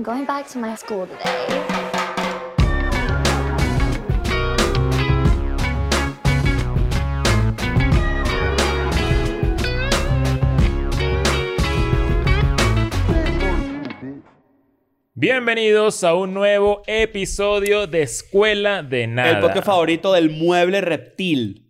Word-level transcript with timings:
I'm 0.00 0.04
going 0.04 0.24
back 0.24 0.48
to 0.48 0.58
my 0.58 0.74
school 0.76 1.06
today. 1.06 1.46
Bienvenidos 15.12 16.02
a 16.02 16.14
un 16.14 16.32
nuevo 16.32 16.82
episodio 16.86 17.86
de 17.86 18.00
Escuela 18.00 18.82
de 18.82 19.06
Nada. 19.06 19.32
El 19.32 19.40
podcast 19.40 19.66
favorito 19.66 20.14
del 20.14 20.30
mueble 20.30 20.80
reptil. 20.80 21.68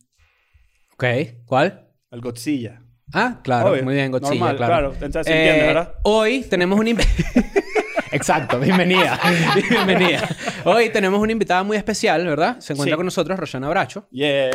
Ok, 0.93 1.05
¿cuál? 1.47 1.89
El 2.13 2.21
Godzilla. 2.21 2.81
Ah, 3.13 3.41
claro, 3.43 3.73
Obvio. 3.73 3.83
muy 3.83 3.95
bien, 3.95 4.13
Godzilla, 4.13 4.35
Normal, 4.35 4.57
claro. 4.57 4.73
claro. 4.91 4.95
Entonces, 5.05 5.27
¿se 5.27 5.37
entiende, 5.37 5.67
¿verdad? 5.67 5.95
Hoy 6.05 6.43
tenemos 6.43 6.79
un 6.79 6.87
Exacto, 8.13 8.59
bienvenida. 8.59 9.19
bienvenida. 9.71 10.29
Hoy 10.65 10.91
tenemos 10.91 11.21
una 11.21 11.33
invitada 11.33 11.63
muy 11.63 11.77
especial, 11.77 12.27
¿verdad? 12.27 12.59
Se 12.61 12.73
encuentra 12.73 12.95
Sí. 12.95 12.97
con 12.97 13.05
nosotros 13.07 13.39
Roshana 13.39 13.69
Bracho. 13.69 14.09
Yeah. 14.11 14.51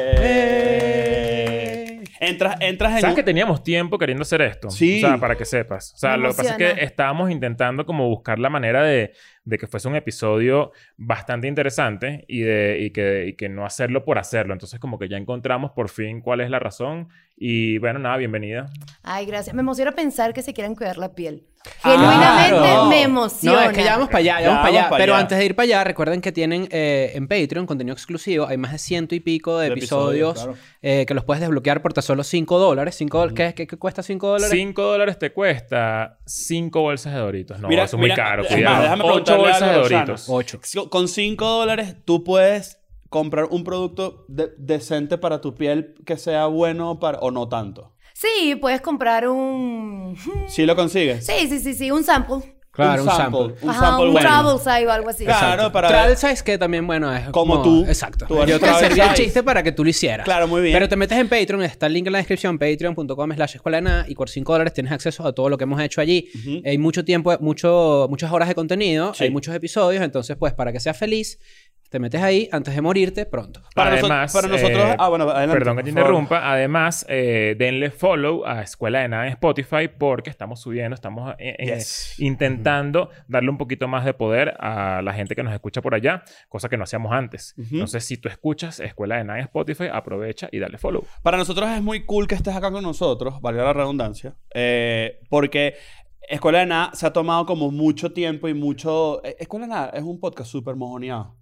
Entras, 2.17 2.55
entras 2.61 2.93
en... 2.95 3.01
¿Sabes 3.01 3.13
un- 3.13 3.15
que 3.15 3.23
teníamos 3.23 3.61
tiempo 3.63 3.97
queriendo 3.99 4.23
hacer 4.23 4.41
esto? 4.41 4.69
Sí. 4.69 5.03
O 5.03 5.07
sea, 5.07 5.17
para 5.17 5.35
que 5.35 5.45
sepas. 5.45 5.93
O 5.93 5.97
sea, 5.97 6.11
Me 6.17 6.23
lo 6.23 6.29
que 6.31 6.35
pasa 6.37 6.51
es 6.51 6.57
que 6.57 6.83
estábamos 6.83 7.29
intentando 7.29 7.85
como 7.85 8.07
buscar 8.09 8.39
la 8.39 8.49
manera 8.49 8.83
de, 8.83 9.13
de 9.43 9.57
que 9.57 9.67
fuese 9.67 9.87
un 9.87 9.95
episodio 9.95 10.71
bastante 10.97 11.47
interesante 11.47 12.25
y, 12.27 12.39
de, 12.41 12.79
y, 12.81 12.91
que, 12.91 13.27
y 13.27 13.33
que 13.33 13.47
no 13.49 13.65
hacerlo 13.65 14.03
por 14.05 14.17
hacerlo. 14.17 14.53
Entonces, 14.53 14.79
como 14.79 14.97
que 14.97 15.07
ya 15.07 15.17
encontramos 15.17 15.71
por 15.71 15.89
fin 15.89 16.19
cuál 16.21 16.41
es 16.41 16.49
la 16.49 16.59
razón. 16.59 17.09
Y 17.37 17.79
bueno, 17.79 17.99
nada, 17.99 18.15
bienvenida. 18.17 18.67
Ay, 19.03 19.25
gracias. 19.25 19.53
Me 19.53 19.59
emociona 19.59 19.91
pensar 19.91 20.33
que 20.33 20.41
se 20.41 20.53
quieran 20.53 20.73
cuidar 20.73 20.97
la 20.97 21.13
piel. 21.15 21.43
Ah, 21.83 21.91
Genuinamente 21.91 22.49
Claro. 22.59 22.85
me 22.85 23.01
emociona. 23.01 23.63
No, 23.63 23.69
es 23.71 23.75
que 23.77 23.83
ya 23.83 23.93
vamos 23.93 24.07
para 24.07 24.19
allá, 24.19 24.35
ya 24.35 24.41
Ya 24.41 24.47
vamos 24.49 24.61
para 24.61 24.77
allá. 24.79 24.89
para 24.89 25.01
Pero 25.03 25.13
allá. 25.15 25.21
antes 25.21 25.37
de 25.39 25.45
ir 25.45 25.55
para 25.55 25.63
allá, 25.65 25.83
recuerden 25.83 26.21
que 26.21 26.31
tienen 26.31 26.67
eh, 26.71 27.11
en 27.15 27.27
Patreon 27.27 27.65
contenido 27.65 27.93
exclusivo. 27.93 28.47
Hay 28.47 28.55
más 28.57 28.71
de 28.71 28.77
ciento 28.77 29.15
y 29.15 29.19
pico 29.19 29.57
de 29.57 29.67
De 29.69 29.73
episodios, 29.75 30.37
episodios, 30.37 30.59
eh, 30.81 31.05
que 31.07 31.13
los 31.13 31.25
puedes 31.25 31.41
desbloquear 31.41 31.81
por 31.81 31.91
tan 31.91 32.03
solo 32.03 32.23
5 32.23 32.57
dólares. 32.59 32.95
Cinco 32.95 33.19
dol- 33.25 33.33
¿qué, 33.33 33.53
qué- 33.53 33.67
qué 33.67 33.77
cuesta 33.77 34.01
5 34.01 34.27
dólares? 34.27 34.49
5 34.51 34.81
dólares 34.83 35.19
te 35.19 35.33
cuesta 35.33 36.19
5 36.25 36.81
bolsas 36.81 37.13
de 37.13 37.19
Doritos. 37.19 37.59
No, 37.59 37.67
Mira, 37.67 37.83
eso 37.83 37.97
es 37.97 37.99
muy 37.99 38.09
mira, 38.11 38.15
caro. 38.15 38.45
Cuidado. 38.45 38.75
más, 38.75 38.81
déjame 38.83 39.03
8 39.03 39.07
preguntarle 39.23 39.43
bolsas 39.43 39.69
de. 39.89 39.95
Doritos. 39.97 40.25
8. 40.29 40.89
Con 40.89 41.07
5 41.09 41.45
dólares 41.45 41.95
tú 42.05 42.23
puedes 42.23 42.79
comprar 43.15 43.45
un 43.49 43.63
producto 43.63 44.25
de- 44.27 44.51
decente 44.57 45.17
para 45.17 45.39
tu 45.39 45.55
piel 45.55 45.95
que 46.05 46.17
sea 46.17 46.47
bueno 46.47 46.99
para, 46.99 47.19
o 47.19 47.31
no 47.31 47.47
tanto. 47.47 47.93
Sí, 48.13 48.55
puedes 48.55 48.81
comprar 48.81 49.27
un... 49.29 50.17
¿Sí 50.47 50.65
lo 50.65 50.75
consigues? 50.75 51.25
Sí, 51.25 51.47
sí, 51.47 51.59
sí, 51.59 51.73
sí, 51.73 51.91
un 51.91 52.03
sample. 52.03 52.55
Claro, 52.71 53.03
un 53.03 53.09
sample. 53.09 53.55
Un 53.61 53.69
Ajá, 53.69 53.79
sample 53.79 54.05
un 54.07 54.11
bueno. 54.11 54.27
travel 54.27 54.59
size 54.59 54.85
o 54.87 54.91
algo 54.91 55.09
así. 55.09 55.23
Claro, 55.23 55.71
para 55.71 55.87
Travel 55.87 56.09
ver- 56.09 56.17
size 56.17 56.43
que 56.43 56.57
también, 56.57 56.85
bueno, 56.85 57.13
es 57.15 57.29
Como 57.29 57.61
tú. 57.61 57.85
Exacto. 57.87 58.25
Tú 58.27 58.35
Yo 58.39 58.59
te 58.59 58.65
travel 58.65 58.79
serví 58.87 58.99
el 58.99 59.13
chiste 59.13 59.43
para 59.43 59.63
que 59.63 59.71
tú 59.71 59.85
lo 59.85 59.89
hicieras. 59.89 60.25
Claro, 60.25 60.45
muy 60.49 60.61
bien. 60.61 60.73
Pero 60.73 60.89
te 60.89 60.97
metes 60.97 61.17
en 61.17 61.29
Patreon, 61.29 61.63
está 61.63 61.85
el 61.85 61.93
link 61.93 62.07
en 62.07 62.11
la 62.11 62.17
descripción, 62.17 62.59
patreon.com 62.59 63.31
slash 63.33 63.55
escuela 63.55 63.77
de 63.77 63.81
nada, 63.83 64.05
y 64.09 64.15
por 64.15 64.29
5 64.29 64.51
dólares 64.51 64.73
tienes 64.73 64.91
acceso 64.91 65.25
a 65.25 65.31
todo 65.31 65.47
lo 65.47 65.57
que 65.57 65.63
hemos 65.63 65.79
hecho 65.79 66.01
allí. 66.01 66.27
Hay 66.65 66.77
mucho 66.77 67.05
tiempo, 67.05 67.33
mucho, 67.39 68.07
muchas 68.09 68.29
horas 68.33 68.49
de 68.49 68.55
contenido, 68.55 69.13
Sí. 69.13 69.23
hay 69.23 69.29
muchos 69.29 69.55
episodios, 69.55 70.03
entonces 70.03 70.35
pues 70.35 70.51
para 70.53 70.73
que 70.73 70.81
seas 70.81 70.97
feliz, 70.97 71.39
te 71.89 71.99
metes 71.99 72.21
ahí 72.21 72.49
antes 72.51 72.75
de 72.75 72.81
morirte 72.81 73.25
pronto. 73.25 73.61
Para 73.73 73.91
noso- 73.91 74.05
Además, 74.05 74.33
para 74.33 74.47
nosotros- 74.47 74.83
eh, 74.83 74.95
ah, 74.99 75.09
bueno, 75.09 75.29
adelante, 75.29 75.53
Perdón 75.59 75.77
que 75.77 75.83
te 75.83 75.91
favor. 75.91 76.01
interrumpa. 76.09 76.51
Además, 76.51 77.05
eh, 77.09 77.55
denle 77.57 77.91
follow 77.91 78.45
a 78.45 78.61
Escuela 78.61 78.99
de 78.99 79.07
Nada 79.07 79.25
en 79.25 79.31
Spotify 79.33 79.87
porque 79.87 80.29
estamos 80.29 80.61
subiendo, 80.61 80.95
estamos 80.95 81.33
eh, 81.39 81.55
eh, 81.59 81.65
Yes. 81.75 82.19
intentando 82.19 83.09
darle 83.27 83.49
un 83.49 83.57
poquito 83.57 83.87
más 83.87 84.03
de 84.05 84.13
poder 84.13 84.55
a 84.59 85.01
la 85.03 85.13
gente 85.13 85.35
que 85.35 85.43
nos 85.43 85.53
escucha 85.53 85.81
por 85.81 85.95
allá, 85.95 86.23
cosa 86.49 86.69
que 86.69 86.77
no 86.77 86.83
hacíamos 86.83 87.11
antes. 87.13 87.53
Ujú. 87.57 87.75
Entonces, 87.75 88.05
si 88.05 88.17
tú 88.17 88.29
escuchas 88.29 88.79
Escuela 88.79 89.17
de 89.17 89.23
Nada 89.23 89.39
en 89.39 89.45
Spotify, 89.45 89.85
aprovecha 89.91 90.49
y 90.51 90.59
dale 90.59 90.77
follow. 90.77 91.05
Para 91.23 91.37
nosotros 91.37 91.69
es 91.69 91.81
muy 91.81 92.05
cool 92.05 92.27
que 92.27 92.35
estés 92.35 92.55
acá 92.55 92.71
con 92.71 92.83
nosotros, 92.83 93.39
valga 93.41 93.63
la 93.63 93.73
redundancia, 93.73 94.35
eh, 94.53 95.19
porque 95.29 95.75
Escuela 96.29 96.59
de 96.59 96.65
Nada 96.65 96.91
se 96.93 97.05
ha 97.05 97.13
tomado 97.13 97.45
como 97.45 97.71
mucho 97.71 98.11
tiempo 98.11 98.47
y 98.47 98.53
mucho... 98.53 99.23
eh, 99.23 99.35
Escuela 99.39 99.65
de 99.65 99.69
Nada 99.71 99.89
es 99.89 100.03
un 100.03 100.19
podcast 100.19 100.49
súper 100.49 100.75
mojoneado. 100.75 101.35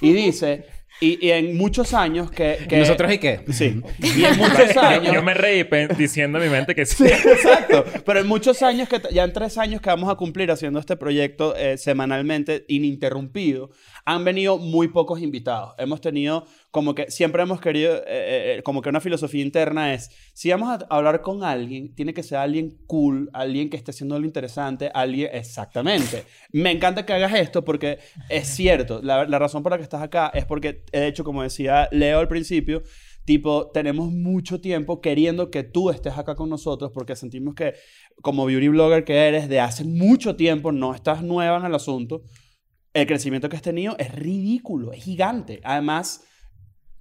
Y 0.00 0.12
dice, 0.12 0.66
y, 1.00 1.26
y 1.26 1.30
en 1.30 1.56
muchos 1.56 1.94
años 1.94 2.30
que... 2.30 2.58
que- 2.68 2.76
¿Y 2.76 2.78
nosotros 2.80 3.12
y 3.12 3.18
qué? 3.18 3.44
Sí. 3.50 3.80
Y 4.00 4.24
en 4.24 4.36
muchos 4.38 4.76
años... 4.76 5.14
Yo 5.14 5.22
me 5.22 5.34
reí 5.34 5.64
diciendo 5.96 6.38
en 6.38 6.44
mi 6.44 6.50
mente 6.50 6.74
que 6.74 6.86
sí. 6.86 7.06
Sí, 7.06 7.12
exacto. 7.28 7.84
Pero 8.04 8.20
en 8.20 8.26
muchos 8.26 8.62
años, 8.62 8.88
que 8.88 9.00
ya 9.12 9.24
en 9.24 9.32
tres 9.32 9.56
años 9.58 9.80
que 9.80 9.88
vamos 9.90 10.10
a 10.10 10.14
cumplir 10.16 10.50
haciendo 10.50 10.78
este 10.78 10.96
proyecto 10.96 11.54
eh, 11.56 11.78
semanalmente, 11.78 12.64
ininterrumpido, 12.68 13.70
han 14.04 14.24
venido 14.24 14.58
muy 14.58 14.88
pocos 14.88 15.20
invitados. 15.20 15.74
Hemos 15.78 16.00
tenido 16.00 16.46
como 16.70 16.94
que 16.94 17.10
siempre 17.10 17.42
hemos 17.42 17.60
querido, 17.60 17.96
eh, 17.96 18.58
eh, 18.58 18.62
como 18.62 18.80
que 18.82 18.88
una 18.88 19.00
filosofía 19.00 19.42
interna 19.42 19.92
es, 19.94 20.10
si 20.34 20.50
vamos 20.50 20.68
a 20.68 20.86
hablar 20.94 21.20
con 21.20 21.42
alguien, 21.42 21.94
tiene 21.94 22.14
que 22.14 22.22
ser 22.22 22.38
alguien 22.38 22.76
cool, 22.86 23.28
alguien 23.32 23.68
que 23.70 23.76
esté 23.76 23.90
haciendo 23.90 24.14
algo 24.14 24.26
interesante, 24.26 24.90
alguien, 24.94 25.30
exactamente. 25.32 26.24
Me 26.52 26.70
encanta 26.70 27.04
que 27.04 27.12
hagas 27.12 27.34
esto 27.34 27.64
porque 27.64 27.98
es 28.28 28.46
cierto, 28.48 29.00
la, 29.02 29.24
la 29.26 29.38
razón 29.38 29.62
por 29.62 29.72
la 29.72 29.78
que 29.78 29.82
estás 29.84 30.02
acá 30.02 30.30
es 30.32 30.44
porque, 30.44 30.79
de 30.92 31.06
hecho, 31.06 31.24
como 31.24 31.42
decía 31.42 31.88
Leo 31.92 32.18
al 32.18 32.28
principio, 32.28 32.82
Tipo, 33.30 33.70
tenemos 33.70 34.10
mucho 34.10 34.60
tiempo 34.60 35.00
queriendo 35.00 35.52
que 35.52 35.62
tú 35.62 35.90
estés 35.90 36.18
acá 36.18 36.34
con 36.34 36.48
nosotros 36.48 36.90
porque 36.92 37.14
sentimos 37.14 37.54
que 37.54 37.74
como 38.22 38.46
beauty 38.46 38.66
blogger 38.66 39.04
que 39.04 39.14
eres 39.14 39.48
de 39.48 39.60
hace 39.60 39.84
mucho 39.84 40.34
tiempo, 40.36 40.72
no 40.72 40.94
estás 40.94 41.22
nueva 41.22 41.58
en 41.58 41.64
el 41.64 41.74
asunto, 41.74 42.22
el 42.92 43.06
crecimiento 43.06 43.48
que 43.48 43.54
has 43.54 43.62
tenido 43.62 43.94
es 43.98 44.12
ridículo, 44.12 44.92
es 44.92 45.04
gigante. 45.04 45.60
Además, 45.62 46.24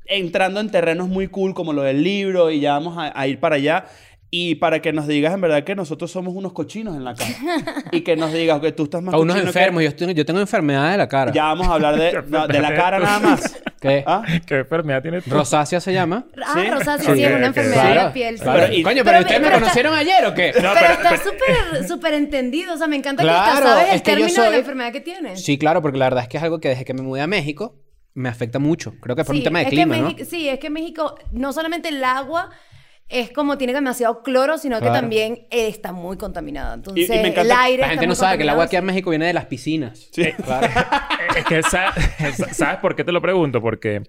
entrando 0.06 0.60
en 0.60 0.70
terrenos 0.70 1.08
muy 1.08 1.30
cool 1.30 1.54
como 1.54 1.74
lo 1.74 1.82
del 1.82 2.04
libro 2.04 2.52
y 2.52 2.60
ya 2.60 2.74
vamos 2.74 2.96
a 2.98 3.28
ir 3.28 3.40
para 3.40 3.56
allá. 3.56 3.88
Y 4.32 4.56
para 4.56 4.80
que 4.80 4.94
nos 4.94 5.08
digas 5.08 5.34
en 5.34 5.42
verdad 5.42 5.64
que 5.64 5.74
nosotros 5.76 6.12
somos 6.12 6.36
unos 6.36 6.54
cochinos 6.54 6.96
en 6.96 7.04
la 7.04 7.16
cara. 7.16 7.32
y 7.92 8.02
que 8.02 8.16
nos 8.16 8.32
digas 8.32 8.60
que 8.60 8.72
tú 8.72 8.84
estás 8.84 9.02
más 9.02 9.16
A 9.16 9.18
unos 9.18 9.36
cochino 9.36 9.52
que- 9.52 9.58
enfermos, 9.60 9.82
yo, 9.84 9.90
estoy- 9.90 10.14
yo 10.14 10.24
tengo 10.26 10.40
enfermedad 10.40 10.92
de 10.92 10.98
la 10.98 11.08
cara. 11.08 11.32
Ya 11.32 11.46
vamos 11.46 11.68
a 11.68 11.74
hablar 11.74 11.98
de, 11.98 12.22
no, 12.28 12.48
de 12.48 12.60
la 12.62 12.76
cara 12.76 13.00
nada 13.00 13.20
más. 13.20 13.60
¿Qué? 13.82 14.04
¿Ah? 14.06 14.22
¿Qué 14.46 14.58
enfermedad 14.58 15.02
tienes 15.02 15.24
tú? 15.24 15.32
Rosácea 15.32 15.80
se 15.80 15.94
llama. 15.94 16.26
Ah, 16.46 16.54
Sí. 16.54 16.70
rosácea, 16.70 17.16
sí, 17.16 17.24
es 17.24 17.32
una 17.36 17.48
enfermedad 17.48 17.76
de 17.86 17.92
Claro, 17.92 18.02
la 18.08 18.14
piel. 18.14 18.38
sí. 18.38 18.44
claro. 18.44 18.60
Pero- 18.62 18.74
y- 18.74 18.84
Coño, 18.84 18.96
pero, 18.98 19.06
pero- 19.06 19.20
¿ustedes 19.22 19.40
me 19.42 19.46
pero 19.46 19.56
está- 19.56 19.60
conocieron 19.62 19.94
ayer 19.96 20.26
o 20.28 20.34
qué? 20.36 20.48
No, 20.48 20.62
pero 20.62 20.74
pero- 20.80 20.94
está 20.94 21.18
súper, 21.18 21.88
súper 21.88 22.14
entendido. 22.14 22.74
O 22.74 22.78
sea, 22.78 22.86
me 22.88 22.98
encanta 22.98 23.24
que 23.24 23.30
Claro, 23.30 23.52
hasta 23.54 23.64
sabes 23.68 23.88
es 23.88 23.94
el 23.96 24.02
que 24.04 24.12
término 24.12 24.28
de 24.28 24.38
la 24.42 24.46
soy- 24.50 24.60
enfermedad 24.60 24.92
que 24.92 25.02
tienes. 25.02 25.44
Sí, 25.44 25.58
claro, 25.58 25.82
porque 25.82 25.98
la 25.98 26.06
verdad 26.06 26.24
es 26.24 26.30
que 26.30 26.38
es 26.38 26.44
algo 26.44 26.60
que 26.60 26.70
desde 26.70 26.86
que 26.86 26.94
me 26.94 27.02
mudé 27.02 27.22
a 27.22 27.28
México 27.28 27.78
me 28.14 28.28
afecta 28.30 28.60
mucho. 28.60 28.94
Creo 29.02 29.16
que 29.16 29.24
por 29.24 29.34
un 29.34 29.40
Sí, 29.40 29.44
tema 29.46 29.60
de 29.60 29.66
que 29.66 29.72
clima, 29.72 30.14
Sí, 30.30 30.50
es 30.50 30.60
que 30.60 30.70
México, 30.70 31.16
no 31.32 31.54
solamente 31.54 31.90
el 31.90 32.04
agua 32.04 32.50
es 33.10 33.32
como 33.32 33.58
tiene 33.58 33.74
demasiado 33.74 34.22
cloro, 34.24 34.58
sino 34.58 34.78
Claro. 34.80 34.94
que 34.94 35.00
también 35.02 35.48
eh, 35.52 35.68
está 35.68 35.92
muy 35.92 36.16
contaminada. 36.18 36.76
Entonces, 36.76 37.10
me 37.10 37.20
encanta 37.28 37.42
el 37.42 37.52
aire 37.52 37.78
La 37.82 37.84
está 37.88 37.90
gente 37.90 38.06
no 38.08 38.12
muy 38.12 38.16
sabe 38.16 38.38
que 38.38 38.44
el 38.44 38.50
agua 38.50 38.64
aquí 38.66 38.76
en 38.76 38.86
México 38.86 39.10
viene 39.10 39.26
de 39.26 39.34
las 39.34 39.46
piscinas. 39.46 40.08
Sí. 40.12 40.32
Claro. 40.44 40.68
Es 41.38 41.46
que 41.46 41.62
sa- 41.64 41.94
¿sabes 42.54 42.78
por 42.80 42.96
qué 42.96 43.04
te 43.04 43.12
lo 43.12 43.22
pregunto? 43.22 43.62
Porque 43.62 44.02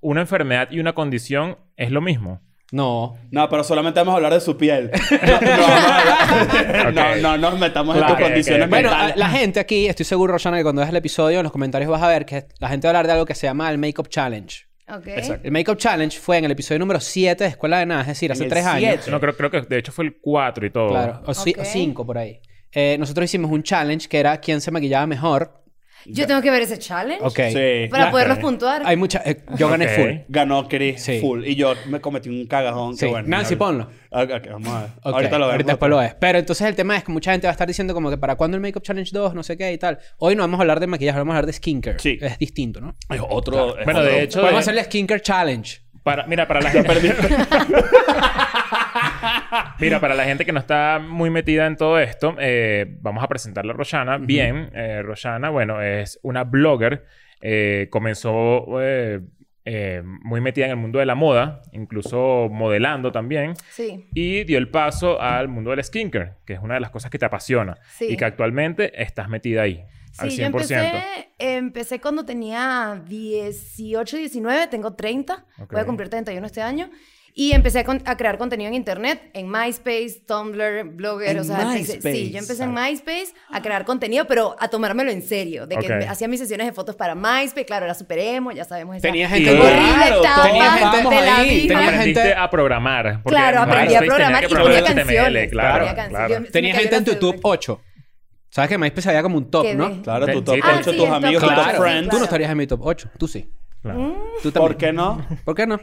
una 0.00 0.20
enfermedad 0.22 0.68
y 0.70 0.80
una 0.80 0.94
condición 0.94 1.58
es 1.76 1.90
lo 1.90 2.00
mismo. 2.00 2.40
No. 2.72 3.16
No, 3.30 3.48
pero 3.50 3.62
solamente 3.64 4.00
vamos 4.00 4.12
a 4.14 4.16
hablar 4.16 4.32
de 4.32 4.40
su 4.40 4.56
piel. 4.56 4.90
No, 5.22 6.90
no, 6.90 6.90
no, 6.92 7.16
no, 7.16 7.36
no 7.38 7.50
nos 7.50 7.58
metamos 7.60 7.94
en 7.96 8.00
Claro, 8.00 8.14
tus 8.14 8.22
ok, 8.22 8.28
condiciones 8.30 8.64
ok. 8.64 8.70
Bueno, 8.70 8.88
mentales. 8.90 9.14
a- 9.14 9.18
la 9.18 9.28
gente 9.28 9.60
aquí, 9.60 9.86
estoy 9.86 10.04
seguro, 10.06 10.32
Rosana, 10.32 10.56
que 10.56 10.62
cuando 10.62 10.80
veas 10.80 10.90
el 10.90 10.96
episodio, 10.96 11.38
en 11.40 11.42
los 11.44 11.52
comentarios 11.52 11.90
vas 11.90 12.02
a 12.02 12.08
ver 12.08 12.24
que 12.26 12.46
la 12.58 12.68
gente 12.68 12.86
va 12.86 12.90
a 12.90 12.90
hablar 12.92 13.06
de 13.06 13.12
algo 13.12 13.26
que 13.26 13.34
se 13.34 13.46
llama 13.46 13.70
el 13.70 13.78
Makeup 13.78 14.08
Challenge. 14.08 14.64
Ok. 14.88 15.06
Exacto. 15.06 15.46
El 15.46 15.52
Makeup 15.52 15.76
Challenge 15.78 16.18
fue 16.18 16.38
en 16.38 16.44
el 16.44 16.50
episodio 16.52 16.78
número 16.80 17.00
7 17.00 17.44
de 17.44 17.50
Escuela 17.50 17.78
de 17.78 17.86
Nada, 17.86 18.02
es 18.02 18.08
decir, 18.08 18.30
hace 18.32 18.44
el 18.44 18.50
tres 18.50 18.64
años. 18.66 19.08
No, 19.08 19.20
creo, 19.20 19.36
creo 19.36 19.50
que 19.50 19.60
de 19.62 19.78
hecho 19.78 19.92
fue 19.92 20.04
el 20.04 20.16
4 20.20 20.66
y 20.66 20.70
todo. 20.70 20.88
Claro, 20.88 21.20
o, 21.26 21.30
ci- 21.32 21.54
Ok. 21.54 21.62
o 21.62 21.64
cinco 21.64 22.04
por 22.06 22.18
ahí. 22.18 22.40
Eh, 22.72 22.96
nosotros 22.98 23.24
hicimos 23.24 23.50
un 23.50 23.62
challenge 23.62 24.08
que 24.08 24.18
era 24.18 24.38
quién 24.38 24.60
se 24.60 24.70
maquillaba 24.70 25.06
mejor. 25.06 25.61
Yo 26.06 26.26
tengo 26.26 26.40
que 26.42 26.50
ver 26.50 26.62
ese 26.62 26.78
challenge 26.78 27.22
Ok. 27.24 27.40
Sí. 27.52 27.88
para 27.90 28.06
La- 28.06 28.10
poderlos 28.10 28.38
puntuar. 28.38 28.82
Hay 28.84 28.96
mucha... 28.96 29.22
eh, 29.24 29.42
yo 29.56 29.68
gané 29.68 29.86
Ok. 29.86 29.92
full. 29.92 30.10
Ganó 30.28 30.68
Chris 30.68 31.02
Sí. 31.02 31.20
full. 31.20 31.44
Y 31.46 31.54
yo 31.54 31.74
me 31.86 32.00
cometí 32.00 32.28
un 32.28 32.46
cagajón. 32.46 32.94
Sí. 32.96 33.06
que 33.06 33.10
bueno. 33.12 33.28
Nancy, 33.28 33.56
ponlo. 33.56 33.84
Ok, 34.10 34.30
ok, 34.36 34.46
vamos 34.52 34.68
a 34.68 34.80
ver. 34.82 34.90
Ok, 35.02 35.14
Ahorita 35.14 35.30
lo 35.38 35.46
vemos. 35.46 35.52
Ahorita 35.52 35.72
después 35.72 35.90
lo 35.90 35.96
ves. 35.98 36.14
Pero 36.20 36.38
entonces 36.38 36.66
el 36.66 36.74
tema 36.74 36.96
es 36.96 37.04
que 37.04 37.12
mucha 37.12 37.32
gente 37.32 37.46
va 37.46 37.50
a 37.50 37.52
estar 37.52 37.66
diciendo 37.68 37.94
como 37.94 38.10
que 38.10 38.18
para 38.18 38.34
cuándo 38.36 38.56
el 38.56 38.60
Makeup 38.60 38.82
Challenge 38.82 39.10
2, 39.12 39.34
no 39.34 39.42
sé 39.42 39.56
qué 39.56 39.72
y 39.72 39.78
tal. 39.78 39.98
Hoy 40.18 40.34
no 40.36 40.42
vamos 40.42 40.58
a 40.58 40.62
hablar 40.62 40.80
de 40.80 40.86
maquillaje, 40.86 41.18
vamos 41.18 41.32
a 41.34 41.36
hablar 41.38 41.46
de 41.46 41.52
skincare. 41.52 41.98
Sí. 41.98 42.18
Es 42.20 42.38
distinto, 42.38 42.80
¿no? 42.80 42.94
Es 43.08 43.20
otro. 43.28 43.78
es 43.78 43.84
Bueno, 43.84 44.00
otro- 44.00 44.12
de 44.12 44.22
hecho, 44.22 44.40
Podemos 44.40 44.64
de- 44.66 44.70
hacer 44.70 44.78
el 44.78 44.84
Skincare 44.86 45.20
Challenge. 45.22 45.80
para, 46.02 46.26
mira, 46.26 46.46
para 46.48 46.60
la 46.60 46.70
gente... 46.70 46.88
Mira, 49.80 50.00
para 50.00 50.14
la 50.14 50.24
gente 50.24 50.44
que 50.44 50.52
no 50.52 50.60
está 50.60 50.98
muy 51.04 51.30
metida 51.30 51.66
en 51.66 51.76
todo 51.76 51.98
esto, 51.98 52.36
eh, 52.38 52.96
vamos 53.00 53.22
a 53.22 53.28
presentarle 53.28 53.72
a 53.72 53.74
Roshana. 53.74 54.18
Bien, 54.18 54.70
eh, 54.74 55.02
Roshana, 55.02 55.50
bueno, 55.50 55.80
es 55.82 56.18
una 56.22 56.44
blogger. 56.44 57.06
eh, 57.40 57.88
comenzó 57.90 58.80
eh, 58.80 59.20
eh, 59.64 60.02
muy 60.04 60.40
metida 60.40 60.66
en 60.66 60.70
el 60.72 60.76
mundo 60.76 60.98
de 61.00 61.06
la 61.06 61.14
moda, 61.16 61.62
incluso 61.72 62.48
modelando 62.50 63.10
también. 63.12 63.54
Sí. 63.70 64.06
Y 64.14 64.44
dio 64.44 64.58
el 64.58 64.68
paso 64.68 65.20
al 65.20 65.48
mundo 65.48 65.70
del 65.70 65.82
skincare, 65.82 66.34
que 66.46 66.52
es 66.54 66.60
una 66.60 66.74
de 66.74 66.80
las 66.80 66.90
cosas 66.90 67.10
que 67.10 67.18
te 67.18 67.24
apasiona. 67.26 67.76
Sí. 67.96 68.06
Y 68.10 68.16
que 68.16 68.24
actualmente 68.24 69.02
estás 69.02 69.28
metida 69.28 69.62
ahí. 69.62 69.84
al 70.18 70.30
Sí, 70.30 70.36
yo 70.36 70.46
100%. 70.46 70.50
empecé, 70.50 71.28
empecé 71.38 72.00
cuando 72.00 72.24
tenía 72.24 73.02
18, 73.08 74.16
19, 74.18 74.66
tengo 74.68 74.94
30, 74.94 75.44
Ok. 75.60 75.72
voy 75.72 75.80
a 75.80 75.84
cumplir 75.84 76.08
31 76.10 76.46
este 76.46 76.62
año. 76.62 76.90
Y 77.34 77.52
empecé 77.52 77.78
a, 77.78 77.84
con- 77.84 78.02
a 78.04 78.16
crear 78.18 78.36
contenido 78.36 78.68
en 78.68 78.74
internet, 78.74 79.30
en 79.32 79.50
MySpace, 79.50 80.22
Tumblr, 80.26 80.84
Blogger, 80.84 81.30
En 81.30 81.38
o 81.38 81.44
sea, 81.44 81.62
empecé- 81.62 81.94
MySpace. 81.94 82.12
sí, 82.14 82.30
yo 82.30 82.38
empecé 82.38 82.62
en 82.64 82.74
MySpace 82.74 83.28
a 83.50 83.62
crear 83.62 83.86
contenido, 83.86 84.26
pero 84.26 84.54
a 84.60 84.68
tomármelo 84.68 85.10
en 85.10 85.22
serio, 85.22 85.66
de 85.66 85.76
que 85.78 85.86
Ok. 85.86 85.98
me- 86.00 86.08
hacía 86.08 86.28
mis 86.28 86.40
sesiones 86.40 86.66
de 86.66 86.74
fotos 86.74 86.94
para 86.94 87.14
MySpace, 87.14 87.64
claro, 87.64 87.86
era 87.86 87.94
super 87.94 88.18
emo, 88.18 88.52
ya 88.52 88.64
sabemos 88.66 88.96
esa 88.96 89.08
Tenía 89.08 89.30
gente... 89.30 89.50
horrible 89.50 89.72
Claro, 89.72 90.20
etapa 90.20 90.42
tenía 90.42 90.70
gente 90.72 91.08
de 91.08 91.20
la 91.26 91.36
ahí, 91.38 91.60
vida. 91.62 91.74
tenía 91.78 91.92
gente- 92.02 92.34
a 92.34 92.50
programar. 92.50 93.22
Claro, 93.24 93.56
en 93.62 93.62
aprendí 93.70 93.94
a 93.94 94.00
programar 94.00 94.46
que 94.46 94.52
y 94.52 94.56
ponía 94.56 94.84
canciones. 94.84 95.50
Claro, 95.50 95.78
ponía 95.78 95.94
canciones. 95.94 96.26
claro. 96.28 96.44
Yo- 96.44 96.50
Tenía 96.52 96.74
gente 96.74 96.96
en 96.96 97.04
tu 97.04 97.14
top 97.14 97.34
cédula. 97.36 97.40
8. 97.44 97.80
¿Sabes 98.50 98.68
que 98.68 98.76
MySpace 98.76 99.08
había 99.08 99.22
como 99.22 99.38
un 99.38 99.50
top, 99.50 99.66
no? 99.74 100.02
Claro, 100.02 100.26
tu 100.26 100.42
top 100.42 100.58
Ah, 100.62 100.72
8, 100.80 100.90
sí, 100.90 100.90
tus 100.90 100.92
el 100.92 100.98
top 100.98 101.12
amigos, 101.14 101.42
tu 101.42 101.48
top 101.48 101.54
Claro. 101.64 101.80
friends. 101.80 102.08
Tú 102.10 102.18
no 102.18 102.24
estarías 102.24 102.50
en 102.50 102.58
mi 102.58 102.66
top 102.66 102.80
8. 102.82 103.10
Tú 103.18 103.26
sí. 103.26 103.50
Claro. 103.80 104.22
Tú 104.42 104.52
¿Por 104.52 104.76
qué 104.76 104.92
no? 104.92 105.26
¿Por 105.46 105.54
qué 105.56 105.66
no? 105.66 105.80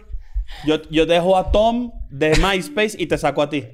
Yo, 0.65 0.81
yo 0.89 1.05
dejo 1.05 1.37
a 1.37 1.51
Tom 1.51 1.91
de 2.09 2.31
MySpace 2.37 2.95
y 2.97 3.05
te 3.05 3.17
saco 3.19 3.41
a 3.43 3.49
ti. 3.49 3.67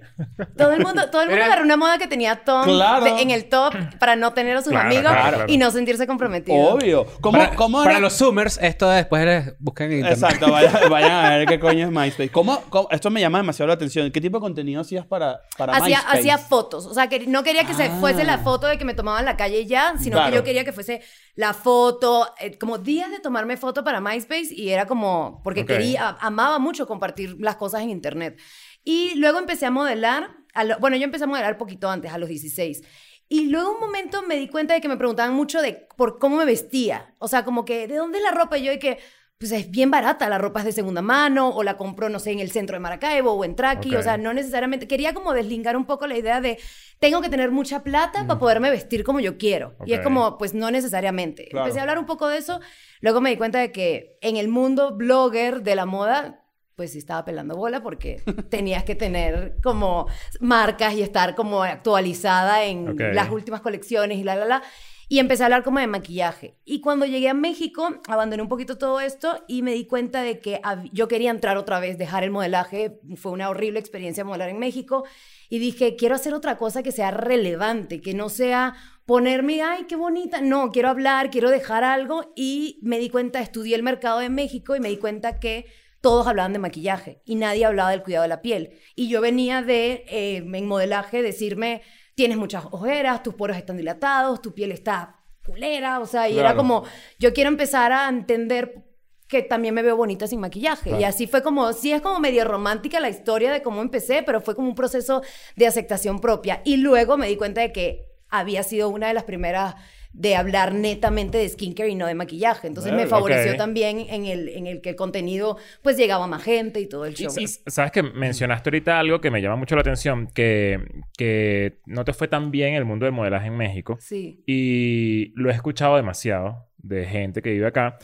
Todo 0.57 0.74
el 0.74 0.83
mundo, 0.83 1.10
todo 1.10 1.22
el 1.22 1.30
mundo 1.30 1.38
Era- 1.38 1.45
agarró 1.45 1.63
una 1.63 1.77
moda 1.77 1.98
que 1.98 2.07
tenía 2.07 2.44
Tom 2.44 2.66
Claro. 2.66 3.06
de- 3.06 3.22
en 3.22 3.31
el 3.31 3.45
top 3.48 3.74
para 3.98 4.16
no 4.18 4.33
tener 4.33 4.57
a 4.57 4.62
sus 4.62 4.72
Claro, 4.72 4.88
amigos 4.88 5.12
claro, 5.12 5.38
claro. 5.38 5.51
y 5.54 5.57
no 5.57 5.72
sentirse 5.72 6.06
comprometido. 6.06 6.57
Obvio. 6.57 7.06
¿Cómo, 7.22 7.38
para, 7.38 7.56
cómo 7.56 7.77
para 7.80 7.92
era? 7.92 8.00
los 8.01 8.18
Zoomers, 8.18 8.60
esto 8.62 8.89
después 8.89 9.24
les 9.25 9.57
buscan 9.60 9.88
en 9.92 10.00
internet. 10.00 10.22
Exacto, 10.22 10.51
vayan, 10.92 11.12
a 11.25 11.38
ver 11.38 11.48
qué 11.48 11.60
coño 11.60 11.86
es 11.86 11.92
MySpace. 11.92 12.30
¿Cómo, 12.30 12.62
cómo- 12.69 12.89
Esto 12.92 13.10
me 13.10 13.22
llama 13.22 13.38
demasiado 13.39 13.68
la 13.68 13.75
atención. 13.75 14.12
¿Qué 14.12 14.19
tipo 14.19 14.38
de 14.38 14.42
contenido 14.42 14.81
hacías 14.81 15.06
para, 15.06 15.39
para 15.57 15.77
Hacía, 15.77 16.00
MySpace? 16.00 16.18
hacía 16.19 16.38
fotos. 16.38 16.86
O 16.88 16.94
sea, 16.94 17.07
que 17.07 17.25
no 17.27 17.42
quería 17.44 17.63
que 17.63 17.74
se 17.74 17.89
fuese 17.89 18.25
la 18.25 18.39
foto 18.39 18.68
de 18.68 18.77
que 18.77 18.83
me 18.86 18.94
tomaba 18.94 19.19
en 19.19 19.25
la 19.25 19.38
calle 19.38 19.66
ya, 19.66 19.94
sino 19.98 20.18
Claro. 20.18 20.31
que 20.31 20.36
yo 20.38 20.44
quería 20.44 20.66
que 20.66 20.74
fuese 20.74 21.01
la 21.35 21.53
foto, 21.53 22.33
eh, 22.39 22.57
como 22.57 22.77
días 22.77 23.11
de 23.11 23.19
tomarme 23.19 23.57
foto 23.57 23.83
para 23.83 23.99
MySpace 24.01 24.53
y 24.53 24.69
era 24.69 24.85
como, 24.87 25.41
porque 25.43 25.61
quería, 25.77 26.17
amaba 26.21 26.59
mucho 26.59 26.87
compartir 26.87 27.35
las 27.39 27.57
cosas 27.57 27.81
en 27.81 27.89
internet. 27.89 28.39
Y 28.83 29.15
luego 29.15 29.39
empecé 29.39 29.65
a 29.65 29.71
modelar, 29.71 30.29
a 30.53 30.63
lo- 30.63 30.79
bueno, 30.79 30.95
yo 30.97 31.03
empecé 31.03 31.25
a 31.25 31.27
modelar 31.27 31.57
poquito 31.57 31.89
antes, 31.89 32.11
a 32.13 32.17
los 32.17 32.29
16. 32.29 32.81
Y 33.27 33.49
luego 33.49 33.73
un 33.73 33.79
momento 33.79 34.21
me 34.21 34.35
di 34.35 34.47
cuenta 34.47 34.75
de 34.75 34.81
que 34.81 34.87
me 34.87 34.97
preguntaban 34.97 35.33
mucho 35.33 35.61
de 35.61 35.87
por 35.97 36.19
cómo 36.19 36.37
me 36.37 36.45
vestía. 36.45 37.13
O 37.19 37.27
sea, 37.27 37.43
como 37.43 37.65
que, 37.65 37.88
¿de 37.88 37.95
dónde 37.95 38.19
es 38.19 38.23
la 38.23 38.31
ropa? 38.31 38.57
Y 38.57 38.63
yo 38.63 38.71
de 38.71 38.79
que, 38.79 38.99
pues 39.37 39.51
es 39.51 39.69
bien 39.69 39.91
barata, 39.91 40.29
la 40.29 40.37
ropa 40.37 40.59
es 40.59 40.65
de 40.65 40.71
segunda 40.71 41.01
mano, 41.01 41.49
o 41.49 41.61
la 41.61 41.75
compro, 41.75 42.07
no 42.07 42.19
sé, 42.19 42.31
en 42.31 42.39
el 42.39 42.51
centro 42.51 42.75
de 42.75 42.79
Maracaibo 42.79 43.33
o 43.33 43.43
en 43.43 43.55
Traki. 43.55 43.93
Ok. 43.93 43.99
O 43.99 44.01
sea, 44.01 44.17
no 44.17 44.33
necesariamente. 44.33 44.87
Quería 44.87 45.13
como 45.13 45.33
deslingar 45.33 45.75
un 45.75 45.85
poco 45.85 46.07
la 46.07 46.17
idea 46.17 46.39
de, 46.39 46.57
tengo 46.99 47.21
que 47.21 47.27
tener 47.29 47.51
mucha 47.51 47.83
plata 47.83 48.25
para 48.25 48.39
poderme 48.39 48.69
vestir 48.71 49.03
como 49.03 49.19
yo 49.19 49.37
quiero. 49.37 49.75
Y 49.85 49.93
es 49.93 49.99
como, 49.99 50.37
pues 50.37 50.53
no 50.53 50.71
necesariamente. 50.71 51.47
Claro. 51.49 51.65
Empecé 51.65 51.79
a 51.79 51.83
hablar 51.83 51.99
un 51.99 52.05
poco 52.05 52.29
de 52.29 52.37
eso. 52.37 52.61
Luego 53.01 53.19
me 53.19 53.29
di 53.29 53.35
cuenta 53.35 53.59
de 53.59 53.71
que 53.73 54.17
en 54.21 54.37
el 54.37 54.47
mundo 54.47 54.95
blogger 54.95 55.63
de 55.63 55.75
la 55.75 55.85
moda, 55.85 56.41
pues 56.75 56.93
sí 56.93 56.97
estaba 56.97 57.25
pelando 57.25 57.55
bola 57.57 57.83
porque 57.83 58.21
tenías 58.49 58.85
que 58.85 58.95
tener 58.95 59.57
como 59.61 60.07
marcas 60.39 60.93
y 60.93 61.01
estar 61.01 61.35
como 61.35 61.61
actualizada 61.63 62.63
en 62.63 62.88
Ok. 62.89 63.01
las 63.13 63.29
últimas 63.29 63.59
colecciones 63.59 64.17
y 64.17 64.23
la, 64.23 64.35
la, 64.38 64.45
la. 64.45 64.63
Y 65.07 65.19
empecé 65.19 65.43
a 65.43 65.45
hablar 65.45 65.63
como 65.63 65.79
de 65.79 65.87
maquillaje. 65.87 66.57
Y 66.65 66.81
cuando 66.81 67.05
llegué 67.05 67.29
a 67.29 67.33
México, 67.33 68.01
abandoné 68.07 68.41
un 68.41 68.49
poquito 68.49 68.77
todo 68.77 68.99
esto 68.99 69.43
y 69.47 69.61
me 69.61 69.73
di 69.73 69.85
cuenta 69.85 70.21
de 70.21 70.39
que 70.39 70.61
yo 70.91 71.07
quería 71.07 71.29
entrar 71.29 71.57
otra 71.57 71.79
vez, 71.79 71.97
dejar 71.97 72.23
el 72.23 72.31
modelaje. 72.31 72.99
Fue 73.15 73.31
una 73.31 73.49
horrible 73.49 73.79
experiencia 73.79 74.23
modelar 74.23 74.49
en 74.49 74.59
México. 74.59 75.05
Y 75.49 75.59
dije, 75.59 75.95
quiero 75.95 76.15
hacer 76.15 76.33
otra 76.33 76.57
cosa 76.57 76.81
que 76.81 76.91
sea 76.91 77.11
relevante, 77.11 78.01
que 78.01 78.13
no 78.13 78.29
sea 78.29 78.75
ponerme, 79.05 79.61
ay, 79.61 79.85
qué 79.87 79.95
bonita. 79.95 80.41
No, 80.41 80.71
quiero 80.71 80.89
hablar, 80.89 81.29
quiero 81.29 81.51
dejar 81.51 81.83
algo. 81.83 82.33
Y 82.35 82.79
me 82.81 82.97
di 82.97 83.09
cuenta, 83.09 83.41
estudié 83.41 83.75
el 83.75 83.83
mercado 83.83 84.19
de 84.19 84.29
México 84.29 84.75
y 84.75 84.79
me 84.79 84.89
di 84.89 84.97
cuenta 84.97 85.39
que 85.39 85.67
todos 86.05 86.27
hablaban 86.27 86.53
de 86.53 86.59
maquillaje 86.59 87.23
y 87.25 87.33
nadie 87.33 87.65
hablaba 87.65 87.89
del 87.89 88.03
cuidado 88.03 88.21
de 88.21 88.29
la 88.29 88.43
piel. 88.43 88.79
Y 88.95 89.07
yo 89.07 89.21
venía 89.21 89.63
de, 89.63 90.05
eh, 90.07 90.37
en 90.37 90.67
modelaje, 90.67 91.23
decirme, 91.23 91.81
tienes 92.15 92.38
muchas 92.38 92.65
ojeras, 92.71 93.21
tus 93.21 93.35
poros 93.35 93.57
están 93.57 93.77
dilatados, 93.77 94.41
tu 94.41 94.53
piel 94.53 94.71
está 94.71 95.19
culera, 95.45 96.00
o 96.00 96.07
sea, 96.07 96.27
y 96.27 96.39
era 96.39 96.56
como, 96.56 96.83
yo 97.19 97.33
quiero 97.33 97.50
empezar 97.50 97.91
a 97.91 98.09
entender 98.09 98.83
que 99.27 99.44
también 99.44 99.73
me 99.73 99.83
veo 99.83 99.95
bonita 99.95 100.27
sin 100.27 100.39
maquillaje. 100.39 101.00
Y 101.00 101.03
así 101.03 101.27
fue 101.27 101.44
como, 101.44 101.71
sí 101.73 101.91
es 101.91 102.01
como 102.01 102.19
medio 102.19 102.45
romántica 102.45 103.00
la 103.00 103.09
historia 103.09 103.51
de 103.51 103.62
cómo 103.62 103.81
empecé, 103.81 104.23
pero 104.23 104.41
fue 104.41 104.56
como 104.56 104.69
un 104.69 104.75
proceso 104.75 105.21
de 105.56 105.67
aceptación 105.67 106.19
propia. 106.19 106.62
Y 106.63 106.77
luego 106.77 107.17
me 107.17 107.27
di 107.27 107.35
cuenta 107.35 107.62
de 107.62 107.71
que 107.71 108.15
había 108.29 108.63
sido 108.63 108.89
una 108.89 109.07
de 109.07 109.13
las 109.13 109.23
primeras 109.23 109.75
de 110.17 110.35
hablar 110.35 110.73
netamente 110.73 111.38
de 111.38 111.50
skincare 111.50 111.89
y 111.89 111.95
no 111.95 112.07
de 112.07 112.15
maquillaje. 112.15 112.67
Entonces 112.67 112.91
me 112.94 113.00
Bueno, 113.03 113.09
favoreció 113.09 113.51
ok. 113.51 113.57
también 113.57 114.00
en 114.09 114.25
el, 114.25 114.50
en 114.50 114.67
el 114.67 114.81
que 114.81 114.89
el 114.91 114.95
contenido 114.95 115.57
pues 115.81 115.97
llegaba 115.97 116.25
a 116.25 116.27
más 116.27 116.44
gente 116.44 116.79
y 116.79 116.88
todo 116.88 117.06
el 117.06 117.13
show. 117.15 117.33
S- 117.35 117.59
Sabes 117.67 117.91
que 117.91 118.01
mencionaste 118.03 118.69
ahorita 118.69 119.00
algo 119.00 119.19
que 119.21 119.31
me 119.31 119.41
llama 119.41 119.56
mucho 119.57 119.75
la 119.75 119.81
atención, 119.81 120.27
que, 120.27 120.79
que 121.17 121.79
no 121.85 122.06
te 122.06 122.13
fue 122.13 122.27
tan 122.27 122.51
bien 122.51 122.73
el 122.75 122.85
mundo 122.85 123.06
del 123.06 123.13
modelaje 123.13 123.47
en 123.47 123.57
México. 123.57 123.97
Sí. 124.00 124.44
Y 124.45 125.33
lo 125.35 125.50
he 125.50 125.53
escuchado 125.53 125.95
demasiado 125.95 126.67
de 126.77 127.06
gente 127.06 127.41
que 127.41 127.51
vive 127.51 127.67
acá. 127.67 127.97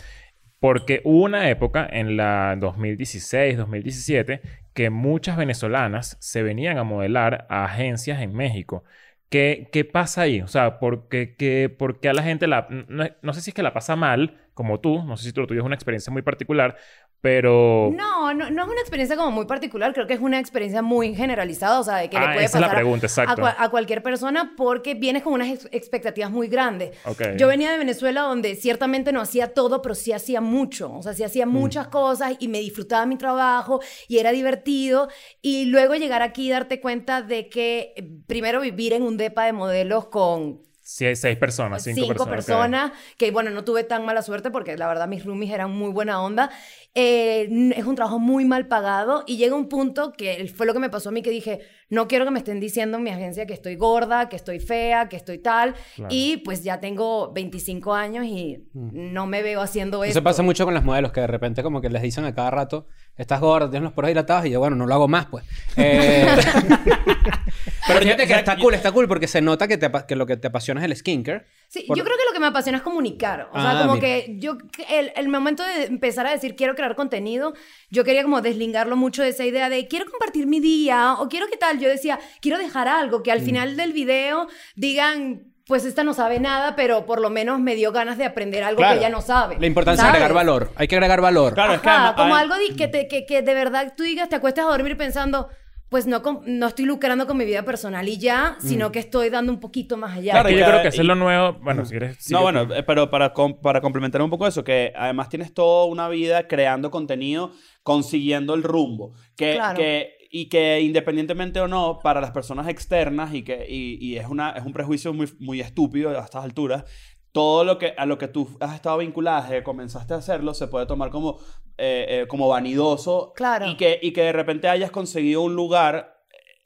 Porque 0.59 1.01
hubo 1.05 1.23
una 1.25 1.49
época 1.49 1.87
en 1.91 2.17
la 2.17 2.55
2016, 2.59 3.57
2017, 3.57 4.41
que 4.73 4.89
muchas 4.91 5.35
venezolanas 5.37 6.17
se 6.19 6.43
venían 6.43 6.77
a 6.77 6.83
modelar 6.83 7.47
a 7.49 7.65
agencias 7.65 8.21
en 8.21 8.33
México. 8.33 8.83
¿Qué, 9.31 9.69
qué 9.71 9.85
pasa 9.85 10.23
ahí? 10.23 10.41
O 10.41 10.47
sea, 10.49 10.77
¿por 10.79 11.07
qué, 11.07 11.35
qué- 11.37 11.69
por 11.69 12.01
qué 12.01 12.09
a 12.09 12.13
la 12.13 12.23
gente 12.23 12.47
la... 12.47 12.67
No, 12.69 13.05
no 13.21 13.33
sé 13.33 13.41
si 13.41 13.51
es 13.51 13.55
que 13.55 13.63
la 13.63 13.73
pasa 13.73 13.95
mal, 13.95 14.37
como 14.53 14.81
tú. 14.81 15.03
No 15.05 15.15
sé 15.17 15.31
si 15.31 15.39
lo 15.39 15.47
tuyo 15.47 15.61
es 15.61 15.65
una 15.65 15.75
experiencia 15.75 16.11
muy 16.11 16.21
particular. 16.21 16.77
Pero... 17.21 17.91
No, 17.95 18.33
no, 18.33 18.49
no 18.49 18.63
es 18.63 18.69
una 18.69 18.81
experiencia 18.81 19.15
como 19.15 19.29
muy 19.31 19.45
particular, 19.45 19.93
creo 19.93 20.07
que 20.07 20.13
es 20.15 20.19
una 20.19 20.39
experiencia 20.39 20.81
muy 20.81 21.13
generalizada, 21.13 21.79
o 21.79 21.83
sea, 21.83 21.97
de 21.97 22.09
que 22.09 22.17
le 22.19 22.25
Ah, 22.25 22.33
puede 22.33 22.45
esa 22.45 22.57
es 22.57 22.61
la 22.61 22.67
pasar 22.67 22.77
a- 22.77 22.81
pregunta, 22.81 23.05
exacto. 23.05 23.31
a, 23.31 23.35
cua- 23.51 23.55
a 23.59 23.69
cualquier 23.69 24.01
persona 24.01 24.53
porque 24.57 24.95
vienes 24.95 25.21
con 25.21 25.33
unas 25.33 25.49
ex- 25.49 25.69
expectativas 25.71 26.31
muy 26.31 26.47
grandes. 26.47 26.97
Yo 27.37 27.47
venía 27.47 27.71
de 27.71 27.77
Venezuela 27.77 28.21
donde 28.21 28.55
ciertamente 28.55 29.11
no 29.11 29.21
hacía 29.21 29.53
todo, 29.53 29.81
pero 29.83 29.93
sí 29.93 30.11
hacía 30.11 30.41
mucho, 30.41 30.91
o 30.93 31.03
sea, 31.03 31.13
sí 31.13 31.21
Mm. 31.21 31.25
hacía 31.25 31.45
muchas 31.45 31.87
cosas 31.89 32.33
y 32.39 32.47
me 32.47 32.59
disfrutaba 32.59 33.05
mi 33.05 33.17
trabajo 33.17 33.81
y 34.07 34.17
era 34.17 34.31
divertido 34.31 35.07
y 35.43 35.65
luego 35.65 35.93
llegar 35.95 36.23
aquí 36.23 36.47
y 36.47 36.49
darte 36.49 36.81
cuenta 36.81 37.21
de 37.21 37.49
que 37.49 37.93
eh, 37.95 38.09
primero 38.25 38.61
vivir 38.61 38.93
en 38.93 39.03
un 39.03 39.17
depa 39.17 39.45
de 39.45 39.53
modelos 39.53 40.07
con 40.07 40.61
Sí, 40.91 41.05
hay 41.05 41.15
seis 41.15 41.37
personas, 41.37 41.83
cinco, 41.83 42.01
cinco, 42.05 42.25
personas. 42.25 42.91
que 43.17 43.31
bueno, 43.31 43.49
no 43.49 43.63
tuve 43.63 43.85
tan 43.85 44.05
mala 44.05 44.21
suerte 44.21 44.51
porque 44.51 44.75
la 44.75 44.89
verdad 44.89 45.07
mis 45.07 45.23
roomies 45.23 45.49
eran 45.51 45.71
muy 45.71 45.89
buena 45.89 46.21
onda. 46.21 46.51
Eh, 46.95 47.71
es 47.77 47.85
un 47.85 47.95
trabajo 47.95 48.19
muy 48.19 48.43
mal 48.43 48.67
pagado 48.67 49.23
y 49.25 49.37
llega 49.37 49.55
un 49.55 49.69
punto 49.69 50.11
que 50.11 50.51
fue 50.53 50.65
lo 50.65 50.73
que 50.73 50.79
me 50.79 50.89
pasó 50.89 51.07
a 51.07 51.11
mí 51.13 51.21
que 51.21 51.29
dije, 51.29 51.61
no 51.87 52.09
quiero 52.09 52.25
que 52.25 52.31
me 52.31 52.39
estén 52.39 52.59
diciendo 52.59 52.97
en 52.97 53.03
mi 53.03 53.09
agencia 53.09 53.45
que 53.45 53.53
estoy 53.53 53.77
gorda, 53.77 54.27
que 54.27 54.35
estoy 54.35 54.59
fea, 54.59 55.07
que 55.07 55.15
estoy 55.15 55.37
tal. 55.37 55.75
Claro. 55.95 56.13
Y 56.13 56.37
pues 56.43 56.61
ya 56.61 56.81
tengo 56.81 57.31
25 57.31 57.93
años 57.93 58.25
y 58.25 58.67
no 58.73 59.27
me 59.27 59.43
veo 59.43 59.61
haciendo 59.61 60.03
eso. 60.03 60.11
Eso 60.11 60.23
pasa 60.23 60.43
mucho 60.43 60.65
con 60.65 60.73
las 60.73 60.83
modelos, 60.83 61.13
que 61.13 61.21
de 61.21 61.27
repente 61.27 61.63
como 61.63 61.79
que 61.79 61.89
les 61.89 62.01
dicen 62.01 62.25
a 62.25 62.35
cada 62.35 62.51
rato, 62.51 62.89
estás 63.21 63.39
gorda, 63.39 63.69
tienes 63.69 63.83
los 63.83 63.93
poros 63.93 64.09
dilatados, 64.09 64.45
y 64.45 64.49
yo, 64.51 64.59
bueno, 64.59 64.75
no 64.75 64.85
lo 64.85 64.93
hago 64.93 65.07
más, 65.07 65.25
pues. 65.27 65.45
Eh, 65.77 66.27
Pero 67.87 67.99
fíjate 68.01 68.27
que 68.27 68.33
está 68.33 68.57
cool, 68.57 68.73
está 68.73 68.91
cool, 68.91 69.07
porque 69.07 69.27
se 69.27 69.41
nota 69.41 69.67
que, 69.67 69.77
te, 69.77 69.89
que 70.07 70.15
lo 70.15 70.25
que 70.25 70.37
te 70.37 70.47
apasiona 70.47 70.81
es 70.81 70.85
el 70.85 70.95
skincare. 70.95 71.45
Sí, 71.67 71.83
Por- 71.87 71.97
yo 71.97 72.03
creo 72.03 72.15
que 72.17 72.23
lo 72.27 72.33
que 72.33 72.39
me 72.39 72.47
apasiona 72.47 72.77
es 72.77 72.83
comunicar. 72.83 73.49
O 73.51 73.59
sea, 73.59 73.71
Ah, 73.71 73.81
como 73.81 73.95
mira. 73.95 74.01
que 74.07 74.35
yo, 74.39 74.57
el, 74.89 75.11
el 75.15 75.29
momento 75.29 75.63
de 75.63 75.85
empezar 75.85 76.25
a 76.27 76.31
decir 76.31 76.55
quiero 76.55 76.75
crear 76.75 76.95
contenido, 76.95 77.53
yo 77.89 78.03
quería 78.03 78.23
como 78.23 78.41
deslingarlo 78.41 78.95
mucho 78.95 79.23
de 79.23 79.29
esa 79.29 79.45
idea 79.45 79.69
de 79.69 79.87
quiero 79.87 80.05
compartir 80.09 80.47
mi 80.47 80.59
día 80.59 81.15
o 81.19 81.27
quiero 81.29 81.47
qué 81.47 81.57
tal. 81.57 81.79
Yo 81.79 81.89
decía, 81.89 82.19
quiero 82.41 82.57
dejar 82.57 82.87
algo, 82.87 83.23
que 83.23 83.31
al 83.31 83.41
final 83.41 83.75
del 83.77 83.93
video 83.93 84.47
digan, 84.75 85.50
pues 85.71 85.85
esta 85.85 86.03
no 86.03 86.13
sabe 86.13 86.37
nada, 86.41 86.75
pero 86.75 87.05
por 87.05 87.21
lo 87.21 87.29
menos 87.29 87.61
me 87.61 87.75
dio 87.75 87.93
ganas 87.93 88.17
de 88.17 88.25
aprender 88.25 88.61
algo 88.61 88.79
Claro. 88.79 88.95
que 88.95 88.99
ella 89.05 89.09
no 89.09 89.21
sabe. 89.21 89.55
La 89.57 89.67
importancia 89.67 90.03
de 90.03 90.09
¿sabes? 90.09 90.21
agregar 90.21 90.35
valor. 90.35 90.71
Hay 90.75 90.89
que 90.89 90.95
agregar 90.97 91.21
valor. 91.21 91.53
Claro, 91.53 91.75
es 91.75 91.79
que 91.79 91.87
Ajá, 91.87 92.09
además- 92.09 92.15
como 92.21 92.35
hay- 92.35 92.41
algo 92.43 92.55
di- 92.57 92.75
que, 92.75 92.89
te- 92.89 93.07
que, 93.07 93.25
que 93.25 93.41
de 93.41 93.53
verdad 93.53 93.93
tú 93.95 94.03
digas, 94.03 94.27
te 94.27 94.35
acuestas 94.35 94.65
a 94.65 94.67
dormir 94.67 94.97
pensando, 94.97 95.47
pues 95.87 96.07
no, 96.07 96.21
no 96.45 96.67
estoy 96.67 96.83
lucrando 96.83 97.25
con 97.25 97.37
mi 97.37 97.45
vida 97.45 97.63
personal 97.63 98.05
y 98.09 98.17
ya, 98.17 98.57
sino 98.59 98.91
que 98.91 98.99
estoy 98.99 99.29
dando 99.29 99.53
un 99.53 99.61
poquito 99.61 99.95
más 99.95 100.17
allá. 100.17 100.33
Claro, 100.33 100.49
y 100.49 100.57
yo 100.57 100.65
creo 100.65 100.81
que 100.81 100.89
eso 100.89 101.01
es 101.03 101.07
lo 101.07 101.15
nuevo. 101.15 101.53
Bueno, 101.61 101.85
si 101.85 101.91
quieres. 101.91 102.29
No, 102.31 102.41
bueno, 102.41 102.63
eh, 102.75 102.83
pero 102.83 103.09
para, 103.09 103.31
com- 103.31 103.61
para 103.61 103.79
complementar 103.79 104.21
un 104.21 104.29
poco 104.29 104.47
eso, 104.47 104.65
que 104.65 104.91
además 104.93 105.29
tienes 105.29 105.53
toda 105.53 105.85
una 105.85 106.09
vida 106.09 106.49
creando 106.49 106.91
contenido, 106.91 107.51
consiguiendo 107.83 108.53
el 108.55 108.63
rumbo. 108.63 109.13
Que, 109.37 109.53
Claro. 109.55 109.77
que, 109.77 110.15
y 110.31 110.47
que 110.47 110.79
independientemente 110.79 111.59
o 111.59 111.67
no, 111.67 111.99
para 112.01 112.21
las 112.21 112.31
personas 112.31 112.67
externas, 112.69 113.33
y 113.33 113.43
que 113.43 113.65
y, 113.67 113.97
y 113.99 114.17
es, 114.17 114.27
una, 114.27 114.51
es 114.51 114.65
un 114.65 114.71
prejuicio 114.71 115.13
muy, 115.13 115.31
muy 115.39 115.59
estúpido 115.59 116.09
a 116.09 116.23
estas 116.23 116.43
alturas, 116.43 116.85
todo 117.33 117.63
lo 117.63 117.77
que, 117.77 117.93
a 117.97 118.05
lo 118.05 118.17
que 118.17 118.27
tú 118.27 118.49
has 118.59 118.75
estado 118.75 118.97
vinculada 118.99 119.41
desde 119.41 119.57
que 119.57 119.63
comenzaste 119.63 120.13
a 120.13 120.17
hacerlo 120.17 120.53
se 120.53 120.67
puede 120.67 120.85
tomar 120.85 121.09
como, 121.11 121.37
eh, 121.77 122.05
eh, 122.07 122.27
como 122.27 122.47
vanidoso. 122.47 123.33
Claro. 123.35 123.67
Y 123.67 123.75
que, 123.75 123.99
y 124.01 124.11
que 124.11 124.21
de 124.23 124.33
repente 124.33 124.69
hayas 124.69 124.91
conseguido 124.91 125.41
un 125.41 125.55
lugar 125.55 126.20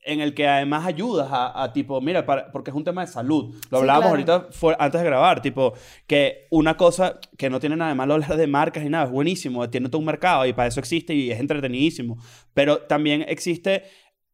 en 0.06 0.22
el 0.22 0.34
que 0.34 0.48
además 0.48 0.86
ayudas 0.86 1.28
a, 1.32 1.64
a 1.64 1.74
tipo, 1.74 2.00
mira, 2.02 2.26
para- 2.26 2.52
porque 2.52 2.70
es 2.72 2.76
un 2.76 2.84
tema 2.84 3.02
de 3.02 3.08
salud. 3.12 3.54
Lo 3.72 3.78
Sí, 3.78 3.82
hablábamos 3.82 4.12
claro. 4.14 4.34
ahorita 4.34 4.48
fue- 4.52 4.76
antes 4.80 5.02
de 5.02 5.08
grabar, 5.08 5.42
tipo, 5.42 5.74
que 6.08 6.48
una 6.52 6.78
cosa 6.78 7.20
que 7.38 7.50
no 7.50 7.60
tiene 7.60 7.76
nada 7.76 7.90
de 7.90 7.96
malo 7.96 8.14
hablar 8.14 8.38
de 8.38 8.48
marcas 8.48 8.84
y 8.86 8.90
nada, 8.90 9.06
es 9.06 9.12
buenísimo, 9.12 9.70
tiene 9.70 9.90
todo 9.90 10.00
un 10.00 10.06
mercado 10.06 10.46
y 10.46 10.54
para 10.54 10.68
eso 10.68 10.80
existe 10.80 11.14
y 11.14 11.32
es 11.32 11.40
entretenidísimo. 11.40 12.18
Pero 12.54 12.80
también 12.80 13.26
existe 13.28 13.84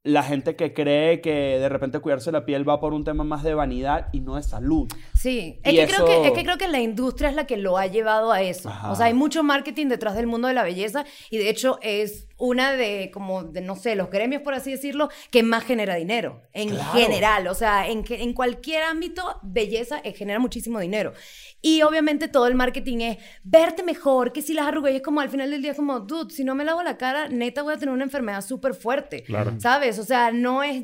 la 0.04 0.24
gente 0.24 0.56
que 0.56 0.74
cree 0.74 1.22
que 1.22 1.30
de 1.60 1.70
repente 1.70 2.00
cuidarse 2.00 2.32
la 2.32 2.44
piel 2.44 2.68
va 2.68 2.80
por 2.80 2.92
un 2.96 3.04
tema 3.04 3.24
más 3.24 3.44
de 3.44 3.54
vanidad 3.54 4.08
y 4.12 4.20
no 4.20 4.36
de 4.36 4.42
salud. 4.42 4.88
Sí, 5.14 5.60
es 5.64 5.76
que, 5.76 5.86
creo 5.94 6.06
que, 6.08 6.26
es 6.28 6.32
que 6.32 6.44
creo 6.44 6.58
que 6.58 6.68
la 6.68 6.80
industria 6.80 7.30
es 7.30 7.36
la 7.36 7.46
que 7.46 7.56
lo 7.58 7.78
ha 7.78 7.86
llevado 7.86 8.32
a 8.32 8.42
eso. 8.42 8.70
Ajá. 8.70 8.92
O 8.92 8.96
sea, 8.96 9.06
hay 9.06 9.14
mucho 9.14 9.44
marketing 9.44 9.90
detrás 9.90 10.16
del 10.16 10.26
mundo 10.26 10.48
de 10.48 10.56
la 10.56 10.64
belleza 10.64 11.06
y 11.30 11.38
de 11.38 11.52
hecho 11.52 11.78
es 11.84 12.28
una 12.42 12.74
de, 12.74 13.12
como, 13.14 13.44
de, 13.44 13.62
no 13.62 13.76
sé, 13.76 13.96
los 13.96 14.10
gremios, 14.10 14.42
por 14.42 14.54
así 14.54 14.72
decirlo, 14.72 15.10
que 15.30 15.44
más 15.44 15.64
genera 15.64 15.96
dinero. 15.96 16.42
En 16.54 16.70
Claro. 16.70 16.92
general, 16.94 17.48
o 17.48 17.54
sea, 17.54 17.88
en, 17.88 18.04
que- 18.04 18.22
en 18.24 18.34
cualquier 18.34 18.84
ámbito, 18.84 19.40
belleza 19.44 20.02
eh, 20.04 20.14
genera 20.14 20.40
muchísimo 20.40 20.80
dinero. 20.80 21.14
Y 21.62 21.84
obviamente 21.84 22.28
todo 22.28 22.48
el 22.48 22.56
marketing 22.56 22.98
es 23.02 23.18
verte 23.44 23.84
mejor, 23.84 24.34
que 24.34 24.42
si 24.42 24.54
las 24.56 24.66
arrugas, 24.66 24.92
y 24.92 24.96
es 24.98 25.02
como 25.04 25.22
al 25.22 25.30
final 25.30 25.52
del 25.52 25.62
día, 25.62 25.72
es 25.72 25.78
como, 25.78 26.00
dude, 26.00 26.34
si 26.34 26.44
no 26.44 26.56
me 26.56 26.66
lavo 26.66 26.82
la 26.82 26.98
cara, 26.98 27.30
neta 27.30 27.62
voy 27.62 27.76
a 27.76 27.78
tener 27.78 27.94
una 27.94 28.04
enfermedad 28.04 28.42
súper 28.44 28.74
fuerte. 28.74 29.24
Claro. 29.24 29.54
¿Sabes? 29.60 30.00
O 30.00 30.04
sea, 30.04 30.32
no 30.32 30.64
es 30.64 30.84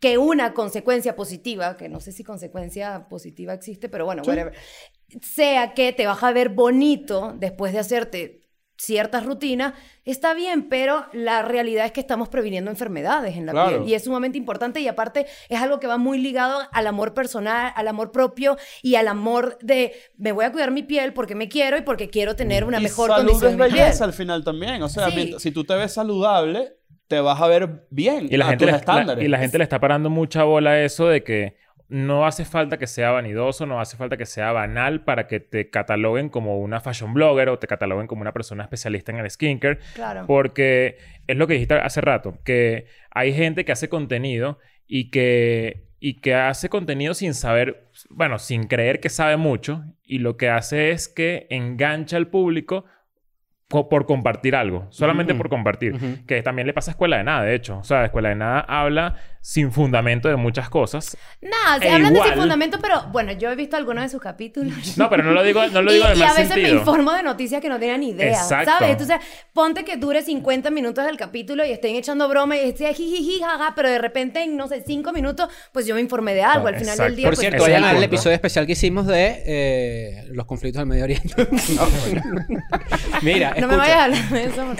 que 0.00 0.18
una 0.18 0.54
consecuencia 0.54 1.16
positiva, 1.16 1.76
que 1.76 1.88
no 1.88 2.00
sé 2.00 2.12
si 2.12 2.24
consecuencia 2.24 3.08
positiva 3.08 3.52
existe, 3.52 3.88
pero 3.88 4.04
bueno, 4.04 4.22
whatever, 4.26 4.52
sea 5.20 5.74
que 5.74 5.92
te 5.92 6.06
vas 6.06 6.22
a 6.22 6.32
ver 6.32 6.48
bonito 6.48 7.34
después 7.38 7.72
de 7.72 7.78
hacerte 7.80 8.41
ciertas 8.86 9.24
rutinas, 9.24 9.74
está 10.04 10.34
bien, 10.34 10.68
pero 10.68 11.06
la 11.12 11.42
realidad 11.42 11.86
es 11.86 11.92
que 11.92 12.00
estamos 12.00 12.28
previniendo 12.28 12.68
enfermedades 12.70 13.36
en 13.36 13.46
la 13.46 13.52
Claro. 13.52 13.78
piel 13.78 13.88
y 13.88 13.94
es 13.94 14.02
sumamente 14.04 14.38
importante 14.38 14.80
y 14.80 14.88
aparte 14.88 15.26
es 15.48 15.60
algo 15.60 15.78
que 15.78 15.86
va 15.86 15.98
muy 15.98 16.18
ligado 16.18 16.60
al 16.72 16.86
amor 16.88 17.14
personal, 17.14 17.72
al 17.76 17.86
amor 17.86 18.10
propio 18.10 18.56
y 18.82 18.96
al 18.96 19.06
amor 19.06 19.56
de 19.62 19.92
me 20.18 20.32
voy 20.32 20.44
a 20.46 20.50
cuidar 20.52 20.72
mi 20.72 20.82
piel 20.82 21.12
porque 21.12 21.34
me 21.36 21.48
quiero 21.48 21.76
y 21.78 21.82
porque 21.82 22.10
quiero 22.10 22.34
tener 22.34 22.64
una 22.64 22.80
Y 22.80 22.82
mejor 22.82 23.10
salud 23.10 23.26
condición 23.28 23.52
es 23.52 23.58
de 23.58 23.64
mi 23.64 23.70
piel. 23.70 23.84
belleza 23.84 24.04
al 24.04 24.12
final 24.12 24.42
también. 24.42 24.82
O 24.82 24.88
sea, 24.88 25.08
Sí. 25.10 25.16
mientras- 25.16 25.42
si 25.42 25.52
tú 25.52 25.62
te 25.64 25.74
ves 25.74 25.92
saludable, 25.94 26.74
te 27.06 27.20
vas 27.20 27.40
a 27.40 27.46
ver 27.46 27.86
bien 27.90 28.26
Y 28.30 28.36
la, 28.36 28.46
a 28.46 28.48
gente 28.48 28.64
tus 28.64 28.72
le, 28.72 28.78
estándares. 28.78 29.18
la- 29.18 29.24
y 29.24 29.28
la 29.28 29.38
gente 29.38 29.58
le 29.58 29.64
está 29.64 29.78
parando 29.78 30.10
mucha 30.10 30.42
bola 30.44 30.70
a 30.70 30.80
eso 30.82 31.06
de 31.06 31.22
que 31.22 31.56
no 31.92 32.26
hace 32.26 32.44
falta 32.46 32.78
que 32.78 32.86
sea 32.86 33.10
vanidoso, 33.10 33.66
no 33.66 33.78
hace 33.80 33.96
falta 33.98 34.16
que 34.16 34.24
sea 34.24 34.50
banal 34.50 35.04
para 35.04 35.26
que 35.26 35.40
te 35.40 35.68
cataloguen 35.68 36.30
como 36.30 36.58
una 36.58 36.80
fashion 36.80 37.12
blogger 37.12 37.50
o 37.50 37.58
te 37.58 37.66
cataloguen 37.66 38.06
como 38.06 38.22
una 38.22 38.32
persona 38.32 38.62
especialista 38.64 39.12
en 39.12 39.18
el 39.18 39.30
skincare. 39.30 39.78
Claro. 39.94 40.24
Porque 40.26 40.96
es 41.26 41.36
lo 41.36 41.46
que 41.46 41.52
dijiste 41.54 41.74
hace 41.74 42.00
rato, 42.00 42.38
que 42.44 42.86
hay 43.10 43.34
gente 43.34 43.64
que 43.66 43.72
hace 43.72 43.90
contenido 43.90 44.58
y 44.86 45.10
que, 45.10 45.88
y 46.00 46.20
que 46.20 46.34
hace 46.34 46.70
contenido 46.70 47.12
sin 47.12 47.34
saber, 47.34 47.88
bueno, 48.08 48.38
sin 48.38 48.64
creer 48.68 48.98
que 49.00 49.10
sabe 49.10 49.36
mucho 49.36 49.84
y 50.02 50.18
lo 50.20 50.38
que 50.38 50.48
hace 50.48 50.92
es 50.92 51.08
que 51.08 51.46
engancha 51.50 52.16
al 52.16 52.28
público 52.28 52.86
co- 53.68 53.88
por 53.88 54.06
compartir 54.06 54.56
algo, 54.56 54.86
solamente 54.90 55.34
por 55.34 55.48
compartir. 55.50 55.94
Que 56.26 56.42
también 56.42 56.66
le 56.66 56.72
pasa 56.72 56.90
a 56.90 56.92
Escuela 56.92 57.18
de 57.18 57.24
Nada, 57.24 57.44
de 57.44 57.54
hecho. 57.54 57.78
O 57.78 57.84
sea, 57.84 58.04
Escuela 58.06 58.30
de 58.30 58.34
Nada 58.36 58.60
habla 58.60 59.16
sin 59.42 59.72
fundamento 59.72 60.28
de 60.28 60.36
muchas 60.36 60.68
cosas. 60.70 61.16
Nada, 61.40 61.80
se 61.80 61.88
E 61.88 61.90
hablan 61.90 62.14
de 62.14 62.20
ese 62.20 62.32
fundamento, 62.34 62.78
pero 62.80 63.02
bueno, 63.10 63.32
yo 63.32 63.50
he 63.50 63.56
visto 63.56 63.76
algunos 63.76 64.04
de 64.04 64.08
sus 64.08 64.20
capítulos. 64.22 64.72
No, 64.96 65.10
pero 65.10 65.24
no 65.24 65.32
lo 65.32 65.42
digo, 65.42 65.66
no 65.66 65.82
lo 65.82 65.90
y, 65.90 65.94
digo 65.96 66.06
en 66.06 66.16
y 66.16 66.20
mal 66.20 66.28
a 66.28 66.32
veces 66.34 66.48
sentido. 66.48 66.74
me 66.74 66.78
informo 66.78 67.12
de 67.12 67.22
noticias 67.24 67.60
que 67.60 67.68
no 67.68 67.78
tenía 67.78 67.98
ni 67.98 68.10
idea. 68.10 68.28
Exacto. 68.30 68.70
¿Sabes? 68.70 68.90
Entonces, 68.90 69.16
ponte 69.52 69.84
que 69.84 69.96
dure 69.96 70.22
50 70.22 70.70
minutos 70.70 71.04
del 71.04 71.16
capítulo 71.16 71.64
y 71.64 71.72
estén 71.72 71.96
echando 71.96 72.28
broma 72.28 72.56
y 72.56 72.60
esté 72.68 72.94
jijiji, 72.94 73.40
jaja, 73.40 73.72
pero 73.74 73.90
de 73.90 73.98
repente 73.98 74.42
en, 74.44 74.56
no 74.56 74.68
sé, 74.68 74.84
5 74.86 75.12
minutos, 75.12 75.48
pues 75.72 75.86
yo 75.86 75.94
me 75.96 76.00
informé 76.00 76.34
de 76.34 76.42
algo. 76.44 76.68
Al 76.68 76.74
final 76.76 76.90
Exacto. 76.90 77.02
del 77.04 77.16
día, 77.16 77.26
Por 77.26 77.34
pues, 77.34 77.40
cierto, 77.40 77.62
vayan 77.64 77.78
el 77.78 77.84
al 77.84 77.90
punto. 77.96 78.06
episodio 78.06 78.34
especial 78.34 78.66
que 78.66 78.72
hicimos 78.72 79.06
de 79.08 79.42
eh, 79.44 80.24
los 80.30 80.46
conflictos 80.46 80.78
del 80.80 80.86
Medio 80.86 81.02
Oriente. 81.04 81.34
Mira, 83.22 83.54
no 83.58 83.66
me 83.66 83.76
vayas 83.76 83.96
a 83.96 84.04
hablar 84.04 84.28
de 84.28 84.44
eso. 84.44 84.74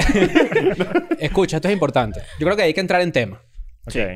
escucha, 1.19 1.57
esto 1.57 1.69
es 1.69 1.75
importante. 1.75 2.21
Yo 2.39 2.47
creo 2.47 2.57
que 2.57 2.63
hay 2.63 2.75
que 2.75 2.81
entrar 2.81 3.01
en 3.03 3.11
tema. 3.11 3.41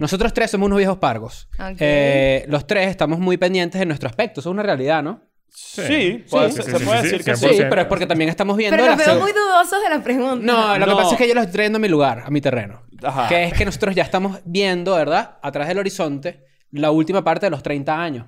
Nosotros 0.00 0.32
tres 0.32 0.50
somos 0.50 0.66
unos 0.66 0.78
viejos 0.78 0.98
pargos. 0.98 1.48
Eh, 1.78 2.44
los 2.48 2.66
tres 2.66 2.88
estamos 2.88 3.18
muy 3.18 3.36
pendientes 3.36 3.78
de 3.78 3.86
nuestro 3.86 4.08
aspecto. 4.08 4.40
Eso 4.40 4.50
es 4.50 4.52
una 4.52 4.62
realidad, 4.62 5.02
¿no? 5.02 5.22
Sí, 5.48 6.24
puede- 6.30 6.50
sí, 6.50 6.56
se, 6.58 6.62
sí, 6.64 6.70
se 6.78 6.84
puede 6.84 6.98
sí, 6.98 7.04
decir 7.04 7.18
sí, 7.22 7.24
que 7.30 7.36
sí. 7.36 7.46
100%. 7.46 7.56
Sí, 7.56 7.62
pero 7.70 7.80
es 7.82 7.86
porque 7.86 8.06
también 8.06 8.28
estamos 8.28 8.56
viendo 8.58 8.76
Pero 8.76 8.88
los 8.94 8.98
veo 8.98 9.18
muy 9.20 9.32
dudosos 9.32 9.82
de 9.82 9.88
la 9.88 10.02
pregunta. 10.02 10.44
No, 10.44 10.78
lo 10.78 10.86
que 10.86 10.92
pasa 10.92 11.12
es 11.12 11.18
que 11.18 11.28
yo 11.28 11.34
los 11.34 11.44
estoy 11.44 11.54
trayendo 11.54 11.78
a 11.78 11.80
mi 11.80 11.88
lugar, 11.88 12.22
a 12.26 12.30
mi 12.30 12.40
terreno. 12.42 12.82
Ajá. 13.02 13.26
Que 13.28 13.44
es 13.44 13.54
que 13.54 13.64
nosotros 13.64 13.94
ya 13.94 14.02
estamos 14.02 14.38
viendo, 14.44 14.94
¿verdad? 14.94 15.38
Atrás 15.42 15.68
del 15.68 15.78
horizonte, 15.78 16.44
la 16.72 16.90
última 16.90 17.24
parte 17.24 17.46
de 17.46 17.50
los 17.50 17.62
30 17.62 18.00
años. 18.02 18.26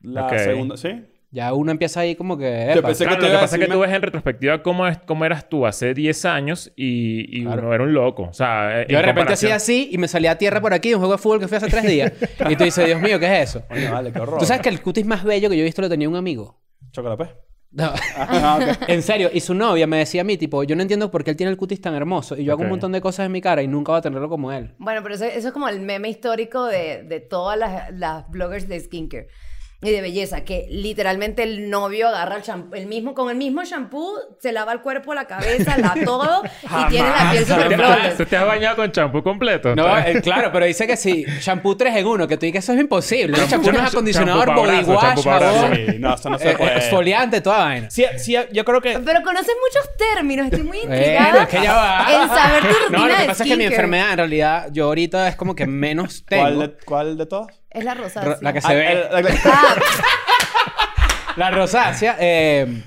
La 0.00 0.26
Ok. 0.26 0.38
segunda, 0.38 0.76
¿sí? 0.76 1.04
Ya 1.34 1.54
uno 1.54 1.72
empieza 1.72 2.00
ahí 2.00 2.14
como 2.14 2.36
que... 2.36 2.72
Yo 2.74 2.82
pensé- 2.82 3.04
Claro, 3.06 3.18
que 3.20 3.26
lo 3.28 3.32
que 3.32 3.38
pasa 3.38 3.56
es 3.56 3.62
que 3.64 3.72
tú 3.72 3.80
ves 3.80 3.90
en 3.90 4.02
retrospectiva 4.02 4.62
cómo, 4.62 4.86
es, 4.86 4.98
cómo 4.98 5.24
eras 5.24 5.48
tú 5.48 5.66
hace 5.66 5.94
10 5.94 6.24
años 6.26 6.70
y, 6.76 7.38
y 7.40 7.44
Claro. 7.44 7.62
uno 7.62 7.74
era 7.74 7.84
un 7.84 7.94
loco. 7.94 8.24
O 8.24 8.32
sea, 8.34 8.82
Yo 8.86 8.96
de 8.98 9.00
en 9.00 9.06
repente 9.06 9.32
hacía 9.32 9.54
así 9.54 9.88
y 9.90 9.96
me 9.96 10.08
salía 10.08 10.32
a 10.32 10.36
tierra 10.36 10.60
por 10.60 10.74
aquí, 10.74 10.92
un 10.92 11.00
juego 11.00 11.14
de 11.14 11.18
fútbol 11.18 11.40
que 11.40 11.48
fui 11.48 11.56
hace 11.56 11.68
tres 11.68 11.84
días. 11.84 12.12
y 12.50 12.54
tú 12.56 12.64
dices, 12.64 12.84
Dios 12.84 13.00
mío, 13.00 13.18
¿qué 13.18 13.40
es 13.40 13.48
eso? 13.48 13.64
Oye, 13.70 13.88
vale, 13.88 14.12
qué 14.12 14.20
horror. 14.20 14.38
¿Tú 14.38 14.44
sabes 14.44 14.60
que 14.62 14.68
el 14.68 14.82
cutis 14.82 15.06
más 15.06 15.24
bello 15.24 15.48
que 15.48 15.56
yo 15.56 15.62
he 15.62 15.64
visto 15.64 15.80
lo 15.80 15.88
tenía 15.88 16.06
un 16.06 16.16
amigo? 16.16 16.60
Chocolate. 16.90 17.34
No. 17.70 17.90
Ah, 18.14 18.58
ok. 18.60 18.82
en 18.88 19.00
serio, 19.02 19.30
y 19.32 19.40
su 19.40 19.54
novia 19.54 19.86
me 19.86 19.96
decía 19.96 20.20
a 20.20 20.24
mí, 20.24 20.36
tipo, 20.36 20.62
yo 20.64 20.76
no 20.76 20.82
entiendo 20.82 21.10
por 21.10 21.24
qué 21.24 21.30
él 21.30 21.36
tiene 21.38 21.50
el 21.50 21.56
cutis 21.56 21.80
tan 21.80 21.94
hermoso. 21.94 22.36
Y 22.36 22.44
yo 22.44 22.52
hago 22.52 22.62
un 22.64 22.68
montón 22.68 22.92
de 22.92 23.00
cosas 23.00 23.24
en 23.24 23.32
mi 23.32 23.40
cara 23.40 23.62
y 23.62 23.68
nunca 23.68 23.92
va 23.92 23.98
a 23.98 24.02
tenerlo 24.02 24.28
como 24.28 24.52
él. 24.52 24.74
Bueno, 24.78 25.00
pero 25.02 25.14
eso, 25.14 25.24
eso 25.24 25.48
es 25.48 25.54
como 25.54 25.66
el 25.70 25.80
meme 25.80 26.10
histórico 26.10 26.66
de, 26.66 27.04
de 27.04 27.20
todas 27.20 27.58
las, 27.58 27.90
las 27.94 28.28
bloggers 28.28 28.68
de 28.68 28.78
skincare 28.78 29.28
y 29.82 29.90
de 29.90 30.00
belleza, 30.00 30.44
que 30.44 30.66
literalmente 30.70 31.42
el 31.42 31.68
novio 31.68 32.06
agarra 32.08 32.36
el 32.36 32.42
shampoo, 32.42 32.76
el 32.76 32.86
mismo, 32.86 33.14
con 33.14 33.28
el 33.30 33.36
mismo 33.36 33.64
shampoo, 33.64 34.12
se 34.40 34.52
lava 34.52 34.72
el 34.72 34.80
cuerpo, 34.80 35.12
la 35.12 35.24
cabeza, 35.26 35.76
la 35.76 35.94
todo, 36.04 36.42
y 36.62 36.88
tiene 36.90 37.08
la 37.10 37.30
piel 37.32 37.44
¿Te, 37.44 37.50
super 37.52 37.68
te- 37.68 37.74
flawless. 37.76 38.28
te- 38.28 38.36
has 38.36 38.46
bañado 38.46 38.76
con 38.76 38.92
champú 38.92 39.22
completo? 39.22 39.74
No, 39.74 39.98
eh, 39.98 40.20
claro, 40.22 40.50
pero 40.52 40.66
dice 40.66 40.86
que 40.86 40.96
sí, 40.96 41.24
shampoo 41.40 41.76
3 41.76 41.96
en 41.96 42.06
1, 42.06 42.28
que 42.28 42.36
tú 42.36 42.46
dices 42.46 42.52
que 42.52 42.58
eso 42.58 42.72
es 42.74 42.80
imposible. 42.80 43.36
El 43.38 43.48
shampoo 43.48 43.72
no 43.72 43.78
es 43.78 43.82
Champú 43.84 43.96
acondicionador, 43.96 44.54
body 44.54 44.70
brazo, 44.84 44.92
wash, 44.92 45.02
champú 45.02 45.22
jabón, 45.22 45.74
Sí, 45.74 45.86
no, 45.98 46.14
eso 46.14 46.30
no 46.30 46.38
se 46.38 46.50
eh, 46.52 46.56
puede. 46.56 46.76
exfoliante, 46.76 47.40
toda 47.40 47.58
vaina. 47.64 47.90
Sí, 47.90 48.04
sí, 48.18 48.36
yo 48.52 48.64
creo 48.64 48.80
que... 48.80 48.98
Pero 49.00 49.22
conoces 49.22 49.54
muchos 49.68 49.90
términos, 49.96 50.46
estoy 50.46 50.62
muy 50.62 50.78
intrigada 50.78 51.42
es 51.42 51.48
que 51.48 51.60
ya 51.62 51.74
va. 51.74 52.06
en 52.22 52.28
saber 52.28 52.62
tu 52.62 52.68
rutina 52.68 52.98
No, 52.98 53.08
lo 53.08 53.16
que 53.16 53.24
pasa 53.24 53.42
es 53.42 53.48
que 53.50 53.56
mi 53.56 53.64
enfermedad, 53.64 54.10
en 54.12 54.16
realidad, 54.18 54.68
yo 54.72 54.84
ahorita 54.84 55.26
es 55.28 55.34
como 55.36 55.54
que 55.56 55.66
menos 55.66 56.24
tengo. 56.24 56.42
¿Cuál 56.44 56.58
de, 56.60 56.76
¿Cuál 56.84 57.18
de 57.18 57.26
todos? 57.26 57.46
Es 57.72 57.84
la 57.84 57.94
rosácea. 57.94 58.38
La 58.40 58.52
que 58.52 58.60
se 58.60 58.66
Ah, 58.68 58.74
ve. 58.74 58.92
el- 58.92 59.24
la- 59.24 59.34
Ah, 59.46 59.76
La 61.36 61.50
rosácea, 61.50 62.16
eh, 62.20 62.82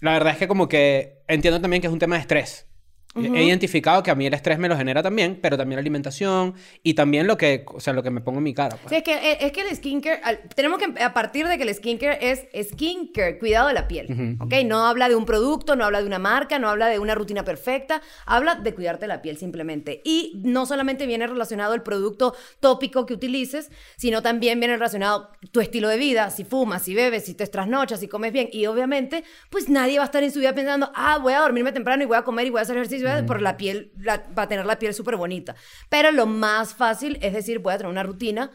la 0.00 0.12
verdad 0.14 0.32
es 0.32 0.38
que 0.38 0.48
como 0.48 0.68
que 0.68 1.22
entiendo 1.28 1.60
también 1.60 1.80
que 1.80 1.86
es 1.86 1.92
un 1.92 1.98
tema 2.00 2.16
de 2.16 2.22
estrés. 2.22 2.66
He 3.16 3.44
identificado 3.44 4.02
que 4.02 4.10
a 4.10 4.14
mí 4.14 4.26
el 4.26 4.34
estrés 4.34 4.58
me 4.58 4.68
lo 4.68 4.76
genera 4.76 5.02
también, 5.02 5.38
pero 5.40 5.56
también 5.56 5.76
la 5.76 5.80
alimentación 5.80 6.54
y 6.82 6.94
también 6.94 7.26
lo 7.26 7.36
que, 7.36 7.64
o 7.66 7.80
sea, 7.80 7.92
lo 7.92 8.02
que 8.02 8.10
me 8.10 8.20
pongo 8.20 8.38
en 8.38 8.44
mi 8.44 8.54
cara. 8.54 8.76
pues. 8.76 8.90
Sí, 8.90 8.96
es 8.96 9.02
que, 9.02 9.38
es 9.40 9.52
que 9.52 9.60
el 9.60 9.76
skincare, 9.76 10.20
tenemos 10.54 10.78
que, 10.78 11.02
a 11.02 11.14
partir 11.14 11.46
de 11.46 11.56
que 11.56 11.62
el 11.62 11.74
skincare 11.74 12.18
es 12.20 12.46
skincare, 12.70 13.38
cuidado 13.38 13.68
de 13.68 13.74
la 13.74 13.86
piel, 13.86 14.36
¿ok? 14.40 14.52
No 14.64 14.86
habla 14.86 15.08
de 15.08 15.16
un 15.16 15.24
producto, 15.24 15.76
no 15.76 15.84
habla 15.84 16.00
de 16.00 16.06
una 16.06 16.18
marca, 16.18 16.58
no 16.58 16.68
habla 16.68 16.88
de 16.88 16.98
una 16.98 17.14
rutina 17.14 17.44
perfecta, 17.44 18.02
habla 18.26 18.56
de 18.56 18.74
cuidarte 18.74 19.06
la 19.06 19.22
piel 19.22 19.36
simplemente. 19.36 20.02
Y 20.04 20.40
no 20.44 20.66
solamente 20.66 21.06
viene 21.06 21.26
relacionado 21.26 21.74
el 21.74 21.82
producto 21.82 22.34
tópico 22.60 23.06
que 23.06 23.14
utilices, 23.14 23.70
sino 23.96 24.22
también 24.22 24.58
viene 24.58 24.74
relacionado 24.74 25.30
tu 25.52 25.60
estilo 25.60 25.88
de 25.88 25.98
vida, 25.98 26.30
si 26.30 26.44
fumas, 26.44 26.82
si 26.82 26.94
bebes, 26.94 27.24
si 27.26 27.34
te 27.34 27.46
trasnochas, 27.46 28.00
si 28.00 28.08
comes 28.08 28.32
bien. 28.32 28.48
Y 28.52 28.66
obviamente, 28.66 29.24
pues 29.50 29.68
nadie 29.68 29.98
va 29.98 30.04
a 30.04 30.06
estar 30.06 30.22
en 30.22 30.32
su 30.32 30.40
vida 30.40 30.54
pensando, 30.54 30.90
ah, 30.94 31.18
voy 31.18 31.32
a 31.32 31.40
dormirme 31.40 31.72
temprano 31.72 32.02
y 32.02 32.06
voy 32.06 32.16
a 32.16 32.22
comer 32.22 32.46
y 32.46 32.50
voy 32.50 32.58
a 32.58 32.62
hacer 32.62 32.76
ejercicio, 32.76 33.03
por 33.26 33.40
la 33.42 33.56
piel, 33.56 33.92
la- 33.98 34.22
va 34.36 34.42
a 34.44 34.48
tener 34.48 34.66
la 34.66 34.78
piel 34.78 34.94
súper 34.94 35.16
bonita. 35.16 35.54
Pero 35.88 36.10
lo 36.12 36.26
más 36.26 36.74
fácil 36.74 37.18
es 37.22 37.32
decir, 37.32 37.58
voy 37.60 37.74
a 37.74 37.78
tener 37.78 37.90
una 37.90 38.02
rutina 38.02 38.50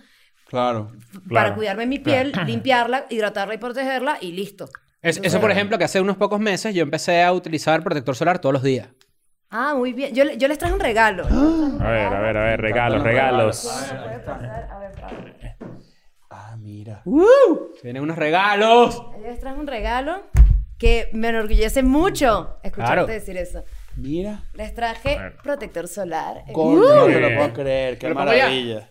Claro. 0.47 0.91
para 1.13 1.27
Claro. 1.27 1.55
cuidarme 1.55 1.85
mi 1.85 1.99
piel, 1.99 2.31
limpiarla, 2.45 3.05
hidratarla 3.09 3.53
y 3.53 3.57
protegerla 3.59 4.17
y 4.21 4.31
listo. 4.31 4.65
Es- 5.01 5.17
Entonces, 5.17 5.25
eso, 5.33 5.39
por 5.41 5.51
ejemplo, 5.51 5.77
que 5.77 5.83
hace 5.85 6.01
unos 6.01 6.17
pocos 6.17 6.39
meses 6.39 6.73
yo 6.75 6.83
empecé 6.83 7.21
a 7.23 7.31
utilizar 7.31 7.83
protector 7.83 8.15
solar 8.15 8.39
todos 8.39 8.53
los 8.53 8.63
días. 8.63 8.89
Ah, 9.51 9.73
muy 9.75 9.93
bien. 9.93 10.13
Yo, 10.13 10.23
yo 10.25 10.47
les 10.47 10.57
traje 10.57 10.73
un 10.73 10.79
regalo. 10.79 11.23
A 11.25 11.89
ver, 11.89 12.13
a 12.13 12.19
ver, 12.21 12.37
a 12.37 12.43
ver, 12.43 12.61
regalos, 12.61 13.01
regalos. 13.01 13.67
Ah, 16.29 16.55
mira. 16.59 17.03
Tienen 17.81 18.03
unos 18.03 18.17
regalos. 18.17 18.95
Yo 19.17 19.27
les 19.27 19.39
traje 19.39 19.57
un 19.59 19.67
regalo 19.67 20.23
que 20.77 21.09
me 21.13 21.29
enorgullece 21.29 21.83
mucho 21.83 22.57
escucharte 22.63 22.93
Claro. 22.93 23.07
decir 23.07 23.37
eso. 23.37 23.63
Mira. 23.99 24.43
Les 24.53 24.73
traje 24.73 25.17
protector 25.43 25.87
solar. 25.87 26.43
Coño, 26.51 26.79
no 26.81 27.05
te 27.05 27.19
lo 27.19 27.35
puedo 27.35 27.53
creer. 27.53 27.97
Qué 27.97 28.13
maravilla. 28.13 28.89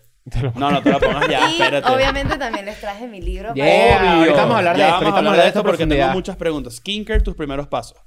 No, 0.55 0.69
no 0.69 0.83
te 0.83 0.91
lo 0.91 0.99
pongas 0.99 1.27
ya. 1.27 1.49
y 1.49 1.53
Espérate. 1.53 1.91
obviamente 1.91 2.37
también 2.37 2.65
les 2.65 2.79
traje 2.79 3.07
mi 3.07 3.19
libro. 3.21 3.53
Yeah. 3.55 3.65
para- 3.65 3.97
Obvio. 4.11 4.19
ahorita 4.19 4.35
vamos 4.41 4.55
a 4.55 4.57
hablar 4.59 4.75
de 4.75 4.79
Ya 4.79 4.87
esto, 4.89 4.99
Vamos 4.99 5.13
a 5.15 5.17
hablar 5.19 5.35
de 5.41 5.47
esto 5.47 5.63
porque 5.63 5.87
tengo 5.87 6.07
muchas 6.09 6.35
preguntas. 6.35 6.75
Skincare, 6.75 7.21
tus 7.21 7.35
primeros 7.35 7.67
pasos. 7.67 7.97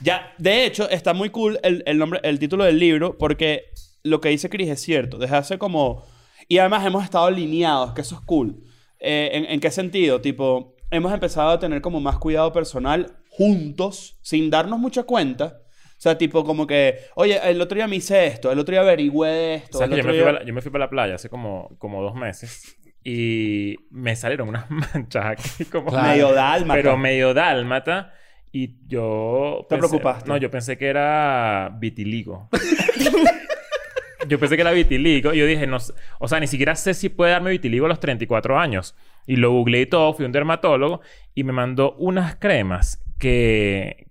Ya, 0.00 0.32
de 0.38 0.64
hecho, 0.64 0.88
está 0.90 1.12
muy 1.12 1.30
cool 1.30 1.58
el, 1.64 1.82
el 1.86 1.98
nombre, 1.98 2.20
el 2.22 2.38
título 2.38 2.64
del 2.64 2.78
libro 2.78 3.18
porque 3.18 3.64
lo 4.04 4.20
que 4.20 4.28
dice 4.28 4.48
Chris 4.48 4.68
es 4.68 4.80
cierto. 4.80 5.18
Desde 5.18 5.36
hace 5.36 5.58
como... 5.58 6.04
Y 6.48 6.58
además 6.58 6.84
hemos 6.86 7.02
estado 7.04 7.26
alineados, 7.26 7.92
que 7.94 8.02
eso 8.02 8.14
es 8.16 8.20
cool. 8.22 8.62
Eh, 9.00 9.30
¿en, 9.32 9.46
en 9.46 9.58
qué 9.60 9.70
sentido? 9.70 10.20
Tipo, 10.20 10.76
hemos 10.90 11.12
empezado 11.12 11.50
a 11.50 11.58
tener 11.58 11.80
como 11.80 12.00
más 12.00 12.18
cuidado 12.18 12.52
personal 12.52 13.16
juntos, 13.30 14.18
sin 14.22 14.50
darnos 14.50 14.78
mucha 14.78 15.02
cuenta. 15.04 15.61
O 16.02 16.04
sea, 16.04 16.18
tipo 16.18 16.42
como 16.42 16.66
que, 16.66 16.98
oye, 17.14 17.38
el 17.48 17.60
otro 17.60 17.76
día 17.76 17.86
me 17.86 17.94
hice 17.94 18.26
esto, 18.26 18.50
el 18.50 18.58
otro 18.58 18.72
día 18.72 18.80
averigüé 18.80 19.54
esto. 19.54 19.78
¿Sabes 19.78 19.92
el 19.92 19.96
que 19.98 20.02
yo, 20.02 20.02
otro 20.02 20.08
me 20.08 20.12
fui 20.12 20.16
día- 20.16 20.24
para 20.24 20.38
la, 20.40 20.44
yo 20.44 20.52
me 20.54 20.60
fui 20.60 20.70
para 20.72 20.84
la 20.86 20.90
playa 20.90 21.14
hace 21.14 21.28
como, 21.28 21.76
como 21.78 22.02
dos 22.02 22.16
meses 22.16 22.76
y 23.04 23.76
me 23.90 24.16
salieron 24.16 24.48
unas 24.48 24.68
manchas 24.94 25.24
aquí 25.24 25.64
como... 25.66 25.90
Claro. 25.90 26.08
Medio 26.08 26.32
dálmata. 26.32 26.74
Pero 26.74 26.96
medio 26.96 27.34
dálmata. 27.34 28.14
Y 28.50 28.78
yo... 28.88 29.64
¿Te 29.68 29.76
pensé- 29.76 29.78
preocupaste? 29.78 30.28
No, 30.28 30.36
yo 30.38 30.50
pensé 30.50 30.76
que 30.76 30.88
era 30.88 31.70
vitiligo. 31.78 32.48
yo 34.28 34.38
pensé 34.40 34.56
que 34.56 34.62
era 34.62 34.72
vitiligo. 34.72 35.32
Y 35.32 35.38
yo 35.38 35.46
dije, 35.46 35.68
no 35.68 35.78
O 36.18 36.26
sea, 36.26 36.40
ni 36.40 36.48
siquiera 36.48 36.74
sé 36.74 36.94
si 36.94 37.10
puede 37.10 37.30
darme 37.30 37.50
vitiligo 37.52 37.86
a 37.86 37.88
los 37.88 38.00
34 38.00 38.58
años. 38.58 38.96
Y 39.26 39.36
lo 39.36 39.52
googleé 39.52 39.82
y 39.82 39.86
todo. 39.86 40.12
Fui 40.14 40.24
a 40.24 40.26
un 40.26 40.32
dermatólogo. 40.32 41.00
Y 41.34 41.44
me 41.44 41.52
mandó 41.52 41.94
unas 41.98 42.34
cremas 42.36 43.02
que... 43.20 44.08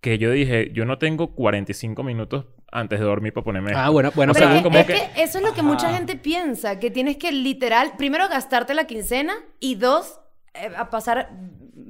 Que 0.00 0.16
yo 0.18 0.30
dije, 0.30 0.70
yo 0.72 0.84
no 0.84 0.98
tengo 0.98 1.34
45 1.34 2.02
minutos 2.04 2.44
antes 2.70 3.00
de 3.00 3.04
dormir 3.04 3.32
para 3.32 3.44
ponerme 3.44 3.72
Ah, 3.74 3.80
esto. 3.82 3.92
bueno, 3.92 4.12
bueno. 4.14 4.32
O 4.32 4.34
Pero 4.34 4.46
sea, 4.46 4.56
es, 4.58 4.62
como 4.62 4.78
es 4.78 4.86
que- 4.86 4.92
que 4.92 5.22
eso 5.22 5.38
es 5.38 5.44
lo 5.44 5.54
que 5.54 5.62
mucha 5.62 5.92
gente 5.92 6.14
piensa, 6.16 6.78
que 6.78 6.90
tienes 6.90 7.16
que 7.16 7.32
literal, 7.32 7.92
primero 7.98 8.28
gastarte 8.28 8.74
la 8.74 8.84
quincena 8.84 9.34
y 9.58 9.74
dos, 9.74 10.20
eh, 10.54 10.70
a 10.76 10.88
pasar 10.90 11.30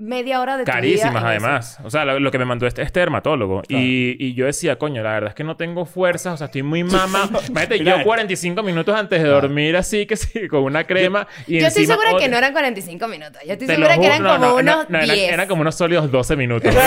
media 0.00 0.40
hora 0.40 0.56
de 0.56 0.62
tu 0.64 0.70
vida 0.70 0.74
Carísimas, 0.74 1.16
eso. 1.16 1.26
además. 1.26 1.78
O 1.82 1.90
sea, 1.90 2.04
lo, 2.04 2.20
lo 2.20 2.30
que 2.30 2.38
me 2.38 2.44
mandó 2.44 2.66
este, 2.68 2.82
este 2.82 3.00
dermatólogo. 3.00 3.62
Y, 3.68 4.14
y 4.24 4.34
yo 4.34 4.46
decía, 4.46 4.78
coño, 4.78 5.02
la 5.02 5.12
verdad 5.14 5.28
es 5.30 5.34
que 5.34 5.42
no 5.42 5.56
tengo 5.56 5.86
fuerzas. 5.86 6.34
O 6.34 6.36
sea, 6.36 6.44
estoy 6.46 6.62
muy 6.62 6.84
mama. 6.84 7.28
Imagínate, 7.48 7.82
yo 7.82 8.02
45 8.04 8.62
minutos 8.62 8.94
antes 8.94 9.20
de 9.20 9.28
dormir 9.28 9.76
así, 9.76 10.06
que 10.06 10.16
sí, 10.16 10.46
con 10.46 10.62
una 10.62 10.84
crema. 10.84 11.26
y 11.48 11.58
Yo 11.60 11.66
estoy 11.66 11.82
encima 11.82 12.00
segura 12.00 12.18
que 12.20 12.28
no 12.28 12.36
eran 12.38 12.52
45 12.52 13.08
minutos. 13.08 13.42
Yo 13.44 13.52
estoy 13.54 13.66
segura 13.66 13.98
que 13.98 14.06
eran 14.06 14.22
no, 14.22 14.28
como 14.34 14.40
no, 14.46 14.50
no, 14.50 14.56
unos 14.58 14.90
no, 14.90 14.98
eran- 14.98 15.14
10. 15.16 15.32
eran 15.32 15.48
como 15.48 15.62
unos 15.62 15.74
sólidos 15.74 16.10
12 16.12 16.36
minutos. 16.36 16.72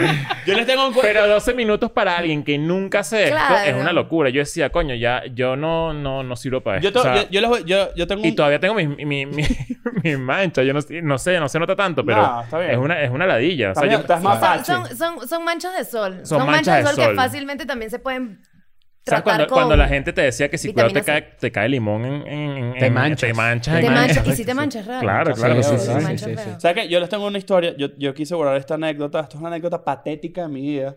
Yo 0.46 0.54
les 0.54 0.66
tengo 0.66 0.88
un 0.88 0.94
Pero 1.00 1.26
12 1.26 1.54
minutos 1.54 1.90
para 1.92 2.16
alguien 2.16 2.42
que 2.44 2.58
nunca 2.58 3.00
hace 3.00 3.24
esto 3.24 3.36
Claro. 3.36 3.70
es 3.70 3.74
una 3.74 3.92
locura. 3.92 4.30
Yo 4.30 4.40
decía, 4.40 4.70
coño, 4.70 4.94
ya 4.94 5.22
yo 5.34 5.56
no, 5.56 5.92
no, 5.92 6.22
no 6.22 6.36
sirvo 6.36 6.60
para 6.62 6.78
esto. 6.78 6.88
Yo, 6.88 6.92
te- 6.92 6.98
O 6.98 7.02
sea, 7.02 7.22
yo, 7.24 7.28
yo 7.30 7.40
les 7.40 7.50
voy- 7.50 7.64
yo- 7.64 7.94
yo 7.94 8.06
tengo 8.06 8.26
y 8.26 8.32
todavía 8.32 8.58
tengo 8.60 8.74
mis 8.74 8.88
mi, 8.88 9.26
mi, 9.26 9.42
mi 10.02 10.16
manchas. 10.18 10.64
Yo 10.66 10.72
no, 10.72 10.80
sé- 10.82 11.02
no 11.02 11.18
sé, 11.18 11.38
no 11.38 11.48
se 11.48 11.58
nota 11.58 11.76
tanto, 11.76 12.04
pero 12.04 12.22
No, 12.22 12.42
está 12.42 12.58
bien. 12.58 12.70
es, 12.72 12.78
una, 12.78 13.00
es 13.02 13.10
una 13.10 13.26
ladilla. 13.26 13.72
O 13.72 13.74
sea, 13.74 13.82
Está 13.84 13.86
bien, 13.86 13.92
yo- 13.92 14.00
estás 14.00 14.22
más 14.22 14.66
Son, 14.66 14.86
son, 14.86 14.96
son, 14.96 15.28
son 15.28 15.44
manchas 15.44 15.76
de 15.76 15.84
sol. 15.84 16.14
Son 16.24 16.26
Son, 16.40 16.46
manchas 16.46 16.66
manchas, 16.66 16.74
de 16.76 16.80
de 16.80 16.86
sol, 16.86 16.94
sol. 16.96 17.10
que 17.10 17.16
fácilmente 17.16 17.66
también 17.66 17.90
se 17.90 17.98
pueden 17.98 18.40
¿Sabes 19.06 19.22
cuando, 19.24 19.46
con... 19.46 19.54
cuando 19.54 19.76
la 19.76 19.88
gente 19.88 20.12
te 20.12 20.20
decía 20.22 20.48
que 20.50 20.58
si 20.58 20.72
cuidado 20.72 20.92
te 20.92 21.02
cae, 21.02 21.22
te 21.22 21.50
cae 21.50 21.68
limón 21.68 22.04
en, 22.04 22.26
en, 22.26 22.50
en- 22.64 22.78
Te 22.78 22.86
en- 22.86 22.94
manchas. 22.94 23.28
te 23.28 23.34
manchas 23.34 23.80
Te 23.80 23.86
en- 23.86 23.92
manchas. 23.94 24.26
Y 24.26 24.32
si 24.32 24.44
te 24.44 24.54
manchas, 24.54 24.86
real. 24.86 25.00
Claro, 25.00 25.34
claro. 25.34 25.62
Sí, 25.62 25.78
sí, 25.78 25.86
sí. 26.18 26.34
¿Sabes 26.58 26.82
qué? 26.84 26.88
Yo 26.88 27.00
les 27.00 27.08
tengo 27.08 27.26
una 27.26 27.38
historia. 27.38 27.74
Yo, 27.78 27.88
yo 27.98 28.12
quise 28.14 28.34
guardar 28.34 28.56
esta 28.56 28.74
anécdota. 28.74 29.20
Esto 29.20 29.36
es 29.36 29.40
una 29.40 29.48
anécdota 29.48 29.82
patética 29.82 30.42
de 30.42 30.48
mi 30.48 30.60
vida. 30.60 30.96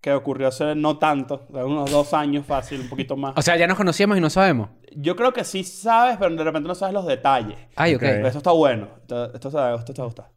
Que 0.00 0.12
ocurrió 0.12 0.48
hace 0.48 0.74
no 0.74 0.98
tanto. 0.98 1.46
de 1.48 1.62
unos 1.62 1.88
dos 1.90 2.12
años 2.12 2.44
fácil, 2.44 2.80
un 2.80 2.88
poquito 2.88 3.16
más. 3.16 3.34
O 3.36 3.42
sea, 3.42 3.56
ya 3.56 3.68
nos 3.68 3.76
conocíamos 3.76 4.18
y 4.18 4.20
no 4.20 4.28
sabemos. 4.28 4.70
Yo 4.96 5.16
creo 5.16 5.32
que 5.32 5.44
sí 5.44 5.64
sabes, 5.64 6.16
pero 6.18 6.34
de 6.34 6.44
repente 6.44 6.68
no 6.68 6.74
sabes 6.74 6.94
los 6.94 7.06
detalles. 7.06 7.56
Ay, 7.76 7.94
ok. 7.94 8.02
Esto 8.02 8.38
está 8.38 8.52
bueno. 8.52 8.88
Esto, 9.02 9.32
esto, 9.34 9.48
está- 9.48 9.74
esto 9.74 9.92
te 9.94 10.00
va 10.02 10.04
a 10.04 10.08
gustar. 10.08 10.30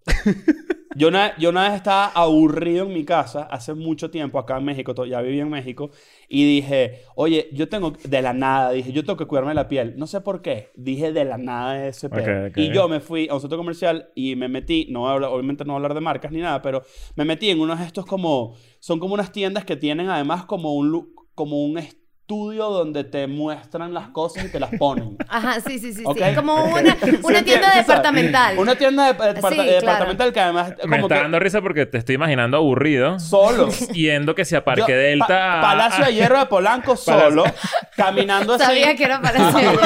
yo, 0.96 1.10
una, 1.10 1.38
yo 1.38 1.50
una 1.50 1.64
vez 1.64 1.74
estaba 1.74 2.08
aburrido 2.08 2.86
en 2.86 2.94
mi 2.94 3.04
casa 3.04 3.44
hace 3.44 3.74
mucho 3.74 4.10
tiempo 4.10 4.40
acá 4.40 4.58
en 4.58 4.64
México. 4.66 4.94
to- 4.96 5.06
Ya 5.06 5.22
viví 5.22 5.40
en 5.40 5.50
México. 5.50 5.90
Y 6.30 6.46
dije, 6.46 7.02
oye, 7.16 7.50
yo 7.54 7.68
tengo... 7.70 7.92
De 8.04 8.22
la 8.22 8.34
nada, 8.34 8.72
dije, 8.72 8.92
yo 8.92 9.04
tengo 9.04 9.18
que 9.18 9.26
cuidarme 9.26 9.54
la 9.54 9.68
piel. 9.68 9.94
No 9.98 10.08
sé 10.08 10.22
por 10.22 10.42
qué. 10.42 10.72
Dije 10.76 11.12
de 11.12 11.26
la 11.26 11.38
nada 11.38 11.88
ese 11.88 12.10
pedo. 12.10 12.22
Ok, 12.46 12.52
ok. 12.52 12.58
Y 12.58 12.70
yo 12.74 12.88
me 12.88 13.00
fui 13.00 13.28
a 13.30 13.34
un 13.36 13.42
centro 13.42 13.58
comercial 13.58 14.10
y 14.16 14.36
me 14.36 14.48
metí... 14.48 14.88
No 14.90 15.02
voy 15.02 15.10
a 15.10 15.14
hablar- 15.14 15.30
obviamente 15.32 15.66
no 15.66 15.74
voy 15.74 15.76
a 15.76 15.80
hablar 15.82 15.94
de 15.96 16.02
marcas 16.02 16.32
ni 16.32 16.40
nada, 16.40 16.62
pero 16.62 16.82
me 17.16 17.26
metí 17.26 17.50
en 17.50 17.60
unos 17.60 17.80
de 17.80 17.86
estos 17.86 18.06
como... 18.06 18.56
Son 18.80 19.00
como 19.00 19.14
unas 19.16 19.32
tiendas 19.32 19.66
que 19.66 19.76
tienen 19.76 20.10
además 20.10 20.46
como 20.46 20.74
un... 20.76 21.14
Como 21.36 21.66
un 21.66 21.78
estudio 22.30 22.70
donde 22.72 23.04
te 23.04 23.28
muestran 23.28 23.94
las 23.94 24.08
cosas 24.10 24.46
y 24.46 24.50
te 24.52 24.60
las 24.60 24.72
ponen. 24.80 25.16
Ajá, 25.30 25.62
sí, 25.62 25.78
sí, 25.78 25.94
sí. 25.94 26.02
¿Ok? 26.04 26.18
sí. 26.18 26.36
Como 26.36 26.58
¿Sí 26.66 26.72
una, 26.74 26.98
una 27.24 27.40
¿Sí 27.40 27.46
tienda 27.46 27.76
departamental. 27.76 28.58
Una 28.58 28.76
tienda 28.76 29.06
de, 29.06 29.14
departa- 29.14 29.50
Sí, 29.52 29.58
de 29.58 29.64
claro. 29.64 29.80
departamental 29.82 30.34
que 30.34 30.40
además 30.40 30.70
Me 30.72 30.76
como 30.84 30.96
está 31.06 31.16
que 31.18 31.22
dando 31.22 31.40
risa 31.40 31.62
porque 31.62 31.86
te 31.86 32.00
estoy 32.00 32.16
imaginando 32.16 32.58
aburrido. 32.58 33.20
solo. 33.20 33.70
Yendo 33.94 34.34
que 34.34 34.44
sea 34.44 34.66
Parque 34.66 34.92
Yo- 34.92 34.98
Delta. 34.98 35.28
Pa- 35.28 35.60
a- 35.60 35.62
Palacio 35.62 36.06
de 36.06 36.14
Hierro 36.16 36.40
de 36.40 36.46
Polanco 36.48 36.96
solo. 36.96 37.44
caminando 37.96 38.56
así. 38.56 38.66
Sabía 38.66 38.96
que 38.96 39.04
era 39.04 39.18
hacer. 39.18 39.78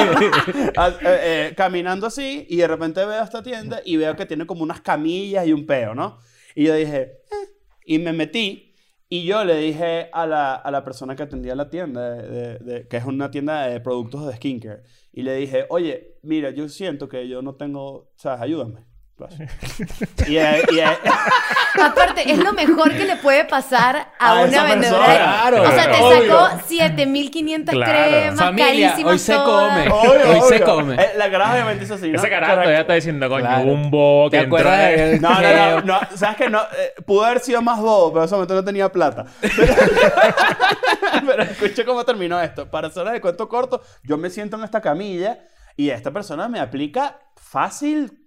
Ah, 0.78 0.88
eh, 1.02 1.18
eh, 1.50 1.54
caminando 1.54 2.06
así 2.06 2.46
y 2.48 2.56
de 2.56 2.66
repente 2.68 3.04
veo 3.04 3.22
esta 3.22 3.42
tienda 3.42 3.82
y 3.84 3.98
veo 3.98 4.16
que 4.16 4.24
tiene 4.24 4.46
como 4.46 4.62
unas 4.62 4.80
camillas 4.80 5.46
y 5.46 5.52
un 5.52 5.66
peo, 5.66 5.94
¿no? 5.94 6.18
Y 6.54 6.64
yo 6.64 6.74
dije, 6.74 7.00
eh, 7.02 7.48
y 7.84 7.98
me 7.98 8.14
metí 8.14 8.69
y 9.10 9.24
yo 9.24 9.44
le 9.44 9.56
dije 9.56 10.08
a 10.12 10.26
la, 10.26 10.54
a 10.54 10.70
la 10.70 10.84
persona 10.84 11.16
que 11.16 11.24
atendía 11.24 11.54
la 11.54 11.68
tienda, 11.68 12.10
de- 12.12 12.58
de- 12.60 12.88
que 12.88 12.96
es 12.96 13.04
una 13.04 13.30
tienda 13.30 13.66
de 13.66 13.80
productos 13.80 14.26
de 14.26 14.34
skincare, 14.36 14.82
y 15.12 15.22
le 15.22 15.34
dije, 15.36 15.66
oye, 15.70 16.18
mira, 16.22 16.50
yo 16.50 16.68
siento 16.68 17.08
que 17.08 17.28
yo 17.28 17.42
no 17.42 17.56
tengo, 17.56 18.12
¿sabes? 18.16 18.40
Ayúdame. 18.42 18.86
Y, 20.26 20.36
y, 20.36 20.80
Aparte, 21.82 22.30
es 22.30 22.38
lo 22.38 22.52
mejor 22.52 22.90
que 22.92 23.04
le 23.04 23.16
puede 23.16 23.44
pasar 23.44 24.12
a, 24.18 24.30
A 24.30 24.34
una 24.42 24.46
esa 24.48 24.64
vendedora. 24.64 25.04
Claro, 25.06 25.62
o 25.62 25.70
sea, 25.70 25.90
te 25.90 26.02
obvio. 26.02 26.38
sacó 26.48 26.60
7500 26.68 27.74
Claro. 27.74 27.92
cremas, 27.92 28.38
Familia, 28.40 28.66
carísimas 28.88 29.12
hoy 29.12 29.18
se 29.18 29.32
todas. 29.32 29.72
come. 29.72 29.88
obvio, 29.90 30.30
Hoy 30.30 30.40
se 30.48 30.54
obvio. 30.62 30.64
come. 30.66 30.94
Eh, 30.96 31.10
la 31.16 31.30
cara 31.30 31.52
obviamente 31.52 31.84
es 31.84 31.90
así, 31.90 32.10
¿no? 32.10 32.18
Ese 32.18 32.28
carajo 32.30 32.52
Correcto. 32.52 32.72
ya 32.72 32.80
está 32.80 32.94
diciendo, 32.94 33.28
coño, 33.28 33.40
Claro. 33.46 33.64
un 33.72 33.90
bobo 33.90 34.30
que 34.30 34.38
¿Te 34.38 34.44
entró 34.44 34.70
de- 34.70 35.18
No, 35.20 35.40
no, 35.40 35.40
no, 35.40 35.80
no, 35.82 36.00
sabes 36.16 36.36
que 36.36 36.50
no, 36.50 36.60
eh, 36.60 36.94
pudo 37.06 37.24
haber 37.24 37.40
sido 37.40 37.62
más 37.62 37.78
bobo, 37.80 38.10
pero 38.12 38.22
en 38.22 38.26
ese 38.26 38.34
momento 38.34 38.54
no 38.54 38.64
tenía 38.64 38.90
plata. 38.90 39.24
Pero, 39.40 41.26
pero 41.26 41.42
escucha 41.42 41.84
cómo 41.84 42.04
terminó 42.04 42.40
esto. 42.40 42.70
Para 42.70 42.88
hacer 42.88 43.04
de 43.08 43.20
cuento 43.20 43.48
corto, 43.48 43.82
yo 44.02 44.16
me 44.16 44.30
siento 44.30 44.56
en 44.56 44.64
esta 44.64 44.80
camilla 44.80 45.38
y 45.76 45.90
esta 45.90 46.10
persona 46.10 46.48
me 46.48 46.60
aplica 46.60 47.18
fácil 47.36 48.19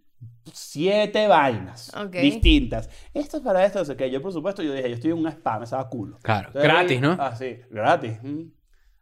siete 0.52 1.28
vainas 1.28 1.92
Ok. 1.96 2.16
distintas. 2.16 2.90
Esto 3.14 3.38
es 3.38 3.44
para 3.44 3.66
esto, 3.66 3.80
no 3.80 3.86
sé 3.86 3.96
qué. 3.96 4.10
Yo, 4.12 4.22
por 4.22 4.34
supuesto, 4.34 4.62
yo 4.64 4.74
dije, 4.74 4.90
yo 4.90 4.96
estoy 4.96 5.12
en 5.12 5.18
un 5.18 5.28
spa, 5.28 5.58
me 5.58 5.64
estaba 5.66 5.88
culo. 5.90 6.20
Claro, 6.22 6.48
Entonces, 6.48 6.72
gratis, 6.72 7.02
¿no? 7.02 7.18
Ah, 7.20 7.36
sí, 7.36 7.58
gratis. 7.70 8.18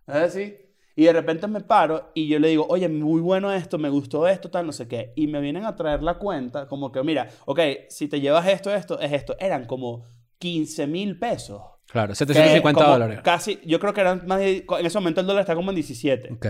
Es 0.08 0.16
así. 0.16 0.56
Y 0.96 1.06
de 1.06 1.14
repente 1.14 1.48
me 1.48 1.62
paro 1.62 2.12
y 2.14 2.28
yo 2.28 2.38
le 2.38 2.50
digo, 2.50 2.66
oye, 2.70 2.88
muy 2.90 3.22
bueno 3.22 3.52
esto, 3.52 3.78
me 3.78 3.90
gustó 3.90 4.28
esto, 4.28 4.52
tal, 4.52 4.66
no 4.66 4.72
sé 4.74 4.88
qué. 4.88 5.14
Y 5.16 5.28
me 5.28 5.40
vienen 5.40 5.66
a 5.66 5.76
traer 5.76 6.04
la 6.04 6.16
cuenta, 6.16 6.68
como 6.68 6.92
que, 6.92 7.02
mira, 7.02 7.30
ok, 7.46 7.60
si 7.90 8.08
te 8.08 8.20
llevas 8.20 8.46
esto, 8.48 8.74
esto, 8.74 9.00
es 9.00 9.12
esto. 9.14 9.36
Eran 9.40 9.66
como 9.66 10.04
15 10.38 10.88
mil 10.88 11.18
pesos. 11.18 11.62
Claro, 11.88 12.10
Que 12.10 12.16
750 12.16 12.80
como 12.80 12.92
dólares. 12.94 13.20
Casi, 13.24 13.60
yo 13.66 13.80
creo 13.80 13.94
que 13.94 14.02
eran 14.02 14.26
más 14.28 14.40
de, 14.40 14.66
en 14.80 14.86
ese 14.86 14.98
momento 14.98 15.22
el 15.22 15.28
dólar 15.28 15.42
está 15.42 15.56
como 15.56 15.72
en 15.72 15.76
17. 15.76 16.34
Ok. 16.34 16.46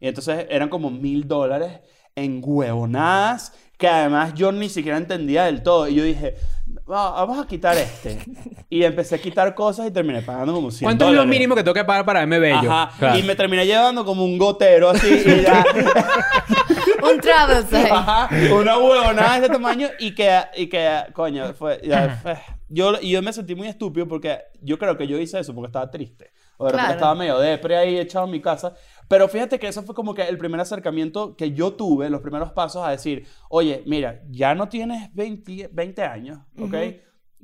Y 0.00 0.08
entonces 0.08 0.46
eran 0.48 0.68
como 0.68 0.90
mil 0.90 1.26
dólares 1.28 1.80
en 2.16 2.40
huevonadas 2.44 3.54
que 3.80 3.88
además 3.88 4.34
yo 4.34 4.52
ni 4.52 4.68
siquiera 4.68 4.96
entendía 4.98 5.44
del 5.44 5.62
todo. 5.64 5.88
Y 5.88 5.94
yo 5.96 6.04
dije, 6.04 6.36
"Va- 6.88 7.10
vamos 7.12 7.38
a 7.42 7.46
quitar 7.48 7.76
este. 7.76 8.18
Y 8.68 8.84
empecé 8.84 9.16
a 9.16 9.18
quitar 9.18 9.54
cosas 9.54 9.86
y 9.88 9.90
terminé 9.90 10.22
pagando 10.22 10.52
como 10.52 10.70
100 10.70 10.86
¿Cuánto 10.86 11.06
es 11.06 11.10
lo 11.12 11.16
dólares. 11.18 11.30
mínimo 11.30 11.54
que 11.56 11.64
tengo 11.64 11.74
que 11.74 11.84
pagar 11.84 12.04
para 12.04 12.20
verme 12.20 12.38
bello? 12.38 12.70
Ajá. 12.70 12.92
Claro. 12.98 13.18
Y 13.18 13.22
me 13.24 13.34
terminé 13.34 13.66
llevando 13.66 14.04
como 14.04 14.24
un 14.24 14.38
gotero 14.38 14.90
así 14.90 15.08
y 15.26 15.42
ya. 15.42 15.64
Un 17.02 17.18
travel 17.20 17.64
site. 17.64 17.90
Ajá. 17.90 18.28
Una 18.54 18.78
huevonada 18.78 19.30
de 19.32 19.36
este 19.46 19.48
tamaño 19.48 19.88
y 19.98 20.14
que, 20.14 20.38
y 20.56 20.66
que 20.68 20.88
coño, 21.14 21.52
fue. 21.54 21.80
ya, 21.82 22.18
fue- 22.22 22.38
yo, 22.68 22.92
y 23.00 23.10
yo 23.10 23.22
me 23.22 23.32
sentí 23.32 23.54
muy 23.54 23.66
estúpido 23.68 24.06
porque 24.06 24.38
yo 24.60 24.78
creo 24.78 24.96
que 24.96 25.06
yo 25.06 25.18
hice 25.18 25.38
eso 25.40 25.54
porque 25.54 25.68
estaba 25.68 25.90
triste. 25.90 26.30
O 26.58 26.66
de 26.66 26.72
repente 26.72 26.86
Claro. 26.88 26.98
estaba 26.98 27.14
medio 27.14 27.38
depre 27.38 27.76
ahí 27.76 27.98
echado 27.98 28.26
en 28.26 28.30
mi 28.32 28.40
casa. 28.40 28.74
Pero 29.10 29.26
fíjate 29.26 29.58
que 29.58 29.66
eso 29.66 29.82
fue 29.82 29.92
como 29.92 30.14
que 30.14 30.22
el 30.22 30.38
primer 30.38 30.60
acercamiento 30.60 31.34
que 31.36 31.50
yo 31.50 31.72
tuve, 31.72 32.08
los 32.08 32.20
primeros 32.20 32.52
pasos 32.52 32.86
a 32.86 32.90
decir, 32.92 33.26
oye, 33.48 33.82
mira, 33.84 34.22
ya 34.30 34.54
no 34.54 34.68
tienes 34.68 35.12
20, 35.12 35.68
20 35.72 36.02
años, 36.04 36.38
¿ok? 36.60 36.74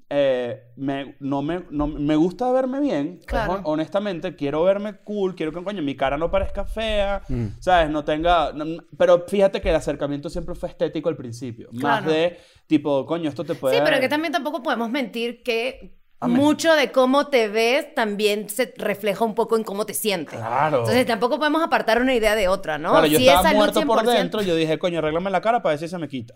Eh, 0.09 0.62
me, 0.76 1.16
no 1.18 1.42
me, 1.42 1.64
no, 1.72 1.88
me 1.88 2.14
gusta 2.14 2.52
verme 2.52 2.79
bien, 2.79 3.18
Claro. 3.26 3.55
hon- 3.55 3.62
honestamente, 3.64 4.37
quiero 4.37 4.62
verme 4.62 4.98
cool, 5.02 5.35
quiero 5.35 5.50
que 5.50 5.61
coño, 5.64 5.83
mi 5.83 5.96
cara 5.96 6.16
no 6.16 6.31
parezca 6.31 6.64
fea, 6.64 7.22
Mm. 7.29 7.46
¿sabes? 7.59 7.90
No 7.90 8.05
tenga... 8.05 8.52
no- 8.52 8.85
pero 8.96 9.24
fíjate 9.26 9.61
que 9.61 9.70
el 9.70 9.74
acercamiento 9.74 10.31
siempre 10.31 10.55
fue 10.55 10.68
estético 10.68 11.09
al 11.09 11.16
principio, 11.16 11.68
más 11.72 12.02
Claro. 12.02 12.12
de 12.12 12.38
tipo, 12.68 13.05
coño, 13.07 13.29
esto 13.29 13.42
te 13.42 13.57
puede... 13.57 13.74
Sí, 13.79 13.83
pero 13.85 13.98
que 13.98 14.09
también 14.09 14.33
tampoco 14.33 14.62
podemos 14.62 14.88
mentir 14.88 15.42
que 15.42 15.96
Amén. 16.18 16.37
mucho 16.38 16.74
de 16.74 16.90
cómo 16.92 17.26
te 17.29 17.48
ves 17.48 17.94
también 17.94 18.48
se 18.48 18.72
refleja 18.79 19.24
un 19.24 19.35
poco 19.35 19.57
en 19.57 19.64
cómo 19.64 19.85
te 19.85 19.92
sientes. 19.92 20.38
Claro. 20.38 20.79
Entonces 20.79 21.07
tampoco 21.07 21.38
podemos 21.38 21.62
apartar 21.62 22.00
una 22.00 22.14
idea 22.14 22.35
de 22.35 22.48
otra, 22.48 22.79
¿no? 22.79 22.90
Claro, 22.90 23.07
yo 23.07 23.18
si 23.18 23.29
es 23.29 23.35
estaba 23.35 23.55
muerto 23.55 23.83
por 23.83 24.02
100%. 24.02 24.12
dentro, 24.12 24.42
yo 24.42 24.57
dije, 24.57 24.79
coño, 24.79 24.98
arréglame 24.98 25.31
la 25.31 25.40
cara 25.40 25.62
para 25.62 25.74
ver 25.74 25.79
si 25.81 25.88
se 25.88 25.98
me 25.98 26.09
quita. 26.09 26.35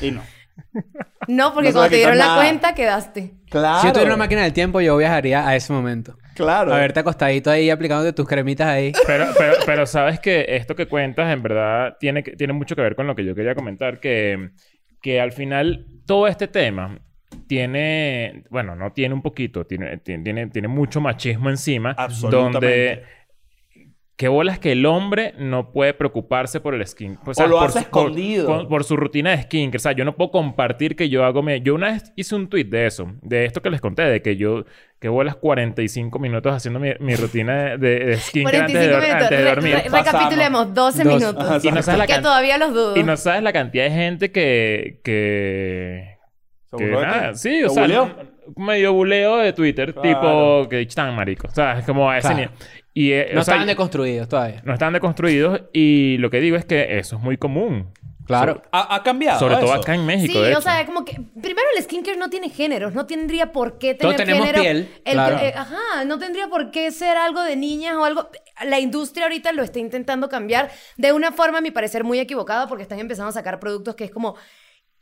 Y 0.00 0.10
no. 0.12 0.22
No, 1.28 1.52
porque 1.52 1.68
No 1.68 1.74
cuando 1.74 1.90
te 1.90 1.96
dieron 1.96 2.16
la 2.16 2.36
cuenta 2.36 2.74
quedaste. 2.74 3.34
Claro. 3.50 3.80
Si 3.80 3.86
yo 3.88 3.92
tuviera 3.92 4.14
una 4.14 4.24
máquina 4.24 4.42
del 4.42 4.52
tiempo, 4.52 4.80
yo 4.80 4.96
viajaría 4.96 5.46
a 5.46 5.54
ese 5.54 5.72
momento. 5.72 6.16
Claro. 6.34 6.72
A 6.72 6.78
verte 6.78 7.00
acostadito 7.00 7.50
ahí 7.50 7.68
aplicándote 7.68 8.12
tus 8.12 8.26
cremitas 8.26 8.66
ahí. 8.68 8.92
Pero, 9.06 9.26
pero, 9.36 9.54
pero 9.66 9.86
sabes 9.86 10.20
que 10.20 10.46
esto 10.48 10.74
que 10.74 10.86
cuentas 10.88 11.32
en 11.32 11.42
verdad 11.42 11.96
tiene, 12.00 12.22
tiene 12.22 12.52
mucho 12.52 12.74
que 12.74 12.82
ver 12.82 12.96
con 12.96 13.06
lo 13.06 13.14
que 13.14 13.24
yo 13.24 13.34
quería 13.34 13.54
comentar, 13.54 14.00
que, 14.00 14.50
que 15.02 15.20
al 15.20 15.32
final 15.32 15.86
todo 16.06 16.26
este 16.26 16.48
tema 16.48 16.98
tiene, 17.46 18.44
bueno, 18.50 18.74
no 18.76 18.92
tiene 18.92 19.14
un 19.14 19.22
poquito, 19.22 19.64
tiene, 19.66 19.96
tiene, 19.98 20.46
tiene, 20.48 20.68
mucho 20.68 21.00
machismo 21.00 21.50
encima, 21.50 21.94
Absolutamente. 21.96 22.58
donde... 22.60 23.02
¿Qué 24.18 24.28
bolas 24.28 24.58
que 24.58 24.72
el 24.72 24.86
hombre 24.86 25.34
no 25.38 25.72
puede 25.72 25.92
preocuparse 25.92 26.58
por 26.60 26.74
el 26.74 26.86
skin? 26.86 27.18
O, 27.26 27.32
O 27.38 27.46
lo 27.48 27.58
por 27.58 27.68
hace 27.68 27.80
por- 27.80 27.82
escondido. 27.82 28.46
Por, 28.46 28.66
por 28.68 28.84
su 28.84 28.96
rutina 28.96 29.32
de 29.32 29.42
skincare. 29.42 29.76
O 29.76 29.78
sea, 29.78 29.92
yo 29.92 30.06
no 30.06 30.16
puedo 30.16 30.30
compartir 30.30 30.96
que 30.96 31.10
yo 31.10 31.22
hago... 31.22 31.42
mi- 31.42 31.60
Yo 31.60 31.74
una 31.74 31.88
vez 31.92 32.14
hice 32.16 32.34
un 32.34 32.48
tweet 32.48 32.64
de 32.64 32.86
eso. 32.86 33.12
De 33.20 33.44
esto 33.44 33.60
que 33.60 33.68
les 33.68 33.82
conté. 33.82 34.04
De 34.04 34.22
que 34.22 34.36
yo... 34.36 34.64
Que 34.98 35.08
bolas 35.10 35.36
45 35.36 36.18
minutos 36.18 36.50
haciendo 36.50 36.80
mi, 36.80 36.92
mi 36.98 37.14
rutina 37.14 37.76
de, 37.76 37.76
de, 37.76 38.12
antes 38.14 38.32
de, 38.32 38.42
45 38.42 38.80
dor- 38.80 39.02
minutos. 39.02 39.12
antes 39.12 39.28
de 39.30 39.36
Re- 39.36 39.50
dormir. 39.50 39.74
re- 39.74 39.82
recapitulemos, 39.90 40.74
12 40.74 41.04
Dos. 41.04 41.14
minutos. 41.14 41.64
Y 41.66 41.70
no 41.72 41.82
sabes 41.82 41.98
la 41.98 42.06
que 42.06 42.22
todavía 42.22 42.56
los 42.56 42.72
dudo. 42.72 42.96
Y 42.96 43.02
no 43.02 43.18
sabes 43.18 43.42
la 43.42 43.52
cantidad 43.52 43.84
de 43.84 43.90
gente 43.90 44.32
que... 44.32 45.00
Que... 45.04 46.15
¿Se 46.70 46.76
que 46.84 46.90
nada, 46.90 47.34
sí, 47.34 47.50
¿Te 47.60 47.66
o 47.66 47.70
sea, 47.70 48.16
medio 48.56 48.92
buleo 48.92 49.36
de 49.38 49.52
Twitter, 49.52 49.94
Claro. 49.94 50.08
tipo 50.62 50.68
que 50.68 50.82
están 50.82 51.14
marico, 51.14 51.48
o 51.48 51.50
sea, 51.54 51.78
es 51.78 51.84
como 51.86 52.10
a 52.10 52.18
ese 52.18 52.28
Claro. 52.28 52.36
nivel. 52.52 52.54
Y, 52.94 53.12
eh, 53.12 53.26
No 53.34 53.42
sea, 53.44 53.54
estaban 53.54 53.66
deconstruidos 53.66 54.28
todavía. 54.28 54.62
no 54.64 54.72
están 54.72 54.92
deconstruidos 54.92 55.62
y 55.72 56.16
lo 56.18 56.30
que 56.30 56.40
digo 56.40 56.56
es 56.56 56.64
que 56.64 56.98
eso 56.98 57.16
es 57.16 57.22
muy 57.22 57.36
común. 57.36 57.92
Claro. 58.26 58.60
¿Ha, 58.72 58.92
ha 58.96 59.02
cambiado 59.04 59.38
Sobre 59.38 59.54
todo 59.54 59.66
eso? 59.66 59.74
acá 59.82 59.94
en 59.94 60.04
México, 60.04 60.32
Sí, 60.32 60.40
de 60.40 60.48
hecho. 60.50 60.58
o 60.58 60.62
sea, 60.62 60.84
como 60.84 61.04
que 61.04 61.12
primero 61.40 61.66
el 61.76 61.82
skincare 61.84 62.16
no 62.16 62.28
tiene 62.28 62.48
géneros, 62.48 62.92
no 62.92 63.06
tendría 63.06 63.52
por 63.52 63.78
qué 63.78 63.94
Todos 63.94 64.16
tener 64.16 64.26
tenemos 64.26 64.46
género. 64.46 64.62
piel, 64.64 64.88
El- 65.04 65.12
claro. 65.12 65.36
eh, 65.38 65.52
ajá, 65.54 66.04
no 66.06 66.18
tendría 66.18 66.48
por 66.48 66.72
qué 66.72 66.90
ser 66.90 67.16
algo 67.18 67.40
de 67.42 67.54
niñas 67.54 67.94
o 67.96 68.04
algo. 68.04 68.28
La 68.66 68.80
industria 68.80 69.26
ahorita 69.26 69.52
lo 69.52 69.62
está 69.62 69.78
intentando 69.78 70.28
cambiar 70.28 70.70
de 70.96 71.12
una 71.12 71.30
forma, 71.30 71.58
a 71.58 71.60
mi 71.60 71.70
parecer, 71.70 72.02
muy 72.02 72.18
equivocada 72.18 72.66
porque 72.66 72.82
están 72.82 72.98
empezando 72.98 73.28
a 73.28 73.32
sacar 73.32 73.60
productos 73.60 73.94
que 73.94 74.02
es 74.04 74.10
como 74.10 74.34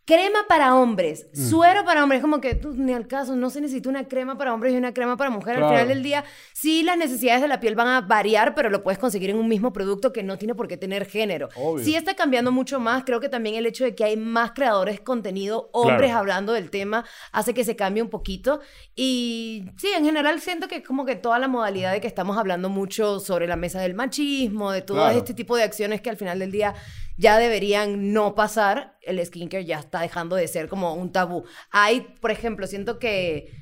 crema 0.07 0.40
para 0.49 0.75
hombres, 0.75 1.27
Mm. 1.35 1.49
suero 1.51 1.85
para 1.85 2.03
hombres, 2.03 2.21
como 2.21 2.40
que 2.40 2.55
tú, 2.55 2.75
ni 2.75 2.93
al 2.93 3.07
caso, 3.07 3.35
no 3.37 3.49
se 3.49 3.61
necesita 3.61 3.88
una 3.88 4.07
crema 4.07 4.37
para 4.37 4.53
hombres 4.53 4.75
y 4.75 4.77
una 4.77 4.93
crema 4.93 5.17
para 5.17 5.31
mujeres. 5.31 5.59
Claro. 5.61 5.69
Al 5.69 5.81
final 5.83 5.88
del 5.88 6.03
día, 6.03 6.25
sí, 6.53 6.83
las 6.83 6.99
necesidades 6.99 7.40
de 7.40 7.49
la 7.49 7.59
piel 7.61 7.75
van 7.75 7.88
a 7.88 8.01
variar, 8.03 8.55
pero 8.55 8.69
lo 8.69 8.83
puedes 8.83 8.99
conseguir 8.99 9.31
en 9.31 9.37
un 9.38 9.49
mismo 9.49 9.73
producto 9.73 10.12
que 10.12 10.23
no 10.23 10.37
tiene 10.37 10.55
por 10.55 10.69
qué 10.69 10.77
tener 10.77 11.07
género. 11.07 11.49
Obvio. 11.57 11.83
Sí 11.85 11.95
está 11.97 12.14
cambiando 12.14 12.53
mucho 12.53 12.81
más. 12.81 13.05
Creo 13.05 13.19
que 13.21 13.29
también 13.31 13.55
el 13.55 13.64
hecho 13.67 13.85
de 13.85 13.95
que 13.95 14.05
hay 14.05 14.17
más 14.19 14.53
creadores 14.53 14.99
de 14.99 15.05
contenido, 15.05 15.71
hombres 15.73 16.09
Claro. 16.11 16.19
hablando 16.19 16.53
del 16.53 16.69
tema, 16.71 17.05
hace 17.33 17.55
que 17.55 17.64
se 17.64 17.75
cambie 17.77 18.03
un 18.03 18.11
poquito. 18.11 18.61
Y 18.95 19.64
sí, 19.79 19.88
en 19.97 20.05
general 20.05 20.40
siento 20.40 20.69
que 20.69 20.77
es 20.77 20.87
como 20.87 21.05
que 21.07 21.17
toda 21.17 21.38
la 21.38 21.49
modalidad 21.49 21.93
de 21.93 22.01
que 22.01 22.07
estamos 22.07 22.37
hablando 22.37 22.69
mucho 22.69 23.21
sobre 23.21 23.47
la 23.47 23.57
mesa 23.57 23.81
del 23.81 23.95
machismo, 23.95 24.71
de 24.71 24.83
todo 24.83 24.99
Claro. 24.99 25.17
este 25.19 25.35
tipo 25.35 25.57
de 25.57 25.62
acciones 25.62 26.01
que 26.01 26.11
al 26.11 26.17
final 26.17 26.38
del 26.38 26.51
día 26.53 26.75
ya 27.16 27.38
deberían 27.38 28.12
no 28.12 28.35
pasar, 28.35 28.96
el 29.03 29.24
skincare 29.24 29.64
ya 29.64 29.79
está 29.79 30.00
dejando 30.00 30.37
de 30.37 30.48
ser 30.48 30.68
como 30.68 30.94
un 30.94 31.12
tabú. 31.12 31.44
Hay, 31.70 32.00
por 32.20 32.31
ejemplo, 32.31 32.66
siento 32.66 32.98
que 32.98 33.53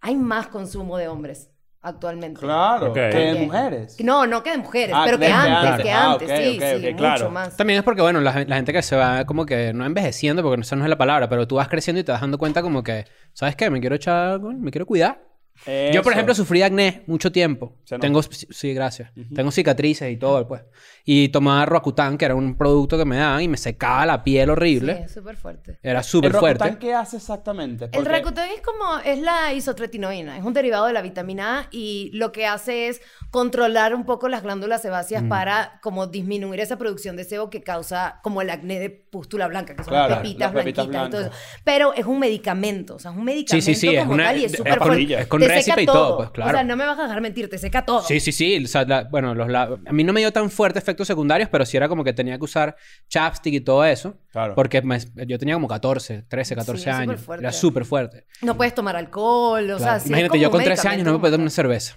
hay 0.00 0.14
más 0.16 0.48
consumo 0.48 0.96
de 0.98 1.08
hombres 1.08 1.50
actualmente. 1.80 2.40
Claro. 2.40 2.88
Ok. 2.90 2.94
Que 2.94 3.08
de 3.18 3.34
mujeres. 3.46 3.96
No, 4.04 4.26
no 4.26 4.42
que 4.42 4.50
de 4.50 4.58
mujeres, 4.58 4.94
Ah, 4.96 5.04
pero 5.06 5.18
que 5.18 5.26
antes, 5.28 5.70
antes. 5.70 5.84
que 5.84 5.90
Ah, 5.90 6.12
antes, 6.12 6.30
ok, 6.30 6.36
sí, 6.36 6.56
ok, 6.58 6.80
sí, 6.80 6.86
ok, 6.90 6.96
claro. 6.98 7.14
mucho 7.24 7.30
más. 7.30 7.56
También 7.56 7.78
es 7.78 7.84
porque, 7.84 8.02
bueno, 8.02 8.20
la, 8.20 8.44
la 8.44 8.56
gente 8.56 8.72
que 8.72 8.82
se 8.82 8.96
va 8.96 9.24
como 9.24 9.46
que 9.46 9.72
no 9.72 9.86
envejeciendo, 9.86 10.42
porque 10.42 10.60
esa 10.60 10.76
no 10.76 10.84
es 10.84 10.90
la 10.90 10.98
palabra, 10.98 11.28
pero 11.28 11.46
tú 11.48 11.54
vas 11.56 11.68
creciendo 11.68 12.00
y 12.00 12.04
te 12.04 12.12
vas 12.12 12.20
dando 12.20 12.36
cuenta 12.38 12.62
como 12.62 12.82
que, 12.82 13.06
¿sabes 13.32 13.56
qué? 13.56 13.70
Me 13.70 13.80
quiero 13.80 13.94
echar, 13.96 14.40
me 14.40 14.70
quiero 14.70 14.86
cuidar. 14.86 15.24
Yo, 15.66 16.02
por 16.02 16.12
Eso. 16.12 16.12
ejemplo, 16.12 16.34
sufrí 16.36 16.62
acné 16.62 17.02
mucho 17.08 17.32
tiempo. 17.32 17.74
Tengo, 18.00 18.22
sí, 18.22 18.72
gracias. 18.74 19.10
Tengo 19.34 19.50
cicatrices 19.50 20.12
y 20.12 20.16
todo, 20.16 20.46
pues. 20.46 20.62
Y 21.10 21.30
tomaba 21.30 21.64
Roacutan, 21.64 22.18
que 22.18 22.26
era 22.26 22.34
un 22.34 22.54
producto 22.54 22.98
que 22.98 23.06
me 23.06 23.16
daban 23.16 23.40
y 23.40 23.48
me 23.48 23.56
secaba 23.56 24.04
la 24.04 24.22
piel 24.22 24.44
Sí, 24.44 24.50
horrible. 24.50 25.04
es 25.06 25.10
súper 25.12 25.36
fuerte. 25.38 25.78
Era 25.82 26.00
¿El 26.00 26.04
súper 26.04 26.32
Roacutan 26.32 26.58
fuerte. 26.58 26.78
qué 26.86 26.92
hace 26.92 27.16
exactamente? 27.16 27.88
El 27.92 28.04
Rakuten 28.04 28.44
es 28.54 28.60
como, 28.60 28.98
es 29.02 29.18
la 29.18 29.54
isotretinoína, 29.54 30.36
es 30.36 30.44
un 30.44 30.52
derivado 30.52 30.84
de 30.84 30.92
la 30.92 31.00
vitamina 31.00 31.60
A 31.60 31.68
y 31.70 32.10
lo 32.12 32.30
que 32.30 32.44
hace 32.44 32.88
es 32.88 33.00
controlar 33.30 33.94
un 33.94 34.04
poco 34.04 34.28
las 34.28 34.42
glándulas 34.42 34.82
sebáceas 34.82 35.22
Mm. 35.22 35.28
para 35.30 35.78
como 35.82 36.08
disminuir 36.08 36.60
esa 36.60 36.76
producción 36.76 37.16
de 37.16 37.24
sebo 37.24 37.48
que 37.48 37.62
causa 37.62 38.20
como 38.22 38.42
el 38.42 38.50
acné 38.50 38.78
de 38.78 38.90
pústula 38.90 39.48
blanca, 39.48 39.74
que 39.76 39.84
son 39.84 39.92
Claro, 39.94 40.10
las 40.10 40.18
pepitas 40.18 40.52
blanquitas 40.52 40.86
y 40.86 41.10
todo 41.10 41.20
eso. 41.22 41.30
Pero 41.64 41.94
es 41.94 42.04
un 42.04 42.18
medicamento, 42.18 42.96
o 42.96 42.98
sea, 42.98 43.12
es 43.12 43.16
un 43.16 43.24
medicamento 43.24 43.64
Sí, 43.64 43.74
sí, 43.74 43.80
sí, 43.88 43.94
es 43.96 44.02
como 44.02 44.12
una- 44.12 44.24
tal 44.24 44.38
y 44.40 44.44
es 44.44 44.52
súper 44.52 44.78
fuerte. 44.78 45.20
es 45.20 45.26
con 45.26 45.40
Te 45.40 45.48
récipe 45.48 45.70
seca 45.70 45.80
y 45.82 45.86
todo, 45.86 46.18
pues, 46.18 46.30
claro. 46.32 46.50
O 46.50 46.52
sea, 46.52 46.64
no 46.64 46.76
me 46.76 46.84
vas 46.84 46.98
a 46.98 47.04
dejar 47.04 47.22
mentir, 47.22 47.48
te 47.48 47.56
seca 47.56 47.86
todo. 47.86 48.02
Sí, 48.02 48.20
sí, 48.20 48.30
sí. 48.32 48.62
O 48.62 48.68
sea, 48.68 48.84
la- 48.84 49.04
bueno, 49.04 49.34
los 49.34 49.48
la- 49.48 49.78
a 49.86 49.92
mí 49.94 50.04
no 50.04 50.12
me 50.12 50.20
dio 50.20 50.30
tan 50.34 50.50
fuerte 50.50 50.78
efectos 50.98 51.06
secundarios, 51.08 51.48
pero 51.48 51.64
sí 51.64 51.76
era 51.76 51.88
como 51.88 52.02
que 52.04 52.12
tenía 52.12 52.36
que 52.38 52.44
usar 52.44 52.76
chapstick 53.08 53.54
y 53.54 53.60
todo 53.60 53.84
eso. 53.84 54.16
Claro. 54.32 54.54
Porque 54.54 54.82
me- 54.82 54.98
yo 55.26 55.38
tenía 55.38 55.54
como 55.54 55.68
14, 55.68 56.22
13, 56.28 56.54
14 56.56 56.82
Sí, 56.84 56.90
años. 56.90 57.02
superfuerte. 57.02 57.44
Era 57.44 57.52
súper 57.52 57.84
fuerte. 57.84 58.26
No 58.42 58.56
puedes 58.56 58.74
tomar 58.74 58.96
alcohol, 58.96 59.64
o 59.70 59.78
sea, 59.78 59.86
Claro. 59.86 59.98
sí 60.00 60.04
es 60.04 60.08
Imagínate, 60.10 60.28
como 60.30 60.42
yo 60.42 60.50
con 60.50 60.62
13 60.64 60.88
años 60.88 61.04
no 61.06 61.12
me 61.12 61.18
puedo 61.18 61.32
tomar 61.32 61.42
una 61.44 61.50
cerveza. 61.50 61.96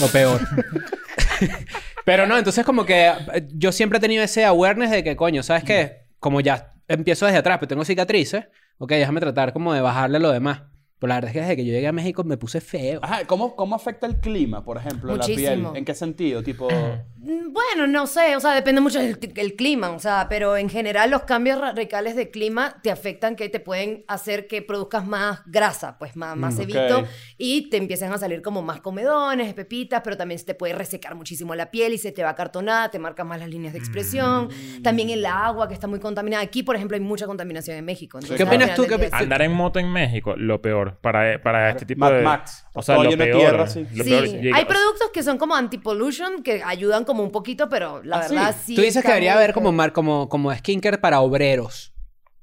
Lo 0.00 0.06
peor. 0.08 0.40
Pero 2.04 2.26
no, 2.26 2.38
entonces 2.38 2.64
como 2.64 2.84
que 2.86 3.08
eh, 3.08 3.48
yo 3.52 3.70
siempre 3.72 3.98
he 3.98 4.00
tenido 4.00 4.22
ese 4.24 4.44
awareness 4.44 4.90
de 4.90 5.04
que, 5.04 5.16
coño, 5.16 5.42
¿sabes 5.42 5.64
qué? 5.64 6.06
Como 6.18 6.40
ya 6.40 6.72
empiezo 6.88 7.26
desde 7.26 7.38
atrás, 7.38 7.58
pero 7.58 7.68
tengo 7.68 7.84
cicatrices, 7.84 8.46
ok, 8.78 8.90
déjame 8.92 9.20
tratar 9.20 9.52
como 9.52 9.74
de 9.74 9.80
bajarle 9.82 10.18
lo 10.18 10.30
demás. 10.32 10.62
Pero 10.98 11.08
la 11.08 11.14
verdad 11.16 11.28
es 11.28 11.34
que 11.34 11.40
desde 11.42 11.56
que 11.56 11.64
yo 11.64 11.72
llegué 11.72 11.86
a 11.86 11.92
México 11.92 12.24
me 12.24 12.36
puse 12.36 12.60
feo. 12.60 12.98
Ajá, 13.04 13.24
¿cómo, 13.26 13.54
¿cómo 13.54 13.76
afecta 13.76 14.06
el 14.06 14.16
clima, 14.18 14.64
por 14.64 14.78
ejemplo, 14.78 15.12
en 15.12 15.18
la 15.18 15.26
piel? 15.26 15.38
Muchísimo. 15.38 15.76
¿En 15.76 15.84
qué 15.84 15.94
sentido? 15.94 16.42
Tipo... 16.42 16.68
Mm, 17.28 17.52
Bueno, 17.52 17.86
no 17.86 18.06
sé, 18.06 18.36
o 18.36 18.40
sea, 18.40 18.52
depende 18.54 18.80
mucho 18.80 18.98
del 19.00 19.18
el 19.36 19.54
clima, 19.54 19.90
o 19.90 19.98
sea, 19.98 20.26
pero 20.30 20.56
en 20.56 20.70
general 20.70 21.10
los 21.10 21.22
cambios 21.24 21.60
radicales 21.60 22.16
de 22.16 22.30
clima 22.30 22.76
te 22.82 22.90
afectan 22.90 23.36
que 23.36 23.48
te 23.50 23.60
pueden 23.60 24.04
hacer 24.08 24.46
que 24.46 24.62
produzcas 24.62 25.06
más 25.06 25.40
grasa, 25.44 25.98
pues 25.98 26.16
más, 26.16 26.36
más 26.36 26.54
Mm, 26.54 26.56
cebito 26.56 26.98
ok. 27.00 27.06
y 27.36 27.68
te 27.68 27.76
empiezan 27.76 28.12
a 28.12 28.18
salir 28.18 28.40
como 28.40 28.62
más 28.62 28.80
comedones, 28.80 29.52
pepitas, 29.52 30.00
pero 30.02 30.16
también 30.16 30.38
se 30.38 30.46
te 30.46 30.54
puede 30.54 30.72
resecar 30.72 31.14
muchísimo 31.16 31.54
la 31.54 31.70
piel 31.70 31.92
y 31.92 31.98
se 31.98 32.12
te 32.12 32.22
va 32.22 32.30
acartonada, 32.30 32.90
te 32.90 32.98
marcan 32.98 33.26
más 33.28 33.40
las 33.40 33.48
líneas 33.50 33.74
de 33.74 33.78
expresión, 33.78 34.46
Mm. 34.48 34.82
también 34.82 35.10
el 35.10 35.26
agua 35.26 35.68
que 35.68 35.74
está 35.74 35.86
muy 35.86 36.00
contaminada. 36.00 36.42
Aquí, 36.42 36.62
por 36.62 36.76
ejemplo, 36.76 36.94
hay 36.96 37.02
mucha 37.02 37.26
contaminación 37.26 37.76
en 37.76 37.84
México. 37.84 38.18
entonces, 38.18 38.38
¿Qué 38.38 38.44
opinas 38.44 38.74
tú? 38.74 38.82
del 38.82 38.90
¿Qué 38.92 38.96
día 38.96 39.08
opi- 39.10 39.18
sí. 39.18 39.22
Andar 39.24 39.42
en 39.42 39.52
moto 39.52 39.78
en 39.78 39.92
México, 39.92 40.34
lo 40.36 40.62
peor. 40.62 40.98
Para, 41.02 41.42
para 41.42 41.70
este 41.70 41.84
tipo 41.84 42.00
Mad 42.00 42.12
de... 42.12 42.22
Max. 42.22 42.64
O 42.72 42.80
sea, 42.82 42.96
lo 43.02 43.10
peor. 43.10 43.36
tierra, 43.38 43.66
sí. 43.66 43.86
Lo 43.94 44.04
Sí, 44.04 44.10
peor 44.10 44.24
llega- 44.24 44.56
hay 44.56 44.64
productos 44.64 45.10
que 45.12 45.22
son 45.22 45.36
como 45.36 45.54
anti-pollution 45.56 46.42
que 46.42 46.62
ayudan 46.64 47.04
como 47.04 47.17
un 47.22 47.30
poquito, 47.30 47.68
pero 47.68 48.02
la 48.02 48.18
¿Ah, 48.18 48.22
sí? 48.28 48.34
verdad 48.34 48.56
sí. 48.64 48.74
Tú 48.74 48.82
dices 48.82 49.02
que 49.02 49.08
debería 49.08 49.34
haber 49.34 49.52
como, 49.52 49.72
mar, 49.72 49.92
como, 49.92 50.28
como 50.28 50.54
skincare 50.54 50.98
para 50.98 51.20
obreros. 51.20 51.92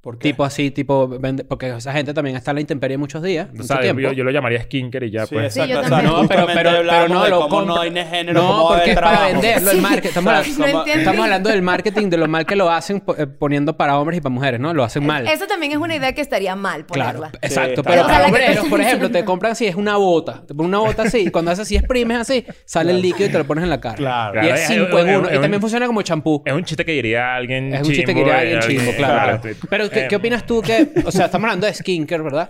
¿Por 0.05 0.19
qué? 0.19 0.29
Tipo 0.29 0.43
así, 0.45 0.69
tipo... 0.69 1.07
vende- 1.09 1.43
Porque 1.45 1.67
esa 1.75 1.91
gente 1.91 2.13
también 2.13 2.35
está 2.37 2.51
en 2.51 2.55
la 2.55 2.61
intemperie 2.61 2.95
muchos 2.95 3.23
días, 3.23 3.47
O 3.49 3.53
mucho 3.53 3.63
sea, 3.63 3.79
tiempo. 3.79 4.01
yo, 4.01 4.11
yo 4.11 4.23
lo 4.23 4.29
llamaría 4.29 4.61
skincare 4.61 5.07
y 5.07 5.09
ya, 5.09 5.25
Sí, 5.25 5.33
pues. 5.33 5.51
Sí, 5.55 5.61
yo 5.61 5.65
exacto, 5.65 5.89
también. 5.89 6.05
exacto. 6.11 6.21
No, 6.21 6.27
pero, 6.27 6.41
Justamente 6.43 6.53
pero, 6.53 6.69
pero 6.69 6.77
hablábamos 6.77 7.09
no 7.17 7.23
de 7.23 7.29
lo 7.31 7.39
cómo 7.39 7.49
compra- 7.57 7.75
no 7.75 7.81
hay 7.81 8.05
género, 8.05 8.33
No, 8.41 8.47
cómo 8.47 8.53
va 8.53 8.59
a 8.59 8.67
porque 8.67 8.81
haber 8.83 8.89
es 8.89 8.95
para 8.95 9.09
trabajo. 9.09 9.33
venderlo, 9.41 9.69
el 9.71 9.75
Sí. 9.77 9.81
marketing. 9.81 10.07
Estamos, 10.09 10.33
No 10.59 10.65
entiendo. 10.67 10.91
estamos 11.01 11.23
hablando 11.23 11.49
del 11.49 11.61
marketing, 11.63 12.09
de 12.11 12.17
lo 12.17 12.27
mal 12.27 12.45
que 12.45 12.55
lo 12.55 12.69
hacen 12.69 12.99
po- 13.01 13.15
eh, 13.17 13.25
poniendo 13.25 13.75
para 13.77 13.97
hombres 13.97 14.19
y 14.19 14.21
para 14.21 14.33
mujeres, 14.35 14.59
¿no? 14.59 14.75
Lo 14.75 14.83
hacen 14.83 15.03
mal. 15.07 15.27
Eso 15.27 15.47
también 15.47 15.71
es 15.71 15.79
una 15.79 15.95
idea 15.95 16.13
que 16.13 16.21
estaría 16.21 16.55
mal 16.55 16.85
Claro, 16.85 17.19
ponerla. 17.21 17.39
exacto. 17.41 17.81
Sí, 17.81 17.81
pero 17.83 18.01
para 18.03 18.13
Ojalá 18.13 18.25
que 18.27 18.31
obreros, 18.31 18.63
te- 18.65 18.69
por 18.69 18.81
ejemplo, 18.81 19.09
te 19.09 19.25
compran 19.25 19.55
si 19.55 19.65
es 19.65 19.75
una 19.75 19.97
bota. 19.97 20.43
Te 20.47 20.53
ponen 20.53 20.69
una 20.69 20.79
bota 20.79 21.01
así 21.01 21.17
y 21.25 21.31
cuando 21.31 21.49
haces 21.49 21.63
así, 21.65 21.77
exprimes 21.77 22.17
así, 22.19 22.45
sale 22.65 22.91
el 22.91 23.01
líquido 23.01 23.27
y 23.27 23.31
te 23.31 23.39
lo 23.39 23.45
pones 23.47 23.63
en 23.63 23.71
la 23.71 23.81
cara. 23.81 23.95
Claro. 23.95 24.39
Y 24.39 24.43
Claro, 24.43 24.55
es 24.55 24.61
es- 24.61 24.67
5 24.67 24.99
es- 24.99 25.03
en 25.05 25.09
es- 25.09 25.17
1. 25.17 25.27
es 25.29 25.33
Y 25.33 25.35
un- 25.37 25.41
también 25.41 25.61
funciona 25.61 25.87
como 25.87 26.01
champú. 26.03 26.43
Es 26.45 26.53
un 26.53 26.63
chiste 26.63 26.85
que 26.85 26.91
diría 26.91 27.33
alguien 27.35 27.73
Es 27.73 27.79
un 27.81 27.87
chiste 27.87 28.03
que 28.03 28.07
chimbo, 28.13 28.19
diría 28.19 28.39
alguien 28.39 28.59
eh, 28.59 28.61
chimbo, 28.67 28.91
eh, 28.91 28.95
claro. 28.97 29.41
Pero, 29.69 29.89
¿qué, 29.95 30.05
eh, 30.05 30.07
qué 30.09 30.15
opinas 30.15 30.45
tú 30.45 30.61
que... 30.61 30.91
O 31.05 31.11
sea, 31.11 31.25
estamos 31.25 31.45
hablando 31.45 31.65
de 31.67 31.73
skincare, 31.73 32.21
¿verdad? 32.23 32.49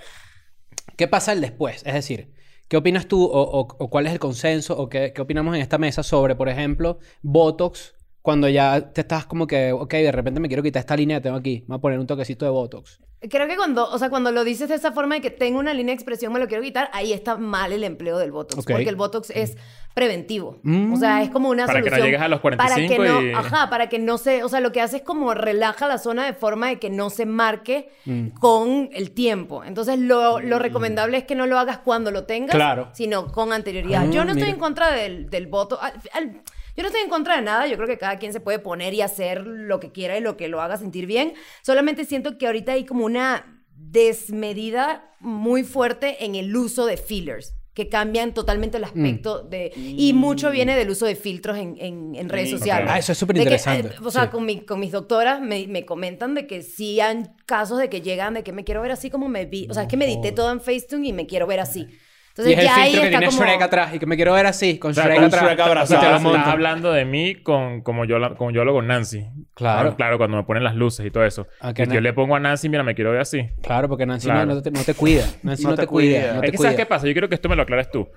¿Qué 0.97 1.07
pasa 1.07 1.31
el 1.33 1.41
después? 1.41 1.83
Es 1.85 1.93
decir, 1.93 2.33
¿qué 2.67 2.77
opinas 2.77 3.07
tú 3.07 3.23
o, 3.23 3.41
o- 3.41 3.67
o 3.79 3.89
cuál 3.89 4.07
es 4.07 4.13
el 4.13 4.19
consenso 4.19 4.77
o 4.77 4.89
qué, 4.89 5.11
qué 5.13 5.21
opinamos 5.21 5.55
en 5.55 5.61
esta 5.61 5.77
mesa 5.77 6.03
sobre, 6.03 6.35
por 6.35 6.49
ejemplo, 6.49 6.99
Botox 7.21 7.93
cuando 8.21 8.49
ya 8.49 8.91
te 8.91 9.01
estás 9.01 9.25
como 9.27 9.45
que, 9.45 9.71
ok, 9.71 9.91
de 9.93 10.11
repente 10.11 10.39
me 10.39 10.47
quiero 10.47 10.63
quitar 10.63 10.79
esta 10.79 10.95
línea 10.95 11.17
que 11.17 11.23
tengo 11.23 11.35
aquí, 11.37 11.61
me 11.67 11.73
voy 11.73 11.77
a 11.77 11.81
poner 11.81 11.99
un 11.99 12.07
toquecito 12.07 12.43
de 12.45 12.49
Botox. 12.51 12.99
Creo 13.29 13.47
que 13.47 13.55
cuando, 13.55 13.87
o 13.87 13.99
sea, 13.99 14.09
cuando 14.09 14.31
lo 14.31 14.43
dices 14.43 14.67
de 14.69 14.75
esa 14.75 14.91
forma 14.91 15.15
de 15.15 15.21
que 15.21 15.29
tengo 15.29 15.59
una 15.59 15.73
línea 15.75 15.91
de 15.91 15.95
expresión, 15.95 16.33
me 16.33 16.39
lo 16.39 16.47
quiero 16.47 16.63
quitar, 16.63 16.89
ahí 16.91 17.13
está 17.13 17.37
mal 17.37 17.71
el 17.71 17.83
empleo 17.83 18.17
del 18.17 18.31
Botox. 18.31 18.65
Porque 18.65 18.89
el 18.89 18.95
Botox 18.95 19.29
es 19.29 19.57
preventivo. 19.95 20.59
Mm. 20.61 20.93
O 20.93 20.97
sea, 20.97 21.23
es 21.23 21.31
como 21.31 21.49
una 21.49 21.65
Para 21.65 21.79
que 21.79 21.85
no 21.89 21.95
solución. 21.95 22.05
llegues 22.05 22.21
a 22.21 22.27
los 22.27 22.41
Para 22.41 22.57
que 22.75 22.85
45 22.97 23.03
no, 23.05 23.21
y- 23.23 23.31
ajá, 23.33 23.69
para 23.71 23.89
que 23.89 23.97
no 23.97 24.17
se, 24.19 24.43
o 24.43 24.49
sea, 24.49 24.59
lo 24.59 24.71
que 24.71 24.81
hace 24.81 24.97
es 24.97 25.01
como 25.03 25.33
relaja 25.33 25.87
la 25.87 25.97
zona 25.97 26.25
de 26.25 26.33
forma 26.33 26.67
de 26.67 26.79
que 26.79 26.89
no 26.91 27.09
se 27.09 27.25
marque 27.25 27.89
Mm. 28.05 28.27
con 28.39 28.89
el 28.93 29.11
tiempo. 29.11 29.63
Entonces, 29.63 29.97
lo, 29.97 30.39
lo 30.41 30.59
recomendable 30.59 31.17
es 31.17 31.23
que 31.23 31.33
no 31.33 31.47
lo 31.47 31.57
hagas 31.57 31.77
cuando 31.79 32.11
lo 32.11 32.25
tengas, 32.25 32.53
Claro. 32.53 32.89
sino 32.93 33.31
con 33.31 33.53
anterioridad. 33.53 34.03
Ah, 34.03 34.11
Yo 34.11 34.25
no 34.25 34.31
estoy 34.31 34.43
mira. 34.43 34.53
en 34.55 34.59
contra 34.59 34.91
del, 34.91 35.29
del 35.29 35.47
Botox. 35.47 35.81
Al- 35.81 35.93
al- 36.13 36.41
yo 36.77 36.83
no 36.83 36.87
estoy 36.89 37.01
en 37.03 37.09
contra 37.09 37.37
de 37.37 37.41
nada. 37.41 37.65
Yo 37.67 37.77
creo 37.77 37.87
que 37.87 37.97
cada 37.97 38.17
quien 38.19 38.33
se 38.33 38.41
puede 38.41 38.59
poner 38.59 38.93
y 38.93 39.01
hacer 39.01 39.47
lo 39.47 39.79
que 39.79 39.93
quiera 39.93 40.17
y 40.17 40.21
lo 40.21 40.35
que 40.35 40.49
lo 40.49 40.59
haga 40.61 40.75
sentir 40.75 41.05
bien. 41.05 41.33
Solamente 41.63 42.03
siento 42.03 42.37
que 42.37 42.47
ahorita 42.47 42.73
hay 42.73 42.83
como 42.85 43.05
una 43.05 43.63
desmedida 43.77 45.09
muy 45.21 45.63
fuerte 45.63 46.25
en 46.25 46.35
el 46.35 46.55
uso 46.55 46.85
de 46.85 46.97
fillers. 46.97 47.55
Que 47.75 47.89
cambian 47.89 48.33
totalmente 48.33 48.77
el 48.77 48.85
aspecto 48.85 49.43
de... 49.43 49.71
Y 49.75 50.13
mucho 50.13 50.49
viene 50.49 50.75
del 50.77 50.89
uso 50.89 51.05
de 51.05 51.15
filtros 51.15 51.57
en, 51.57 51.75
en- 51.77 52.15
en 52.15 52.29
redes 52.29 52.47
Mm, 52.53 52.57
sociales. 52.57 52.85
ok. 52.89 52.91
Ah, 52.95 52.97
eso 52.99 53.11
es 53.11 53.17
súper 53.17 53.37
interesante. 53.37 53.89
eh, 53.89 53.97
o 54.03 54.09
sea, 54.09 54.23
Sí. 54.23 54.29
con, 54.29 54.45
mi- 54.45 54.61
con 54.61 54.79
mis 54.79 54.91
doctoras 54.93 55.41
me, 55.41 55.67
me 55.67 55.85
comentan 55.85 56.33
de 56.35 56.47
que 56.47 56.61
sí 56.63 56.99
han 57.01 57.35
casos 57.45 57.77
de 57.77 57.89
que 57.89 58.01
llegan 58.01 58.33
de 58.33 58.43
que 58.43 58.53
me 58.53 58.63
quiero 58.63 58.81
ver 58.81 58.91
así 58.91 59.09
como 59.09 59.27
me 59.27 59.45
vi. 59.45 59.67
O 59.69 59.73
sea, 59.73 59.83
es 59.83 59.89
que 59.89 59.97
medité 59.97 60.31
todo 60.31 60.51
en 60.53 60.61
Facetune 60.61 61.09
y 61.09 61.13
me 61.13 61.27
quiero 61.27 61.45
ver 61.47 61.59
así. 61.59 61.81
Y 61.81 61.97
Entonces 62.29 62.53
es 62.53 62.59
el 62.59 62.65
ya 62.65 62.75
ahí 62.75 62.91
filtro 62.91 63.01
que 63.03 63.09
tiene 63.09 63.25
como... 63.27 63.39
Shrek 63.39 63.61
atrás 63.61 63.93
y 63.95 63.99
que 63.99 64.05
me 64.05 64.15
quiero 64.15 64.33
ver 64.33 64.45
así, 64.45 64.77
con 64.79 64.93
Shrek 64.93 65.15
con 65.15 65.23
atrás. 65.25 65.43
Shrek 65.43 65.59
abrazado. 65.59 66.01
Y 66.01 66.05
te 66.05 66.09
lo 66.23 66.31
Estás 66.37 66.47
hablando 66.47 66.91
de 66.93 67.05
mí 67.05 67.35
con, 67.35 67.81
como, 67.81 68.05
yo, 68.05 68.19
la- 68.19 68.35
como 68.35 68.51
yo 68.51 68.61
hablo 68.61 68.73
con 68.73 68.87
Nancy. 68.87 69.25
Claro. 69.55 69.89
Ah, 69.91 69.95
claro, 69.95 70.17
cuando 70.17 70.35
me 70.37 70.43
ponen 70.43 70.63
las 70.63 70.75
luces 70.75 71.05
y 71.05 71.11
todo 71.11 71.23
eso. 71.25 71.47
Ah, 71.61 71.73
que 71.73 71.83
Y 71.83 71.87
na- 71.87 71.95
yo 71.95 72.01
le 72.01 72.11
pongo 72.13 72.35
a 72.35 72.39
Nancy, 72.39 72.67
mira, 72.69 72.83
me 72.83 72.93
quiero 72.93 73.11
ver 73.11 73.21
así. 73.21 73.49
Claro, 73.63 73.87
porque 73.87 74.05
Nancy 74.05 74.27
Claro. 74.27 74.45
No, 74.45 74.55
no 74.55 74.61
te, 74.61 74.69
no 74.69 74.83
te 74.83 74.93
cuida. 74.93 75.25
Nancy 75.43 75.63
no, 75.63 75.75
te, 75.75 75.87
cuida. 75.87 76.33
No 76.35 76.41
te 76.41 76.47
es 76.47 76.51
que. 76.51 76.57
¿sabes 76.57 76.75
qué 76.75 76.85
pasa? 76.85 77.07
Yo 77.07 77.13
quiero 77.13 77.29
que 77.29 77.35
esto 77.35 77.47
me 77.49 77.55
lo 77.55 77.61
aclares 77.63 77.89
tú. 77.89 78.07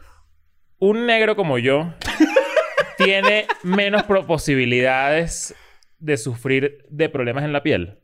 Un 0.80 1.06
negro 1.06 1.36
como 1.36 1.58
yo 1.58 1.94
tiene 2.98 3.46
menos 3.62 4.02
posibilidades 4.04 5.54
de 5.98 6.16
sufrir 6.16 6.84
de 6.88 7.08
problemas 7.08 7.44
en 7.44 7.52
la 7.52 7.62
piel. 7.62 7.98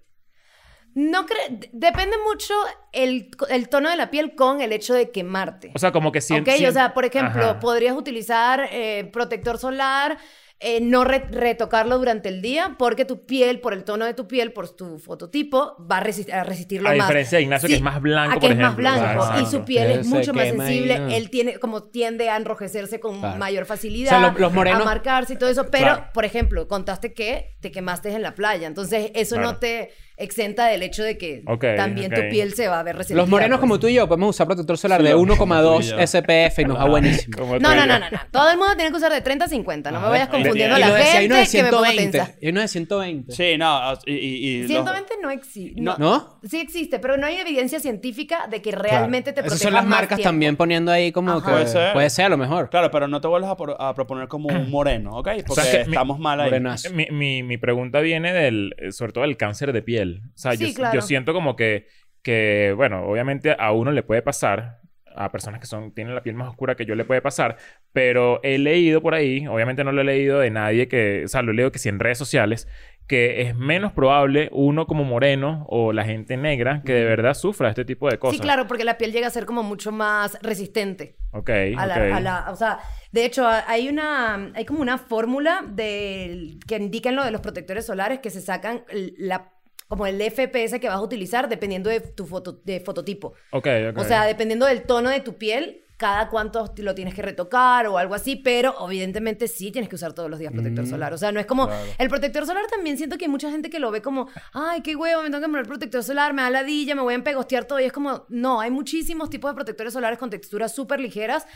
No 0.95 1.27
cre- 1.27 1.49
d- 1.59 1.71
depende 1.73 2.17
mucho 2.31 2.55
el, 2.93 3.31
el 3.51 3.69
tono 3.69 3.91
de 3.91 3.97
la 3.97 4.11
piel 4.11 4.37
con 4.37 4.61
el 4.61 4.73
hecho 4.73 4.95
de 4.95 5.11
quemarte. 5.11 5.73
O 5.75 5.79
sea, 5.81 5.91
como 5.91 6.13
que 6.13 6.21
si... 6.21 6.35
ok, 6.39 6.49
si- 6.57 6.67
o 6.67 6.73
sea, 6.73 6.95
por 6.95 7.05
ejemplo, 7.05 7.43
Ajá. 7.43 7.59
podrías 7.61 7.97
utilizar 7.97 8.69
eh, 8.71 9.11
protector 9.13 9.59
solar, 9.59 10.19
eh, 10.67 10.81
no 10.81 11.05
re- 11.05 11.27
retocarlo 11.31 11.99
durante 11.99 12.31
el 12.31 12.41
día, 12.41 12.75
porque 12.79 13.05
tu 13.05 13.27
piel, 13.27 13.61
por 13.61 13.75
el 13.75 13.85
tono 13.85 14.07
de 14.07 14.15
tu 14.15 14.27
piel, 14.27 14.53
por 14.53 14.71
tu 14.75 14.99
fototipo, 14.99 15.77
va 15.91 15.99
a, 15.99 16.03
resist- 16.05 16.33
a 16.33 16.43
resistirlo 16.43 16.89
A 16.89 16.95
más. 16.95 17.07
diferencia 17.07 17.37
de 17.37 17.43
Ignacio, 17.43 17.69
que 17.69 17.75
es 17.75 17.83
más 17.83 18.01
blanco, 18.01 18.33
a 18.37 18.41
que 18.41 18.47
por 18.47 18.51
es 18.53 18.57
más 18.59 18.75
blanco 18.77 19.41
y 19.43 19.47
su 19.47 19.65
piel 19.65 19.91
es 19.91 20.07
mucho 20.07 20.33
más 20.33 20.49
sensible. 20.49 20.99
¿no? 21.01 21.09
Él 21.09 21.29
tiene, 21.31 21.59
como 21.59 21.83
tiende 21.85 22.31
a 22.31 22.37
enrojecerse 22.37 22.99
con 22.99 23.21
Claro. 23.21 23.39
mayor 23.39 23.67
facilidad, 23.67 24.17
O 24.17 24.21
sea, 24.21 24.31
lo- 24.33 24.39
los 24.39 24.53
morenos- 24.53 24.83
a 24.83 24.85
marcarse 24.87 25.35
y 25.35 25.37
todo 25.37 25.51
eso. 25.51 25.67
Pero, 25.71 25.85
Claro. 25.85 26.05
por 26.15 26.25
ejemplo, 26.25 26.67
contaste 26.67 27.13
que 27.13 27.57
te 27.61 27.71
quemaste 27.71 28.11
en 28.13 28.23
la 28.23 28.35
playa. 28.35 28.67
Entonces, 28.67 29.11
eso 29.15 29.37
Claro. 29.37 29.53
no 29.53 29.59
te 29.59 29.91
exenta 30.17 30.67
del 30.67 30.83
hecho 30.83 31.03
de 31.03 31.19
que 31.19 31.43
Ok, 31.47 31.65
también 31.77 32.13
ok. 32.13 32.21
tu 32.21 32.29
piel 32.31 32.55
se 32.55 32.69
va 32.69 32.81
a 32.81 32.83
ver 32.83 32.97
resentida. 32.97 33.21
Los 33.21 33.29
morenos 33.29 33.57
pues. 33.59 33.61
como 33.61 33.81
tú 33.81 33.89
y 33.89 33.95
yo 33.95 34.07
podemos 34.07 34.31
usar 34.31 34.47
protector 34.47 34.79
solar 34.79 35.01
Sí, 35.01 35.07
de 35.09 35.13
lo- 35.13 35.21
1,2 35.21 35.37
como 35.37 35.55
tú 35.61 35.81
y 35.81 35.85
yo. 35.87 35.99
SPF 36.07 36.59
y 36.61 36.65
nos 36.67 36.79
va 36.79 36.85
buenísimo. 36.87 37.37
No, 37.59 37.75
no, 37.75 37.87
no, 37.87 37.99
no, 37.99 38.11
no. 38.11 38.19
Todo 38.31 38.51
el 38.51 38.57
mundo 38.59 38.75
tiene 38.77 38.91
que 38.91 38.97
usar 38.97 39.13
de 39.13 39.21
30 39.21 39.47
a 39.47 39.49
50. 39.49 39.91
No 39.91 40.01
me 40.01 40.09
vayas 40.09 40.29
confundiendo 40.29 40.77
a 40.77 40.79
Y 40.79 40.81
la 40.83 40.95
decía, 40.95 41.05
hay 41.05 41.29
gente 41.29 41.35
uno 41.35 41.37
de 41.45 41.49
que 41.51 41.63
me 41.63 41.71
ponga 41.71 41.91
120. 41.91 42.19
tensa. 42.19 42.39
Y 42.41 42.49
uno 42.49 42.61
de 42.61 42.69
120. 42.69 43.33
Sí, 43.33 43.59
no, 43.59 43.95
y... 44.07 44.13
y, 44.13 44.47
y 44.47 44.59
los- 44.63 44.69
120 44.69 45.15
no 45.23 45.31
existe. 45.31 45.81
No, 45.81 45.97
¿No? 45.99 46.39
Sí 46.45 46.61
existe, 46.61 46.99
pero 47.01 47.17
no 47.17 47.27
hay 47.27 47.37
evidencia 47.37 47.81
científica 47.81 48.47
de 48.49 48.63
que 48.63 48.71
realmente 48.73 49.33
te 49.33 49.41
Esas 49.41 49.53
proteja 49.53 49.63
son 49.65 49.75
las 49.75 49.85
más 49.85 49.91
marcas 49.91 50.17
tiempo. 50.19 50.29
también 50.29 50.57
poniendo 50.57 50.93
ahí 50.93 51.11
como 51.13 51.33
Ajá. 51.33 51.45
que... 51.47 51.53
Puede 51.53 51.67
ser. 51.67 51.93
Puede 51.93 52.11
ser, 52.11 52.25
a 52.27 52.29
lo 52.29 52.37
mejor. 52.37 52.71
Claro, 52.71 52.91
pero 52.91 53.09
no 53.09 53.21
te 53.21 53.29
vuelvas 53.29 53.51
a, 53.79 53.89
a 53.89 53.95
proponer 53.95 54.29
como 54.29 54.49
un 54.49 54.71
moreno, 54.71 55.17
¿ok? 55.17 55.29
Porque 55.47 55.63
sea, 55.63 55.73
que 55.73 55.79
mi- 55.87 55.93
estamos 55.95 56.19
mal 56.19 56.41
ahí. 56.41 56.53
Mi, 56.93 57.07
mi, 57.11 57.43
mi 57.43 57.57
pregunta 57.59 58.01
viene 58.01 58.33
del, 58.33 58.75
eh, 58.79 58.93
sobre 58.93 59.13
todo 59.13 59.23
del 59.25 59.37
cáncer 59.37 59.73
de 59.73 59.83
piel. 59.83 60.04
O 60.35 60.39
sea, 60.39 60.53
Sí, 60.53 60.69
yo, 60.69 60.75
claro. 60.75 60.95
yo 60.95 61.03
siento 61.03 61.33
como 61.33 61.57
que, 61.57 61.87
que, 62.23 62.73
bueno, 62.77 63.05
obviamente 63.07 63.55
a 63.59 63.73
uno 63.73 63.91
le 63.93 64.03
puede 64.03 64.23
pasar, 64.23 64.79
a 65.17 65.31
personas 65.31 65.61
que 65.61 65.67
son, 65.67 65.93
tienen 65.95 66.15
la 66.15 66.23
piel 66.23 66.35
más 66.35 66.49
oscura 66.49 66.75
que 66.75 66.87
yo 66.87 66.95
le 66.97 67.05
puede 67.05 67.21
pasar, 67.23 67.57
pero 67.93 68.41
he 68.43 68.59
leído 68.59 69.01
por 69.01 69.15
ahí, 69.15 69.47
obviamente 69.47 69.85
no 69.85 69.93
lo 69.93 70.01
he 70.01 70.05
leído 70.05 70.41
de 70.41 70.51
nadie 70.51 70.89
que, 70.89 71.23
o 71.25 71.29
sea, 71.29 71.43
lo 71.43 71.53
he 71.53 71.55
leído 71.55 71.71
que 71.71 71.79
sí 71.79 71.89
en 71.89 72.01
redes 72.01 72.19
sociales, 72.19 72.67
que 73.07 73.43
es 73.43 73.55
menos 73.55 73.93
probable 73.93 74.49
uno 74.51 74.87
como 74.87 75.05
moreno 75.05 75.67
o 75.69 75.93
la 75.93 76.05
gente 76.05 76.37
negra 76.39 76.83
que 76.85 76.95
de 76.95 77.05
verdad 77.05 77.35
sufra 77.35 77.69
este 77.69 77.85
tipo 77.85 78.09
de 78.11 78.19
cosas. 78.19 78.37
Sí, 78.39 78.43
claro, 78.43 78.67
porque 78.67 78.83
la 78.83 78.97
piel 78.99 79.13
llega 79.13 79.27
a 79.27 79.31
ser 79.31 79.45
como 79.45 79.63
mucho 79.63 79.93
más 79.93 80.39
resistente. 80.43 81.17
Ok, 81.33 81.51
A 81.77 81.87
la, 81.87 81.95
ok. 81.97 82.13
a 82.15 82.21
la- 82.21 82.47
o 82.51 82.57
sea, 82.57 82.79
de 83.13 83.25
hecho, 83.27 83.47
hay 83.47 83.89
una, 83.89 84.51
hay 84.55 84.65
como 84.65 84.81
una 84.81 84.97
fórmula 84.99 85.65
del- 85.69 86.59
que 86.67 86.77
indican 86.77 87.15
lo 87.15 87.25
de 87.25 87.31
los 87.31 87.41
protectores 87.43 87.85
solares 87.87 88.21
que 88.21 88.31
se 88.31 88.41
sacan 88.41 88.85
la, 89.19 89.53
como 89.95 90.09
el 90.09 90.21
FPS 90.21 90.81
que 90.81 90.89
vas 90.89 90.97
a 90.97 91.01
utilizar 91.01 91.49
dependiendo 91.49 91.89
de 91.89 92.01
tu 92.01 92.27
foto, 92.27 92.61
de 92.65 92.81
fototipo. 92.81 93.35
Ok, 93.53 93.69
ok. 93.91 93.99
O 93.99 94.03
sea, 94.03 94.25
dependiendo 94.25 94.67
del 94.67 94.83
tono 94.83 95.09
de 95.09 95.21
tu 95.21 95.39
piel, 95.39 95.85
cada 95.97 96.29
cuánto 96.29 96.75
lo 96.79 96.97
tienes 96.97 97.15
que 97.15 97.23
retocar 97.23 97.87
o 97.87 97.97
algo 97.97 98.17
así, 98.17 98.35
pero 98.35 98.75
evidentemente 98.85 99.47
sí 99.47 99.71
tienes 99.71 99.89
que 99.89 99.95
usar 99.95 100.13
todos 100.13 100.29
los 100.29 100.41
días 100.41 100.53
protector 100.53 100.85
solar. 100.89 101.13
O 101.13 101.19
sea, 101.19 101.31
no 101.31 101.39
es 101.39 101.47
como... 101.47 101.69
El 101.97 102.09
protector 102.09 102.45
solar 102.45 102.67
también 102.69 102.97
siento 102.97 103.17
que 103.17 103.27
hay 103.27 103.31
mucha 103.31 103.53
gente 103.53 103.71
que 103.71 103.79
lo 103.79 103.93
ve 103.93 104.03
como, 104.03 104.29
ay, 104.53 104.81
qué 104.81 104.97
huevo, 104.97 105.23
me 105.23 105.31
tengo 105.31 105.41
que 105.41 105.49
poner 105.49 105.67
protector 105.67 106.03
solar, 106.03 106.33
me 106.33 106.43
da 106.43 106.51
ladilla, 106.51 106.97
me 106.97 107.03
voy 107.03 107.13
a 107.13 107.17
empegostear 107.17 107.67
todo. 107.67 107.79
Y 107.79 107.85
es 107.85 107.93
como, 107.93 108.25
no, 108.29 108.61
hay 108.61 108.73
muchísimos 108.73 109.31
tipos 109.31 109.53
de 109.53 109.55
protectores 109.55 109.93
solares 109.93 110.19
con 110.19 110.29
texturas 110.29 110.75
súper 110.75 110.99
ligeras 110.99 111.47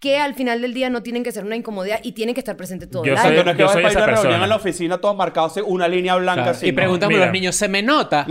que 0.00 0.16
al 0.16 0.34
final 0.34 0.62
del 0.62 0.74
día 0.74 0.90
no 0.90 1.02
tienen 1.02 1.24
que 1.24 1.32
ser 1.32 1.44
una 1.44 1.56
incomodidad 1.56 1.98
y 2.04 2.12
tienen 2.12 2.32
que 2.32 2.40
estar 2.40 2.56
presentes 2.56 2.88
todo 2.88 3.04
Yo 3.04 3.14
el 3.14 3.18
soy- 3.18 3.32
año. 3.32 3.42
no 3.44 3.50
es 3.50 3.56
que 3.56 3.60
yo 3.60 3.66
vas 3.66 3.72
soy 3.74 3.84
esa 3.84 3.88
a 3.88 3.92
una 3.92 4.06
reunión 4.06 4.22
persona. 4.22 4.44
en 4.44 4.48
la 4.48 4.56
oficina 4.56 4.98
todo 4.98 5.14
marcado 5.14 5.46
así, 5.48 5.60
una 5.66 5.88
línea 5.88 6.14
blanca 6.14 6.34
Claro. 6.42 6.50
así. 6.52 6.66
y 6.68 6.70
no. 6.70 6.76
preguntamos 6.76 7.14
a 7.14 7.16
Mira. 7.16 7.26
los 7.26 7.32
niños, 7.32 7.56
¿se 7.56 7.66
me 7.68 7.82
nota? 7.82 8.24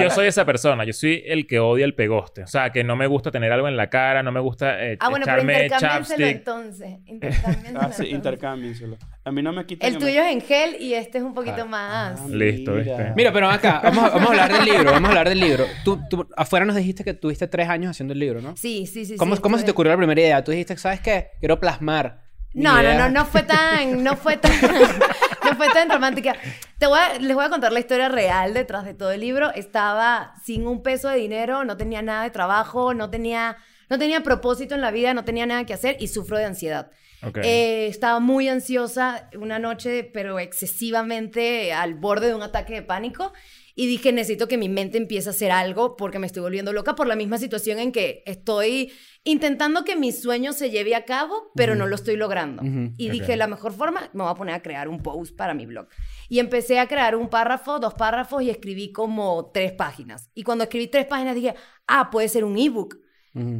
Yo 0.00 0.10
soy 0.10 0.26
esa 0.26 0.44
persona. 0.44 0.84
Yo 0.84 0.92
soy 0.92 1.22
el 1.26 1.46
que 1.46 1.58
odia 1.60 1.84
el 1.86 1.94
pegoste. 1.94 2.42
O 2.42 2.46
sea, 2.46 2.70
que 2.72 2.84
no 2.84 2.94
me 2.94 3.06
gusta 3.06 3.30
tener 3.30 3.50
algo 3.52 3.68
en 3.68 3.76
la 3.76 3.88
cara, 3.88 4.22
no 4.22 4.32
me 4.32 4.40
gusta 4.40 4.84
eh, 4.84 4.96
Ah, 5.00 5.08
bueno, 5.08 5.24
pero 5.24 5.38
echarme 5.38 5.62
intercámbienselo 5.64 6.18
chapstick. 6.18 6.36
entonces. 6.36 6.98
Intercámbienselo 7.06 7.80
Ah, 7.80 7.92
sí, 7.92 8.04
intercámbienselo. 8.08 8.96
A 9.24 9.32
mí 9.32 9.42
no 9.42 9.52
me 9.52 9.64
quita 9.66 9.86
El 9.86 9.98
tuyo 9.98 10.20
es 10.22 10.32
en 10.32 10.40
gel 10.40 10.76
y 10.80 10.94
este 10.94 11.18
es 11.18 11.24
un 11.24 11.34
poquito 11.34 11.66
más... 11.66 12.28
Listo, 12.28 12.74
¿viste? 12.74 13.12
Mira, 13.16 13.32
pero 13.32 13.48
acá, 13.48 13.80
vamos 13.82 14.04
a, 14.04 14.08
vamos 14.10 14.26
a 14.28 14.30
hablar 14.30 14.52
del 14.52 14.64
libro, 14.66 14.92
vamos 14.92 15.08
a 15.08 15.10
hablar 15.10 15.28
del 15.28 15.40
libro. 15.40 15.64
Tú, 15.84 15.98
tú 16.08 16.28
afuera 16.36 16.64
nos 16.64 16.76
dijiste 16.76 17.02
que 17.02 17.14
tuviste 17.14 17.48
tres 17.48 17.68
años 17.68 17.90
haciendo 17.92 18.12
el 18.12 18.20
libro, 18.20 18.40
¿no? 18.40 18.56
Sí, 18.56 18.86
sí, 18.86 19.04
sí. 19.04 19.16
¿Cómo, 19.16 19.34
sí, 19.36 19.42
¿Cómo 19.42 19.58
se 19.58 19.64
te 19.64 19.70
ocurrió 19.72 19.92
la 19.92 19.96
primera 19.98 20.20
idea? 20.20 20.44
Tú 20.44 20.52
dijiste, 20.52 20.65
¿sabes 20.76 21.00
qué? 21.00 21.30
Quiero 21.40 21.60
plasmar. 21.60 22.22
No, 22.54 22.74
no, 22.74 22.80
idea". 22.82 22.98
no, 22.98 23.08
no 23.10 23.26
fue 23.26 23.42
tan, 23.42 24.02
no 24.02 24.16
fue 24.16 24.38
tan, 24.38 24.50
no 25.44 25.56
fue 25.56 25.68
tan 25.68 25.90
romántica. 25.90 26.34
Te 26.78 26.86
voy 26.86 26.98
a- 26.98 27.18
les 27.18 27.34
voy 27.36 27.44
a 27.44 27.50
contar 27.50 27.70
la 27.72 27.80
historia 27.80 28.08
real 28.08 28.54
detrás 28.54 28.84
de 28.86 28.94
todo 28.94 29.10
el 29.12 29.20
libro. 29.20 29.52
Estaba 29.54 30.32
sin 30.42 30.66
un 30.66 30.82
peso 30.82 31.08
de 31.10 31.16
dinero, 31.18 31.64
no 31.64 31.76
tenía 31.76 32.00
nada 32.00 32.22
de 32.24 32.30
trabajo, 32.30 32.94
no 32.94 33.10
tenía, 33.10 33.58
no 33.90 33.98
tenía 33.98 34.22
propósito 34.22 34.74
en 34.74 34.80
la 34.80 34.90
vida, 34.90 35.12
no 35.12 35.24
tenía 35.24 35.44
nada 35.44 35.66
que 35.66 35.74
hacer 35.74 35.96
y 36.00 36.08
sufro 36.08 36.38
de 36.38 36.46
ansiedad. 36.46 36.90
Ok. 37.22 37.38
Eh, 37.42 37.88
estaba 37.88 38.20
muy 38.20 38.48
ansiosa 38.48 39.28
una 39.38 39.58
noche, 39.58 40.10
pero 40.14 40.38
excesivamente 40.38 41.72
al 41.72 41.94
borde 41.94 42.28
de 42.28 42.34
un 42.34 42.42
ataque 42.42 42.74
de 42.74 42.82
pánico. 42.82 43.32
Y 43.78 43.86
dije, 43.86 44.10
necesito 44.10 44.48
que 44.48 44.56
mi 44.56 44.70
mente 44.70 44.96
empiece 44.96 45.28
a 45.28 45.32
hacer 45.32 45.52
algo 45.52 45.96
porque 45.96 46.18
me 46.18 46.26
estoy 46.26 46.40
volviendo 46.40 46.72
loca 46.72 46.94
por 46.94 47.06
la 47.06 47.14
misma 47.14 47.36
situación 47.36 47.78
en 47.78 47.92
que 47.92 48.22
estoy 48.24 48.90
intentando 49.22 49.84
que 49.84 49.96
mi 49.96 50.12
sueño 50.12 50.54
se 50.54 50.70
lleve 50.70 50.94
a 50.94 51.04
cabo, 51.04 51.52
pero 51.54 51.74
no 51.74 51.86
lo 51.86 51.94
estoy 51.94 52.16
logrando. 52.16 52.62
Y 52.96 53.10
dije, 53.10 53.36
la 53.36 53.46
mejor 53.46 53.74
forma, 53.74 54.08
me 54.14 54.22
voy 54.22 54.32
a 54.32 54.34
poner 54.34 54.54
a 54.54 54.62
crear 54.62 54.88
un 54.88 55.02
post 55.02 55.36
para 55.36 55.52
mi 55.52 55.66
blog. 55.66 55.88
Y 56.30 56.38
empecé 56.38 56.78
a 56.78 56.88
crear 56.88 57.14
un 57.16 57.28
párrafo, 57.28 57.78
dos 57.78 57.92
párrafos 57.92 58.42
y 58.42 58.48
escribí 58.48 58.92
como 58.92 59.50
tres 59.52 59.72
páginas. 59.72 60.30
Y 60.34 60.42
cuando 60.42 60.64
escribí 60.64 60.88
tres 60.88 61.04
páginas 61.04 61.34
dije, 61.34 61.54
ah, 61.86 62.08
puede 62.10 62.30
ser 62.30 62.44
un 62.44 62.56
ebook. 62.56 62.98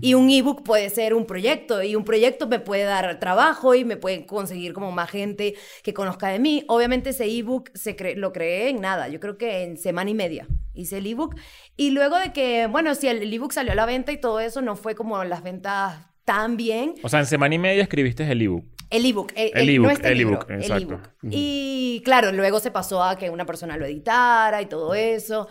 Y 0.01 0.15
un 0.15 0.31
ebook 0.31 0.62
puede 0.62 0.89
ser 0.89 1.12
un 1.12 1.27
proyecto 1.27 1.83
y 1.83 1.97
un 1.97 2.05
proyecto 2.05 2.49
me 2.49 2.61
puede 2.61 2.85
dar 2.85 3.19
trabajo 3.21 3.75
y 3.75 3.85
me 3.85 3.97
puede 3.99 4.25
conseguir 4.25 4.73
como 4.73 4.91
más 4.91 5.11
gente 5.11 5.55
que 5.83 5.93
conozca 5.93 6.29
de 6.29 6.39
mí. 6.39 6.65
Obviamente 6.69 7.11
ese 7.11 7.27
ebook 7.27 7.71
se 7.75 7.95
cre- 7.95 8.17
lo 8.17 8.33
creé 8.33 8.71
en 8.71 8.81
nada, 8.81 9.09
yo 9.09 9.21
creo 9.21 9.37
que 9.37 9.65
en 9.65 9.77
semana 9.77 10.09
y 10.09 10.15
media 10.15 10.47
hice 10.73 10.99
el 10.99 11.07
ebook. 11.07 11.35
Y 11.77 11.91
luego 11.91 12.17
de 12.19 12.33
que, 12.33 12.67
bueno, 12.69 12.95
si 12.95 13.09
el 13.09 13.31
ebook 13.33 13.53
salió 13.53 13.73
a 13.73 13.75
la 13.75 13.85
venta 13.87 14.12
y 14.12 14.17
todo 14.21 14.41
eso, 14.41 14.62
no 14.62 14.77
fue 14.77 14.95
como 14.95 15.23
las 15.25 15.43
ventas 15.43 15.99
tan 16.25 16.57
bien. 16.57 16.95
O 17.03 17.09
sea, 17.09 17.21
en 17.21 17.27
semana 17.27 17.55
y 17.55 17.59
media 17.59 17.83
escribiste 17.83 18.31
el 18.31 18.41
ebook. 18.41 18.65
El 18.89 19.05
ebook. 19.05 19.33
El, 19.37 19.51
El 19.55 19.69
el- 19.69 19.83
no 19.83 19.91
este 19.91 20.09
el 20.12 20.19
libro, 20.19 20.35
ebook, 20.37 20.51
el 20.53 20.61
exacto. 20.62 20.95
ebook. 20.95 21.09
Y 21.31 22.03
claro, 22.05 22.33
luego 22.33 22.61
se 22.61 22.71
pasó 22.71 23.03
a 23.03 23.17
que 23.19 23.31
una 23.31 23.45
persona 23.45 23.77
lo 23.77 23.85
editara 23.85 24.62
y 24.62 24.67
todo 24.67 24.95
eso. 24.95 25.49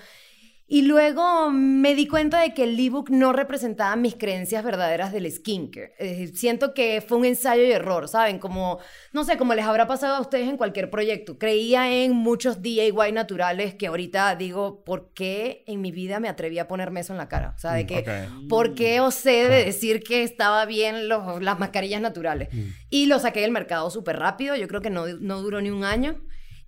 Y 0.67 0.81
luego 0.81 1.51
me 1.51 1.93
di 1.93 2.07
cuenta 2.07 2.41
de 2.41 2.55
que 2.55 2.63
el 2.63 2.79
ebook 2.79 3.11
no 3.11 3.33
representaba 3.33 3.95
mis 3.95 4.15
creencias 4.15 4.63
verdaderas 4.63 5.13
del 5.13 5.31
skincare. 5.31 5.93
Decir, 5.99 6.35
siento 6.35 6.73
que 6.73 7.03
fue 7.07 7.19
un 7.19 7.25
ensayo 7.25 7.63
y 7.63 7.71
error, 7.71 8.07
¿saben? 8.07 8.39
Como, 8.39 8.79
no 9.13 9.23
sé, 9.25 9.37
como 9.37 9.53
les 9.53 9.63
habrá 9.65 9.85
pasado 9.85 10.15
a 10.15 10.21
ustedes 10.21 10.49
en 10.49 10.57
cualquier 10.57 10.89
proyecto. 10.89 11.37
Creía 11.37 11.93
en 11.93 12.13
muchos 12.13 12.63
DIY 12.63 13.11
naturales 13.13 13.75
que 13.75 13.85
ahorita 13.85 14.35
digo, 14.37 14.83
¿por 14.83 15.13
qué 15.13 15.63
en 15.67 15.81
mi 15.81 15.91
vida 15.91 16.19
me 16.19 16.29
atreví 16.29 16.57
a 16.57 16.67
ponerme 16.67 17.01
eso 17.01 17.13
en 17.13 17.17
la 17.19 17.29
cara? 17.29 17.53
O 17.55 17.59
sea, 17.59 17.73
de 17.73 17.85
que, 17.85 17.99
ok. 17.99 18.47
¿por 18.49 18.73
qué 18.73 19.01
osé 19.01 19.47
de 19.47 19.65
decir 19.65 20.01
que 20.01 20.23
estaba 20.23 20.65
bien 20.65 21.07
los- 21.09 21.43
las 21.43 21.59
mascarillas 21.59 22.01
naturales? 22.01 22.49
Y 22.89 23.05
lo 23.05 23.19
saqué 23.19 23.41
del 23.41 23.51
mercado 23.51 23.91
súper 23.91 24.17
rápido, 24.17 24.55
yo 24.55 24.67
creo 24.67 24.81
que 24.81 24.89
no, 24.89 25.05
no 25.05 25.43
duró 25.43 25.61
ni 25.61 25.69
un 25.69 25.83
año, 25.83 26.23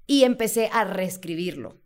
y 0.05 0.23
empecé 0.23 0.69
a 0.71 0.83
reescribirlo, 0.83 1.81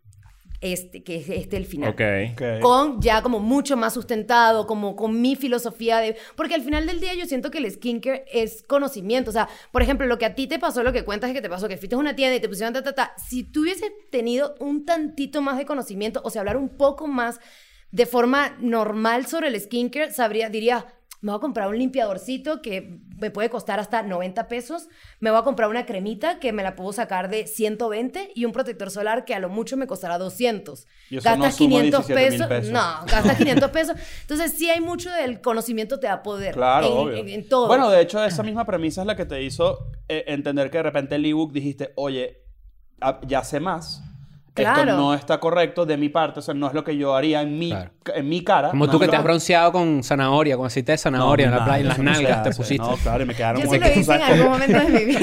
este, 0.62 1.04
que 1.04 1.18
es 1.18 1.30
este 1.30 1.58
el 1.58 1.66
final 1.66 1.90
Ok. 1.90 2.02
Ok. 2.34 2.62
con 2.62 3.02
ya 3.02 3.22
como 3.22 3.40
mucho 3.40 3.76
más 3.76 3.94
sustentado, 3.94 4.68
como 4.68 4.96
con 4.96 5.20
mi 5.20 5.36
filosofía 5.36 5.98
de... 5.98 6.16
Porque 6.36 6.54
al 6.56 6.62
final 6.62 6.86
del 6.86 7.00
día 7.00 7.16
yo 7.16 7.26
siento 7.26 7.50
que 7.50 7.58
el 7.58 7.70
skincare 7.70 8.26
es 8.32 8.64
conocimiento. 8.64 9.32
O 9.32 9.34
sea, 9.34 9.50
por 9.72 9.82
ejemplo, 9.82 10.06
lo 10.06 10.18
que 10.18 10.26
a 10.26 10.36
ti 10.36 10.48
te 10.48 10.60
pasó, 10.60 10.84
lo 10.84 10.94
que 10.94 11.04
cuentas 11.04 11.30
es 11.32 11.36
que 11.36 11.42
te 11.42 11.50
pasó, 11.50 11.68
que 11.68 11.78
fuiste 11.78 11.96
a 11.96 12.00
una 12.00 12.16
tienda 12.16 12.36
y 12.36 12.40
te 12.40 12.48
pusieron 12.48 12.74
ta, 12.74 12.84
ta, 12.84 12.94
ta. 12.94 13.14
Si 13.18 13.44
tú 13.44 13.62
hubieses 13.62 13.92
tenido 14.12 14.56
un 14.60 14.86
tantito 14.86 15.42
más 15.42 15.58
de 15.58 15.66
conocimiento, 15.66 16.22
o 16.24 16.30
sea, 16.30 16.42
hablar 16.42 16.58
un 16.58 16.70
poco 16.70 17.08
más 17.08 17.40
de 17.92 18.06
forma 18.06 18.56
normal 18.60 19.26
sobre 19.26 19.48
el 19.48 19.60
skincare, 19.60 20.12
sabría, 20.12 20.50
diría, 20.50 20.86
me 21.22 21.32
voy 21.32 21.38
a 21.38 21.42
comprar 21.42 21.68
un 21.70 21.78
limpiadorcito 21.78 22.62
que 22.64 23.00
me 23.20 23.30
puede 23.30 23.50
costar 23.52 23.80
hasta 23.80 24.02
90 24.02 24.48
pesos, 24.48 24.88
me 25.20 25.30
voy 25.30 25.40
a 25.40 25.44
comprar 25.44 25.70
una 25.70 25.86
cremita 25.86 26.40
que 26.40 26.52
me 26.52 26.64
la 26.64 26.76
puedo 26.76 26.92
sacar 26.94 27.30
de 27.30 27.46
120 27.46 28.32
y 28.34 28.46
un 28.46 28.52
protector 28.52 28.90
solar 28.90 29.24
que 29.24 29.36
a 29.36 29.40
lo 29.40 29.48
mucho 29.48 29.78
me 29.78 29.86
costará 29.86 30.18
200. 30.18 30.88
Y 31.12 31.18
eso 31.18 31.30
no 31.30 31.36
Gastas 31.44 31.56
suma 31.56 31.70
500 31.82 32.08
17,000 32.08 32.30
pesos, 32.32 32.48
pesos. 32.48 32.72
No, 32.72 33.06
gastas 33.06 33.38
500 33.38 33.70
pesos. 33.72 33.96
Entonces 34.22 34.54
sí 34.58 34.70
hay 34.70 34.82
mucho 34.82 35.12
del 35.12 35.40
conocimiento 35.42 36.00
te 36.00 36.08
da 36.08 36.24
poder. 36.24 36.56
Claro, 36.56 36.88
en, 36.88 36.94
obvio. 36.98 37.18
en- 37.18 37.30
en 37.30 37.48
todo. 37.48 37.68
Bueno, 37.68 37.90
de 37.92 38.02
hecho, 38.02 38.24
esa 38.24 38.42
misma 38.42 38.66
premisa 38.66 39.02
es 39.02 39.08
la 39.08 39.16
que 39.16 39.26
te 39.26 39.44
hizo 39.44 39.92
eh, 40.10 40.24
entender 40.28 40.72
que 40.72 40.78
de 40.80 40.84
repente 40.84 41.16
el 41.16 41.26
ebook 41.26 41.52
dijiste, 41.54 41.94
oye, 41.96 42.44
ah, 43.00 43.22
ya 43.28 43.44
sé 43.44 43.60
más. 43.60 44.02
Esto 44.54 44.86
no 44.86 45.14
está 45.14 45.40
correcto 45.40 45.86
de 45.86 45.96
mi 45.96 46.10
parte, 46.10 46.40
o 46.40 46.42
sea, 46.42 46.54
no 46.54 46.68
es 46.68 46.74
lo 46.74 46.84
que 46.84 46.98
yo 46.98 47.16
haría 47.16 47.42
en 47.42 47.58
mi, 47.58 47.70
Claro. 47.70 47.92
en 48.16 48.28
mi 48.30 48.44
cara. 48.44 48.70
Como 48.72 48.86
No 48.86 48.92
tú 48.92 48.98
es 48.98 49.02
que 49.02 49.06
lo 49.08 49.12
te 49.12 49.18
has 49.18 49.24
bronceado 49.24 49.72
con 49.72 50.04
zanahoria, 50.04 50.58
con 50.58 50.66
aceite 50.66 50.92
de 50.92 50.98
zanahoria 50.98 51.46
en, 51.46 51.52
la 51.52 51.64
playa, 51.64 51.82
en 51.82 51.88
las 51.88 52.00
nalgas, 52.00 52.44
te 52.44 52.52
pusiste. 52.52 52.86
No, 52.86 52.98
claro, 52.98 53.24
y 53.24 53.26
me 53.28 53.34
quedaron 53.34 53.62
Yo 53.62 53.68
como 53.70 53.80
sí 53.82 53.90
lo 53.94 54.00
hice 54.02 54.14
en 54.16 54.22
algún 54.22 54.50
momento 54.50 54.78
de 54.80 54.90
mi 54.90 55.06
vida. 55.06 55.22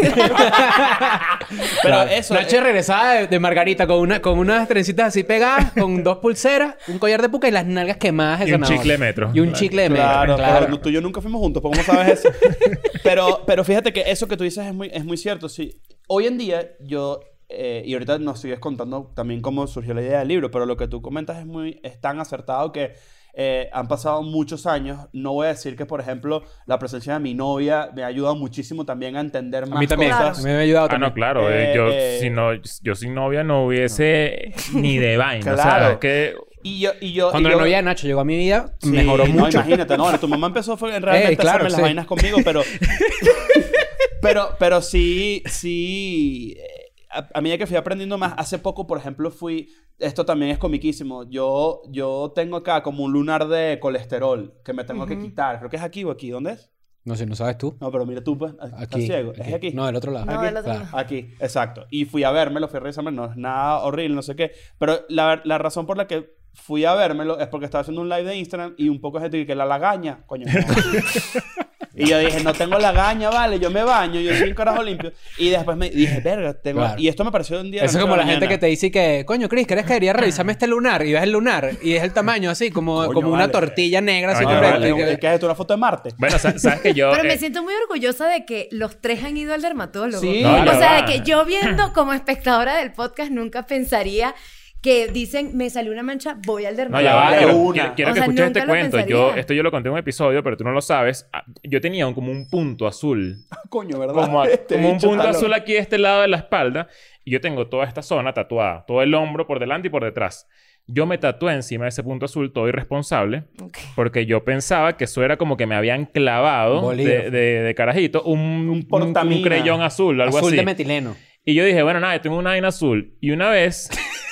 Pero 1.82 1.94
Claro. 1.94 2.10
eso... 2.10 2.34
Nacho 2.34 2.56
eh, 2.56 2.60
regresaba 2.60 3.12
de, 3.14 3.26
de 3.26 3.38
Margarita 3.40 3.86
con, 3.86 3.98
una, 3.98 4.20
con 4.20 4.38
unas 4.38 4.66
trencitas 4.68 5.08
así 5.08 5.24
pegadas, 5.24 5.72
con 5.72 6.02
dos 6.02 6.18
pulseras, 6.18 6.74
un 6.88 6.98
collar 6.98 7.20
de 7.22 7.28
puca 7.28 7.48
y 7.48 7.50
las 7.50 7.66
nalgas 7.66 7.96
quemadas 7.98 8.40
de 8.40 8.48
Y 8.48 8.52
un 8.52 8.60
zanahoria. 8.60 8.78
chicle 8.78 8.92
de 8.94 8.98
metro. 8.98 9.30
Y 9.34 9.40
un 9.40 9.46
Claro. 9.48 9.58
chicle 9.58 9.82
de 9.82 9.88
metro. 9.90 10.04
Claro, 10.06 10.36
Claro, 10.36 10.64
pero 10.66 10.80
tú 10.80 10.88
y 10.88 10.92
yo 10.92 11.00
nunca 11.00 11.20
fuimos 11.20 11.40
juntos, 11.40 11.62
¿cómo 11.62 11.74
sabes 11.82 12.20
eso? 12.24 12.30
pero, 13.02 13.42
pero 13.46 13.64
fíjate 13.64 13.92
que 13.92 14.04
eso 14.10 14.26
que 14.26 14.36
tú 14.36 14.44
dices 14.44 14.66
es 14.66 14.74
muy, 14.74 14.90
es 14.92 15.04
muy 15.04 15.16
cierto. 15.16 15.48
Sí. 15.48 15.80
Hoy 16.06 16.26
en 16.26 16.38
día, 16.38 16.70
yo, 16.80 17.20
eh, 17.48 17.82
y 17.86 17.92
ahorita 17.94 18.18
nos 18.18 18.40
sigues 18.40 18.58
contando 18.58 19.10
también 19.14 19.40
cómo 19.40 19.66
surgió 19.66 19.94
la 19.94 20.02
idea 20.02 20.18
del 20.20 20.28
libro, 20.28 20.50
pero 20.50 20.66
lo 20.66 20.76
que 20.76 20.86
tú 20.88 21.00
comentas 21.02 21.38
es, 21.38 21.46
muy, 21.46 21.80
es 21.82 22.00
tan 22.00 22.20
acertado 22.20 22.72
que 22.72 22.92
eh, 23.40 23.70
han 23.72 23.86
pasado 23.88 24.22
muchos 24.22 24.66
años. 24.66 25.06
No 25.12 25.32
voy 25.32 25.46
a 25.46 25.50
decir 25.50 25.76
que, 25.76 25.86
por 25.86 26.00
ejemplo, 26.00 26.42
la 26.66 26.78
presencia 26.78 27.12
de 27.14 27.20
mi 27.20 27.34
novia 27.34 27.90
me 27.94 28.02
ha 28.02 28.06
ayudado 28.08 28.34
muchísimo 28.34 28.84
también 28.84 29.16
a 29.16 29.20
entender 29.20 29.66
más 29.66 29.76
A 29.76 29.80
mí 29.80 29.86
también. 29.86 30.10
cosas. 30.10 30.38
A 30.38 30.42
mí 30.42 30.46
me 30.48 30.56
ha 30.56 30.60
ayudado 30.60 30.86
Ah, 30.86 30.88
también. 30.88 31.08
no, 31.10 31.14
claro. 31.14 31.48
eh, 31.50 31.70
Eh, 31.70 31.74
yo, 31.76 31.88
eh, 31.88 32.18
si 32.20 32.30
no, 32.30 32.50
yo 32.82 32.94
sin 32.96 33.14
novia 33.14 33.44
no 33.44 33.64
hubiese 33.66 34.52
ni 34.74 34.98
de 34.98 35.16
vaina. 35.16 35.52
O 35.52 35.56
sea, 35.56 35.64
Claro. 35.64 35.92
es 35.92 35.98
que... 35.98 36.34
Y 36.64 36.80
yo, 36.80 36.90
y 37.00 37.12
yo, 37.12 37.30
Cuando 37.30 37.48
y 37.48 37.52
la 37.52 37.56
yo- 37.58 37.62
novia 37.64 37.76
de 37.76 37.82
Nacho 37.84 38.06
llegó 38.08 38.20
a 38.20 38.24
mi 38.24 38.36
vida, 38.36 38.74
Sí, 38.80 38.88
mejoró 38.90 39.24
no, 39.28 39.32
mucho. 39.32 39.58
imagínate, 39.58 39.96
no, 39.96 40.02
bueno, 40.02 40.18
tu 40.18 40.26
mamá 40.26 40.48
empezó 40.48 40.76
fue 40.76 40.94
en 40.96 41.02
realmente 41.04 41.30
Ey, 41.30 41.36
claro, 41.36 41.62
a 41.64 41.66
hacerme 41.68 41.70
las 41.70 41.76
sí. 41.76 41.82
vainas 41.82 42.06
conmigo, 42.06 42.38
pero 42.44 42.62
pero 44.20 44.50
pero 44.58 44.82
sí 44.82 45.42
sí 45.46 46.56
eh, 46.58 46.77
a, 47.10 47.28
a 47.34 47.40
medida 47.40 47.58
que 47.58 47.66
fui 47.66 47.76
aprendiendo 47.76 48.18
más, 48.18 48.34
hace 48.36 48.58
poco, 48.58 48.86
por 48.86 48.98
ejemplo, 48.98 49.30
fui 49.30 49.68
esto 49.98 50.24
también 50.24 50.50
es 50.52 50.58
comiquísimo. 50.58 51.28
Yo 51.28 51.82
yo 51.90 52.32
tengo 52.34 52.56
acá 52.56 52.82
como 52.82 53.04
un 53.04 53.12
lunar 53.12 53.48
de 53.48 53.78
colesterol 53.80 54.54
que 54.64 54.72
me 54.72 54.84
tengo 54.84 55.06
que 55.06 55.14
Ujú. 55.14 55.22
quitar. 55.24 55.58
Creo 55.58 55.70
que 55.70 55.76
es 55.76 55.82
aquí 55.82 56.04
o 56.04 56.10
aquí, 56.10 56.30
¿dónde 56.30 56.52
es? 56.52 56.70
No 57.04 57.16
sé, 57.16 57.24
no 57.26 57.34
sabes 57.34 57.56
tú. 57.56 57.76
No, 57.80 57.90
pero 57.90 58.04
mira 58.04 58.22
tú, 58.22 58.36
pues, 58.36 58.52
estás 58.52 58.82
Aquí. 58.82 59.06
ciego. 59.06 59.32
¿Es 59.32 59.54
aquí? 59.54 59.70
No, 59.72 59.86
del 59.86 59.96
otro 59.96 60.12
lado. 60.12 60.26
No, 60.26 60.32
Aquí. 60.32 60.46
otro 60.48 60.62
Claro. 60.62 60.80
lado. 60.84 60.98
Aquí, 60.98 61.30
exacto. 61.40 61.86
Y 61.90 62.04
fui 62.04 62.22
a 62.22 62.30
vérmelo, 62.30 62.68
fui 62.68 62.76
a 62.76 62.80
revisarme, 62.80 63.12
no 63.12 63.24
es 63.30 63.36
nada 63.36 63.78
horrible, 63.80 64.14
no 64.14 64.22
sé 64.22 64.36
qué. 64.36 64.52
Pero 64.78 65.00
la, 65.08 65.40
la 65.44 65.56
razón 65.56 65.86
por 65.86 65.96
la 65.96 66.06
que 66.06 66.36
fui 66.52 66.84
a 66.84 66.94
vérmelo 66.94 67.38
es 67.38 67.46
porque 67.48 67.64
estaba 67.64 67.80
haciendo 67.82 68.02
un 68.02 68.08
live 68.10 68.24
de 68.24 68.36
Instagram 68.36 68.74
y 68.76 68.88
un 68.90 69.00
poco 69.00 69.18
de 69.18 69.22
gente 69.24 69.46
que 69.46 69.54
la 69.54 69.64
lagaña, 69.64 70.24
coño. 70.26 70.46
no. 70.46 70.52
y 71.98 72.06
yo 72.08 72.18
dije, 72.18 72.42
no 72.42 72.52
tengo 72.52 72.78
lagaña, 72.78 73.30
vale, 73.30 73.58
yo 73.58 73.70
me 73.70 73.82
baño, 73.82 74.20
yo 74.20 74.34
soy 74.36 74.50
un 74.50 74.54
carajo 74.54 74.82
limpio. 74.82 75.12
Y 75.36 75.50
después 75.50 75.76
me 75.76 75.90
dije, 75.90 76.20
verga, 76.20 76.54
tengo... 76.54 76.80
Claro. 76.80 77.00
Y 77.00 77.08
esto 77.08 77.24
me 77.24 77.32
pareció 77.32 77.60
un 77.60 77.70
día... 77.70 77.80
de 77.82 77.86
Eso 77.86 77.98
es 77.98 78.02
como 78.04 78.16
la 78.16 78.24
gente 78.24 78.46
que 78.48 78.58
te 78.58 78.66
dice 78.66 78.90
que, 78.90 79.24
coño, 79.26 79.48
Chris, 79.48 79.66
¿crees 79.66 79.84
que 79.84 79.94
debería 79.94 80.12
revisarme 80.12 80.52
este 80.52 80.66
lunar? 80.66 81.04
Y 81.04 81.12
ves 81.12 81.22
el 81.22 81.32
lunar 81.32 81.70
y 81.82 81.94
es 81.94 82.02
el 82.02 82.12
tamaño 82.12 82.50
así, 82.50 82.70
como, 82.70 82.98
Coño, 83.06 83.12
como 83.12 83.28
una 83.28 83.40
vale. 83.46 83.52
tortilla 83.52 84.00
negra 84.00 84.32
así 84.32 84.44
Coño, 84.44 84.60
vale. 84.60 84.94
Que- 84.94 85.18
¿Qué 85.18 85.26
es 85.28 85.32
esto? 85.34 85.46
¿Una 85.46 85.54
foto 85.54 85.74
de 85.74 85.78
Marte? 85.78 86.10
Bueno, 86.16 86.38
sa- 86.38 86.58
sabes 86.58 86.80
que 86.80 86.94
yo... 86.94 87.10
Pero 87.10 87.24
me 87.24 87.34
eh, 87.34 87.38
siento 87.38 87.62
muy 87.62 87.74
orgullosa 87.82 88.28
de 88.28 88.44
que 88.44 88.68
los 88.70 89.00
tres 89.00 89.24
han 89.24 89.36
ido 89.36 89.54
al 89.54 89.62
dermatólogo. 89.62 90.20
Sí. 90.20 90.42
No, 90.42 90.62
o 90.62 90.74
sea, 90.78 91.02
de 91.02 91.04
que 91.12 91.20
yo 91.28 91.44
viendo 91.44 91.92
como 91.92 92.12
espectadora 92.12 92.76
del 92.76 92.92
podcast 92.92 93.30
nunca 93.30 93.66
pensaría 93.66 94.34
que 94.80 95.08
dicen, 95.08 95.56
me 95.56 95.68
salió 95.70 95.90
una 95.92 96.02
mancha, 96.04 96.38
voy 96.46 96.64
al 96.64 96.74
No, 96.74 96.78
dermatólogo. 96.78 97.14
ya 97.14 97.16
va. 97.16 97.38
Quiero, 97.38 97.72
quiero- 97.72 97.94
quiero 97.94 98.10
que 98.12 98.14
sea, 98.20 98.24
escuches 98.24 98.46
este 98.46 98.66
cuento. 98.66 99.00
Yo, 99.06 99.34
esto 99.34 99.52
yo 99.54 99.62
lo 99.62 99.70
conté 99.70 99.88
en 99.88 99.94
un 99.94 99.98
episodio, 99.98 100.42
pero 100.42 100.56
tú 100.56 100.64
no 100.64 100.70
lo 100.70 100.80
sabes. 100.80 101.28
Ah, 101.32 101.44
Yo 101.64 101.80
tenía 101.80 102.06
un- 102.06 102.14
como 102.14 102.30
un 102.30 102.48
punto 102.48 102.86
azul. 102.86 103.36
Coño, 103.70 103.98
¿verdad? 103.98 104.14
Como, 104.14 104.42
a- 104.42 104.46
Este 104.48 104.76
como 104.76 104.90
un 104.92 104.98
punto 104.98 105.22
azul 105.26 105.52
aquí 105.52 105.72
de 105.72 105.78
este 105.80 105.98
lado 105.98 106.22
de 106.22 106.28
la 106.28 106.36
espalda. 106.38 106.86
Y 107.24 107.32
yo 107.32 107.40
tengo 107.40 107.66
toda 107.68 107.84
esta 107.86 108.02
zona 108.02 108.32
tatuada. 108.32 108.84
Todo 108.86 109.02
el 109.02 109.12
hombro 109.14 109.46
por 109.46 109.58
delante 109.58 109.88
y 109.88 109.90
por 109.90 110.04
detrás. 110.04 110.46
Yo 110.86 111.04
me 111.04 111.18
tatué 111.18 111.52
encima 111.52 111.84
de 111.84 111.90
ese 111.90 112.02
punto 112.02 112.24
azul 112.24 112.50
todo 112.52 112.66
irresponsable. 112.68 113.44
Ok. 113.60 113.76
Porque 113.94 114.24
yo 114.24 114.44
pensaba 114.44 114.96
que 114.96 115.04
eso 115.04 115.22
era 115.22 115.36
como 115.36 115.56
que 115.58 115.66
me 115.66 115.74
habían 115.74 116.06
clavado 116.06 116.92
de, 116.92 117.30
de- 117.30 117.62
de 117.62 117.74
carajito 117.74 118.22
un, 118.22 118.38
un, 118.40 118.68
un 118.70 118.82
portamina. 118.88 119.46
creyón 119.46 119.82
azul, 119.82 120.18
algo 120.20 120.38
Azul 120.38 120.48
así. 120.50 120.56
de 120.56 120.64
metileno. 120.64 121.16
Y 121.44 121.52
yo 121.54 121.64
dije, 121.64 121.82
bueno, 121.82 122.00
nada, 122.00 122.14
yo 122.16 122.20
tengo 122.22 122.38
una 122.38 122.50
vaina 122.50 122.68
azul. 122.68 123.14
Y 123.20 123.32
una 123.32 123.50
vez... 123.50 123.90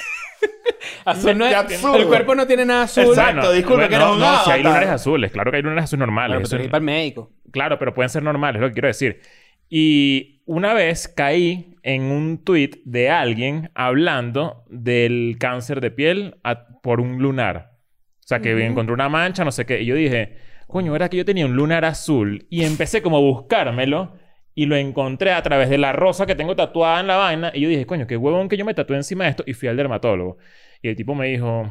Azul 1.05 1.39
no 1.39 1.47
es- 1.47 1.55
absurdo. 1.55 1.97
el 1.97 2.07
cuerpo 2.07 2.35
no 2.35 2.47
tiene 2.47 2.65
nada 2.65 2.83
azul. 2.85 3.05
Exacto, 3.05 3.53
disculpe, 3.53 3.89
que 3.89 3.95
eres 3.97 4.07
un 4.09 4.19
no, 4.21 4.45
si 4.45 4.51
hay 4.51 4.63
lunares 4.63 4.89
azules. 4.89 5.31
Claro 5.33 5.51
que 5.51 5.57
hay 5.59 5.63
lunares 5.63 5.85
azules 5.85 6.01
normales. 6.01 6.37
Bueno, 6.37 6.49
pero 6.51 6.63
eso 6.63 6.71
para 6.71 6.79
el 6.79 6.85
médico. 6.85 7.33
Claro, 7.53 7.79
pero 7.79 7.95
pueden 7.95 8.09
ser 8.11 8.23
normales, 8.23 8.57
es 8.57 8.63
lo 8.63 8.69
que 8.69 8.73
quiero 8.75 8.89
decir. 8.89 9.21
Y 9.69 10.43
una 10.47 10.75
vez 10.75 11.09
caí 11.09 11.75
en 11.83 12.03
un 12.03 12.43
tweet 12.45 12.71
de 12.85 13.11
alguien 13.11 13.71
hablando 13.75 14.65
del 14.69 15.37
cáncer 15.39 15.81
de 15.81 15.91
piel 15.91 16.37
a- 16.45 16.67
por 16.83 17.01
un 17.01 17.19
lunar. 17.19 17.73
O 18.21 18.27
sea, 18.29 18.41
que 18.41 18.55
Ujú. 18.55 18.63
encontré 18.65 18.93
una 18.95 19.09
mancha, 19.09 19.45
no 19.45 19.53
sé 19.53 19.67
qué. 19.67 19.83
Y 19.83 19.87
yo 19.87 19.95
dije, 19.95 20.37
coño, 20.67 20.95
era 20.97 21.09
que 21.09 21.17
yo 21.17 21.25
tenía 21.25 21.47
un 21.47 21.55
lunar 21.57 21.85
azul. 21.85 22.47
Y 22.51 22.65
empecé 22.65 23.03
como 23.03 23.17
a 23.17 23.21
buscármelo. 23.21 24.15
Y 24.57 24.67
lo 24.67 24.75
encontré 24.75 25.33
a 25.33 25.43
través 25.43 25.69
de 25.71 25.77
la 25.79 25.93
rosa 25.93 26.27
que 26.27 26.35
tengo 26.35 26.57
tatuada 26.57 26.99
en 27.01 27.07
la 27.07 27.17
vaina. 27.17 27.53
Y 27.55 27.61
yo 27.61 27.69
dije, 27.69 27.87
coño, 27.87 28.07
qué 28.09 28.17
huevón 28.17 28.49
que 28.49 28.57
yo 28.57 28.65
me 28.65 28.75
tatué 28.75 28.97
encima 28.97 29.25
de 29.25 29.31
esto. 29.31 29.45
Y 29.47 29.53
fui 29.53 29.69
al 29.69 29.77
dermatólogo. 29.77 30.39
Y 30.83 30.89
el 30.89 30.97
tipo 30.97 31.15
me 31.15 31.27
dijo, 31.29 31.71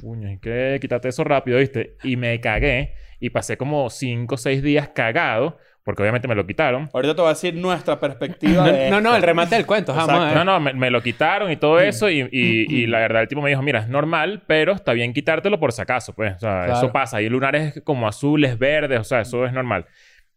coño, 0.00 0.28
hay 0.28 0.38
que 0.38 0.78
quitarte 0.80 1.08
eso 1.08 1.22
rápido, 1.24 1.58
¿viste? 1.58 1.96
Y 2.02 2.16
me 2.16 2.40
cagué. 2.40 2.94
Y 3.20 3.30
pasé 3.30 3.56
como 3.56 3.88
5 3.90 4.34
o 4.34 4.38
6 4.38 4.62
días 4.62 4.88
cagado. 4.88 5.58
Porque 5.84 6.02
obviamente 6.02 6.26
me 6.26 6.34
lo 6.34 6.44
quitaron. 6.44 6.90
Ahorita 6.92 7.14
te 7.14 7.20
voy 7.20 7.28
a 7.28 7.34
decir 7.34 7.54
nuestra 7.54 8.00
perspectiva 8.00 8.66
No, 8.66 8.72
de 8.72 8.90
no, 8.90 9.00
no, 9.00 9.14
el 9.14 9.22
remate 9.22 9.54
del 9.54 9.66
cuento. 9.66 9.92
A 9.92 10.04
ver. 10.04 10.34
No, 10.36 10.42
no, 10.44 10.58
me, 10.58 10.72
me 10.72 10.90
lo 10.90 11.00
quitaron 11.00 11.48
y 11.52 11.56
todo 11.56 11.78
eso. 11.78 12.10
Y, 12.10 12.22
y- 12.32 12.66
y 12.74 12.86
la 12.88 12.98
verdad, 12.98 13.22
el 13.22 13.28
tipo 13.28 13.40
me 13.40 13.50
dijo: 13.50 13.62
Mira, 13.62 13.78
es 13.78 13.88
normal, 13.88 14.42
pero 14.48 14.72
está 14.72 14.94
bien 14.94 15.12
quitártelo 15.12 15.60
por 15.60 15.70
si 15.70 15.80
acaso, 15.82 16.12
pues. 16.12 16.34
O 16.34 16.38
sea, 16.40 16.64
Claro. 16.64 16.72
eso 16.72 16.92
pasa. 16.92 17.22
Y 17.22 17.26
el 17.26 17.32
lunar 17.32 17.54
es 17.54 17.80
como 17.84 18.08
azules, 18.08 18.58
verdes, 18.58 18.98
o 18.98 19.04
sea, 19.04 19.20
eso 19.20 19.46
es 19.46 19.52
normal. 19.52 19.86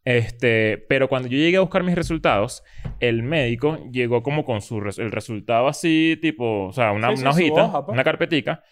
Este, 0.06 0.78
pero 0.90 1.08
cuando 1.10 1.28
yo 1.28 1.38
llegué 1.38 1.58
a 1.58 1.62
buscar 1.62 1.84
mis 1.84 1.96
resultados, 1.96 2.64
el 3.00 3.22
médico 3.22 3.78
llegó 3.92 4.24
como 4.24 4.46
con 4.46 4.62
su 4.62 4.80
res- 4.80 4.98
el 4.98 5.12
resultado 5.12 5.68
así, 5.68 6.18
tipo, 6.22 6.68
o 6.68 6.72
sea, 6.74 6.92
una, 6.94 7.10
Sí, 7.10 7.18
sí, 7.18 7.22
una 7.22 7.30
hojita, 7.32 7.64
hoja, 7.66 7.86
pues. 7.86 7.94
una 7.94 8.04
carpetica, 8.04 8.64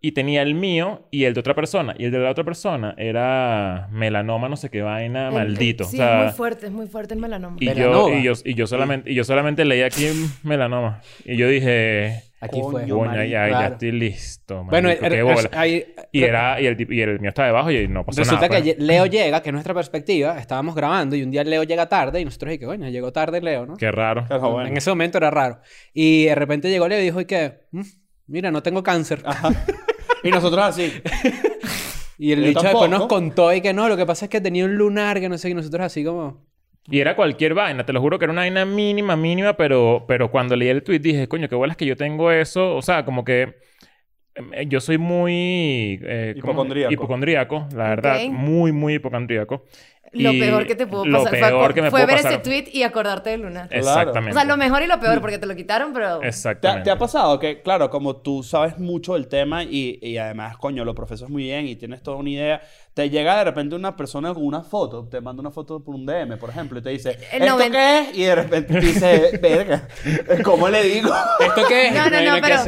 y 0.00 0.12
tenía 0.12 0.42
el 0.42 0.54
mío 0.54 1.08
y 1.10 1.24
el 1.24 1.34
de 1.34 1.40
otra 1.40 1.54
persona. 1.54 1.94
Y 1.98 2.04
el 2.04 2.12
de 2.12 2.18
la 2.20 2.30
otra 2.30 2.44
persona 2.44 2.94
era 2.98 3.88
melanoma, 3.90 4.48
no 4.48 4.56
sé 4.56 4.70
qué 4.70 4.80
vaina, 4.80 5.28
El- 5.28 5.34
maldito. 5.34 5.84
Sí, 5.84 5.96
o 5.96 5.98
sea, 6.00 6.18
es 6.20 6.24
muy 6.26 6.32
fuerte, 6.36 6.66
es 6.66 6.72
muy 6.72 6.86
fuerte 6.86 7.14
el 7.14 7.20
melanoma. 7.20 7.56
y 7.60 7.66
yo, 7.74 8.08
y, 8.16 8.22
yo, 8.22 8.32
y, 8.44 8.54
yo 8.54 8.66
solamente, 8.66 9.10
y 9.10 9.14
yo 9.14 9.24
solamente 9.24 9.64
leí 9.64 9.82
aquí 9.82 10.06
melanoma. 10.44 11.02
Y 11.24 11.36
yo 11.36 11.48
dije, 11.48 12.22
Aquí 12.40 12.60
Coño, 12.60 12.70
fue. 12.70 12.88
coño, 12.88 13.14
ya, 13.16 13.24
ya 13.24 13.48
claro. 13.48 13.72
estoy 13.74 13.92
listo. 13.92 14.62
Bueno, 14.64 14.88
marico, 14.88 15.06
er- 15.06 15.10
qué 15.12 15.18
er- 15.18 15.24
bola. 15.24 15.50
ahí- 15.52 15.86
Y, 16.12 16.22
era, 16.22 16.60
y, 16.60 16.66
el, 16.66 16.92
y 16.92 17.00
el 17.00 17.18
mío 17.18 17.30
está 17.30 17.44
debajo 17.46 17.70
y 17.72 17.88
no 17.88 18.04
pasó 18.06 18.20
Resulta 18.20 18.46
nada. 18.46 18.56
que 18.56 18.62
pues. 18.62 18.76
Ye- 18.78 18.84
Leo 18.84 19.06
llega, 19.06 19.42
que 19.42 19.48
es 19.48 19.52
nuestra 19.52 19.74
perspectiva. 19.74 20.38
Estábamos 20.38 20.74
grabando 20.76 21.16
y 21.16 21.22
un 21.24 21.30
día 21.32 21.42
Leo 21.42 21.64
llega 21.64 21.88
tarde 21.88 22.20
y 22.20 22.24
nosotros 22.24 22.52
dijimos, 22.52 22.76
coño, 22.76 22.88
llegó 22.90 23.12
tarde 23.12 23.40
Leo, 23.40 23.66
¿no? 23.66 23.76
Qué 23.76 23.90
raro. 23.90 24.24
Pero 24.28 24.52
bueno. 24.52 24.68
En 24.68 24.76
ese 24.76 24.88
momento 24.90 25.18
era 25.18 25.30
raro. 25.30 25.58
Y 25.92 26.26
de 26.26 26.34
repente 26.36 26.70
llegó 26.70 26.86
Leo 26.86 27.00
y 27.00 27.04
dijo, 27.04 27.20
¿y 27.20 27.24
qué? 27.24 27.62
"Mm, 27.72 27.82
Mira, 28.28 28.50
no 28.50 28.62
tengo 28.62 28.82
cáncer. 28.82 29.22
Y 30.22 30.30
nosotros 30.30 30.64
así. 30.64 30.92
Y 32.20 32.32
el 32.32 32.42
bicho 32.42 32.62
después 32.62 32.90
nos 32.90 33.06
contó 33.06 33.52
y 33.54 33.60
que 33.60 33.72
no, 33.72 33.88
lo 33.88 33.96
que 33.96 34.04
pasa 34.04 34.24
es 34.24 34.28
que 34.28 34.40
tenía 34.40 34.64
un 34.64 34.74
lunar 34.74 35.20
que 35.20 35.28
no 35.28 35.38
sé, 35.38 35.50
y 35.50 35.54
nosotros 35.54 35.86
así 35.86 36.02
como... 36.02 36.47
Y 36.90 37.00
era 37.00 37.14
cualquier 37.16 37.54
vaina. 37.54 37.84
Te 37.84 37.92
lo 37.92 38.00
juro 38.00 38.18
que 38.18 38.24
era 38.24 38.32
una 38.32 38.42
vaina 38.42 38.64
mínima, 38.64 39.16
mínima. 39.16 39.54
Pero, 39.56 40.04
pero 40.08 40.30
cuando 40.30 40.56
leí 40.56 40.68
el 40.68 40.82
tweet 40.82 41.00
dije, 41.00 41.28
coño, 41.28 41.48
qué 41.48 41.54
bolas 41.54 41.76
que 41.76 41.86
yo 41.86 41.96
tengo 41.96 42.30
eso. 42.30 42.74
O 42.76 42.82
sea, 42.82 43.04
como 43.04 43.24
que... 43.24 43.56
eh, 44.52 44.66
Yo 44.68 44.80
soy 44.80 44.98
muy... 44.98 46.00
eh. 46.02 46.34
Hipocondríaco. 46.36 46.92
Hipocondríaco, 46.92 47.68
la 47.74 47.88
verdad. 47.90 48.20
Muy, 48.28 48.72
muy 48.72 48.94
hipocondríaco. 48.94 49.64
Lo 50.12 50.30
peor 50.32 50.66
que 50.66 50.74
te 50.74 50.86
pudo 50.86 51.04
pasar 51.04 51.28
fue, 51.38 51.48
peor 51.48 51.74
que 51.74 51.82
me 51.82 51.90
fue 51.90 52.00
pudo 52.00 52.06
ver 52.08 52.16
pasar. 52.16 52.32
ese 52.32 52.40
tweet 52.42 52.64
y 52.72 52.82
acordarte 52.82 53.30
del 53.30 53.42
lunar. 53.42 53.68
Exactamente. 53.70 54.30
O 54.30 54.34
sea, 54.34 54.44
lo 54.44 54.56
mejor 54.56 54.82
y 54.82 54.86
lo 54.86 54.98
peor, 55.00 55.20
porque 55.20 55.38
te 55.38 55.46
lo 55.46 55.54
quitaron, 55.56 55.92
pero... 55.92 56.18
¿Te, 56.20 56.26
ha- 56.26 56.28
Exactamente. 56.28 56.84
te 56.84 56.90
ha 56.90 56.98
pasado 56.98 57.38
que, 57.38 57.62
claro, 57.62 57.90
como 57.90 58.16
tú 58.16 58.42
sabes 58.42 58.78
mucho 58.78 59.14
del 59.14 59.28
tema 59.28 59.62
y, 59.64 59.98
y 60.02 60.16
además, 60.18 60.56
coño, 60.56 60.84
lo 60.84 60.94
profesas 60.94 61.28
muy 61.28 61.44
bien 61.44 61.66
y 61.66 61.76
tienes 61.76 62.02
toda 62.02 62.16
una 62.16 62.30
idea, 62.30 62.60
te 62.94 63.10
llega 63.10 63.36
de 63.38 63.44
repente 63.44 63.76
una 63.76 63.94
persona 63.96 64.34
con 64.34 64.44
una 64.44 64.62
foto, 64.62 65.06
te 65.08 65.20
manda 65.20 65.40
una 65.40 65.50
foto 65.50 65.82
por 65.84 65.94
un 65.94 66.04
DM, 66.04 66.36
por 66.38 66.50
ejemplo, 66.50 66.78
y 66.78 66.82
te 66.82 66.90
dice, 66.90 67.16
El 67.32 67.42
¿esto 67.42 67.58
qué 67.70 67.98
es? 68.00 68.16
Y 68.18 68.22
de 68.24 68.34
repente 68.34 68.80
dice, 68.80 69.38
verga, 69.42 69.86
¿cómo 70.44 70.68
le 70.68 70.82
digo? 70.82 71.10
¿Esto 71.38 71.62
qué 71.68 71.88
es? 71.88 71.94
No, 71.94 72.10
no, 72.10 72.20
no, 72.22 72.34
que 72.36 72.40
pero, 72.40 72.62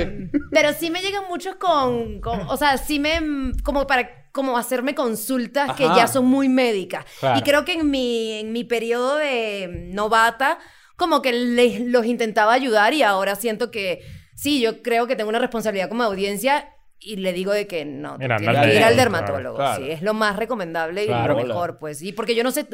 pero 0.52 0.72
sí 0.72 0.90
me 0.90 1.00
llegan 1.00 1.24
muchos 1.28 1.56
con, 1.56 2.20
con- 2.20 2.40
o 2.48 2.56
sea, 2.56 2.76
sí 2.78 2.98
me, 3.00 3.52
como 3.64 3.86
para 3.86 4.19
como 4.32 4.56
hacerme 4.56 4.94
consultas 4.94 5.74
que 5.76 5.84
ya 5.84 6.06
son 6.06 6.26
muy 6.26 6.48
médicas. 6.48 7.04
Claro. 7.20 7.38
Y 7.38 7.42
creo 7.42 7.64
que 7.64 7.74
en 7.74 7.90
mi, 7.90 8.32
en 8.40 8.52
mi 8.52 8.64
periodo 8.64 9.16
de 9.16 9.88
novata, 9.92 10.58
como 10.96 11.22
que 11.22 11.32
les- 11.32 11.80
los 11.80 12.06
intentaba 12.06 12.52
ayudar 12.52 12.92
y 12.94 13.02
ahora 13.02 13.34
siento 13.34 13.70
que 13.70 14.00
sí, 14.36 14.60
yo 14.60 14.82
creo 14.82 15.06
que 15.06 15.16
tengo 15.16 15.28
una 15.30 15.38
responsabilidad 15.38 15.88
como 15.88 16.02
audiencia 16.04 16.68
y 16.98 17.16
le 17.16 17.32
digo 17.32 17.52
de 17.52 17.66
que 17.66 17.84
no, 17.86 18.18
Mira, 18.18 18.36
tienes 18.36 18.60
que 18.66 18.74
ir 18.76 18.82
al 18.84 18.96
dermatólogo. 18.96 19.56
claro. 19.56 19.82
Sí, 19.84 19.90
es 19.90 20.02
lo 20.02 20.12
más 20.14 20.36
recomendable 20.36 21.04
y 21.04 21.06
Claro. 21.06 21.34
lo 21.38 21.46
mejor, 21.46 21.78
pues. 21.78 22.02
Y 22.02 22.12
porque 22.12 22.34
yo 22.34 22.44
no 22.44 22.50
sé, 22.50 22.66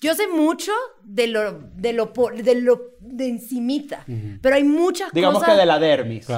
yo 0.00 0.14
sé 0.14 0.26
mucho 0.28 0.72
de 1.04 1.26
lo, 1.26 1.52
de 1.74 1.92
lo, 1.92 2.12
po- 2.14 2.30
de 2.30 2.54
lo, 2.54 2.80
de 3.06 3.28
encimita, 3.28 4.04
pero 4.40 4.56
hay 4.56 4.64
muchas 4.64 5.12
Digamos 5.12 5.40
cosas... 5.40 5.54
que 5.54 5.60
de 5.60 5.66
la 5.66 5.78
dermis. 5.78 6.26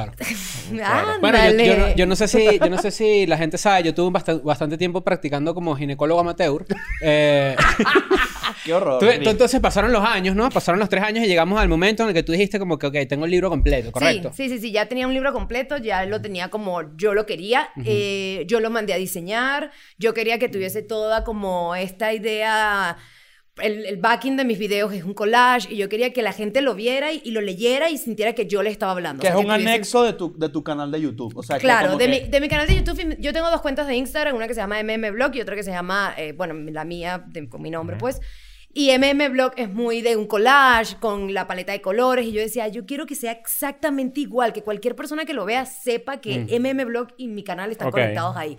Claro. 0.69 1.12
Ándale. 1.12 1.21
Bueno, 1.21 1.39
yo, 1.39 1.64
yo 1.64 1.79
no, 1.79 1.95
yo 1.95 2.07
no 2.07 2.16
sé 2.16 2.29
si, 2.29 2.59
yo 2.59 2.69
no 2.69 2.77
sé 2.77 2.91
si 2.91 3.27
la 3.27 3.39
gente 3.39 3.57
sabe, 3.57 3.85
yo 3.85 3.95
tuve 3.95 4.11
bastante, 4.11 4.45
bastante 4.45 4.77
tiempo 4.77 5.01
practicando 5.03 5.55
como 5.55 5.75
ginecólogo 5.75 6.21
amateur. 6.21 6.66
Eh, 7.01 7.57
Qué 8.64 8.75
horror. 8.75 8.99
tú, 8.99 9.07
tú 9.23 9.31
entonces 9.31 9.61
pasaron 9.61 9.93
los 9.93 10.05
años, 10.05 10.37
¿no? 10.37 10.51
Pasaron 10.51 10.79
los 10.79 10.89
tres 10.89 11.03
años 11.03 11.25
y 11.25 11.29
llegamos 11.29 11.59
al 11.59 11.69
momento 11.69 12.03
en 12.03 12.11
el 12.11 12.14
que 12.14 12.23
tú 12.23 12.33
dijiste 12.33 12.59
como 12.59 12.79
que, 12.79 12.87
ok, 12.87 12.97
tengo 13.09 13.25
el 13.25 13.31
libro 13.31 13.49
completo, 13.49 13.93
¿correcto? 13.93 14.31
Sí, 14.35 14.49
sí, 14.49 14.57
sí, 14.57 14.61
sí, 14.61 14.73
ya 14.73 14.87
tenía 14.87 15.07
un 15.07 15.14
libro 15.14 15.33
completo, 15.33 15.79
ya 15.79 16.05
lo 16.05 16.21
tenía 16.21 16.49
como 16.51 16.95
yo 16.97 17.14
lo 17.14 17.25
quería, 17.25 17.71
eh, 17.85 18.45
yo 18.47 18.61
lo 18.61 18.71
mandé 18.71 18.93
a 18.93 18.97
diseñar, 18.97 19.71
yo 19.99 20.12
quería 20.12 20.39
que 20.39 20.49
tuviese 20.49 20.83
toda 20.83 21.25
como 21.25 21.75
esta 21.75 22.12
idea, 22.12 22.97
el, 23.61 23.85
el 23.87 23.97
backing 23.97 24.37
de 24.37 24.45
mis 24.45 24.59
videos 24.59 24.93
es 24.93 25.05
un 25.05 25.15
collage 25.15 25.73
y 25.73 25.77
yo 25.77 25.89
quería 25.89 26.13
que 26.13 26.23
la 26.23 26.33
gente 26.33 26.61
lo 26.61 26.75
viera 26.75 27.13
y, 27.13 27.21
y 27.25 27.31
lo 27.33 27.41
leyera 27.41 27.91
y 27.91 27.99
sintiera 27.99 28.33
que 28.33 28.47
yo 28.47 28.63
le 28.63 28.71
estaba 28.71 28.93
hablando. 28.93 29.21
Que 29.21 29.29
O 29.29 29.31
es 29.31 29.35
sea, 29.37 29.41
un 29.41 29.47
tuviese- 29.53 29.69
anexo 29.69 30.03
de 30.03 30.13
tu, 30.13 30.37
de 30.39 30.49
tu 30.49 30.63
canal 30.63 30.91
de 30.91 31.01
YouTube. 31.01 31.37
O 31.37 31.43
sea, 31.43 31.57
que 31.57 31.63
Claro, 31.63 31.97
de, 31.97 32.05
que- 32.07 32.11
mi, 32.25 32.29
de 32.29 32.41
mi 32.41 32.49
canal 32.49 32.67
de 32.67 32.77
YouTube, 32.77 33.17
yo 33.19 33.33
tengo 33.33 33.51
dos 33.51 33.61
cuentas 33.61 33.87
de 33.87 33.95
Instagram, 33.97 34.35
una 34.37 34.47
que 34.49 34.55
se 34.55 34.61
llama 34.61 34.83
MMBlog 34.83 35.35
y 35.37 35.41
otra 35.41 35.57
que 35.57 35.63
se 35.63 35.71
llama, 35.71 36.15
eh, 36.17 36.33
bueno, 36.33 36.55
la 36.55 36.85
mía, 36.85 37.25
de- 37.29 37.49
con 37.49 37.63
mi 37.63 37.71
nombre, 37.71 37.97
pues. 37.97 38.21
Y 38.75 38.91
MMBlog 38.97 39.53
es 39.57 39.71
muy 39.73 40.03
de 40.03 40.17
un 40.17 40.27
collage, 40.27 40.97
con 41.01 41.33
la 41.35 41.47
paleta 41.47 41.73
de 41.73 41.81
colores, 41.81 42.27
y 42.27 42.33
yo 42.33 42.41
decía, 42.41 42.69
yo 42.69 42.85
quiero 42.87 43.07
que 43.07 43.15
sea 43.15 43.33
exactamente 43.33 44.21
igual, 44.21 44.53
que 44.53 44.63
cualquier 44.63 44.95
persona 44.95 45.25
que 45.25 45.33
lo 45.35 45.45
vea 45.47 45.65
sepa 45.67 46.21
que 46.21 46.47
MMBlog 46.61 47.09
y 47.17 47.29
mi 47.29 47.43
canal 47.43 47.71
están 47.73 47.89
Ok. 47.89 47.95
conectados 47.95 48.37
ahí. 48.37 48.57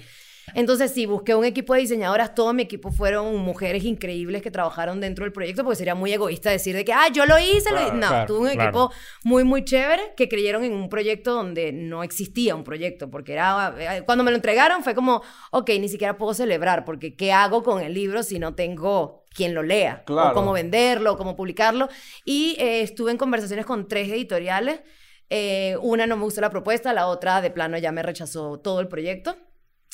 Entonces, 0.53 0.91
sí, 0.91 1.05
busqué 1.05 1.35
un 1.35 1.45
equipo 1.45 1.73
de 1.73 1.81
diseñadoras. 1.81 2.35
Todo 2.35 2.53
mi 2.53 2.63
equipo 2.63 2.91
fueron 2.91 3.37
mujeres 3.37 3.83
increíbles 3.83 4.41
que 4.41 4.51
trabajaron 4.51 4.99
dentro 4.99 5.25
del 5.25 5.31
proyecto, 5.31 5.63
porque 5.63 5.77
sería 5.77 5.95
muy 5.95 6.11
egoísta 6.13 6.49
decir 6.49 6.75
de 6.75 6.85
que, 6.85 6.93
ah, 6.93 7.07
yo 7.13 7.25
lo 7.25 7.37
hice. 7.39 7.71
lo 7.71 7.81
hice". 7.81 7.93
No, 7.93 8.07
claro, 8.07 8.27
tuve 8.27 8.39
un 8.39 8.53
claro. 8.53 8.69
equipo 8.69 8.91
muy, 9.23 9.43
muy 9.43 9.63
chévere 9.63 10.13
que 10.15 10.29
creyeron 10.29 10.63
en 10.63 10.73
un 10.73 10.89
proyecto 10.89 11.33
donde 11.33 11.71
no 11.71 12.03
existía 12.03 12.55
un 12.55 12.63
proyecto, 12.63 13.09
porque 13.09 13.33
era, 13.33 13.75
eh, 13.77 14.03
cuando 14.05 14.23
me 14.23 14.31
lo 14.31 14.35
entregaron 14.35 14.83
fue 14.83 14.95
como, 14.95 15.21
ok, 15.51 15.69
ni 15.79 15.89
siquiera 15.89 16.17
puedo 16.17 16.33
celebrar, 16.33 16.85
porque 16.85 17.15
¿qué 17.15 17.31
hago 17.31 17.63
con 17.63 17.81
el 17.81 17.93
libro 17.93 18.23
si 18.23 18.39
no 18.39 18.55
tengo 18.55 19.25
quien 19.33 19.53
lo 19.53 19.63
lea? 19.63 20.03
Claro. 20.05 20.31
O 20.31 20.33
cómo 20.33 20.53
venderlo, 20.53 21.13
o 21.13 21.17
cómo 21.17 21.35
publicarlo. 21.35 21.89
Y 22.25 22.55
eh, 22.59 22.81
estuve 22.81 23.11
en 23.11 23.17
conversaciones 23.17 23.65
con 23.65 23.87
tres 23.87 24.09
editoriales. 24.09 24.81
Eh, 25.29 25.77
una 25.81 26.07
no 26.07 26.17
me 26.17 26.23
gustó 26.23 26.41
la 26.41 26.49
propuesta, 26.49 26.91
la 26.93 27.07
otra 27.07 27.41
de 27.41 27.51
plano 27.51 27.77
ya 27.77 27.91
me 27.91 28.01
rechazó 28.01 28.59
todo 28.59 28.79
el 28.79 28.87
proyecto. 28.87 29.37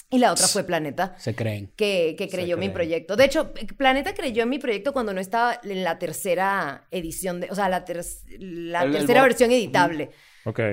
Y 0.10 0.20
la 0.20 0.32
otra 0.32 0.47
fue 0.47 0.64
Planeta 0.64 1.16
Se 1.18 1.34
creen. 1.36 1.72
que, 1.76 2.16
que 2.18 2.30
creyó 2.30 2.58
mi 2.58 2.70
proyecto. 2.70 3.16
De 3.16 3.26
hecho, 3.26 3.53
Planeta 3.78 4.14
creyó 4.14 4.43
en 4.43 4.49
mi 4.49 4.60
proyecto 4.60 4.93
cuando 4.93 5.14
no 5.14 5.20
estaba 5.20 5.60
en 5.64 5.84
la 5.84 5.97
tercera 5.97 6.88
edición, 6.91 7.41
de, 7.41 7.49
o 7.49 7.56
sea, 7.56 7.70
la, 7.70 7.86
ter- 7.86 8.06
la 8.39 8.84
El- 8.84 8.91
tercera 8.93 9.24
versión 9.24 9.51
editable. 9.51 10.12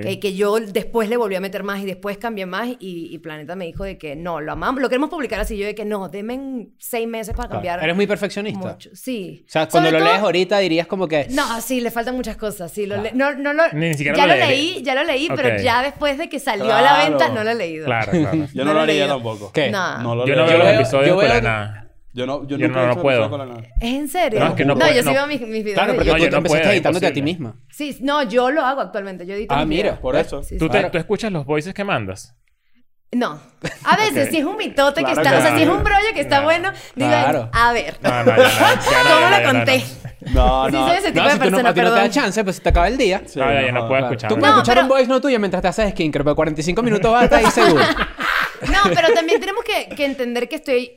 Que, 0.03 0.21
que 0.21 0.35
yo 0.35 0.61
después 0.61 1.09
le 1.09 1.17
volví 1.17 1.35
a 1.35 1.41
meter 1.41 1.63
más 1.63 1.81
y 1.81 1.87
después 1.87 2.19
cambié 2.19 2.45
más 2.45 2.69
y, 2.79 3.09
y 3.11 3.19
Planeta 3.19 3.57
me 3.57 3.65
dijo 3.65 3.85
de 3.85 3.97
que 3.97 4.15
no, 4.17 4.41
lo 4.41 4.53
amamos, 4.53 4.83
lo 4.83 4.89
queremos 4.89 5.09
publicar 5.09 5.41
así. 5.41 5.57
Yo 5.57 5.65
de 5.67 5.75
que 5.75 5.85
no, 5.85 6.09
denme 6.11 6.35
en 6.35 6.75
seis 6.79 7.09
meses 7.09 7.35
para 7.35 7.49
cambiar. 7.49 7.83
Eres 7.83 7.97
muy 7.97 8.07
perfeccionista. 8.07 8.59
mucho. 8.73 8.91
Sí. 8.93 9.45
O 9.47 9.51
sea, 9.51 9.69
cuando 9.69 9.89
Sobre 9.89 9.99
lo 10.01 10.05
todo- 10.05 10.13
lees 10.15 10.25
ahorita 10.25 10.59
dirías 10.59 10.87
como 10.87 11.09
que... 11.09 11.27
no, 11.31 11.61
sí, 11.61 11.81
le 11.81 11.91
faltan 11.91 12.15
muchas 12.17 12.37
cosas. 12.37 12.71
Sí, 12.71 12.85
lo 12.87 13.01
le- 13.01 13.13
no, 13.13 13.33
no 13.35 13.53
lo, 13.55 13.63
Ni 13.73 13.95
siquiera 13.95 14.17
ya 14.19 14.27
lo 14.27 14.35
leí, 14.37 14.83
ya 14.83 14.95
lo 14.95 15.05
leí, 15.05 15.29
pero 15.35 15.57
ya 15.63 15.83
después 15.83 16.19
de 16.19 16.29
que 16.29 16.39
salió 16.39 16.73
a 16.75 16.83
la 16.83 17.05
venta 17.09 17.29
no 17.31 17.43
lo 17.43 17.51
he 17.51 17.55
leído. 17.55 17.87
Claro, 17.87 18.13
claro. 18.13 18.37
Yo 18.53 18.65
No 18.65 18.65
no, 18.65 18.75
lo 18.75 18.81
haría 18.81 19.07
leído. 19.07 19.51
¿Qué? 19.53 19.71
tampoco. 19.71 19.99
No. 19.99 20.03
No 20.03 20.15
lo 20.17 20.27
Yo 20.27 20.37
no 20.37 20.47
veo 20.47 20.59
los 20.59 20.69
episodios 20.69 21.09
yo 21.09 21.17
para 21.17 21.33
veo- 21.35 21.43
nada. 21.43 21.82
Yo 22.15 22.27
no, 22.27 22.47
yo 22.47 22.59
Yo 22.59 22.69
nunca 22.69 22.81
no, 22.87 22.93
he 22.93 22.95
no 22.97 23.03
puedo. 23.03 23.31
con 23.31 23.39
la. 23.49 23.59
¿Es 23.81 23.95
en 23.95 24.07
serio? 24.09 24.41
No, 24.41 24.49
es 24.49 24.53
que 24.55 24.65
no 24.67 24.75
yo 24.75 24.81
puedo- 24.81 24.93
sí 24.93 25.05
no. 25.05 25.13
veo 25.13 25.27
mis, 25.27 25.41
mis 25.41 25.65
videos. 25.65 25.75
Claro, 25.75 25.93
No, 25.95 25.99
tú, 26.01 26.05
yo 26.05 26.13
tú 26.13 26.19
no 26.19 26.25
empezaste 26.37 26.59
puedo, 26.61 26.73
editándote 26.73 27.07
a 27.07 27.13
ti 27.13 27.23
misma. 27.23 27.57
Sí, 27.71 27.97
no, 28.03 28.23
yo 28.25 28.51
lo 28.51 28.63
hago 28.67 28.81
actualmente. 28.83 29.27
Yo 29.27 29.35
edito 29.35 29.55
Ah, 29.55 29.61
mis 29.61 29.69
mira, 29.69 29.83
videos. 29.83 29.99
Por 30.01 30.17
eso. 30.17 30.43
Sí, 30.43 30.59
¿Tú, 30.59 30.67
sí. 30.67 30.71
te- 30.73 30.91
¿Tú 30.91 30.99
escuchas 30.99 31.33
los 31.33 31.47
voices 31.47 31.73
que 31.73 31.85
mandas? 31.85 32.35
No. 33.13 33.39
A 33.85 33.97
veces, 33.97 34.25
Ok. 34.27 34.31
si 34.31 34.39
es 34.39 34.45
un 34.45 34.57
mitote 34.57 35.01
que 35.05 35.13
Claro 35.13 35.21
está... 35.23 35.31
que 35.33 35.37
O 35.39 35.41
sea, 35.43 35.51
no. 35.53 35.57
si 35.59 35.63
es 35.65 35.69
un 35.69 35.85
brollo 35.85 36.07
que 36.15 36.21
está 36.21 36.39
No. 36.39 36.45
bueno, 36.45 36.73
digo, 36.95 37.11
Claro. 37.11 37.51
a 37.53 37.73
ver. 37.73 37.97
No, 38.03 38.11
no, 38.11 38.25
no, 38.25 38.25
no, 38.25 38.37
¿Cómo 38.85 39.21
no, 39.21 39.31
lo 39.31 39.39
no, 39.41 39.53
conté? 39.53 39.85
No, 40.33 40.67
Sí 40.67 40.73
no. 40.73 40.87
soy 40.89 40.97
ese 40.97 41.13
tipo 41.13 41.19
No, 41.19 41.25
de 41.25 41.31
si 41.33 41.39
no, 41.39 41.43
persona, 41.45 41.63
no 41.71 41.75
te 41.75 41.83
da 41.83 41.91
perdón. 41.95 42.11
chance, 42.11 42.45
pues 42.45 42.57
se 42.57 42.63
te 42.63 42.69
acaba 42.69 42.89
el 42.89 42.97
día. 42.97 43.23
Sí, 43.27 43.39
No, 43.39 43.53
ya, 43.53 43.63
ya 43.63 43.73
no 43.73 43.81
jodas. 43.81 43.89
puedo 43.89 43.89
Claro. 43.89 44.07
escuchar. 44.07 44.29
Tú 44.29 44.35
No, 44.37 44.41
puedes 44.41 44.55
escuchar 44.55 44.75
pero- 44.77 44.83
un 44.85 44.89
voice 44.89 45.09
note 45.09 45.21
tuyo 45.23 45.39
mientras 45.41 45.63
te 45.63 45.69
haces 45.69 45.91
skincare, 45.91 46.25
pero 46.25 46.37
45 46.37 46.83
minutos 46.83 47.11
vas 47.13 47.23
a 47.23 47.25
estar 47.25 47.39
ahí 47.41 47.51
seguro. 47.51 47.83
No, 48.63 48.79
pero 48.95 49.13
también 49.13 49.41
tenemos 49.41 49.65
que, 49.65 49.93
que 49.95 50.05
entender 50.05 50.49
que 50.49 50.55
estoy 50.55 50.93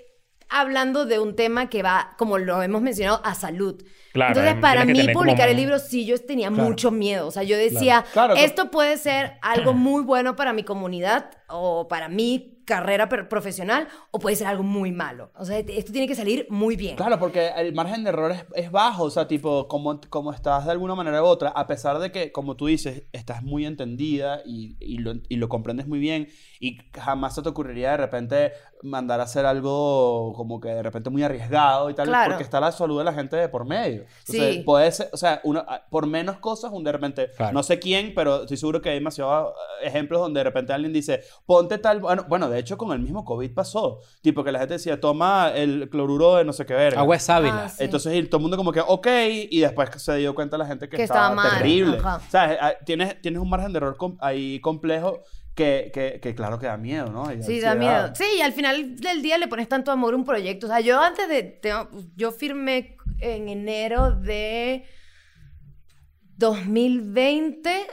hablando 0.60 1.06
de 1.06 1.20
un 1.20 1.36
tema 1.36 1.70
que 1.70 1.84
va, 1.84 2.16
como 2.18 2.38
lo 2.38 2.62
hemos 2.62 2.82
mencionado, 2.82 3.22
a 3.24 3.36
salud. 3.36 3.84
Claro, 4.14 4.30
Entonces, 4.32 4.54
em, 4.54 4.62
para 4.62 4.86
mí, 4.86 5.00
como 5.08 5.20
publicar 5.20 5.50
el 5.50 5.58
libro, 5.58 5.78
sí, 5.80 6.06
yo 6.06 6.18
tenía 6.18 6.50
Claro. 6.50 6.64
mucho 6.64 6.90
miedo. 6.92 7.28
O 7.28 7.32
sea, 7.32 7.44
yo 7.44 7.58
decía, 7.58 8.06
Claro, 8.14 8.34
claro. 8.34 8.36
esto 8.36 8.72
puede 8.72 8.98
ser 8.98 9.34
algo 9.42 9.74
muy 9.74 10.04
bueno 10.04 10.36
para 10.36 10.54
mi 10.54 10.64
comunidad 10.64 11.32
o 11.48 11.88
para 11.88 12.08
mi 12.08 12.55
carrera 12.66 13.08
profesional 13.10 13.88
o 14.12 14.20
puede 14.20 14.36
ser 14.36 14.48
algo 14.48 14.64
muy 14.64 14.92
malo. 14.92 15.32
O 15.38 15.46
sea, 15.46 15.60
esto 15.60 15.92
tiene 15.92 16.08
que 16.08 16.16
salir 16.16 16.48
muy 16.50 16.76
bien. 16.76 16.96
Claro, 16.96 17.18
porque 17.20 17.50
el 17.56 17.74
margen 17.74 18.04
de 18.04 18.10
error 18.10 18.32
es, 18.32 18.46
es 18.56 18.72
bajo, 18.72 19.04
o 19.04 19.10
sea, 19.10 19.28
tipo, 19.28 19.68
como, 19.68 20.00
como 20.10 20.34
estás 20.34 20.66
de 20.66 20.72
alguna 20.72 20.96
manera 20.96 21.22
u 21.24 21.26
otra, 21.26 21.50
a 21.50 21.68
pesar 21.68 22.00
de 22.00 22.12
que, 22.12 22.32
como 22.32 22.56
tú 22.56 22.66
dices, 22.68 23.04
estás 23.14 23.44
muy 23.44 23.66
entendida 23.66 24.42
y, 24.46 24.76
y, 24.80 24.98
lo, 24.98 25.14
y 25.30 25.36
lo 25.38 25.48
comprendes 25.50 25.88
muy 25.88 26.00
bien 26.00 26.28
y 26.60 26.78
jamás 26.94 27.36
se 27.36 27.42
te 27.42 27.50
ocurriría 27.50 27.92
de 27.92 27.98
repente 27.98 28.52
mandar 28.82 29.20
a 29.20 29.24
hacer 29.24 29.46
algo 29.46 30.34
como 30.36 30.60
que 30.60 30.70
de 30.70 30.84
repente 30.84 31.10
muy 31.10 31.24
arriesgado 31.24 31.90
y 31.90 31.94
tal, 31.96 32.08
Claro. 32.08 32.32
porque 32.32 32.44
está 32.44 32.60
la 32.60 32.72
salud 32.72 32.98
de 33.00 33.04
la 33.04 33.14
gente 33.14 33.36
de 33.36 33.50
por 33.50 33.66
medio. 33.66 34.06
Entonces, 34.28 34.56
Sí. 34.56 34.62
puede 34.64 34.92
ser, 34.92 35.10
o 35.12 35.18
sea, 35.18 35.42
uno, 35.44 35.66
por 35.90 36.06
menos 36.08 36.38
cosas, 36.38 36.72
un 36.72 36.84
de 36.84 36.92
repente, 36.92 37.30
Claro. 37.36 37.54
no 37.54 37.64
sé 37.64 37.80
quién, 37.80 38.14
pero 38.16 38.42
estoy 38.42 38.58
seguro 38.58 38.82
que 38.82 38.90
hay 38.90 38.96
demasiados 38.96 39.54
eh, 39.82 39.88
ejemplos 39.88 40.22
donde 40.22 40.40
de 40.40 40.44
repente 40.44 40.72
alguien 40.74 40.94
dice, 40.94 41.22
ponte 41.46 41.78
tal, 41.80 42.00
bueno, 42.00 42.26
bueno, 42.28 42.50
de 42.56 42.62
hecho 42.62 42.78
con 42.78 42.92
el 42.92 43.00
mismo 43.00 43.24
COVID 43.24 43.54
pasó, 43.54 44.00
tipo 44.22 44.44
que 44.44 44.52
la 44.52 44.60
gente 44.60 44.74
decía, 44.76 45.00
toma 45.00 45.52
el 45.54 45.90
cloruro 45.90 46.36
de 46.38 46.46
no 46.46 46.54
sé 46.54 46.66
qué 46.66 46.74
verga. 46.74 47.00
Agua 47.02 47.16
es 47.18 47.24
sábila. 47.24 47.66
Ah, 47.66 47.70
sí. 47.70 47.84
Entonces 47.84 48.16
y 48.16 48.24
todo 48.24 48.38
el 48.38 48.42
mundo 48.42 48.58
como 48.58 48.72
que, 48.72 48.82
ok, 48.82 49.08
y 49.52 49.60
después 49.60 49.90
se 50.02 50.16
dio 50.18 50.34
cuenta 50.34 50.58
la 50.58 50.66
gente 50.66 50.90
que, 50.90 50.98
Que 50.98 51.04
estaba, 51.04 51.30
estaba 51.30 51.50
mal, 51.50 51.58
terrible. 51.60 51.98
ajá. 51.98 52.16
O 52.28 52.30
sea, 52.32 52.54
eh, 52.72 52.78
tienes, 52.86 53.22
tienes 53.22 53.42
un 53.42 53.50
margen 53.50 53.72
de 53.72 53.78
error 53.78 53.96
com- 53.98 54.18
ahí 54.20 54.60
complejo 54.62 55.22
que, 55.54 55.90
que, 55.94 56.20
que 56.22 56.36
claro 56.36 56.60
que 56.60 56.66
da 56.66 56.76
miedo, 56.76 57.06
¿no? 57.12 57.32
Y 57.32 57.42
Sí, 57.44 57.60
da 57.62 57.72
ansiedad. 57.72 57.76
miedo. 57.78 58.16
Sí, 58.16 58.26
y 58.38 58.42
al 58.42 58.52
final 58.52 58.96
del 58.98 59.22
día 59.22 59.38
le 59.38 59.48
pones 59.48 59.70
tanto 59.70 59.92
amor 59.92 60.14
a 60.14 60.18
un 60.18 60.26
proyecto. 60.26 60.66
O 60.68 60.70
sea, 60.70 60.82
yo 60.82 61.00
antes 61.00 61.30
de... 61.30 61.44
te- 61.44 61.72
yo 62.18 62.32
firmé 62.32 62.98
en 63.22 63.48
enero 63.48 64.12
de 64.12 64.84
2020 66.38 67.88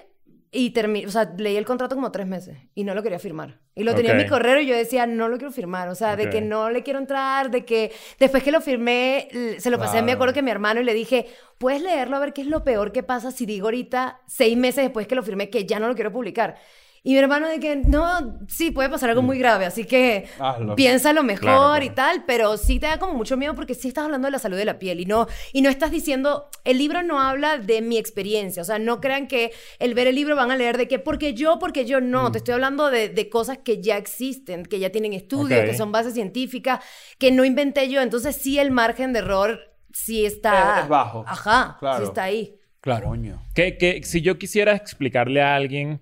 y 0.55 0.71
terminé... 0.71 1.07
O 1.07 1.11
sea, 1.11 1.33
leí 1.39 1.57
el 1.57 1.65
contrato 1.65 1.95
como 1.97 2.13
tres 2.13 2.27
meses 2.27 2.59
y 2.75 2.85
no 2.85 2.95
lo 2.95 3.03
quería 3.03 3.19
firmar. 3.19 3.59
Y 3.75 3.85
lo 3.85 3.95
tenía 3.95 4.13
en 4.13 4.19
mi 4.19 4.27
correo 4.27 4.61
y 4.61 4.67
yo 4.67 4.77
decía, 4.77 5.07
no 5.07 5.29
lo 5.29 5.39
quiero 5.39 5.51
firmar. 5.51 5.89
O 5.89 5.95
sea, 5.95 6.15
de 6.15 6.27
Ok. 6.27 6.31
que 6.31 6.41
no 6.43 6.69
le 6.69 6.83
quiero 6.83 6.99
entrar, 6.99 7.51
de 7.51 7.65
que 7.65 7.91
después 8.21 8.43
que 8.43 8.53
lo 8.53 8.61
firmé, 8.61 9.29
se 9.59 9.71
lo 9.71 9.79
pasé, 9.79 9.97
me 9.97 10.03
Claro. 10.03 10.13
acuerdo 10.17 10.35
que 10.35 10.43
mi 10.43 10.51
hermano 10.51 10.81
y 10.83 10.85
le 10.85 10.93
dije, 10.93 11.27
¿puedes 11.57 11.81
leerlo 11.81 12.17
a 12.17 12.21
ver 12.21 12.35
qué 12.35 12.43
es 12.43 12.47
lo 12.49 12.65
peor 12.65 12.93
que 12.93 13.03
pasa 13.03 13.31
si 13.31 13.47
digo 13.47 13.69
ahorita, 13.69 14.21
seis 14.27 14.57
meses 14.57 14.85
después 14.85 15.07
que 15.07 15.15
lo 15.15 15.23
firmé, 15.23 15.49
que 15.49 15.65
ya 15.65 15.81
no 15.81 15.89
lo 15.89 15.95
quiero 15.95 16.13
publicar? 16.13 16.57
Y 17.05 17.15
mi 17.15 17.19
hermano 17.19 17.49
de 17.49 17.59
que, 17.59 17.75
no, 17.75 18.39
sí, 18.47 18.71
puede 18.71 18.89
pasar 18.89 19.11
algo 19.11 19.23
muy 19.23 19.37
grave, 19.37 19.65
así 19.67 19.85
que 19.85 20.27
Hazlo. 20.39 20.77
piénsalo 20.77 21.25
mejor 21.25 21.41
Claro, 21.43 21.61
claro. 21.71 21.85
y 21.85 21.91
tal, 21.91 22.25
pero 22.27 22.57
sí 22.57 22.79
te 22.79 22.87
da 22.87 22.99
como 23.01 23.15
mucho 23.15 23.37
miedo 23.37 23.57
porque 23.57 23.75
sí 23.75 23.89
estás 23.89 24.05
hablando 24.05 24.27
de 24.29 24.31
la 24.33 24.39
salud 24.39 24.57
de 24.57 24.65
la 24.65 24.79
piel 24.79 25.01
y 25.01 25.05
no, 25.07 25.27
y 25.53 25.63
no 25.63 25.69
estás 25.69 25.91
diciendo, 25.91 26.49
el 26.63 26.79
libro 26.79 27.03
no 27.03 27.21
habla 27.21 27.59
de 27.59 27.83
mi 27.83 27.99
experiencia, 27.99 28.63
o 28.63 28.65
sea, 28.65 28.79
no 28.79 29.01
crean 29.01 29.27
que 29.27 29.51
el 29.81 29.95
ver 29.95 30.07
el 30.07 30.15
libro 30.15 30.37
van 30.37 30.53
a 30.53 30.57
leer 30.57 30.79
de 30.79 30.87
que, 30.87 31.01
porque 31.01 31.35
yo, 31.35 31.59
porque 31.59 31.85
yo 31.87 32.01
no, 32.01 32.29
Mm. 32.29 32.33
te 32.33 32.39
estoy 32.39 32.55
hablando 32.55 32.89
de, 32.89 33.09
de 33.09 33.29
cosas 33.29 33.59
que 33.59 33.83
ya 33.83 33.97
existen, 33.97 34.65
que 34.65 34.79
ya 34.79 34.91
tienen 34.91 35.13
estudios, 35.13 35.61
que 35.65 35.75
son 35.77 35.91
bases 35.91 36.15
científicas, 36.15 36.85
que 37.19 37.33
no 37.33 37.45
inventé 37.45 37.89
yo, 37.89 38.01
entonces 38.01 38.37
sí 38.37 38.61
el 38.61 38.71
margen 38.71 39.13
de 39.13 39.19
error 39.19 39.59
sí 39.93 40.25
está... 40.25 40.77
Es- 40.79 40.83
es 40.85 40.89
bajo. 40.89 41.25
Ajá, 41.27 41.77
Claro. 41.81 41.99
sí 41.99 42.05
está 42.05 42.23
ahí. 42.23 42.55
Claro. 42.81 43.09
Coño. 43.09 43.43
Que, 43.57 43.77
que 43.77 44.05
si 44.05 44.21
yo 44.23 44.39
quisiera 44.39 44.77
explicarle 44.77 45.43
a 45.43 45.57
alguien 45.57 46.01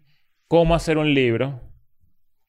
cómo 0.51 0.75
hacer 0.75 0.99
un 0.99 1.15
libro, 1.15 1.61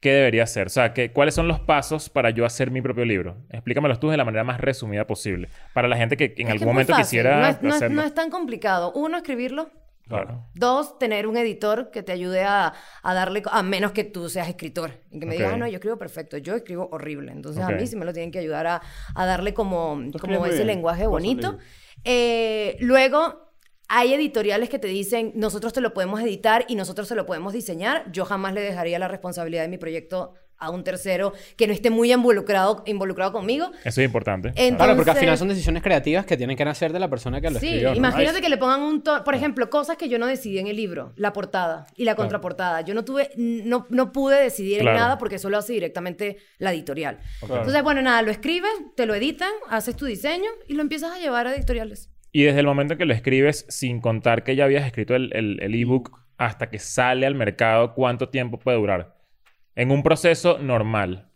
¿qué 0.02 0.12
debería 0.12 0.42
hacer? 0.44 0.66
O 0.68 0.70
sea, 0.72 0.92
que, 0.92 1.12
¿cuáles 1.12 1.36
son 1.36 1.48
los 1.48 1.60
pasos 1.60 2.10
para 2.10 2.32
yo 2.32 2.46
hacer 2.46 2.72
mi 2.72 2.82
propio 2.82 3.06
libro? 3.06 3.38
Explícamelos 3.52 4.00
tú 4.00 4.10
de 4.10 4.18
la 4.18 4.26
manera 4.26 4.44
más 4.44 4.60
resumida 4.60 5.06
posible. 5.06 5.50
Para 5.76 5.88
la 5.88 5.98
gente 5.98 6.18
que, 6.18 6.34
en 6.38 6.48
Es 6.48 6.54
algún 6.54 6.68
que 6.68 6.74
momento 6.74 6.94
fácil, 6.94 7.06
quisiera 7.06 7.40
no 7.40 7.46
es, 7.48 7.62
no 7.62 7.76
es- 7.76 7.92
no 7.92 8.02
es 8.04 8.14
tan 8.16 8.32
complicado. 8.32 8.92
Uno, 8.94 9.18
escribirlo. 9.18 9.70
Claro. 10.08 10.46
Dos, 10.56 10.98
tener 10.98 11.28
un 11.28 11.38
editor 11.38 11.92
que 11.92 12.02
te 12.02 12.12
ayude 12.12 12.44
a, 12.44 12.74
a 13.04 13.14
darle, 13.14 13.44
a 13.52 13.62
menos 13.64 13.92
que 13.92 14.04
tú 14.04 14.30
seas 14.30 14.50
escritor. 14.50 14.92
Y 15.12 15.20
que 15.20 15.26
me 15.28 15.36
digas, 15.36 15.50
Ok. 15.50 15.54
ah, 15.54 15.58
no, 15.60 15.68
yo 15.68 15.76
escribo 15.76 15.98
perfecto, 15.98 16.38
yo 16.38 16.56
escribo 16.56 16.90
horrible. 16.92 17.32
Entonces 17.32 17.64
Ok. 17.64 17.70
a 17.70 17.76
mí 17.76 17.86
sí 17.88 17.96
me 17.96 18.04
lo 18.06 18.12
tienen 18.12 18.32
que 18.32 18.40
ayudar 18.40 18.66
a, 18.68 18.82
a 19.14 19.26
darle 19.26 19.54
como, 19.54 20.02
como 20.20 20.46
ese 20.48 20.56
bien. 20.56 20.68
lenguaje 20.68 21.06
bonito. 21.08 21.60
Eh, 22.04 22.78
luego, 22.82 23.51
hay 23.94 24.14
editoriales 24.14 24.70
que 24.70 24.80
te 24.80 24.88
dicen, 24.88 25.34
nosotros 25.36 25.74
te 25.74 25.82
lo 25.82 25.94
podemos 25.94 26.22
editar 26.22 26.64
y 26.70 26.76
nosotros 26.76 27.10
se 27.10 27.16
lo 27.16 27.26
podemos 27.26 27.52
diseñar. 27.52 28.10
Yo 28.14 28.24
jamás 28.24 28.54
le 28.54 28.62
dejaría 28.62 28.98
la 29.00 29.10
responsabilidad 29.10 29.64
de 29.64 29.68
mi 29.68 29.78
proyecto 29.78 30.34
a 30.58 30.70
un 30.70 30.84
tercero 30.84 31.34
que 31.58 31.66
no 31.68 31.74
esté 31.74 31.90
muy 31.90 32.14
involucrado, 32.14 32.84
involucrado 32.86 33.32
conmigo. 33.34 33.72
Eso 33.84 34.00
es 34.00 34.06
importante. 34.06 34.50
Entonces- 34.50 34.78
Claro, 34.78 34.96
porque 34.96 35.10
al 35.12 35.18
final 35.18 35.36
son 35.38 35.48
decisiones 35.50 35.82
creativas 35.84 36.24
que 36.26 36.38
tienen 36.38 36.56
que 36.56 36.64
nacer 36.64 36.94
de 36.94 37.00
la 37.00 37.10
persona 37.10 37.42
que 37.42 37.50
lo 37.50 37.60
Sí, 37.60 37.66
escribió. 37.66 37.90
¿no? 37.90 37.96
imagínate 37.98 38.42
que 38.42 38.48
le 38.48 38.58
pongan 38.58 38.82
un 38.82 39.02
tono, 39.04 39.24
por 39.24 39.34
ejemplo, 39.36 39.70
cosas 39.72 39.98
que 39.98 40.08
yo 40.08 40.20
no 40.20 40.28
decidí 40.28 40.60
en 40.60 40.68
el 40.68 40.76
libro, 40.78 41.12
la 41.16 41.34
portada 41.34 41.88
y 41.98 42.06
la 42.06 42.14
contraportada. 42.16 42.82
Yo 42.82 42.94
no 42.94 43.04
tuve, 43.04 43.32
no, 43.36 43.88
no 43.90 44.12
pude 44.14 44.40
decidir 44.42 44.82
Claro. 44.82 44.96
en 44.98 45.02
nada 45.04 45.18
porque 45.18 45.36
eso 45.38 45.50
lo 45.50 45.58
hace 45.58 45.74
directamente 45.74 46.38
la 46.60 46.72
editorial. 46.72 47.18
Entonces, 47.42 47.82
bueno, 47.84 48.04
nada, 48.04 48.22
lo 48.22 48.30
escribes, 48.32 48.72
te 48.96 49.06
lo 49.08 49.16
editan, 49.16 49.52
haces 49.68 49.96
tu 49.98 50.06
diseño 50.06 50.50
y 50.68 50.76
lo 50.76 50.82
empiezas 50.84 51.12
a 51.12 51.18
llevar 51.20 51.48
a 51.48 51.56
editoriales. 51.56 52.11
Y 52.32 52.44
desde 52.44 52.60
el 52.62 52.66
momento 52.66 52.94
en 52.94 53.00
que 53.00 53.06
lo 53.06 53.14
escribes, 53.14 53.66
sin 53.70 54.00
contar 54.00 54.44
que 54.44 54.56
ya 54.56 54.64
habías 54.66 54.86
escrito 54.86 55.16
el 55.16 55.32
el- 55.36 55.60
el 55.62 55.76
ebook, 55.76 56.18
hasta 56.38 56.70
que 56.70 56.80
sale 56.80 57.26
al 57.26 57.36
mercado, 57.36 57.94
¿cuánto 57.94 58.30
tiempo 58.30 58.58
puede 58.58 58.78
durar? 58.78 59.16
En 59.76 59.92
un 59.92 60.02
proceso 60.04 60.58
normal. 60.60 61.28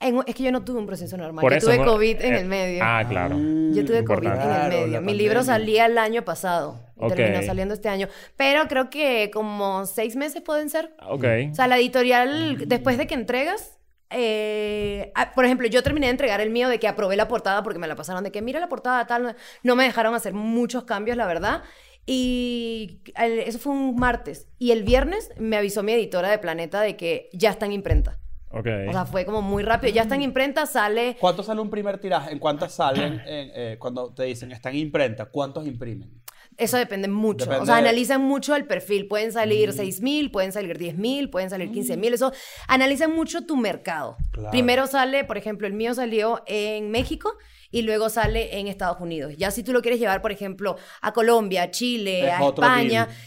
En- 0.00 0.18
es 0.26 0.34
que 0.34 0.42
yo 0.42 0.50
no 0.50 0.64
tuve 0.64 0.78
un 0.80 0.86
proceso 0.86 1.16
normal. 1.16 1.42
Por 1.42 1.52
yo 1.52 1.58
eso, 1.58 1.66
tuve. 1.72 1.84
COVID 1.84 2.20
en 2.22 2.34
Eh, 2.34 2.40
el 2.40 2.46
medio. 2.46 2.80
Ah, 2.84 3.04
claro. 3.08 3.36
Yo 3.38 3.84
tuve 3.84 4.02
COVID 4.04 4.26
en 4.26 4.32
Importante. 4.32 4.40
el 4.42 4.42
Claro, 4.48 4.76
medio. 4.80 4.92
la 4.94 5.00
Mi 5.00 5.14
libro 5.14 5.42
salía 5.44 5.86
el 5.86 5.96
año 5.98 6.24
pasado. 6.24 6.80
y 6.96 7.04
Ok. 7.04 7.14
Terminó 7.14 7.42
saliendo 7.42 7.74
este 7.74 7.88
año. 7.88 8.08
Pero 8.36 8.66
creo 8.68 8.90
que 8.90 9.30
como 9.32 9.86
seis 9.86 10.16
meses 10.16 10.42
pueden 10.42 10.70
ser. 10.70 10.94
Ok. 11.06 11.24
O 11.52 11.54
sea, 11.54 11.66
la 11.68 11.78
editorial, 11.78 12.64
después 12.66 12.96
de 12.98 13.06
que 13.06 13.14
entregas, 13.14 13.78
eh, 14.14 15.12
ah, 15.14 15.32
por 15.34 15.44
ejemplo, 15.44 15.66
yo 15.68 15.82
terminé 15.82 16.06
de 16.06 16.12
entregar 16.12 16.40
el 16.40 16.50
mío 16.50 16.68
de 16.68 16.78
que 16.78 16.88
aprobé 16.88 17.16
la 17.16 17.28
portada 17.28 17.62
porque 17.62 17.78
me 17.78 17.86
la 17.88 17.96
pasaron 17.96 18.22
de 18.24 18.30
que 18.32 18.42
mira 18.42 18.60
la 18.60 18.68
portada, 18.68 19.06
tal. 19.06 19.36
No 19.62 19.76
me 19.76 19.84
dejaron 19.84 20.14
hacer 20.14 20.32
muchos 20.34 20.84
cambios, 20.84 21.16
la 21.16 21.26
verdad. 21.26 21.62
Y 22.06 23.00
el- 23.16 23.38
eso 23.40 23.58
fue 23.58 23.72
un 23.72 23.96
martes. 23.96 24.48
Y 24.58 24.72
el 24.72 24.82
viernes 24.82 25.30
me 25.38 25.56
avisó 25.56 25.82
mi 25.82 25.92
editora 25.92 26.30
de 26.30 26.38
Planeta 26.38 26.80
de 26.80 26.96
que 26.96 27.28
ya 27.32 27.50
está 27.50 27.66
en 27.66 27.72
imprenta. 27.72 28.18
Ok. 28.50 28.66
O 28.88 28.92
sea, 28.92 29.06
fue 29.06 29.24
como 29.24 29.40
muy 29.40 29.62
rápido. 29.62 29.92
Ya 29.94 30.02
está 30.02 30.14
en 30.14 30.22
imprenta, 30.22 30.66
sale. 30.66 31.16
¿Cuánto 31.18 31.42
sale 31.42 31.60
un 31.60 31.70
primer 31.70 31.98
tiraje? 31.98 32.32
¿En 32.32 32.38
cuántas 32.38 32.72
salen 32.74 33.14
en, 33.26 33.50
eh, 33.54 33.76
cuando 33.78 34.12
te 34.12 34.24
dicen 34.24 34.52
están 34.52 34.74
en 34.74 34.80
imprenta? 34.80 35.26
¿Cuántos 35.26 35.66
imprimen? 35.66 36.21
Eso 36.56 36.76
depende 36.76 37.08
mucho. 37.08 37.44
Depende 37.44 37.62
o 37.62 37.66
sea, 37.66 37.76
analizan 37.76 38.22
mucho 38.22 38.54
el 38.54 38.66
perfil. 38.66 39.08
Pueden 39.08 39.32
salir 39.32 39.70
6.000, 39.70 40.30
pueden 40.30 40.52
salir 40.52 40.78
10.000, 40.78 41.30
pueden 41.30 41.50
salir 41.50 41.70
15.000. 41.70 42.14
Eso, 42.14 42.32
analizan 42.68 43.12
mucho 43.12 43.46
tu 43.46 43.56
mercado. 43.56 44.16
Claro. 44.32 44.50
Primero 44.50 44.86
sale, 44.86 45.24
por 45.24 45.38
ejemplo, 45.38 45.66
el 45.66 45.72
mío 45.72 45.94
salió 45.94 46.42
en 46.46 46.90
México 46.90 47.34
y 47.72 47.82
luego 47.82 48.10
sale 48.10 48.58
en 48.58 48.68
Estados 48.68 49.00
Unidos. 49.00 49.34
Ya 49.36 49.50
si 49.50 49.64
tú 49.64 49.72
lo 49.72 49.80
quieres 49.80 49.98
llevar, 49.98 50.20
por 50.20 50.30
ejemplo, 50.30 50.76
a 51.00 51.12
Colombia, 51.12 51.64
a 51.64 51.70
Chile, 51.70 52.26
Es 52.26 52.32
a 52.32 52.44
España, 52.46 53.06
deal. 53.06 53.18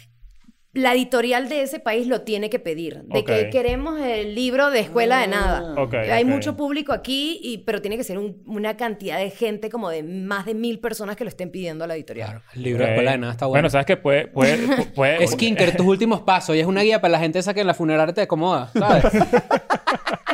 La 0.76 0.93
editorial 0.93 1.49
de 1.49 1.63
ese 1.63 1.80
país 1.80 2.05
lo 2.05 2.21
tiene 2.21 2.49
que 2.49 2.59
pedir. 2.59 3.01
De 3.05 3.19
Ok. 3.19 3.26
que 3.26 3.49
queremos 3.49 3.99
el 3.99 4.36
libro 4.36 4.69
de 4.69 4.82
escuela 4.82 5.19
de 5.21 5.28
nada. 5.28 5.73
Ok, 5.82 5.93
Hay 5.95 6.26
mucho 6.26 6.55
público 6.55 6.91
aquí, 6.93 7.39
y, 7.41 7.59
pero 7.59 7.82
tiene 7.82 7.97
que 7.97 8.03
ser 8.03 8.17
un- 8.19 8.43
una 8.45 8.78
cantidad 8.78 9.17
de 9.17 9.30
gente, 9.30 9.69
como 9.69 9.89
de 9.89 10.03
más 10.03 10.45
de 10.45 10.53
mil 10.53 10.80
personas 10.80 11.15
que 11.15 11.23
lo 11.23 11.30
estén 11.30 11.49
pidiendo 11.49 11.86
a 11.86 11.88
la 11.88 11.95
editorial. 11.95 12.30
Claro, 12.30 12.43
el 12.53 12.61
libro 12.63 12.84
de 12.86 12.91
escuela 12.91 13.11
de 13.11 13.17
nada 13.17 13.32
está 13.34 13.45
bueno. 13.45 13.53
Bueno, 13.61 13.69
sabes 13.69 13.86
que 13.88 13.97
puede... 13.97 14.28
puede, 14.28 14.57
pu- 14.67 14.93
puede 14.93 15.23
es 15.23 15.36
Kinker, 15.36 15.76
tus 15.78 15.86
últimos 15.88 16.21
pasos. 16.21 16.55
Y 16.55 16.59
es 16.59 16.67
una 16.67 16.82
guía 16.82 16.99
para 17.01 17.13
la 17.13 17.19
gente 17.19 17.39
esa 17.39 17.53
que 17.53 17.61
en 17.61 17.67
la 17.67 17.73
funeraria 17.73 18.13
te 18.13 18.21
acomoda, 18.21 18.69
¿sabes? 18.78 19.05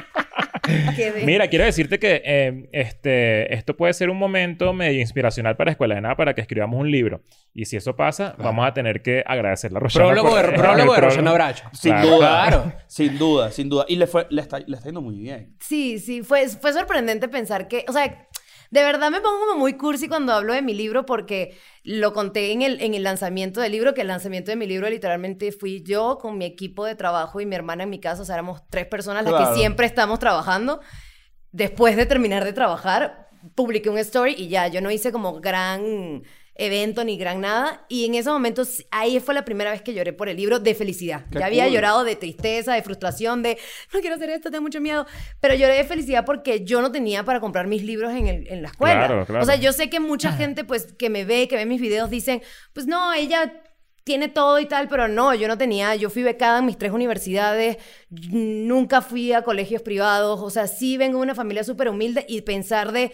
Mira, 1.26 1.48
quiero 1.48 1.66
decirte 1.66 2.00
que 2.00 2.22
eh, 2.26 2.70
este, 2.72 3.54
esto 3.54 3.76
puede 3.76 3.94
ser 3.94 4.10
un 4.10 4.18
momento 4.18 4.74
medio 4.74 5.00
inspiracional 5.02 5.56
para 5.56 5.72
Escuela 5.72 5.96
de 5.96 6.02
Nada 6.02 6.16
para 6.16 6.34
que 6.34 6.42
escribamos 6.42 6.80
un 6.80 6.90
libro. 6.92 7.22
Y 7.54 7.66
si 7.66 7.78
eso 7.78 7.96
pasa, 7.96 8.36
vamos 8.38 8.66
a 8.68 8.74
tener 8.74 9.02
que 9.02 9.24
agradecerle 9.26 9.78
a 9.78 9.82
Roshana. 9.82 10.06
prólogo 10.06 10.30
por- 10.30 10.52
de, 10.52 10.58
prólogo 10.58 10.92
de 10.94 10.98
el 11.00 11.04
Rosana 11.06 11.34
Bracho. 11.34 11.64
Sin 11.74 11.92
Claro. 11.92 12.08
duda. 12.10 12.48
Claro. 12.48 12.74
Sin 12.88 13.18
duda, 13.18 13.52
sin 13.52 13.70
duda. 13.70 13.86
Y 13.88 13.96
le, 13.98 14.08
fue, 14.08 14.28
le, 14.30 14.42
está, 14.42 14.60
le 14.60 14.76
está 14.76 14.86
yendo 14.86 15.02
muy 15.02 15.18
bien. 15.18 15.56
Sí, 15.60 16.00
sí, 16.00 16.24
fue, 16.24 16.48
fue 16.48 16.72
sorprendente 16.74 17.28
pensar 17.28 17.68
que, 17.68 17.84
o 17.88 17.92
sea, 17.94 18.28
de 18.72 18.84
verdad 18.84 19.12
me 19.12 19.22
pongo 19.22 19.40
como 19.46 19.60
muy 19.60 19.74
cursi 19.74 20.08
cuando 20.08 20.34
hablo 20.34 20.54
de 20.54 20.62
mi 20.62 20.74
libro 20.74 21.06
porque 21.06 21.58
lo 21.84 22.14
conté 22.14 22.52
en 22.54 22.62
el, 22.62 22.82
en 22.82 22.94
el 22.94 23.04
lanzamiento 23.04 23.60
del 23.62 23.74
libro, 23.74 23.94
que 23.94 24.02
el 24.02 24.08
lanzamiento 24.08 24.50
de 24.50 24.56
mi 24.56 24.66
libro 24.66 24.90
literalmente 24.90 25.52
fui 25.52 25.84
yo 25.84 26.18
con 26.20 26.38
mi 26.38 26.46
equipo 26.46 26.86
de 26.86 26.96
trabajo 26.96 27.42
y 27.42 27.46
mi 27.46 27.56
hermana 27.56 27.84
en 27.84 27.90
mi 27.90 28.00
casa, 28.00 28.22
o 28.22 28.26
sea, 28.26 28.36
éramos 28.36 28.62
tres 28.70 28.88
personas 28.88 29.24
las 29.26 29.34
Claro. 29.34 29.52
que 29.54 29.60
siempre 29.60 29.86
estamos 29.86 30.20
trabajando. 30.20 30.80
Después 31.52 31.98
de 31.98 32.06
terminar 32.06 32.46
de 32.46 32.54
trabajar, 32.54 33.28
publiqué 33.56 33.90
un 33.90 33.98
story 33.98 34.36
y 34.38 34.48
ya, 34.48 34.68
yo 34.70 34.80
no 34.80 34.90
hice 34.90 35.12
como 35.12 35.42
gran 35.42 36.24
evento 36.56 37.04
ni 37.04 37.18
gran 37.18 37.42
nada. 37.42 37.86
Y 37.90 38.06
en 38.06 38.16
ese 38.16 38.30
momento, 38.30 38.66
sí, 38.66 38.86
ahí 38.92 39.20
fue 39.20 39.34
la 39.34 39.46
primera 39.46 39.72
vez 39.72 39.82
que 39.82 39.94
lloré 39.94 40.14
por 40.14 40.30
el 40.30 40.38
libro 40.38 40.60
de 40.60 40.76
felicidad. 40.76 41.26
Qué 41.32 41.40
ya 41.40 41.46
había 41.48 41.64
cool. 41.66 41.74
llorado 41.74 42.04
de 42.04 42.16
tristeza, 42.16 42.74
de 42.74 42.84
frustración, 42.84 43.42
de 43.44 43.58
no 43.94 44.00
quiero 44.02 44.16
hacer 44.16 44.30
esto, 44.30 44.52
tengo 44.52 44.64
mucho 44.64 44.82
miedo. 44.82 45.06
Pero 45.40 45.56
lloré 45.56 45.76
de 45.78 45.84
felicidad 45.84 46.26
porque 46.26 46.64
yo 46.64 46.82
no 46.82 46.92
tenía 46.92 47.24
para 47.24 47.40
comprar 47.40 47.68
mis 47.68 47.84
libros 47.84 48.12
en, 48.14 48.28
el- 48.28 48.48
en 48.48 48.62
la 48.62 48.68
escuela. 48.70 49.08
Claro, 49.08 49.26
claro. 49.26 49.44
O 49.44 49.46
sea, 49.46 49.56
yo 49.56 49.74
sé 49.74 49.90
que 49.90 50.00
mucha 50.00 50.32
gente, 50.34 50.64
pues, 50.64 50.94
que 50.94 51.10
me 51.10 51.26
ve, 51.26 51.48
que 51.48 51.56
ve 51.56 51.66
mis 51.66 51.82
videos, 51.82 52.10
dicen, 52.10 52.42
pues 52.74 52.86
no, 52.86 53.14
ella 53.14 53.62
tiene 54.04 54.30
todo 54.30 54.60
y 54.60 54.66
tal, 54.66 54.88
pero 54.88 55.08
no, 55.08 55.34
yo 55.36 55.48
no 55.48 55.58
tenía, 55.60 55.96
yo 55.96 56.10
fui 56.10 56.24
becada 56.24 56.58
en 56.60 56.66
mis 56.66 56.78
tres 56.78 56.92
universidades, 56.92 57.78
nunca 58.10 59.02
fui 59.02 59.32
a 59.34 59.44
colegios 59.44 59.82
privados, 59.84 60.40
o 60.42 60.50
sea, 60.50 60.68
sí 60.68 60.98
vengo 60.98 61.18
de 61.20 61.24
una 61.24 61.36
familia 61.36 61.64
súper 61.64 61.88
humilde 61.90 62.26
y 62.28 62.42
pensar 62.42 62.92
de, 62.92 63.12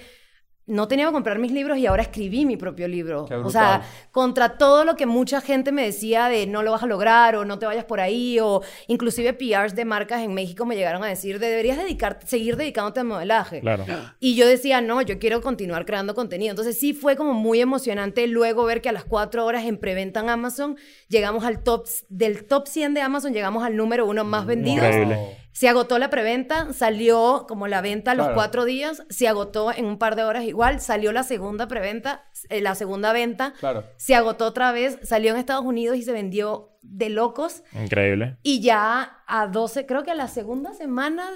no 0.68 0.90
tenía 0.90 1.06
que 1.06 1.14
comprar 1.14 1.40
mis 1.40 1.54
libros 1.54 1.78
y 1.78 1.86
ahora 1.86 2.04
escribí 2.04 2.46
mi 2.46 2.58
propio 2.58 2.90
libro. 2.90 3.26
O 3.44 3.50
sea, 3.50 3.84
contra 4.12 4.58
todo 4.58 4.84
lo 4.84 4.98
que 4.98 5.06
mucha 5.06 5.40
gente 5.40 5.72
me 5.72 5.84
decía 5.84 6.28
de 6.28 6.46
no 6.46 6.62
lo 6.62 6.72
vas 6.72 6.84
a 6.84 6.88
lograr 6.88 7.38
o 7.38 7.46
no 7.46 7.58
te 7.58 7.66
vayas 7.66 7.86
por 7.86 8.02
ahí 8.02 8.38
o 8.42 8.62
inclusive 8.88 9.34
PRs 9.34 9.76
de 9.76 9.86
marcas 9.86 10.22
en 10.22 10.34
México 10.34 10.66
me 10.66 10.76
llegaron 10.76 11.04
a 11.06 11.08
decir 11.08 11.40
de 11.40 11.48
deberías 11.48 11.78
dedicar, 11.78 12.20
seguir 12.26 12.58
dedicándote 12.58 13.00
al 13.00 13.06
modelaje. 13.06 13.62
Claro. 13.62 13.86
Y 14.20 14.36
yo 14.36 14.46
decía, 14.46 14.82
no, 14.82 15.02
yo 15.02 15.20
quiero 15.20 15.42
continuar 15.42 15.86
creando 15.86 16.14
contenido. 16.14 16.52
Entonces 16.52 16.78
sí 16.78 16.94
fue 16.94 17.16
como 17.16 17.34
muy 17.34 17.62
emocionante 17.62 18.28
luego 18.28 18.66
ver 18.66 18.82
que 18.82 18.90
a 18.90 18.92
las 18.94 19.06
cuatro 19.06 19.46
horas 19.46 19.64
en 19.64 19.78
preventa 19.78 20.20
en 20.20 20.30
Amazon 20.30 20.78
llegamos 21.08 21.46
al 21.46 21.64
top, 21.64 21.88
del 22.10 22.46
top 22.46 22.68
100 22.68 22.94
de 22.94 23.02
Amazon, 23.02 23.32
llegamos 23.32 23.64
al 23.64 23.78
número 23.78 24.06
uno 24.06 24.26
más 24.26 24.46
vendido. 24.46 24.86
Increíble. 24.86 25.37
Se 25.58 25.68
agotó 25.68 25.98
la 25.98 26.12
preventa, 26.12 26.72
salió 26.72 27.46
como 27.48 27.66
la 27.68 27.82
venta 27.82 28.12
a 28.12 28.14
los 28.14 28.28
Claro. 28.28 28.36
cuatro 28.36 28.64
días, 28.64 29.02
se 29.10 29.28
agotó 29.28 29.72
en 29.74 29.86
un 29.86 29.98
par 29.98 30.16
de 30.16 30.24
horas 30.24 30.44
igual, 30.44 30.80
salió 30.80 31.12
la 31.12 31.24
segunda 31.24 31.68
preventa, 31.68 32.28
eh, 32.50 32.62
la 32.62 32.76
segunda 32.76 33.12
venta, 33.12 33.56
Claro. 33.60 33.84
se 33.98 34.14
agotó 34.14 34.46
otra 34.46 34.72
vez, 34.72 35.00
salió 35.02 35.32
en 35.32 35.38
Estados 35.38 35.66
Unidos 35.66 35.98
y 35.98 36.04
se 36.04 36.12
vendió 36.12 36.78
de 36.84 37.10
locos. 37.10 37.64
Increíble. 37.74 38.38
Y 38.44 38.62
ya 38.62 39.24
a 39.26 39.48
12, 39.48 39.88
creo 39.88 40.04
que 40.04 40.12
a 40.12 40.14
la 40.14 40.28
segunda 40.28 40.76
semana, 40.76 41.28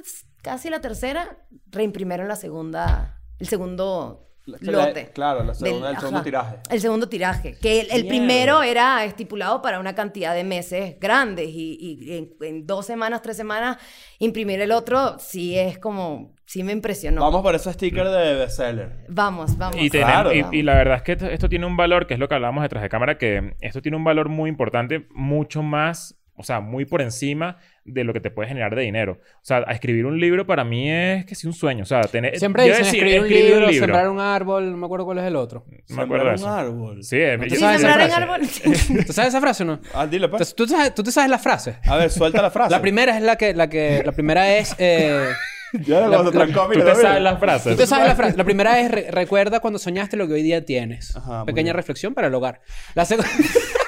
casi 0.44 0.70
la 0.70 0.82
tercera, 0.82 1.40
reimprimieron 1.72 2.28
la 2.28 2.36
segunda, 2.36 3.20
el 3.40 3.48
segundo 3.48 4.31
La- 4.46 4.58
lote. 4.88 5.12
claro, 5.14 5.44
la 5.44 5.54
segunda- 5.54 5.88
del- 5.88 5.96
el 5.96 6.00
segundo 6.00 6.18
ajá, 6.18 6.24
tiraje. 6.24 6.56
El 6.70 6.82
segundo 6.82 7.08
tiraje. 7.10 7.58
Que 7.62 7.82
el, 7.82 8.08
primero 8.08 8.64
era 8.64 9.06
estipulado 9.06 9.62
para 9.62 9.80
una 9.80 9.94
cantidad 9.94 10.34
de 10.34 10.44
meses 10.44 10.96
grandes 11.00 11.50
y, 11.50 11.78
y 11.80 12.18
en, 12.18 12.34
en 12.42 12.66
dos 12.66 12.86
semanas, 12.88 13.22
tres 13.22 13.38
semanas, 13.38 13.78
imprimir 14.20 14.60
el 14.62 14.72
otro, 14.72 15.18
sí 15.20 15.58
es 15.58 15.78
como, 15.78 16.34
sí 16.46 16.64
me 16.64 16.72
impresionó. 16.72 17.22
Vamos 17.22 17.44
por 17.44 17.54
ese 17.56 17.72
sticker 17.72 18.08
de 18.10 18.34
bestseller. 18.36 19.06
Vamos, 19.10 19.58
vamos. 19.58 19.76
Y, 19.80 19.90
Claro. 19.92 20.34
y, 20.34 20.44
y 20.52 20.64
la 20.64 20.74
verdad 20.74 20.98
es 20.98 21.04
que 21.04 21.12
esto, 21.14 21.28
esto 21.28 21.48
tiene 21.48 21.66
un 21.68 21.78
valor, 21.78 22.08
que 22.08 22.16
es 22.16 22.20
lo 22.20 22.28
que 22.28 22.36
hablábamos 22.36 22.64
detrás 22.64 22.82
de 22.82 22.90
cámara, 22.90 23.18
que 23.20 23.56
esto 23.62 23.82
tiene 23.82 23.96
un 23.98 24.04
valor 24.04 24.28
muy 24.30 24.50
importante, 24.50 25.08
mucho 25.12 25.62
más, 25.62 26.18
o 26.36 26.44
sea, 26.44 26.60
muy 26.60 26.86
por 26.86 27.02
encima 27.02 27.58
de 27.86 28.04
lo 28.04 28.14
que 28.14 28.20
te 28.20 28.32
puede 28.32 28.48
generar 28.48 28.76
de 28.76 28.82
dinero. 28.84 29.20
O 29.36 29.44
sea, 29.44 29.64
a 29.68 29.72
escribir 29.74 30.06
un 30.06 30.20
libro 30.20 30.46
para 30.48 30.64
mí 30.64 30.90
es 30.92 31.26
que 31.26 31.36
sí 31.36 31.46
un 31.48 31.54
sueño. 31.54 31.84
O 31.84 31.86
sea, 31.86 32.02
tener... 32.02 32.38
Siempre 32.40 32.64
yo 32.64 32.70
dicen 32.70 32.86
decir, 32.86 33.04
escribir 33.04 33.20
un 33.22 33.26
escribir 33.28 33.56
libro, 33.56 33.74
sembrar 33.74 34.10
un 34.10 34.20
árbol, 34.20 34.72
no 34.72 34.78
me 34.78 34.86
acuerdo 34.86 35.06
cuál 35.06 35.18
es 35.20 35.26
el 35.26 35.36
otro. 35.36 35.66
No 35.90 35.96
me 35.96 36.02
acuerdo 36.04 36.38
Sembrar 36.38 36.68
un 36.68 36.74
árbol. 36.74 37.04
Sí, 37.04 37.18
¿No 37.38 37.44
yo- 37.44 37.50
te 37.50 37.56
sabes 37.58 37.82
sembrar 37.82 38.10
frase? 38.10 38.24
árbol. 38.24 39.06
¿Tú 39.06 39.14
sabes 39.14 39.30
esa 39.30 39.42
frase 39.42 39.64
o 39.64 39.66
no? 39.66 39.80
Ah, 39.94 40.08
dile, 40.08 40.30
pues. 40.30 40.56
¿tú, 40.56 40.66
te 40.66 40.72
sabes, 40.74 40.96
tú 40.96 41.04
te 41.04 41.12
sabes 41.12 41.30
la 41.30 41.40
frase. 41.40 41.78
A 41.86 41.96
ver, 41.98 42.10
suelta 42.10 42.42
la 42.42 42.52
frase. 42.52 42.72
La 42.72 42.82
primera 42.82 43.16
es 43.18 43.24
la 43.24 43.36
que... 43.36 43.54
La, 43.54 43.68
que, 43.70 44.02
la 44.06 44.12
primera 44.12 44.56
es... 44.58 44.76
eh, 44.78 45.28
Ya 45.86 46.02
la- 46.02 46.22
la- 46.22 46.32
trancó, 46.32 46.68
Tú 46.72 46.80
te 46.84 46.96
sabes 46.96 47.22
las 47.22 47.34
Tú 47.36 47.40
frases. 47.40 47.78
te 47.78 47.88
sabes 47.88 48.08
la 48.08 48.16
frase. 48.16 48.36
La 48.38 48.44
primera 48.44 48.80
es 48.82 48.92
re- 48.92 49.08
recuerda 49.10 49.60
cuando 49.62 49.80
soñaste 49.80 50.18
lo 50.18 50.28
que 50.28 50.34
hoy 50.34 50.44
día 50.44 50.66
tienes. 50.66 51.16
Ajá, 51.16 51.46
Pequeña 51.46 51.72
reflexión 51.74 52.14
para 52.14 52.28
el 52.28 52.34
hogar. 52.36 52.60
La, 52.94 53.06
seg- 53.06 53.26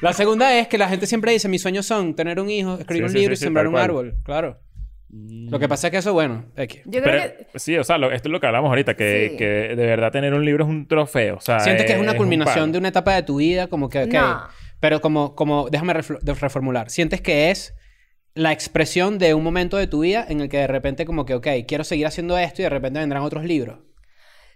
la 0.00 0.12
segunda 0.12 0.58
es 0.58 0.68
que 0.68 0.78
la 0.78 0.88
gente 0.88 1.06
siempre 1.06 1.32
dice, 1.32 1.48
mis 1.48 1.62
sueños 1.62 1.86
son 1.86 2.14
tener 2.14 2.40
un 2.40 2.50
hijo, 2.50 2.78
escribir 2.78 3.04
Sí, 3.04 3.06
un 3.06 3.12
sí, 3.12 3.18
libro 3.18 3.34
sí, 3.34 3.34
y 3.34 3.36
sí, 3.40 3.44
sembrar 3.44 3.66
un 3.66 3.72
cual. 3.74 3.84
árbol. 3.84 4.14
Claro. 4.24 4.60
Lo 5.08 5.58
que 5.58 5.68
pasa 5.68 5.86
es 5.86 5.90
que 5.92 5.96
eso, 5.98 6.12
bueno, 6.12 6.46
X. 6.56 6.82
Yo 6.84 7.00
creo 7.02 7.04
Pero, 7.22 7.46
que... 7.52 7.58
sí, 7.58 7.76
o 7.78 7.84
sea, 7.84 7.96
lo- 7.96 8.10
esto 8.12 8.28
es 8.28 8.32
lo 8.32 8.40
que 8.40 8.46
hablamos 8.48 8.68
ahorita, 8.70 8.94
que, 8.96 9.28
Sí. 9.30 9.36
que 9.36 9.44
de 9.44 9.86
verdad 9.86 10.10
tener 10.10 10.34
un 10.34 10.44
libro 10.44 10.64
es 10.64 10.70
un 10.70 10.86
trofeo. 10.88 11.36
O 11.36 11.40
sea, 11.40 11.60
Sientes 11.60 11.86
que 11.86 11.92
es 11.92 12.00
una 12.00 12.10
un 12.12 12.16
culminación 12.18 12.72
de 12.72 12.78
una 12.78 12.88
etapa 12.88 13.14
de 13.14 13.22
tu 13.22 13.36
vida, 13.36 13.68
como 13.68 13.88
que, 13.88 14.02
ok, 14.04 14.12
No. 14.12 14.42
Pero 14.80 15.00
como, 15.00 15.34
como 15.34 15.70
déjame 15.70 15.94
reformular. 15.94 16.90
¿Sientes 16.90 17.20
que 17.22 17.50
es 17.50 17.74
la 18.34 18.52
expresión 18.52 19.16
de 19.18 19.32
un 19.32 19.42
momento 19.42 19.78
de 19.78 19.86
tu 19.86 20.00
vida 20.00 20.26
en 20.28 20.40
el 20.42 20.50
que 20.50 20.58
de 20.58 20.66
repente 20.66 21.06
como 21.06 21.24
que, 21.24 21.32
ok, 21.34 21.46
quiero 21.66 21.84
seguir 21.84 22.06
haciendo 22.06 22.36
esto 22.36 22.60
y 22.60 22.64
de 22.64 22.70
repente 22.70 22.98
vendrán 22.98 23.22
otros 23.22 23.44
libros? 23.44 23.78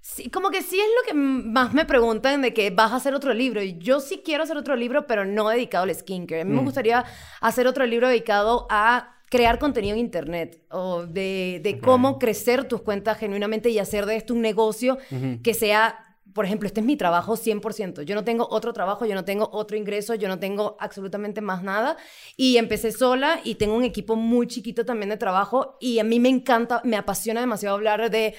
Sí, 0.00 0.30
como 0.30 0.50
que 0.50 0.62
sí 0.62 0.80
es 0.80 0.86
lo 0.86 1.08
que 1.08 1.14
más 1.14 1.74
me 1.74 1.84
preguntan 1.84 2.40
de 2.40 2.54
que 2.54 2.70
vas 2.70 2.92
a 2.92 2.96
hacer 2.96 3.14
otro 3.14 3.34
libro. 3.34 3.62
Y 3.62 3.76
yo 3.78 4.00
sí 4.00 4.22
quiero 4.24 4.44
hacer 4.44 4.56
otro 4.56 4.74
libro, 4.76 5.06
pero 5.06 5.24
no 5.24 5.48
dedicado 5.48 5.84
al 5.84 5.94
skincare. 5.94 6.42
A 6.42 6.44
mí 6.44 6.54
me 6.54 6.62
gustaría 6.62 7.04
hacer 7.40 7.66
otro 7.66 7.84
libro 7.84 8.08
dedicado 8.08 8.66
a 8.70 9.16
crear 9.30 9.58
contenido 9.58 9.94
en 9.94 10.00
internet 10.00 10.62
o 10.70 11.06
de, 11.06 11.60
de 11.62 11.78
cómo 11.78 12.18
crecer 12.18 12.64
tus 12.64 12.82
cuentas 12.82 13.18
genuinamente 13.18 13.70
y 13.70 13.78
hacer 13.78 14.04
de 14.06 14.16
esto 14.16 14.34
un 14.34 14.42
negocio 14.42 14.98
que 15.42 15.54
sea 15.54 16.06
por 16.32 16.44
ejemplo, 16.44 16.66
este 16.66 16.80
es 16.80 16.86
mi 16.86 16.96
trabajo 16.96 17.36
100%. 17.36 18.02
Yo 18.02 18.14
no 18.14 18.24
tengo 18.24 18.46
otro 18.50 18.72
trabajo, 18.72 19.04
yo 19.04 19.14
no 19.14 19.24
tengo 19.24 19.48
otro 19.52 19.76
ingreso, 19.76 20.14
yo 20.14 20.28
no 20.28 20.38
tengo 20.38 20.76
absolutamente 20.78 21.40
más 21.40 21.62
nada. 21.62 21.96
Y 22.36 22.56
empecé 22.56 22.92
sola 22.92 23.40
y 23.42 23.56
tengo 23.56 23.74
un 23.74 23.84
equipo 23.84 24.16
muy 24.16 24.46
chiquito 24.46 24.84
también 24.84 25.08
de 25.08 25.16
trabajo 25.16 25.76
y 25.80 25.98
a 25.98 26.04
mí 26.04 26.20
me 26.20 26.28
encanta, 26.28 26.82
me 26.84 26.96
apasiona 26.96 27.40
demasiado 27.40 27.74
hablar 27.74 28.10
de 28.10 28.34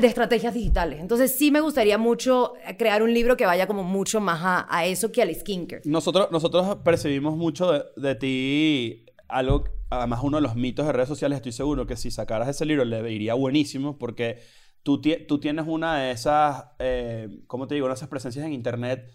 de 0.00 0.06
estrategias 0.06 0.54
digitales. 0.54 1.00
Entonces 1.00 1.36
sí 1.36 1.50
me 1.50 1.60
gustaría 1.60 1.98
mucho 1.98 2.54
crear 2.78 3.02
un 3.02 3.12
libro 3.14 3.36
que 3.36 3.46
vaya 3.46 3.66
como 3.66 3.84
mucho 3.84 4.20
más 4.20 4.40
a, 4.68 4.86
eso 4.86 5.12
que 5.12 5.22
al 5.22 5.32
skincare. 5.34 5.82
Nosotros, 5.84 6.28
nosotros 6.32 6.76
percibimos 6.84 7.36
mucho 7.36 7.72
de, 7.72 7.84
de 7.96 8.14
ti 8.14 9.06
algo, 9.28 9.64
además 9.90 10.20
uno 10.22 10.38
de 10.38 10.42
los 10.42 10.56
mitos 10.56 10.86
de 10.86 10.92
redes 10.92 11.08
sociales, 11.08 11.36
estoy 11.36 11.52
seguro 11.52 11.86
que 11.86 11.96
si 11.96 12.10
sacaras 12.10 12.48
ese 12.48 12.64
libro 12.64 12.84
le 12.84 13.12
iría 13.12 13.34
buenísimo 13.34 13.98
porque 13.98 14.38
tú, 14.82 15.00
tie- 15.00 15.26
tú 15.26 15.38
tienes 15.38 15.66
una 15.68 15.98
de 15.98 16.10
esas, 16.12 16.64
eh, 16.78 17.28
¿cómo 17.46 17.66
te 17.68 17.74
digo? 17.74 17.86
Una 17.86 17.94
de 17.94 17.98
esas 17.98 18.08
presencias 18.08 18.44
en 18.46 18.54
internet 18.54 19.10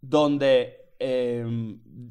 donde 0.00 0.74
eh, 0.98 1.44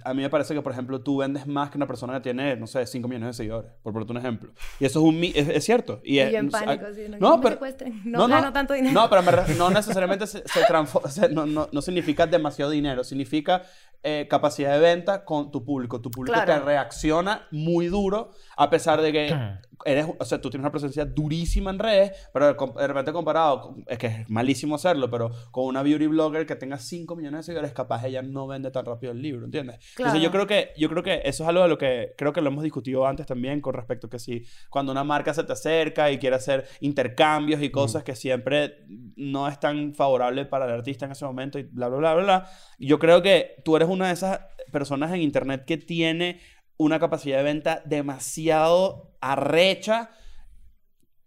a 0.04 0.14
mí 0.14 0.22
me 0.22 0.30
parece 0.30 0.54
que, 0.54 0.62
por 0.62 0.72
ejemplo, 0.72 1.02
tú 1.02 1.18
vendes 1.18 1.48
más 1.48 1.70
que 1.70 1.78
una 1.78 1.88
persona 1.88 2.14
que 2.14 2.20
tiene, 2.22 2.56
no 2.56 2.68
sé, 2.68 2.86
5 2.86 3.08
millones 3.08 3.28
de 3.30 3.34
seguidores, 3.34 3.72
por 3.84 3.94
ponerte 3.94 4.12
un 4.12 4.18
ejemplo. 4.18 4.52
Y 4.80 4.86
eso 4.86 5.00
es 5.00 5.06
un 5.06 5.20
mi- 5.20 5.32
es, 5.36 5.48
es 5.50 5.64
cierto. 5.64 6.02
Y, 6.04 6.16
Y 6.16 6.20
es- 6.20 6.32
yo 6.32 6.40
en 6.40 6.50
pánico, 6.50 6.86
así, 6.86 7.02
no, 7.10 7.18
no, 7.18 7.30
no 7.38 7.42
pero, 7.42 7.56
secuestren, 7.56 8.02
no 8.06 8.28
gano 8.28 8.52
tanto 8.54 8.74
dinero. 8.74 8.94
No, 8.94 9.10
pero 9.10 9.22
me 9.24 9.56
no 9.56 9.70
necesariamente 9.70 10.28
se, 10.28 10.40
se 10.48 10.62
sea, 11.10 11.28
no, 11.30 11.46
no, 11.46 11.70
no 11.72 11.82
significa 11.82 12.28
demasiado 12.28 12.72
dinero, 12.72 13.04
significa 13.04 13.64
eh, 14.04 14.28
capacidad 14.30 14.74
de 14.74 14.80
venta 14.80 15.26
con 15.26 15.52
tu 15.52 15.64
público. 15.66 16.00
Tu 16.02 16.12
público 16.12 16.34
Claro. 16.36 16.54
te 16.54 16.66
reacciona 16.66 17.48
muy 17.52 17.88
duro, 17.88 18.32
a 18.56 18.70
pesar 18.70 19.02
de 19.02 19.12
que 19.12 19.36
eres, 19.86 20.06
o 20.20 20.26
sea, 20.26 20.40
tú 20.40 20.50
tienes 20.50 20.64
una 20.64 20.72
presencia 20.72 21.06
durísima 21.06 21.72
en 21.72 21.80
redes, 21.80 22.12
pero 22.34 22.54
de 22.54 22.88
repente 22.88 23.12
comparado, 23.12 23.62
con- 23.62 23.84
es 23.88 23.98
que 23.98 24.08
es 24.08 24.30
malísimo 24.30 24.76
hacerlo, 24.76 25.10
pero 25.10 25.32
con 25.52 25.66
una 25.66 25.82
beauty 25.84 26.08
blogger 26.08 26.46
que 26.46 26.56
tenga 26.56 26.78
5 26.78 27.16
millones 27.16 27.40
de 27.40 27.44
seguidores, 27.44 27.74
capaz 27.74 28.06
ella 28.06 28.22
no 28.22 28.46
vende 28.48 28.70
tan 28.72 28.86
rápido 28.86 29.12
el 29.14 29.22
libro, 29.22 29.46
¿entiendes? 29.46 29.77
Entonces 29.98 30.22
yo 30.22 30.32
creo 30.32 30.48
que, 30.48 30.72
yo 30.78 30.90
creo 30.90 31.04
que 31.04 31.22
eso 31.26 31.44
es 31.44 31.50
algo 31.50 31.64
de 31.64 31.70
lo 31.70 31.78
que 31.78 32.14
creo 32.18 32.34
que 32.34 32.42
lo 32.42 32.50
hemos 32.50 32.64
discutido 32.64 33.06
antes 33.08 33.26
también 33.26 33.62
con 33.62 33.74
respecto 33.74 34.08
a 34.08 34.10
que 34.10 34.20
si 34.20 34.46
cuando 34.70 34.92
una 34.92 35.04
marca 35.04 35.34
se 35.34 35.44
te 35.44 35.54
acerca 35.54 36.12
y 36.12 36.18
quiere 36.18 36.36
hacer 36.36 36.66
intercambios 36.82 37.62
y 37.62 37.70
cosas 37.70 38.04
que 38.04 38.16
siempre 38.16 38.86
no 39.16 39.48
es 39.48 39.60
tan 39.60 39.94
favorable 39.96 40.46
para 40.46 40.66
el 40.66 40.72
artista 40.72 41.06
en 41.06 41.12
ese 41.12 41.26
momento 41.26 41.60
y 41.60 41.64
bla, 41.64 41.88
bla, 41.88 41.98
bla, 41.98 42.14
bla, 42.16 42.24
bla. 42.24 42.50
Yo 42.80 43.00
creo 43.00 43.22
que 43.22 43.56
tú 43.66 43.76
eres 43.76 43.88
una 43.90 44.08
de 44.08 44.14
esas 44.14 44.40
personas 44.72 45.12
en 45.14 45.22
internet 45.22 45.64
que 45.66 45.78
tiene 45.78 46.40
una 46.78 47.00
capacidad 47.00 47.38
de 47.38 47.44
venta 47.44 47.82
demasiado 47.86 49.16
arrecha 49.22 50.12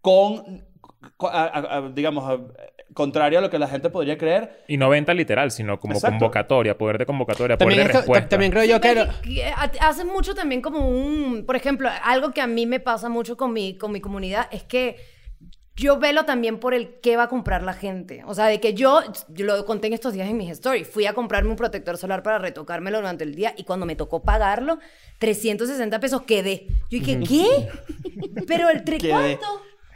con, 0.00 0.66
co- 1.16 1.28
a- 1.28 1.44
a- 1.46 1.76
a- 1.78 1.88
digamos, 1.90 2.24
a- 2.28 2.40
contrario 2.94 3.38
a 3.38 3.42
lo 3.42 3.50
que 3.50 3.58
la 3.58 3.68
gente 3.68 3.90
podría 3.90 4.18
creer. 4.18 4.62
Y 4.68 4.76
no 4.76 4.88
venta 4.88 5.14
literal, 5.14 5.50
sino 5.50 5.78
como 5.78 5.94
Exacto. 5.94 6.18
convocatoria, 6.18 6.76
poder 6.76 6.98
de 6.98 7.06
convocatoria, 7.06 7.56
También, 7.56 7.76
poder 7.78 7.86
de 7.86 7.90
esto- 7.92 7.98
respuesta. 8.00 8.24
ta- 8.26 8.30
también 8.30 8.52
creo 8.52 8.64
yo 8.64 8.80
que... 8.80 9.06
Hace 9.80 10.04
mucho 10.04 10.34
también 10.34 10.60
como 10.62 10.88
un, 10.88 11.44
por 11.46 11.56
ejemplo, 11.56 11.88
algo 12.04 12.32
que 12.32 12.40
a 12.40 12.46
mí 12.46 12.66
me 12.66 12.80
pasa 12.80 13.08
mucho 13.08 13.36
con 13.36 13.52
mi, 13.52 13.76
con 13.76 13.92
mi 13.92 14.00
comunidad 14.00 14.46
es 14.50 14.62
que 14.64 14.96
yo 15.76 15.98
velo 15.98 16.24
también 16.26 16.58
por 16.58 16.74
el 16.74 17.00
qué 17.00 17.16
va 17.16 17.22
a 17.22 17.28
comprar 17.28 17.62
la 17.62 17.72
gente. 17.72 18.22
O 18.26 18.34
sea, 18.34 18.46
de 18.46 18.60
que 18.60 18.74
yo, 18.74 19.00
yo 19.28 19.46
lo 19.46 19.64
conté 19.64 19.86
en 19.86 19.94
estos 19.94 20.12
días 20.12 20.28
en 20.28 20.36
mis 20.36 20.50
stories, 20.50 20.86
fui 20.86 21.06
a 21.06 21.14
comprarme 21.14 21.48
un 21.48 21.56
protector 21.56 21.96
solar 21.96 22.22
para 22.22 22.38
retocármelo 22.38 22.98
durante 22.98 23.24
el 23.24 23.34
día 23.34 23.54
y 23.56 23.64
cuando 23.64 23.86
me 23.86 23.96
tocó 23.96 24.22
pagarlo, 24.22 24.78
360 25.20 25.98
pesos 25.98 26.22
quedé. 26.22 26.66
Yo 26.90 26.98
dije, 26.98 27.20
¿qué? 27.26 27.46
Pero 28.46 28.68
el 28.68 28.84
tre-. 28.84 28.98
¿cuánto? 29.08 29.46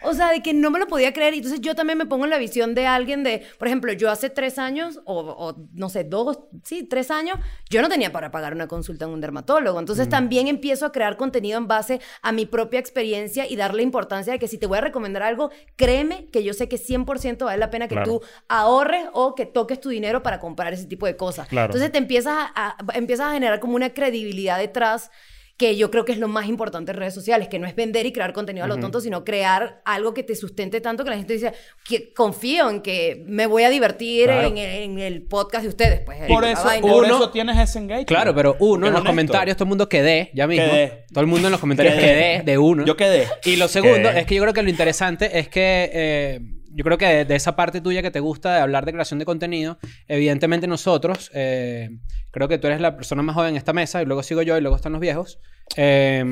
O 0.05 0.15
sea, 0.15 0.31
de 0.31 0.43
que 0.43 0.53
no 0.55 0.71
me 0.71 0.79
lo 0.79 0.87
podía 0.87 1.13
creer. 1.13 1.35
Y 1.35 1.39
Entonces 1.39 1.61
yo 1.61 1.75
también 1.75 1.99
me 1.99 2.07
pongo 2.07 2.25
en 2.25 2.31
la 2.31 2.39
visión 2.39 2.75
de 2.75 2.87
alguien 2.87 3.23
de, 3.23 3.43
por 3.59 3.69
ejemplo, 3.69 3.93
yo 3.93 4.11
hace 4.11 4.31
tres 4.31 4.59
años, 4.59 5.01
o, 5.05 5.21
o, 5.21 5.57
no 5.73 5.89
sé, 5.89 6.05
dos, 6.05 6.41
sí, 6.63 6.85
tres 6.85 7.11
años, 7.11 7.39
yo 7.71 7.83
no 7.83 7.89
tenía 7.89 8.13
para 8.13 8.31
pagar 8.31 8.53
una 8.55 8.67
consulta 8.69 9.05
en 9.07 9.11
un 9.13 9.21
dermatólogo. 9.21 9.79
Entonces 9.79 10.09
también 10.09 10.49
empiezo 10.49 10.87
a 10.87 10.93
crear 10.93 11.17
contenido 11.17 11.59
en 11.59 11.67
base 11.67 12.01
a 12.23 12.33
mi 12.33 12.47
propia 12.47 12.81
experiencia 12.81 13.47
y 13.49 13.57
darle 13.57 13.83
importancia 13.83 14.33
de 14.33 14.39
que 14.39 14.49
si 14.49 14.59
te 14.59 14.67
voy 14.67 14.79
a 14.79 14.83
recomendar 14.83 15.23
algo, 15.23 15.51
créeme 15.77 16.27
que 16.31 16.43
yo 16.45 16.53
sé 16.55 16.69
que 16.69 16.77
100% 16.79 17.45
vale 17.45 17.59
la 17.59 17.71
pena 17.71 17.89
que 17.89 17.95
Claro. 17.95 18.21
tú 18.21 18.27
ahorres 18.49 19.07
o 19.13 19.35
que 19.35 19.47
toques 19.47 19.81
tu 19.81 19.89
dinero 19.89 20.23
para 20.23 20.39
comprar 20.41 20.73
ese 20.73 20.87
tipo 20.87 21.07
de 21.07 21.17
cosas. 21.17 21.49
Claro. 21.49 21.67
Entonces 21.67 21.91
te 21.93 21.99
empiezas 21.99 22.35
a, 22.55 22.77
a- 22.79 22.99
empiezas 22.99 23.29
a 23.29 23.33
generar 23.33 23.61
como 23.61 23.75
una 23.77 23.91
credibilidad 23.95 24.59
detrás 24.59 25.11
que 25.57 25.77
yo 25.77 25.89
creo 25.89 26.05
que 26.05 26.11
es 26.11 26.19
lo 26.19 26.27
más 26.27 26.49
importante 26.49 26.91
en 26.91 26.97
redes 26.99 27.15
sociales, 27.15 27.47
que 27.47 27.61
no 27.61 27.67
es 27.69 27.77
vender 27.77 28.07
y 28.07 28.13
crear 28.13 28.33
contenido 28.33 28.65
a 28.65 28.69
lo 28.69 28.77
tonto, 28.79 29.01
sino 29.01 29.25
crear 29.25 29.81
algo 29.85 30.13
que 30.13 30.25
te 30.25 30.35
sustente 30.35 30.81
tanto 30.81 31.05
que 31.05 31.11
la 31.11 31.17
gente 31.17 31.35
dice, 31.35 31.53
que 31.89 32.13
confío 32.13 32.69
en 32.71 32.81
que 32.83 33.23
me 33.29 33.47
voy 33.47 33.63
a 33.63 33.71
divertir 33.71 34.25
Claro. 34.25 34.49
en, 34.49 34.59
el, 34.59 34.83
en 34.83 34.99
el 34.99 35.23
podcast 35.23 35.63
de 35.63 35.69
ustedes. 35.69 36.01
Pues, 36.01 36.19
Por 36.27 36.45
eso, 36.45 36.65
vaina. 36.65 36.83
por 36.89 37.05
Uno- 37.05 37.17
eso 37.17 37.31
tienes 37.31 37.57
ese 37.57 37.79
engagement. 37.79 38.09
Claro, 38.09 38.35
pero 38.35 38.57
uno 38.59 38.87
en 38.89 38.93
los 38.93 39.01
honesto. 39.03 39.07
comentarios, 39.13 39.57
todo 39.57 39.65
el 39.65 39.69
mundo 39.69 39.89
quedé, 39.89 40.31
ya 40.35 40.49
mismo. 40.49 40.67
Quedé. 40.67 41.05
Todo 41.13 41.21
el 41.21 41.27
mundo 41.29 41.47
en 41.47 41.53
los 41.53 41.61
comentarios 41.61 41.95
Quedé. 41.95 42.03
quedé, 42.05 42.43
de 42.43 42.59
uno. 42.59 42.85
Yo 42.85 42.97
quedé. 42.97 43.29
Y 43.45 43.55
lo 43.55 43.69
segundo 43.69 44.09
Quedé. 44.11 44.21
es 44.21 44.27
que 44.27 44.35
yo 44.35 44.43
creo 44.43 44.55
que 44.55 44.63
lo 44.63 44.71
interesante 44.71 45.39
es 45.39 45.49
que 45.49 45.91
eh, 45.93 46.41
yo 46.75 46.85
creo 46.85 46.99
que 46.99 47.07
de, 47.07 47.25
de 47.25 47.35
esa 47.35 47.57
parte 47.57 47.81
tuya 47.81 48.03
que 48.03 48.11
te 48.11 48.21
gusta 48.21 48.55
de 48.55 48.61
hablar 48.61 48.85
de 48.85 48.93
creación 48.93 49.19
de 49.19 49.25
contenido, 49.25 49.79
evidentemente 50.09 50.67
nosotros, 50.67 51.31
eh, 51.35 51.91
creo 52.31 52.49
que 52.49 52.59
tú 52.59 52.67
eres 52.67 52.81
la 52.81 52.97
persona 52.97 53.23
más 53.23 53.35
joven 53.35 53.51
en 53.51 53.57
esta 53.57 53.73
mesa 53.73 54.03
y 54.03 54.07
luego 54.07 54.23
sigo 54.23 54.43
yo 54.43 54.57
y 54.59 54.61
luego 54.61 54.77
están 54.77 54.93
los 54.93 55.01
viejos, 55.01 55.39
eh, 55.77 56.25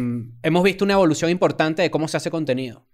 hemos 0.43 0.63
visto 0.63 0.85
una 0.85 0.95
evolución 0.95 1.31
importante 1.31 1.83
de 1.83 1.91
cómo 1.91 2.09
se 2.09 2.17
hace 2.17 2.31
contenido. 2.31 2.87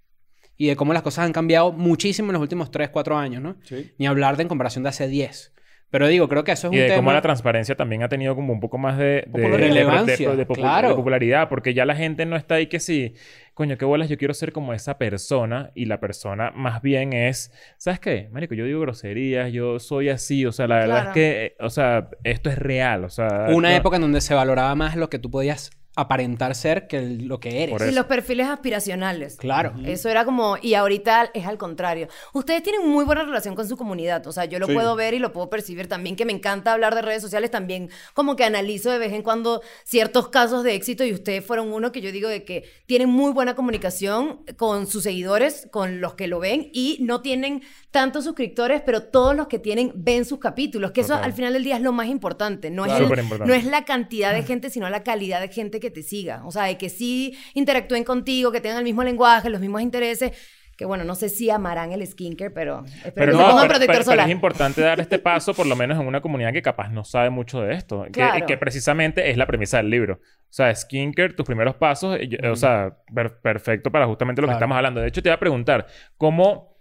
Y 0.61 0.67
de 0.67 0.75
cómo 0.75 0.93
las 0.93 1.03
cosas 1.03 1.25
han 1.25 1.33
cambiado 1.33 1.71
muchísimo 1.71 2.31
en 2.31 2.33
los 2.33 2.43
últimos 2.43 2.73
3, 2.73 2.91
4 2.91 3.17
años, 3.17 3.41
¿no? 3.41 3.59
Sí. 3.63 3.93
Ni 3.97 4.09
hablar 4.09 4.37
de 4.37 4.43
en 4.43 4.49
comparación 4.49 4.83
de 4.83 4.89
hace 4.89 5.07
10. 5.07 5.53
Pero 5.91 6.07
digo, 6.07 6.29
creo 6.29 6.45
que 6.45 6.53
eso 6.53 6.69
es 6.69 6.73
Y 6.75 6.77
un 6.77 6.83
de 6.83 6.89
tema... 6.89 6.97
cómo 6.99 7.13
la 7.13 7.23
transparencia 7.23 7.75
también 7.75 8.03
ha 8.03 8.09
tenido 8.09 8.35
como 8.35 8.53
un 8.53 8.61
poco 8.61 8.77
más 8.77 8.99
de, 8.99 9.05
de, 9.05 9.23
Popular- 9.33 9.53
de- 9.53 9.57
de- 9.57 9.69
relevancia, 9.69 10.31
de- 10.37 10.47
claro. 10.47 10.89
de 10.91 10.95
popularidad, 10.95 11.49
porque 11.49 11.73
ya 11.73 11.87
la 11.87 11.95
gente 11.97 12.27
no 12.27 12.37
está 12.37 12.57
ahí 12.57 12.67
que 12.67 12.79
sí, 12.79 13.15
coño, 13.55 13.79
qué 13.79 13.85
bolas, 13.87 14.09
yo 14.11 14.19
quiero 14.19 14.35
ser 14.35 14.53
como 14.53 14.75
esa 14.75 14.99
persona 14.99 15.71
y 15.75 15.87
la 15.87 15.99
persona 15.99 16.51
más 16.55 16.83
bien 16.83 17.13
es, 17.15 17.53
¿sabes 17.79 18.01
qué? 18.01 18.29
Marico, 18.31 18.55
yo 18.55 18.67
digo 18.67 18.81
groserías, 18.81 19.51
yo 19.53 19.79
soy 19.79 20.11
así, 20.11 20.45
o 20.45 20.53
sea, 20.53 20.67
la 20.67 20.77
verdad 20.77 21.07
es 21.09 21.13
que, 21.15 21.45
eh, 21.47 21.57
o 21.61 21.71
sea, 21.71 22.09
esto 22.23 22.51
es 22.51 22.59
real, 22.59 23.05
o 23.05 23.09
sea... 23.09 23.47
Una 23.49 23.71
no- 23.71 23.77
época 23.77 23.97
en 23.97 24.03
donde 24.03 24.21
se 24.21 24.35
valoraba 24.35 24.75
más 24.75 24.95
lo 24.95 25.09
que 25.09 25.19
tú 25.19 25.31
podías 25.31 25.71
aparentar 26.01 26.55
ser 26.55 26.87
que 26.87 26.99
el- 26.99 27.27
lo 27.27 27.41
que 27.41 27.63
eres. 27.65 27.77
Sí, 27.83 27.89
eso. 27.89 27.95
los 27.95 28.07
perfiles 28.07 28.47
aspiracionales. 28.49 29.37
Claro. 29.37 29.73
Eso 29.85 30.09
era 30.09 30.25
como, 30.25 30.57
y 30.63 30.75
ahorita 30.75 31.31
es 31.35 31.47
al 31.47 31.59
contrario. 31.59 32.09
Ustedes 32.33 32.63
tienen 32.63 32.87
muy 32.89 33.05
buena 33.05 33.25
relación 33.25 33.55
con 33.55 33.69
su 33.69 33.77
comunidad, 33.77 34.27
o 34.27 34.33
sea, 34.33 34.45
yo 34.45 34.59
lo 34.59 34.67
Sí. 34.67 34.75
puedo 34.75 34.95
ver 34.97 35.15
y 35.15 35.19
lo 35.19 35.33
puedo 35.33 35.51
percibir 35.51 35.89
también, 35.89 36.15
que 36.17 36.25
me 36.25 36.33
encanta 36.33 36.73
hablar 36.73 36.95
de 36.95 37.03
redes 37.03 37.23
sociales, 37.23 37.51
también 37.51 37.91
como 38.15 38.37
que 38.37 38.45
analizo 38.45 38.91
de 38.91 38.99
vez 38.99 39.13
en 39.13 39.23
cuando 39.23 39.61
ciertos 39.85 40.29
casos 40.29 40.63
de 40.65 40.75
éxito 40.75 41.05
y 41.05 41.13
ustedes 41.13 41.45
fueron 41.45 41.73
uno 41.73 41.93
que 41.93 42.01
yo 42.01 42.13
digo 42.13 42.29
de 42.29 42.45
que 42.45 42.65
tienen 42.87 43.09
muy 43.09 43.33
buena 43.33 43.55
comunicación 43.55 44.45
con 44.57 44.87
sus 44.87 45.03
seguidores, 45.03 45.69
con 45.71 46.01
los 46.01 46.15
que 46.15 46.27
lo 46.29 46.39
ven 46.41 46.71
y 46.73 46.99
no 47.01 47.23
tienen 47.23 47.63
tantos 47.91 48.25
suscriptores, 48.25 48.83
pero 48.85 49.03
todos 49.05 49.35
los 49.35 49.49
que 49.49 49.59
tienen 49.59 49.93
ven 49.95 50.25
sus 50.27 50.39
capítulos, 50.39 50.91
que 50.93 51.01
eso 51.01 51.15
Total. 51.15 51.25
al 51.25 51.33
final 51.33 51.53
del 51.55 51.65
día 51.65 51.77
es 51.77 51.83
lo 51.83 51.93
más 51.93 52.09
importante, 52.09 52.71
no, 52.71 52.85
Claro. 52.85 52.97
es, 52.97 53.01
el- 53.01 53.07
Superimportante. 53.07 53.51
no 53.51 53.59
es 53.59 53.65
la 53.65 53.85
cantidad 53.85 54.35
de 54.35 54.43
gente, 54.43 54.69
sino 54.71 54.89
la 54.91 55.03
calidad 55.03 55.41
de 55.41 55.49
gente 55.49 55.81
que 55.81 55.91
te 55.91 56.03
siga. 56.03 56.43
O 56.45 56.51
sea, 56.51 56.65
de 56.65 56.77
que 56.77 56.91
sí 56.91 57.37
interactúen 57.55 58.05
contigo, 58.05 58.53
que 58.53 58.61
tengan 58.61 58.79
el 58.79 58.85
mismo 58.85 59.03
lenguaje, 59.05 59.49
los 59.51 59.61
mismos 59.61 59.81
intereses. 59.83 60.33
Que 60.77 60.85
bueno, 60.85 61.03
no 61.03 61.17
sé 61.17 61.29
si 61.29 61.51
amarán 61.51 61.91
el 61.91 62.07
skincare, 62.07 62.53
pero 62.53 62.85
espero 63.05 63.13
Pero, 63.15 63.33
que 63.33 63.39
no, 63.39 63.47
pero- 63.47 63.57
protector 63.57 63.79
pero- 63.81 63.93
pero 63.95 64.05
solar. 64.05 64.27
es 64.29 64.33
importante 64.33 64.81
dar 64.81 65.01
este 65.01 65.19
paso, 65.19 65.53
por 65.53 65.67
lo 65.67 65.75
menos 65.75 65.99
en 66.01 66.07
una 66.07 66.21
comunidad 66.21 66.53
que 66.53 66.63
capaz 66.63 66.89
no 66.91 67.03
sabe 67.03 67.31
mucho 67.31 67.61
de 67.63 67.75
esto. 67.75 68.05
Que- 68.05 68.11
Claro. 68.13 68.47
Que, 68.47 68.57
precisamente 68.57 69.29
es 69.29 69.37
la 69.37 69.47
premisa 69.49 69.79
del 69.79 69.91
libro. 69.91 70.21
O 70.23 70.51
sea, 70.53 70.73
skincare, 70.73 71.33
tus 71.33 71.45
primeros 71.45 71.75
pasos, 71.75 72.17
yo- 72.29 72.53
o 72.53 72.55
sea, 72.55 72.97
per- 73.13 73.41
perfecto 73.41 73.91
para 73.91 74.07
justamente 74.07 74.41
lo 74.41 74.47
que 74.47 74.51
Claro. 74.51 74.59
estamos 74.59 74.77
hablando. 74.77 75.01
De 75.01 75.09
hecho, 75.09 75.21
te 75.21 75.31
iba 75.31 75.35
a 75.35 75.41
preguntar, 75.41 75.87
¿cómo, 76.17 76.78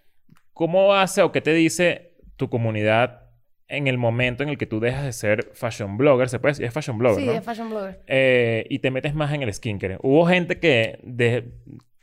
¿cómo 0.58 0.96
hace 0.96 1.22
o 1.22 1.32
qué 1.32 1.40
te 1.40 1.54
dice 1.54 2.16
tu 2.36 2.50
comunidad 2.50 3.22
en 3.68 3.88
el 3.88 3.98
momento 3.98 4.42
en 4.44 4.50
el 4.50 4.58
que 4.58 4.66
tú 4.66 4.80
dejas 4.80 5.04
de 5.06 5.14
ser 5.14 5.52
fashion 5.54 5.98
blogger? 5.98 6.30
Se 6.30 6.40
puede 6.40 6.54
decir, 6.54 6.66
es 6.66 6.74
fashion 6.74 6.98
blogger, 6.98 7.20
Sí, 7.22 7.26
¿no? 7.28 7.32
es 7.34 7.44
fashion 7.44 7.70
blogger. 7.70 8.02
Eh, 8.08 8.66
y 8.70 8.80
te 8.80 8.90
metes 8.92 9.14
más 9.14 9.32
en 9.34 9.44
el 9.44 9.54
skincare. 9.54 9.98
¿Hubo 10.02 10.26
gente 10.26 10.60
que 10.60 11.00
de- 11.04 11.52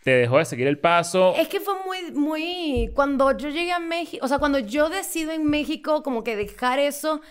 te 0.04 0.10
dejó 0.12 0.38
de 0.38 0.44
seguir 0.44 0.66
el 0.68 0.78
paso? 0.78 1.34
Es 1.36 1.48
que 1.48 1.58
fue 1.60 1.74
muy, 1.84 2.12
muy... 2.12 2.90
Cuando 2.94 3.36
yo 3.36 3.48
llegué 3.48 3.72
a 3.72 3.78
México, 3.80 4.24
o 4.24 4.28
sea, 4.28 4.38
cuando 4.38 4.58
yo 4.60 4.88
decido 4.90 5.32
en 5.32 5.46
México 5.46 6.02
como 6.02 6.22
que 6.22 6.36
dejar 6.36 6.78
eso, 6.78 7.22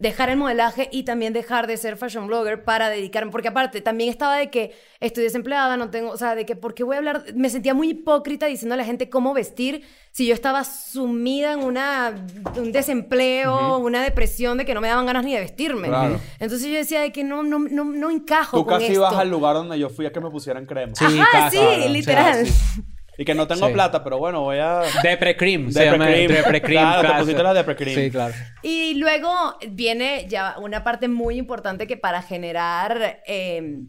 dejar 0.00 0.30
el 0.30 0.36
modelaje 0.36 0.88
y 0.92 1.02
también 1.02 1.32
dejar 1.32 1.66
de 1.66 1.76
ser 1.76 1.96
fashion 1.96 2.26
blogger 2.26 2.64
para 2.64 2.88
dedicarme, 2.88 3.30
porque 3.32 3.48
aparte 3.48 3.80
también 3.80 4.10
estaba 4.10 4.36
de 4.36 4.50
que 4.50 4.74
estoy 5.00 5.24
desempleada, 5.24 5.76
no 5.76 5.90
tengo, 5.90 6.10
o 6.10 6.16
sea, 6.16 6.34
de 6.34 6.46
que 6.46 6.56
por 6.56 6.74
qué 6.74 6.84
voy 6.84 6.96
a 6.96 6.98
hablar, 6.98 7.24
me 7.34 7.50
sentía 7.50 7.74
muy 7.74 7.90
hipócrita 7.90 8.46
diciendo 8.46 8.74
a 8.74 8.76
la 8.76 8.84
gente 8.84 9.08
cómo 9.08 9.34
vestir 9.34 9.82
si 10.12 10.26
yo 10.26 10.34
estaba 10.34 10.64
sumida 10.64 11.52
en 11.52 11.60
una, 11.62 12.26
un 12.56 12.72
desempleo, 12.72 13.78
una 13.78 14.02
depresión 14.02 14.58
de 14.58 14.64
que 14.64 14.74
no 14.74 14.80
me 14.80 14.88
daban 14.88 15.06
ganas 15.06 15.24
ni 15.24 15.34
de 15.34 15.40
vestirme. 15.40 15.88
Claro. 15.88 16.20
Entonces 16.40 16.68
yo 16.68 16.76
decía 16.76 17.00
de 17.00 17.12
que 17.12 17.24
no, 17.24 17.42
no, 17.42 17.58
no, 17.58 17.84
no 17.84 18.10
encajo 18.10 18.58
Tú 18.58 18.64
con 18.64 18.74
casi 18.74 18.86
esto. 18.86 19.00
ibas 19.00 19.14
al 19.14 19.30
lugar 19.30 19.54
donde 19.54 19.78
yo 19.78 19.90
fui 19.90 20.06
a 20.06 20.12
que 20.12 20.20
me 20.20 20.30
pusieran 20.30 20.66
crema. 20.66 20.92
Sí, 20.94 21.04
Ajá, 21.04 21.50
sí, 21.50 21.58
claro, 21.58 21.88
literal. 21.88 22.46
Sí. 22.46 22.82
Y 23.18 23.24
que 23.24 23.34
no 23.34 23.46
tengo 23.48 23.66
Sí. 23.66 23.72
plata, 23.74 24.02
pero 24.04 24.16
bueno, 24.18 24.42
voy 24.42 24.58
a... 24.58 24.82
Depre 25.02 25.36
Cream. 25.36 25.70
se 25.72 25.80
Depre 25.80 25.92
llama 25.98 26.06
Cream. 26.06 26.32
Depre 26.32 26.62
Cream. 26.62 26.84
Claro, 26.92 27.08
te 27.14 27.20
pusiste 27.20 27.42
la 27.42 27.52
Depre 27.52 27.76
Cream. 27.76 27.94
Sí, 28.00 28.10
claro. 28.10 28.34
Y 28.62 28.94
luego 28.94 29.28
viene 29.70 30.26
ya 30.28 30.56
una 30.58 30.84
parte 30.84 31.08
muy 31.08 31.36
importante 31.36 31.86
que 31.88 31.96
para 31.96 32.22
generar 32.22 33.20
eh, 33.26 33.80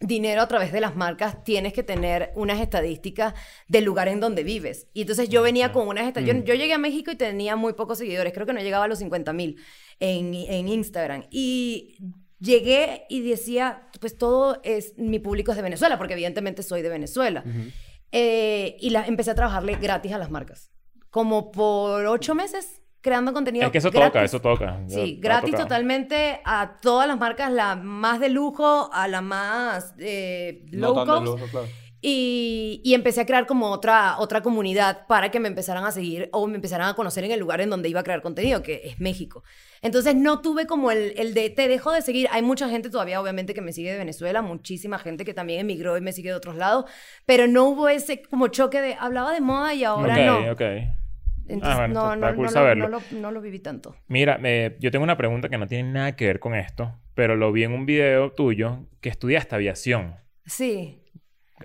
dinero 0.00 0.42
a 0.42 0.48
través 0.48 0.70
de 0.70 0.82
las 0.82 0.96
marcas 0.96 1.42
tienes 1.44 1.72
que 1.72 1.82
tener 1.82 2.30
unas 2.34 2.60
estadísticas 2.60 3.32
del 3.68 3.84
lugar 3.84 4.08
en 4.08 4.20
donde 4.20 4.44
vives. 4.44 4.86
Y 4.92 5.00
entonces 5.00 5.30
yo 5.30 5.40
venía 5.40 5.72
con 5.72 5.88
unas 5.88 6.06
estadísticas. 6.06 6.44
Yo, 6.44 6.52
yo 6.52 6.60
llegué 6.60 6.74
a 6.74 6.78
México 6.78 7.10
y 7.10 7.16
tenía 7.16 7.56
muy 7.56 7.72
pocos 7.72 7.96
seguidores, 7.96 8.34
creo 8.34 8.44
que 8.46 8.52
no 8.52 8.60
llegaba 8.60 8.84
a 8.84 8.88
los 8.88 8.98
50 8.98 9.32
mil 9.32 9.56
en, 9.98 10.34
en 10.34 10.68
Instagram. 10.68 11.24
Y 11.30 11.96
llegué 12.38 13.04
y 13.08 13.22
decía, 13.22 13.88
pues 14.00 14.18
todo 14.18 14.60
es, 14.62 14.92
mi 14.98 15.18
público 15.18 15.52
es 15.52 15.56
de 15.56 15.62
Venezuela, 15.62 15.96
porque 15.96 16.12
evidentemente 16.12 16.62
soy 16.62 16.82
de 16.82 16.90
Venezuela. 16.90 17.42
Eh, 18.16 18.76
y 18.80 18.90
la, 18.90 19.06
empecé 19.06 19.32
a 19.32 19.34
trabajarle 19.34 19.74
gratis 19.74 20.12
a 20.12 20.18
las 20.18 20.30
marcas. 20.30 20.70
Como 21.10 21.50
por 21.50 22.06
ocho 22.06 22.36
meses 22.36 22.80
creando 23.00 23.32
contenido. 23.32 23.66
Es 23.66 23.72
que 23.72 23.78
eso 23.78 23.90
gratis. 23.90 24.08
toca, 24.12 24.24
eso 24.24 24.40
toca. 24.40 24.80
Sí, 24.86 25.18
gratis 25.20 25.56
totalmente 25.56 26.40
a 26.44 26.78
todas 26.80 27.08
las 27.08 27.18
marcas, 27.18 27.50
la 27.50 27.74
más 27.74 28.20
de 28.20 28.28
lujo 28.30 28.88
a 28.92 29.08
la 29.08 29.20
más 29.20 29.94
eh, 29.98 30.64
No 30.72 30.88
low 30.88 30.94
tan 30.94 31.04
de 31.04 31.12
cost. 31.12 31.26
lujo, 31.26 31.50
claro. 31.50 31.66
Y, 32.06 32.82
y 32.84 32.92
empecé 32.92 33.22
a 33.22 33.24
crear 33.26 33.46
como 33.46 33.70
otra, 33.70 34.18
otra 34.18 34.42
comunidad 34.42 35.06
para 35.06 35.30
que 35.30 35.40
me 35.40 35.48
empezaran 35.48 35.84
a 35.84 35.90
seguir 35.90 36.28
o 36.32 36.46
me 36.46 36.56
empezaran 36.56 36.86
a 36.86 36.92
conocer 36.94 37.24
en 37.24 37.30
el 37.30 37.40
lugar 37.40 37.62
en 37.62 37.70
donde 37.70 37.88
iba 37.88 38.00
a 38.00 38.02
crear 38.02 38.20
contenido, 38.20 38.62
que 38.62 38.82
es 38.84 39.00
México. 39.00 39.42
Entonces 39.80 40.14
no 40.14 40.42
tuve 40.42 40.66
como 40.66 40.90
el, 40.90 41.14
el 41.16 41.32
de 41.32 41.48
te 41.48 41.66
dejo 41.66 41.92
de 41.92 42.02
seguir. 42.02 42.28
Hay 42.30 42.42
mucha 42.42 42.68
gente 42.68 42.90
todavía, 42.90 43.22
obviamente, 43.22 43.54
que 43.54 43.62
me 43.62 43.72
sigue 43.72 43.90
de 43.92 43.96
Venezuela, 43.96 44.42
muchísima 44.42 44.98
gente 44.98 45.24
que 45.24 45.32
también 45.32 45.60
emigró 45.60 45.96
y 45.96 46.02
me 46.02 46.12
sigue 46.12 46.28
de 46.28 46.34
otros 46.34 46.56
lados, 46.56 46.84
pero 47.24 47.46
no 47.46 47.64
hubo 47.64 47.88
ese 47.88 48.20
como 48.20 48.48
choque 48.48 48.82
de 48.82 48.96
hablaba 49.00 49.32
de 49.32 49.40
moda 49.40 49.72
y 49.72 49.84
ahora 49.84 50.18
no. 50.26 50.52
ok. 50.52 50.60
Entonces 51.46 51.76
bueno, 51.78 51.94
no, 51.94 52.00
está- 52.12 52.16
no, 52.16 52.26
está 52.26 52.34
cool 52.34 52.36
no, 52.36 52.42
lo- 52.42 52.48
saberlo. 52.50 52.88
no 52.88 52.98
lo, 52.98 53.18
no 53.20 53.30
lo 53.30 53.40
viví 53.40 53.60
tanto. 53.60 53.96
Mira, 54.08 54.38
eh, 54.44 54.76
yo 54.78 54.90
tengo 54.90 55.04
una 55.04 55.16
pregunta 55.16 55.48
que 55.48 55.56
no 55.56 55.66
tiene 55.66 55.90
nada 55.90 56.16
que 56.16 56.26
ver 56.26 56.38
con 56.38 56.54
esto, 56.54 56.98
pero 57.14 57.34
lo 57.36 57.50
vi 57.50 57.64
en 57.64 57.72
un 57.72 57.86
video 57.86 58.30
tuyo 58.32 58.80
que 59.00 59.08
estudiaste 59.08 59.54
aviación. 59.54 60.16
Sí. 60.44 61.00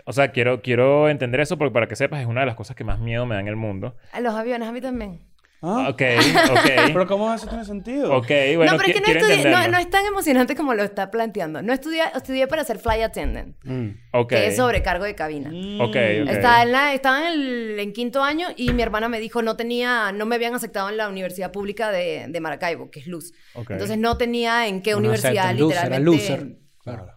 O 0.06 0.14
sea, 0.14 0.32
quiero, 0.32 0.62
quiero 0.62 1.10
entender 1.10 1.40
eso 1.42 1.58
porque 1.58 1.74
para 1.74 1.88
que 1.88 1.96
sepas 1.96 2.22
es 2.22 2.28
una 2.28 2.42
de 2.42 2.48
las 2.48 2.56
cosas 2.56 2.76
que 2.76 2.84
más 2.84 3.00
miedo 3.00 3.26
me 3.26 3.36
da 3.36 3.42
en 3.42 3.48
el 3.48 3.56
mundo. 3.56 3.96
A 4.12 4.20
los 4.22 4.34
aviones, 4.34 4.68
a 4.68 4.72
mí 4.72 4.82
también. 4.82 5.22
Ah, 5.62 5.88
Ok, 5.90 6.02
ok. 6.52 6.70
Pero 6.94 7.06
¿cómo 7.06 7.34
eso 7.34 7.46
tiene 7.48 7.66
sentido? 7.66 8.16
ok, 8.16 8.28
bueno, 8.56 8.72
no, 8.72 8.78
pero 8.78 8.88
es 8.90 8.94
que 8.94 9.02
no, 9.02 9.20
estudié, 9.20 9.52
no, 9.52 9.68
no 9.68 9.78
es 9.78 9.90
tan 9.90 10.06
emocionante 10.06 10.56
como 10.56 10.74
lo 10.74 10.84
está 10.84 11.12
planteando. 11.12 11.62
No 11.62 11.74
estudié, 11.74 12.04
estudié 12.16 12.48
para 12.48 12.64
ser 12.64 12.80
flight 12.80 13.04
attendant, 13.04 13.58
Mm. 13.66 13.90
Ok. 14.14 14.30
que 14.30 14.48
es 14.48 14.56
sobrecargo 14.56 15.04
de 15.04 15.16
cabina. 15.16 15.50
Mm. 15.52 15.82
Ok, 15.82 15.90
ok. 15.90 16.30
Estaba, 16.30 16.64
en, 16.64 16.72
la- 16.72 16.94
estaba 16.94 17.20
en, 17.28 17.34
el, 17.42 17.80
en 17.82 17.92
quinto 17.92 18.24
año 18.24 18.48
y 18.56 18.72
mi 18.72 18.82
hermana 18.84 19.10
me 19.10 19.20
dijo 19.20 19.42
no 19.42 19.58
tenía, 19.58 20.14
no 20.14 20.26
me 20.26 20.36
habían 20.36 20.56
aceptado 20.56 20.88
en 20.90 20.96
la 20.96 21.10
universidad 21.10 21.52
pública 21.52 21.92
de, 21.92 22.28
de 22.30 22.40
Maracaibo, 22.40 22.90
que 22.90 23.02
es 23.02 23.08
Luz. 23.08 23.34
Ok. 23.54 23.72
Entonces 23.72 23.98
no 23.98 24.16
tenía 24.16 24.66
en 24.68 24.82
qué 24.82 24.96
universidad 24.96 25.48
aceptan, 25.50 25.60
loser, 25.60 25.78
era 25.88 26.00
literalmente 26.00 26.30
loser. 26.30 26.58
Claro. 26.84 27.08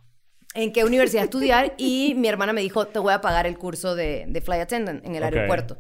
En 0.55 0.73
qué 0.73 0.85
universidad 0.85 1.25
estudiar 1.25 1.75
y 1.79 2.15
mi 2.17 2.29
hermana 2.29 2.53
me 2.53 2.61
dijo, 2.61 2.87
te 2.87 2.99
voy 2.99 3.13
a 3.13 3.21
pagar 3.21 3.47
el 3.47 3.57
curso 3.59 3.95
de, 3.95 4.25
de 4.29 4.41
flight 4.41 4.63
attendant 4.63 5.05
en 5.05 5.15
el 5.17 5.23
Ok. 5.23 5.33
aeropuerto. 5.33 5.79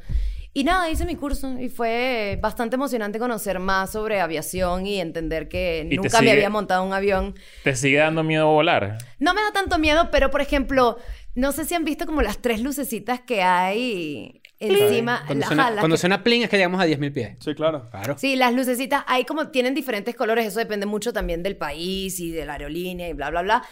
Y 0.54 0.64
nada, 0.64 0.90
hice 0.90 1.06
mi 1.06 1.16
curso 1.16 1.58
y 1.58 1.70
fue 1.70 2.38
bastante 2.42 2.76
emocionante 2.76 3.18
conocer 3.18 3.58
más 3.58 3.90
sobre 3.92 4.20
aviación 4.20 4.86
y 4.86 5.00
entender 5.00 5.48
que 5.48 5.86
te 5.88 5.96
nunca 5.96 6.18
me 6.20 6.26
sigue- 6.26 6.32
había 6.32 6.50
montado 6.50 6.84
un 6.84 6.92
avión. 6.92 7.34
¿Te 7.64 7.74
sigue 7.74 7.96
dando 7.98 8.22
miedo 8.22 8.46
volar? 8.48 8.98
No 9.18 9.32
me 9.32 9.40
da 9.40 9.50
tanto 9.52 9.78
miedo, 9.78 10.10
pero 10.10 10.30
por 10.30 10.42
ejemplo, 10.42 10.98
no 11.34 11.52
sé 11.52 11.64
si 11.64 11.74
han 11.74 11.84
visto 11.84 12.04
como 12.04 12.20
las 12.20 12.36
tres 12.38 12.60
lucecitas 12.60 13.20
que 13.20 13.40
hay 13.42 14.42
encima. 14.58 15.22
Cuando, 15.26 15.40
la- 15.40 15.46
suena, 15.46 15.70
las 15.70 15.80
cuando 15.80 15.96
que- 15.96 16.00
suena 16.00 16.22
pling 16.22 16.42
es 16.42 16.50
que 16.50 16.56
llegamos 16.58 16.82
a 16.82 16.84
10.000 16.84 17.12
pies. 17.12 17.36
Sí, 17.40 17.54
claro. 17.54 17.88
Claro. 17.90 18.16
Sí, 18.18 18.36
las 18.36 18.52
lucecitas, 18.52 19.04
hay 19.06 19.24
como 19.24 19.48
tienen 19.48 19.74
diferentes 19.74 20.14
colores, 20.14 20.46
eso 20.46 20.58
depende 20.58 20.84
mucho 20.84 21.14
también 21.14 21.42
del 21.42 21.56
país 21.56 22.20
y 22.20 22.30
de 22.30 22.44
la 22.44 22.52
aerolínea 22.54 23.08
y 23.08 23.14
bla, 23.14 23.30
bla, 23.30 23.40
bla. 23.40 23.62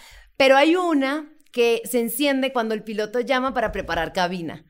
Pero 0.40 0.56
hay 0.56 0.74
una 0.74 1.26
que 1.52 1.82
se 1.84 2.00
enciende 2.00 2.50
cuando 2.50 2.72
el 2.72 2.82
piloto 2.82 3.20
llama 3.20 3.52
para 3.52 3.72
preparar 3.72 4.14
cabina. 4.14 4.64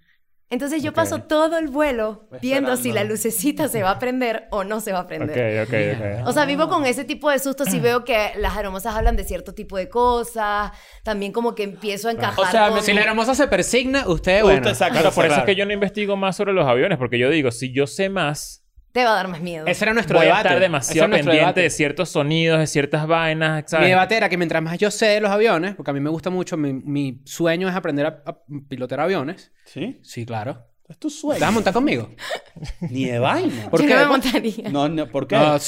Entonces 0.49 0.83
yo 0.83 0.93
paso 0.93 1.23
todo 1.23 1.59
el 1.59 1.69
vuelo 1.69 2.29
viendo 2.43 2.77
si 2.77 2.91
la 2.91 3.05
lucecita 3.05 3.69
se 3.69 3.85
va 3.85 3.93
a 3.93 3.99
prender 4.01 4.49
o 4.51 4.65
no 4.65 4.81
se 4.81 4.93
va 4.93 4.99
a 4.99 5.07
prender. 5.07 5.63
ok, 5.63 5.69
ok. 5.69 6.27
O 6.27 6.33
sea, 6.33 6.45
vivo 6.45 6.69
con 6.69 6.87
ese 6.87 7.05
tipo 7.05 7.31
de 7.31 7.39
sustos 7.39 7.73
y 7.73 7.79
veo 7.79 8.05
que 8.05 8.33
las 8.37 8.57
hermosas 8.57 8.97
hablan 8.97 9.15
de 9.15 9.23
cierto 9.23 9.55
tipo 9.55 9.77
de 9.77 9.89
cosas. 9.89 10.73
También 11.05 11.31
como 11.31 11.55
que 11.55 11.63
empiezo 11.63 12.09
a 12.09 12.11
encajar 12.11 12.45
O 12.45 12.51
sea, 12.51 12.69
con... 12.71 12.83
Si 12.83 12.93
la 12.93 13.03
hermosa 13.03 13.37
se 13.37 13.47
persigna, 13.47 14.09
usted, 14.09 14.43
Usted 14.43 14.43
bueno. 14.43 14.75
saca 14.75 14.91
Claro, 14.91 15.13
por 15.13 15.25
eso 15.25 15.37
es 15.37 15.45
que 15.45 15.55
yo 15.55 15.67
no 15.67 15.73
investigo 15.73 16.17
más 16.17 16.35
sobre 16.35 16.53
los 16.53 16.67
aviones, 16.67 16.99
porque 16.99 17.17
yo 17.17 17.31
digo, 17.31 17.53
si 17.53 17.73
yo 17.73 17.87
sé 17.87 18.09
más, 18.09 18.60
Te 18.93 19.05
va 19.05 19.13
a 19.13 19.15
dar 19.15 19.29
más 19.29 19.41
miedo. 19.41 19.67
Ese 19.67 19.85
era 19.85 19.95
nuestro 19.95 20.19
voy 20.19 20.27
debate. 20.27 20.49
a 20.49 20.51
estar 20.51 20.61
demasiado 20.61 21.09
pendiente 21.11 21.37
debate. 21.37 21.61
de 21.61 21.71
ciertos 21.71 22.09
sonidos, 22.09 22.59
de 22.59 22.67
ciertas 22.67 23.07
vainas, 23.07 23.65
¿sabes? 23.69 23.85
Mi 23.87 23.91
debate 23.91 24.17
era 24.17 24.29
que 24.29 24.37
mientras 24.37 24.63
más 24.63 24.79
yo 24.79 24.91
sé 24.91 25.07
de 25.07 25.21
los 25.21 25.31
aviones, 25.31 25.75
porque 25.77 25.91
a 25.91 25.95
mí 25.95 26.01
me 26.01 26.11
gusta 26.11 26.31
mucho, 26.31 26.57
mi, 26.57 26.73
mi 26.73 27.21
sueño 27.25 27.69
es 27.69 27.75
aprender 27.77 28.07
a, 28.07 28.23
a 28.27 28.39
pilotar 28.69 29.01
aviones. 29.01 29.53
¿Sí? 29.65 30.01
Sí, 30.03 30.27
claro. 30.27 30.67
Es 30.89 30.99
tu 30.99 31.09
¿Te 31.09 31.15
sueño. 31.15 31.41
vas 31.41 31.49
a 31.51 31.53
montar 31.53 31.73
conmigo? 31.73 32.11
Ni 32.91 33.05
de 33.07 33.19
vaina. 33.21 33.71
¿Por 33.71 33.81
Yo 33.81 33.87
qué? 33.87 33.95
no 33.95 34.01
me 34.01 34.07
montaría. 34.07 34.69
No, 34.71 34.89
no, 34.89 35.07
¿por 35.07 35.27
qué? 35.29 35.37
No. 35.37 35.53
Oye, 35.55 35.61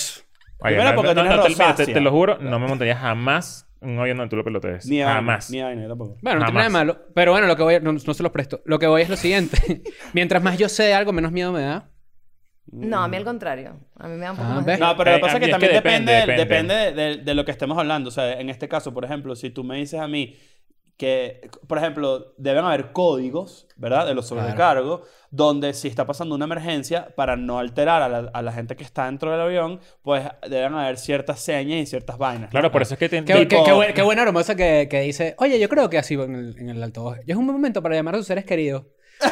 Primero 0.76 0.90
no, 0.90 0.96
porque 0.96 1.14
no, 1.14 1.74
te, 1.74 1.86
te- 1.86 1.92
te 1.92 2.00
lo 2.00 2.10
juro, 2.10 2.38
no 2.38 2.58
me 2.58 2.66
montaría 2.68 2.96
jamás 2.96 3.68
un 3.80 3.98
avión 3.98 4.16
donde 4.16 4.30
tú 4.30 4.36
lo 4.36 4.44
pilotes. 4.44 4.86
Ni 4.86 4.98
de 4.98 5.04
vaina. 5.04 5.16
jamás. 5.16 5.50
Ni 5.50 5.58
de 5.58 5.64
vaina, 5.64 5.88
tampoco. 5.88 6.16
Bueno, 6.22 6.38
no 6.40 6.44
tiene 6.46 6.58
nada 6.58 6.68
de 6.68 6.72
malo. 6.72 7.06
Pero 7.14 7.32
bueno, 7.32 7.46
lo 7.48 7.56
que 7.56 7.62
voy... 7.64 7.80
No, 7.80 7.92
no 7.92 7.98
se 8.14 8.22
los 8.22 8.30
presto. 8.32 8.62
Lo 8.64 8.78
que 8.78 8.86
voy 8.86 9.02
es 9.02 9.08
lo 9.08 9.16
siguiente. 9.16 9.82
mientras 10.12 10.40
más 10.42 10.56
yo 10.58 10.68
sé 10.68 10.84
de 10.84 10.94
algo, 10.94 11.12
menos 11.12 11.32
miedo 11.32 11.50
me 11.52 11.62
da. 11.62 11.88
No, 12.72 13.02
a 13.02 13.08
mí 13.08 13.16
al 13.18 13.24
contrario. 13.24 13.76
A 13.98 14.08
mí 14.08 14.14
me 14.16 14.24
da 14.24 14.30
un 14.32 14.36
poco 14.38 14.48
Ah, 14.50 14.54
más 14.66 14.78
No, 14.80 14.96
pero 14.96 15.10
Eh, 15.10 15.12
lo 15.14 15.18
que 15.18 15.20
pasa 15.20 15.34
es 15.36 15.38
que 15.40 15.44
es 15.44 15.48
que 15.48 15.50
también 15.52 15.72
depende, 15.72 16.12
depende, 16.12 16.36
depende. 16.44 16.74
depende, 16.74 17.16
de, 17.18 17.22
de 17.24 17.34
lo 17.34 17.44
que 17.44 17.50
estemos 17.52 17.76
hablando. 17.78 18.08
O 18.08 18.12
sea, 18.12 18.40
en 18.40 18.48
este 18.50 18.66
caso, 18.68 18.92
por 18.94 19.04
ejemplo, 19.04 19.36
si 19.36 19.50
tú 19.50 19.62
me 19.62 19.76
dices 19.76 20.00
a 20.00 20.08
mí 20.08 20.36
que, 20.96 21.50
por 21.66 21.78
ejemplo, 21.78 22.32
deben 22.38 22.64
haber 22.64 22.92
códigos, 22.92 23.66
¿verdad? 23.76 24.06
De 24.06 24.14
los 24.14 24.26
sobrecargos, 24.28 25.00
donde 25.30 25.74
si 25.74 25.88
está 25.88 26.06
pasando 26.06 26.34
una 26.34 26.44
emergencia, 26.44 27.08
para 27.16 27.34
no 27.36 27.58
alterar 27.58 28.02
a 28.02 28.08
la, 28.08 28.30
a 28.32 28.42
la 28.42 28.52
gente 28.52 28.76
que 28.76 28.84
está 28.84 29.06
dentro 29.06 29.30
del 29.32 29.40
avión, 29.40 29.80
pues 30.02 30.24
deben 30.48 30.74
haber 30.74 30.98
ciertas 30.98 31.40
señas 31.40 31.78
y 31.80 31.86
ciertas 31.86 32.18
vainas. 32.18 32.50
Claro, 32.50 32.70
por 32.70 32.82
eso 32.82 32.94
es 32.94 32.98
que 33.00 33.08
te... 33.08 33.24
Qué, 33.24 33.34
Tipo- 33.34 33.48
qué, 33.48 33.62
qué, 33.64 33.72
buen- 33.72 33.94
qué 33.94 34.02
buena 34.02 34.22
hermosa 34.22 34.54
que, 34.54 34.86
que 34.88 35.00
dice, 35.00 35.34
oye, 35.38 35.58
yo 35.58 35.68
creo 35.68 35.90
que 35.90 35.98
así 35.98 36.14
en 36.14 36.34
el, 36.36 36.58
en 36.58 36.68
el 36.70 36.82
altavoz. 36.82 37.18
Es 37.26 37.36
un 37.36 37.46
buen 37.46 37.56
momento 37.56 37.82
para 37.82 37.96
llamar 37.96 38.14
a 38.14 38.18
sus 38.18 38.26
seres 38.26 38.44
queridos. 38.44 38.84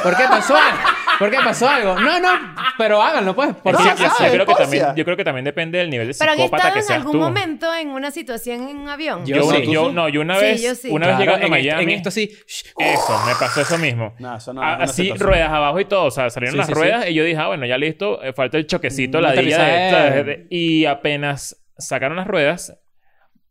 ¿Por 0.03 0.17
qué 0.17 0.25
pasó 0.29 0.55
algo? 1.21 1.31
¿Por 1.31 1.31
qué 1.31 1.45
pasó 1.45 1.69
algo? 1.69 1.95
No, 2.01 2.19
no, 2.21 2.29
pero 2.79 3.03
háganlo, 3.03 3.35
pues. 3.35 3.55
Porque 3.63 3.83
No, 3.83 3.97
yo, 3.97 4.05
yo 4.07 4.31
creo 4.33 4.47
que 4.47 4.55
también, 4.55 4.87
yo 4.97 5.05
creo 5.05 5.17
que 5.17 5.25
también 5.25 5.45
depende 5.45 5.79
del 5.79 5.91
nivel 5.91 6.09
de 6.09 6.15
Pero 6.19 6.31
han 6.33 6.37
psicópata 6.39 6.57
estado 6.69 6.75
que 6.75 6.81
en 6.81 6.87
seas 6.87 6.99
algún 6.99 7.13
tú. 7.13 7.19
momento 7.19 7.75
en 7.75 7.89
una 7.91 8.11
situación 8.11 8.69
en 8.69 8.77
un 8.79 8.89
avión. 8.89 9.25
Yo 9.27 9.37
Yo, 9.37 9.43
sí. 9.51 9.57
sí, 9.59 9.63
¿Tú 9.65 9.73
yo- 9.73 9.89
sí? 9.89 9.95
no, 9.95 10.09
yo 10.09 10.21
una 10.21 10.37
Sí, 10.37 10.41
vez, 10.43 10.63
yo 10.63 10.75
sí. 10.75 10.89
una 10.91 11.07
vez 11.07 11.17
Claro, 11.17 11.33
llegando 11.33 11.45
a 11.45 11.49
en, 11.59 11.65
esto- 11.65 11.77
Miami, 11.77 11.93
en 11.93 11.99
esto 11.99 12.11
sí. 12.11 12.31
eso, 12.79 13.23
me 13.27 13.35
pasó 13.39 13.61
eso 13.61 13.79
mismo. 13.79 14.15
No, 14.19 14.37
eso 14.37 14.53
no 14.53 14.63
A- 14.63 14.75
así, 14.77 15.13
ruedas 15.13 15.51
abajo 15.51 15.79
y 15.81 15.85
todo. 15.85 16.05
O 16.07 16.11
sea, 16.11 16.31
salieron 16.31 16.53
Sí, 16.55 16.59
las 16.59 16.67
sí, 16.69 16.75
ruedas 16.75 17.09
y 17.09 17.15
yo 17.15 17.25
dije, 17.25 17.39
ah, 17.39 17.47
bueno, 17.49 17.67
ya 17.67 17.79
listo. 17.79 18.23
eh, 18.23 18.33
falta 18.33 18.57
el 18.57 18.67
choquecito, 18.67 19.19
Un 19.19 19.25
la 19.25 19.33
dilla 19.33 19.63
de. 19.65 19.91
¿sabes? 19.91 20.27
De- 20.27 20.47
Y 20.51 20.85
apenas 20.87 21.57
sacaron 21.79 22.17
las 22.17 22.27
ruedas, 22.27 22.77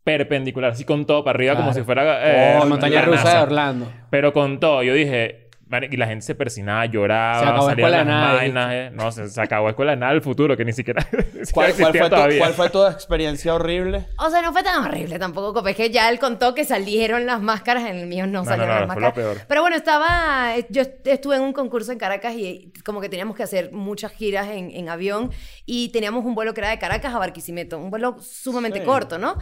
perpendicular, 0.04 0.72
así 0.72 0.86
con 0.86 1.06
todo 1.06 1.24
para 1.24 1.36
arriba, 1.36 1.56
como 1.56 1.74
si 1.74 1.84
fuera... 1.84 2.20
eh, 2.24 2.54
la 2.58 2.62
Oh, 2.64 2.66
montaña 2.68 2.96
la 3.02 3.02
rusa 3.04 3.24
NASA. 3.24 3.38
de 3.38 3.44
Orlando. 3.44 3.92
Pero 4.10 4.34
con 4.34 4.60
todo, 4.60 4.82
yo 4.84 4.94
dije... 4.94 5.49
Y 5.92 5.98
la 5.98 6.08
gente 6.08 6.26
se 6.26 6.34
persinaba, 6.34 6.86
lloraba, 6.88 7.40
Se 7.40 7.46
acabó 7.46 7.70
Escuela 7.70 7.90
de 8.00 8.06
las 8.06 8.08
Nada, 8.08 8.34
vainas. 8.34 8.74
eh. 8.74 8.92
No, 8.92 9.12
se, 9.12 9.30
se 9.30 9.40
acabó 9.42 9.70
Escuela 9.70 9.92
de 9.92 9.98
Nada 9.98 10.14
del 10.14 10.22
futuro, 10.24 10.58
que 10.58 10.66
ni 10.66 10.74
siquiera, 10.74 11.06
¿Cuál, 11.54 11.74
cuál 11.76 11.92
fue 11.92 12.02
tu, 12.02 12.10
todavía. 12.10 12.40
cuál 12.40 12.54
fue 12.54 12.70
tu 12.72 12.86
experiencia 12.88 13.54
horrible? 13.54 14.08
O 14.18 14.30
sea, 14.32 14.42
no 14.42 14.52
fue 14.52 14.64
tan 14.64 14.84
horrible 14.84 15.20
tampoco, 15.20 15.66
es 15.68 15.76
que 15.76 15.92
ya 15.92 16.10
él 16.10 16.18
contó 16.18 16.56
que 16.56 16.66
salieron 16.66 17.26
las 17.28 17.40
máscaras, 17.42 17.84
en 17.88 17.98
el 17.98 18.08
mío 18.08 18.26
no, 18.26 18.40
No, 18.40 18.46
salieron 18.46 18.68
no, 18.68 18.74
no, 18.74 18.80
las 18.88 18.94
fue 18.94 19.02
lo 19.02 19.08
máscaras. 19.10 19.34
peor. 19.36 19.46
Pero 19.48 19.62
bueno, 19.62 19.76
estaba, 19.76 20.54
yo 20.70 20.82
estuve 21.06 21.36
en 21.36 21.44
un 21.44 21.54
concurso 21.54 21.92
en 21.92 22.00
Caracas 22.00 22.34
y 22.36 22.74
como 22.84 23.00
que 23.00 23.10
teníamos 23.10 23.36
que 23.38 23.44
hacer 23.44 23.72
muchas 23.72 24.12
giras 24.12 24.48
en, 24.48 24.72
en 24.72 24.90
avión 24.90 25.32
y 25.68 25.90
teníamos 25.90 26.26
un 26.26 26.34
vuelo 26.34 26.54
que 26.56 26.62
era 26.62 26.70
de 26.72 26.80
Caracas 26.80 27.14
a 27.14 27.20
Barquisimeto, 27.20 27.78
un 27.78 27.92
vuelo 27.92 28.18
sumamente 28.22 28.80
Sí. 28.80 28.86
corto, 28.86 29.18
¿no? 29.20 29.36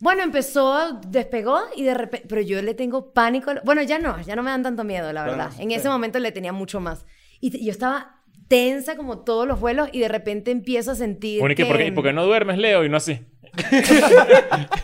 Bueno, 0.00 0.22
empezó, 0.22 1.00
despegó 1.06 1.60
y 1.76 1.84
de 1.84 1.94
repente, 1.94 2.26
pero 2.28 2.40
yo 2.42 2.60
le 2.60 2.74
tengo 2.74 3.12
pánico. 3.12 3.52
Bueno, 3.64 3.82
ya 3.82 3.98
no, 3.98 4.20
ya 4.22 4.36
no 4.36 4.42
me 4.42 4.50
dan 4.50 4.62
tanto 4.62 4.84
miedo, 4.84 5.12
la 5.12 5.22
Bueno, 5.24 5.38
verdad. 5.38 5.52
en 5.60 5.70
ese 5.70 5.88
momento 5.88 6.18
le 6.18 6.32
tenía 6.32 6.52
mucho 6.52 6.80
más. 6.80 7.06
Y 7.40 7.64
yo 7.64 7.70
estaba 7.70 8.22
tensa 8.48 8.96
como 8.96 9.20
todos 9.20 9.46
los 9.48 9.58
vuelos 9.60 9.88
y 9.92 10.00
de 10.00 10.08
repente 10.08 10.50
empiezo 10.50 10.90
a 10.90 10.94
sentir 10.94 11.40
Bueno, 11.40 11.52
¿y 11.54 11.56
que... 11.56 11.64
¿Por 11.66 11.78
qué, 11.78 11.92
por 11.92 12.04
qué 12.04 12.12
no 12.12 12.26
duermes, 12.26 12.58
Leo? 12.58 12.84
Y 12.84 12.88
no 12.90 12.98
así. 12.98 13.20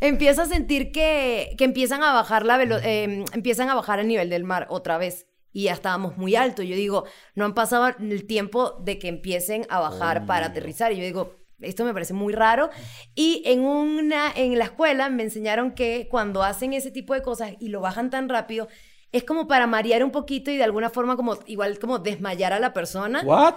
empiezo 0.00 0.42
a 0.42 0.46
sentir 0.46 0.92
que, 0.92 1.54
que 1.58 1.64
empiezan 1.64 2.02
a 2.02 2.12
bajar 2.12 2.44
la 2.44 2.58
velo- 2.58 2.80
eh, 2.82 3.24
empiezan 3.32 3.68
a 3.68 3.74
bajar 3.74 3.98
el 4.00 4.08
nivel 4.08 4.30
del 4.30 4.44
mar 4.44 4.66
otra 4.70 4.98
vez. 4.98 5.26
Y 5.52 5.64
ya 5.64 5.72
estábamos 5.72 6.18
muy 6.18 6.34
alto. 6.36 6.62
Yo 6.62 6.76
digo, 6.76 7.04
no 7.34 7.46
han 7.46 7.54
pasado 7.54 7.88
el 7.98 8.26
tiempo 8.26 8.72
de 8.84 8.98
que 8.98 9.08
empiecen 9.08 9.66
a 9.70 9.80
bajar 9.80 10.26
para 10.26 10.46
aterrizar. 10.46 10.92
Y 10.92 10.96
yo 10.98 11.02
digo, 11.04 11.34
esto 11.60 11.84
me 11.84 11.92
parece 11.92 12.12
muy 12.14 12.32
raro. 12.32 12.70
Y 13.14 13.42
en 13.46 13.60
una, 13.60 14.32
en 14.34 14.58
la 14.58 14.64
escuela 14.64 15.08
me 15.08 15.22
enseñaron 15.22 15.72
que 15.72 16.08
cuando 16.10 16.42
hacen 16.42 16.72
ese 16.72 16.90
tipo 16.90 17.14
de 17.14 17.22
cosas 17.22 17.52
y 17.60 17.68
lo 17.68 17.80
bajan 17.80 18.10
tan 18.10 18.28
rápido, 18.28 18.68
es 19.12 19.24
como 19.24 19.46
para 19.48 19.66
marear 19.66 20.04
un 20.04 20.10
poquito 20.10 20.50
y 20.50 20.56
de 20.56 20.64
alguna 20.64 20.90
forma 20.90 21.16
como, 21.16 21.38
igual 21.46 21.78
como 21.78 21.98
desmayar 21.98 22.52
a 22.52 22.58
la 22.58 22.72
persona 22.72 23.22
¿What? 23.24 23.54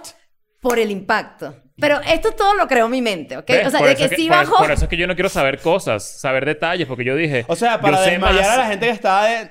por 0.60 0.78
el 0.78 0.90
impacto. 0.90 1.56
Pero 1.78 2.00
esto 2.02 2.32
todo 2.32 2.54
lo 2.54 2.68
creó 2.68 2.88
mi 2.88 3.00
mente, 3.02 3.36
¿ok? 3.36 3.46
¿Ves? 3.48 3.66
O 3.66 3.70
sea, 3.70 3.78
Por 3.80 3.88
de 3.88 3.96
que 3.96 4.04
es 4.04 4.10
sí 4.14 4.28
por- 4.28 4.36
bajó. 4.36 4.56
Por 4.58 4.70
eso 4.70 4.84
es 4.84 4.88
que 4.90 4.96
yo 4.96 5.06
no 5.06 5.14
quiero 5.14 5.28
saber 5.30 5.58
cosas, 5.60 6.20
saber 6.20 6.44
detalles, 6.44 6.86
porque 6.86 7.04
yo 7.04 7.16
dije. 7.16 7.44
O 7.48 7.56
sea, 7.56 7.80
para 7.80 8.00
desmayar 8.02 8.34
más- 8.44 8.48
a 8.48 8.56
la 8.58 8.66
gente 8.66 8.86
que 8.86 8.92
estaba 8.92 9.26
de... 9.26 9.50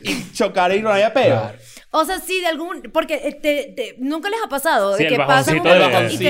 Y 0.00 0.32
chocar 0.32 0.72
y 0.74 0.80
no 0.80 0.90
haya 0.90 1.12
peo. 1.12 1.26
Claro. 1.40 1.58
O 1.90 2.04
sea, 2.04 2.18
sí, 2.20 2.40
de 2.40 2.46
algún... 2.48 2.82
Porque 2.92 3.14
eh, 3.14 3.32
te- 3.32 3.72
te- 3.74 3.94
nunca 3.98 4.28
les 4.28 4.38
ha 4.44 4.48
pasado 4.48 4.92
Sí, 4.96 5.04
de 5.04 5.08
el 5.08 5.14
que 5.16 5.18
pasan 5.24 5.56
un 5.58 5.62
de- 5.64 6.12
y 6.12 6.18
te- 6.18 6.24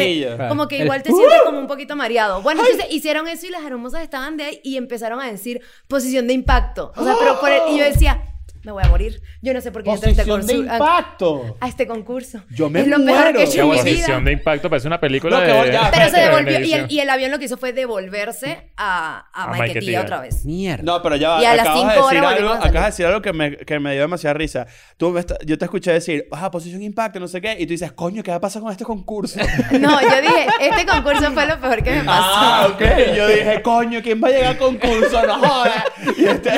como 0.49 0.69
que 0.69 0.79
igual 0.79 1.03
te 1.03 1.11
sientes 1.11 1.43
como 1.45 1.59
un 1.59 1.67
poquito 1.67 1.97
mareado. 1.97 2.43
Bueno, 2.43 2.63
entonces 2.65 2.87
hicieron 2.95 3.27
eso 3.27 3.47
y 3.47 3.51
las 3.51 3.63
hermosas 3.65 4.03
estaban 4.03 4.37
de 4.37 4.45
ahí 4.45 4.61
y 4.63 4.77
empezaron 4.77 5.21
a 5.21 5.27
decir 5.31 5.61
posición 5.89 6.29
de 6.29 6.35
impacto. 6.35 6.93
O 6.97 7.03
sea, 7.05 7.17
pero 7.19 7.41
por 7.41 7.51
el- 7.51 7.63
y 7.73 7.79
yo 7.79 7.85
decía, 7.85 8.23
me 8.69 8.73
voy 8.73 8.85
a 8.85 8.89
morir. 8.89 9.23
Yo 9.41 9.55
no 9.55 9.61
sé 9.61 9.73
por 9.73 9.83
qué 9.83 9.91
entré 9.91 10.09
a 10.09 10.13
este 10.13 10.25
Posición 10.25 10.47
de 10.47 10.55
concurso. 10.55 10.73
a- 10.73 10.77
impacto. 10.77 11.57
A, 11.61 11.69
este 11.69 11.87
concurso. 11.87 12.43
Yo 12.51 12.69
me 12.69 12.81
es 12.81 12.87
lo 12.89 12.99
mejor 12.99 13.23
muero. 13.23 13.39
que 13.39 13.45
he 13.45 13.47
hecho 13.47 13.53
Qué 13.55 13.61
en 13.61 13.69
mi 13.71 13.77
posición 13.77 14.07
vida. 14.19 14.21
de 14.27 14.33
impacto, 14.33 14.71
parece 14.71 14.87
una 14.89 15.01
película 15.01 15.37
No, 15.39 15.43
de. 15.43 15.65
que 15.67 15.73
ya- 15.73 15.91
Pero 15.91 16.09
se 16.11 16.17
de 16.17 16.23
devolvió 16.25 16.61
y 16.61 16.73
el, 16.75 16.93
y 16.93 17.01
el 17.01 17.11
avión 17.11 17.31
lo 17.31 17.39
que 17.39 17.47
hizo 17.47 17.57
fue 17.57 17.73
devolverse 17.73 18.73
a, 18.77 19.27
a, 19.33 19.45
A 19.45 19.47
Maiquetía 19.49 19.73
Maiquetía. 19.75 20.01
otra 20.03 20.21
vez. 20.21 20.45
Mierda. 20.45 20.83
No, 20.83 21.03
pero 21.03 21.17
ya 21.17 21.31
va. 21.31 21.43
Y 21.43 21.47
a 21.47 21.55
las 21.55 21.61
acabas 21.67 21.75
de 21.75 21.81
cinco 21.95 22.07
decir 22.07 22.19
horas 22.21 22.33
algo, 22.33 22.49
volvimos 22.49 22.53
a 22.53 22.59
salir. 22.59 22.71
acabas 22.71 22.85
de 22.87 22.91
decir 22.93 23.07
algo 23.07 23.23
que 23.23 23.33
me, 23.33 23.57
que 23.57 23.79
me 23.81 23.93
dio 23.93 24.01
demasiada 24.03 24.35
risa. 24.35 24.67
Tú 24.97 25.11
me 25.11 25.21
esta- 25.21 25.39
yo 25.47 25.57
te 25.59 25.65
escuché 25.65 25.93
decir, 25.93 26.27
ah, 26.33 26.51
posición 26.51 26.83
impacto, 26.83 27.19
no 27.21 27.29
sé 27.29 27.41
qué, 27.41 27.57
y 27.59 27.67
tú 27.67 27.71
dices, 27.73 27.93
coño, 27.93 28.23
¿qué 28.23 28.31
va 28.31 28.37
a 28.37 28.41
pasar 28.41 28.61
con 28.63 28.71
este 28.71 28.85
concurso? 28.85 29.41
No, 29.79 30.01
yo 30.01 30.21
dije, 30.21 30.47
este 30.61 30.85
concurso 30.87 31.33
fue 31.33 31.47
lo 31.47 31.61
peor 31.61 31.83
que 31.83 31.91
me 31.93 32.05
pasó. 32.05 32.23
ah, 32.35 32.69
ok. 32.73 32.83
Yo 33.17 33.27
dije, 33.29 33.63
coño, 33.63 34.01
¿quién 34.03 34.21
va 34.23 34.29
a 34.29 34.31
llegar 34.31 34.47
al 34.53 34.59
concurso? 34.59 35.27
No 35.27 35.39
jodas. 35.39 35.85
Y 36.17 36.25
este... 36.27 36.51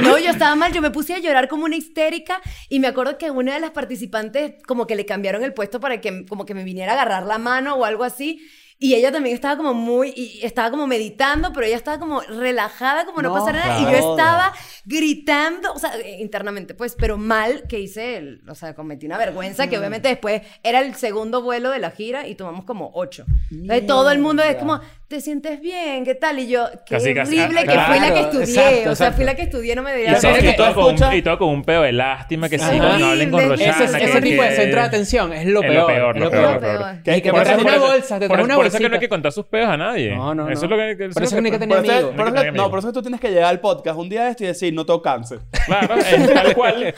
No, 0.00 0.18
yo 0.18 0.30
estaba 0.30 0.54
mal, 0.54 0.72
yo 0.72 0.80
me 0.80 0.90
puse 0.90 1.14
a 1.14 1.18
llorar 1.18 1.48
como 1.48 1.64
una 1.64 1.76
histérica 1.76 2.40
y 2.68 2.80
me 2.80 2.88
acuerdo 2.88 3.18
que 3.18 3.30
una 3.30 3.54
de 3.54 3.60
las 3.60 3.72
participantes 3.72 4.54
como 4.66 4.86
que 4.86 4.96
le 4.96 5.04
cambiaron 5.04 5.42
el 5.42 5.52
puesto 5.52 5.80
para 5.80 6.00
que 6.00 6.24
como 6.26 6.46
que 6.46 6.54
me 6.54 6.64
viniera 6.64 6.92
a 6.92 6.94
agarrar 6.94 7.24
la 7.24 7.38
mano 7.38 7.74
o 7.74 7.84
algo 7.84 8.04
así. 8.04 8.40
Y 8.78 8.94
ella 8.94 9.12
también 9.12 9.36
estaba 9.36 9.56
como 9.56 9.74
muy 9.74 10.12
y 10.16 10.40
estaba 10.42 10.68
como 10.68 10.88
meditando, 10.88 11.52
pero 11.52 11.64
ella 11.64 11.76
estaba 11.76 12.00
como 12.00 12.20
relajada 12.20 13.04
como 13.04 13.22
no, 13.22 13.28
No 13.28 13.34
pasara 13.36 13.64
nada. 13.64 13.80
Y 13.80 13.84
yo 13.84 14.10
estaba 14.10 14.52
gritando, 14.84 15.72
o 15.72 15.78
sea, 15.78 15.92
internamente 16.18 16.74
pues, 16.74 16.96
pero 16.98 17.16
mal 17.16 17.62
que 17.68 17.78
hice, 17.78 18.16
el, 18.16 18.42
o 18.48 18.56
sea, 18.56 18.74
cometí 18.74 19.06
una 19.06 19.18
vergüenza 19.18 19.68
que 19.68 19.78
obviamente 19.78 20.08
después 20.08 20.42
era 20.64 20.80
el 20.80 20.96
segundo 20.96 21.42
vuelo 21.42 21.70
de 21.70 21.78
la 21.78 21.92
gira 21.92 22.26
y 22.26 22.34
tomamos 22.34 22.64
como 22.64 22.90
ocho. 22.94 23.24
Entonces 23.52 23.86
todo 23.86 24.10
el 24.10 24.18
mundo 24.18 24.42
es 24.42 24.56
como, 24.56 24.80
¿te 25.12 25.20
sientes 25.20 25.60
bien? 25.60 26.04
¿Qué 26.06 26.14
tal? 26.14 26.38
Y 26.38 26.48
yo, 26.48 26.66
qué 26.86 26.94
Casi, 26.94 27.12
casi, 27.12 27.38
horrible 27.38 27.60
ah, 27.60 27.62
que 27.64 27.68
fui 27.92 28.00
la 28.00 28.06
que 28.06 28.12
claro, 28.12 28.16
estudié, 28.40 28.44
exacto, 28.44 28.78
o 28.78 28.82
sea, 28.82 28.90
exacto. 28.92 29.16
fui 29.16 29.24
la 29.26 29.34
que 29.34 29.42
estudié, 29.42 29.76
no 29.76 29.82
me 29.82 30.02
Y 30.02 30.06
¿Sabes 30.16 30.42
y 30.42 30.46
que 30.46 30.52
todo 30.54 30.74
con 30.74 30.94
un, 31.04 31.12
y 31.14 31.20
todo 31.20 31.38
con 31.38 31.48
un 31.50 31.64
pedo 31.64 31.82
de 31.82 31.92
lástima 31.92 32.48
que 32.48 32.58
sí, 32.58 32.64
Ajá. 32.64 32.98
no 32.98 33.06
hablen 33.08 33.30
con. 33.30 33.46
Roshana. 33.46 33.84
Ese, 33.84 33.98
que- 33.98 34.04
ese 34.04 34.20
tipo 34.22 34.42
de 34.42 34.48
que- 34.48 34.54
centro 34.56 34.80
de 34.80 34.86
atención 34.86 35.32
es 35.34 35.46
lo 35.46 35.60
es 35.62 35.68
peor. 35.68 35.80
lo 35.82 35.86
peor, 35.86 36.16
es 36.16 36.20
lo 36.20 36.24
lo 36.24 36.30
peor, 36.30 36.60
peor. 36.60 36.72
lo 36.72 36.78
peor. 36.80 37.02
¿Qué- 37.04 37.16
Y 37.18 37.20
que 37.20 37.30
por 37.30 37.42
te 37.42 37.50
eso- 37.50 37.58
traes 37.60 37.62
una 37.76 37.76
eso- 37.76 37.92
bolsa, 37.92 38.18
te 38.20 38.26
Por, 38.28 38.36
traes 38.36 38.44
una 38.46 38.54
por 38.56 38.66
eso 38.66 38.76
es 38.78 38.82
que 38.82 38.88
no 38.88 38.94
hay 38.94 39.00
que 39.00 39.08
contar 39.10 39.32
sus 39.32 39.44
pedos 39.44 39.68
a 39.68 39.76
nadie. 39.76 40.16
No, 40.16 40.34
no, 40.34 40.48
Eso 40.48 40.66
no. 40.66 40.74
es 40.76 40.80
lo 40.90 40.96
que... 40.96 41.04
eso 41.04 41.12
Por 41.14 41.22
eso 41.24 41.34
que 41.36 41.40
no 41.42 41.46
hay 41.46 41.52
que 41.52 41.58
tener 41.58 41.76
Por 41.76 41.84
eso, 41.84 41.92
amigos. 41.94 42.14
por 42.16 42.26
eso- 42.28 42.42
que 42.44 42.52
no, 42.52 42.70
por 42.70 42.78
eso 42.78 42.92
tú 42.94 43.02
tienes 43.02 43.20
que 43.20 43.28
llegar 43.28 43.44
al 43.50 43.60
podcast 43.60 43.98
un 43.98 44.08
día 44.08 44.24
de 44.24 44.30
esto 44.30 44.44
y 44.44 44.46
decir, 44.46 44.72
no 44.72 44.86
tengo 44.86 45.02
cáncer. 45.02 45.40
Claro, 45.66 45.88
tal 46.34 46.54
cual. 46.54 46.94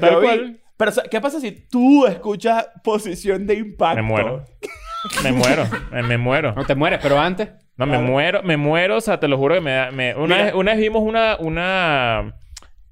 Tal 0.00 0.20
cual. 0.20 0.60
Pero, 0.76 0.92
¿qué 1.10 1.20
pasa 1.20 1.40
si 1.40 1.50
tú 1.50 2.06
escuchas 2.06 2.68
posición 2.84 3.48
de 3.48 3.54
impacto? 3.54 3.96
Me 3.96 4.02
muero. 4.02 4.44
Me 5.22 5.32
muero. 5.32 5.64
Me, 5.90 6.02
me 6.02 6.18
muero. 6.18 6.54
No 6.54 6.64
te 6.64 6.74
mueres, 6.74 6.98
pero 7.02 7.18
antes. 7.18 7.48
No, 7.76 7.86
me 7.86 7.98
muero. 7.98 8.42
Me 8.42 8.56
muero. 8.56 8.96
O 8.96 9.00
sea, 9.00 9.18
te 9.18 9.28
lo 9.28 9.36
juro 9.38 9.54
que 9.54 9.60
me 9.60 9.72
da... 9.72 9.90
me- 9.90 10.14
una, 10.14 10.34
Mira. 10.34 10.44
vez, 10.46 10.54
una 10.54 10.72
vez 10.72 10.80
vimos 10.80 11.02
una... 11.02 11.36
una 11.38 12.34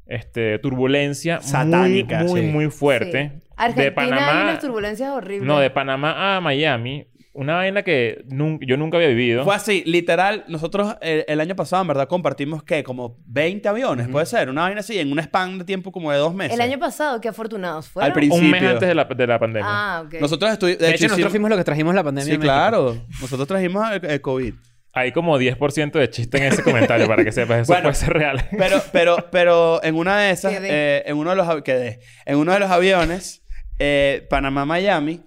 este, 0.07 0.59
turbulencia 0.59 1.41
Satánica, 1.41 2.21
muy, 2.21 2.29
muy, 2.29 2.41
sí. 2.41 2.47
muy 2.49 2.71
fuerte. 2.71 3.31
Sí. 3.33 3.51
Argentina 3.57 3.85
de 3.85 3.93
Panamá... 3.93 4.39
hay 4.39 4.43
unas 4.45 4.59
turbulencias 4.61 5.11
horribles. 5.11 5.47
No, 5.47 5.61
de 5.61 5.71
Panamá 5.71 6.37
a 6.37 6.41
Miami. 6.41 7.07
Una 7.33 7.55
vaina 7.55 7.83
que 7.85 8.25
nun- 8.29 8.59
yo 8.67 8.77
nunca 8.77 8.97
había 8.97 9.09
vivido. 9.09 9.45
Fue 9.45 9.55
así, 9.55 9.85
literal. 9.87 10.45
Nosotros 10.49 10.97
eh, 11.01 11.25
el 11.29 11.41
año 11.41 11.55
pasado, 11.55 11.81
en 11.83 11.89
verdad, 11.89 12.09
compartimos, 12.09 12.65
¿qué? 12.65 12.83
Como 12.83 13.19
20 13.27 13.69
aviones, 13.69 14.09
puede 14.09 14.27
ser. 14.27 14.49
Una 14.51 14.63
vaina 14.63 14.81
así, 14.81 14.99
en 14.99 15.13
un 15.13 15.21
span 15.21 15.59
de 15.59 15.65
tiempo 15.65 15.93
como 15.93 16.11
de 16.11 16.19
dos 16.19 16.35
meses. 16.35 16.55
El 16.55 16.61
año 16.61 16.79
pasado, 16.81 17.21
qué 17.21 17.29
afortunados 17.29 17.89
fueron. 17.89 18.09
Al 18.09 18.13
principio. 18.13 18.45
un 18.45 18.51
mes 18.51 18.63
antes 18.65 18.89
de 18.89 18.95
la, 18.97 19.05
de 19.05 19.27
la 19.29 19.39
pandemia. 19.39 19.69
Ah, 19.71 20.03
ok. 20.07 20.15
Nosotros 20.21 20.51
estuvimos... 20.53 20.81
De, 20.81 20.91
hecho, 20.91 21.05
nosotros 21.07 21.31
fuimos 21.31 21.51
los 21.51 21.59
que 21.59 21.65
trajimos 21.65 21.95
la 21.95 22.03
pandemia. 22.03 22.35
Sí, 22.35 22.39
claro. 22.41 22.97
Nosotros 23.21 23.47
trajimos 23.47 23.89
el, 23.93 24.05
el 24.05 24.21
COVID. 24.21 24.55
Hay 24.93 25.13
como 25.13 25.39
10% 25.39 25.93
de 25.93 26.11
chiste 26.11 26.39
en 26.39 26.53
ese 26.53 26.65
comentario 26.65 27.07
para 27.07 27.23
que 27.23 27.31
sepas. 27.31 27.61
Eso 27.61 27.73
Bueno. 27.73 27.85
puede 27.85 27.95
ser 27.95 28.13
real. 28.13 28.45
Pero, 28.59 28.83
pero, 28.91 29.17
pero 29.31 29.85
en 29.85 29.95
una 29.95 30.19
de 30.19 30.33
esas, 30.33 30.53
eh, 30.61 31.05
en 31.07 31.17
uno 31.17 31.31
de 31.31 31.37
los 31.37 31.63
quedé. 31.63 32.01
En 32.27 32.39
uno 32.39 32.53
de 32.53 32.59
los 32.59 32.69
aviones, 32.73 33.45
eh, 33.79 34.27
Panamá-Miami, 34.29 35.23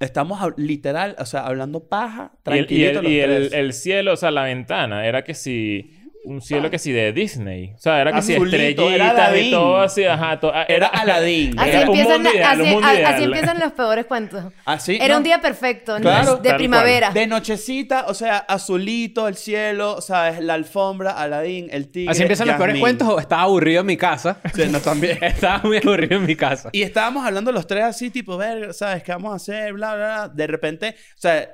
estamos 0.00 0.40
literal, 0.56 1.14
o 1.18 1.26
sea, 1.26 1.46
hablando 1.46 1.88
paja, 1.88 2.32
Y, 2.46 2.50
el, 2.50 2.56
y, 2.58 2.66
tranquilito 2.66 2.98
el, 3.00 3.04
los 3.04 3.12
y 3.12 3.20
el- 3.20 3.54
el 3.54 3.72
cielo, 3.72 4.12
o 4.14 4.16
sea, 4.16 4.30
la 4.30 4.44
ventana, 4.44 5.06
era 5.06 5.22
que 5.24 5.34
si... 5.34 5.96
Un 6.22 6.42
cielo 6.42 6.70
que 6.70 6.78
si 6.78 6.92
de 6.92 7.12
Disney. 7.12 7.72
O 7.74 7.78
sea, 7.78 8.00
era 8.00 8.12
que 8.12 8.18
era 8.18 8.44
estrellitas 8.44 8.90
y 8.90 9.00
Aladdin. 9.00 9.50
todo 9.52 9.78
así, 9.80 10.04
ajá. 10.04 10.38
to- 10.38 10.52
ah, 10.54 10.64
Era 10.68 10.86
Aladdin. 10.88 11.58
Así 11.58 11.70
Era 11.70 11.80
empiezan, 11.82 12.26
así, 12.26 13.24
empiezan 13.24 13.58
los 13.58 13.72
peores 13.72 14.04
cuentos. 14.06 14.44
Así, 14.66 14.98
Era 15.00 15.14
¿no? 15.14 15.18
un 15.18 15.22
día 15.24 15.40
perfecto, 15.40 15.94
¿no? 15.98 16.02
Claro. 16.02 16.36
de 16.36 16.48
Tal 16.50 16.58
primavera. 16.58 17.10
De 17.10 17.26
nochecita, 17.26 18.04
o 18.08 18.14
sea, 18.14 18.36
azulito, 18.38 19.28
el 19.28 19.36
cielo, 19.36 20.00
¿sabes? 20.02 20.40
La 20.40 20.54
alfombra, 20.54 21.12
Aladín, 21.12 21.68
el 21.70 21.88
tigre. 21.90 22.10
Así 22.10 22.22
empiezan 22.22 22.48
los 22.48 22.56
peores 22.56 22.78
cuentos 22.78 23.08
o 23.08 23.18
estaba 23.18 23.42
aburrido 23.42 23.80
en 23.80 23.86
mi 23.86 23.96
casa. 23.96 24.38
Sí, 24.54 24.64
no, 24.70 24.80
también. 24.80 25.18
estaba 25.22 25.60
muy 25.64 25.78
aburrido 25.78 26.16
en 26.16 26.26
mi 26.26 26.36
casa. 26.36 26.68
Y 26.72 26.82
estábamos 26.82 27.24
hablando 27.26 27.50
los 27.50 27.66
tres 27.66 27.84
así, 27.84 28.10
tipo, 28.10 28.36
ver, 28.36 28.74
¿sabes? 28.74 29.02
¿Qué 29.02 29.12
vamos 29.12 29.32
a 29.32 29.36
hacer? 29.36 29.72
Bla, 29.72 29.94
bla, 29.94 30.06
bla. 30.06 30.28
De 30.28 30.46
repente, 30.46 30.94
o 31.16 31.20
sea, 31.20 31.48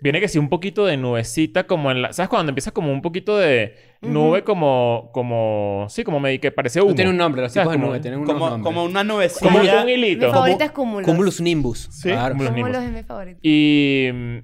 Viene 0.00 0.20
que 0.20 0.28
sí 0.28 0.38
un 0.38 0.48
poquito 0.50 0.84
de 0.84 0.96
nubecita 0.98 1.66
como 1.66 1.90
en 1.90 2.02
la... 2.02 2.12
¿Sabes? 2.12 2.28
Cuando 2.28 2.50
empieza 2.50 2.70
como 2.70 2.92
un 2.92 3.00
poquito 3.00 3.36
de 3.38 3.74
nube 4.02 4.44
como... 4.44 5.10
Como... 5.12 5.86
Sí, 5.88 6.04
como 6.04 6.20
me... 6.20 6.38
que 6.38 6.50
parece 6.52 6.80
humo. 6.82 6.90
No 6.90 6.96
tiene 6.96 7.10
un 7.10 7.16
nombre, 7.16 7.40
los 7.42 7.52
tipos 7.52 7.70
de 7.72 7.76
Como- 7.78 7.88
nube 7.88 8.00
tienen 8.00 8.20
unos 8.20 8.32
como, 8.34 8.50
nombres. 8.50 8.64
como 8.64 8.84
una 8.84 9.04
nubecilla. 9.04 9.50
Como 9.50 9.58
un 9.60 9.86
Mi 9.86 9.92
hilito. 9.92 10.30
favorita 10.32 10.64
es 10.66 10.70
Cúmulos. 10.72 11.06
Cumulus 11.06 11.40
nimbus. 11.40 11.88
Sí. 11.90 12.10
Claro. 12.10 12.34
Cúmulos 12.34 12.54
nimbus. 12.54 12.76
es 12.76 12.90
mi 12.92 13.02
favorita. 13.04 13.38
Y... 13.42 14.10
mm, 14.12 14.36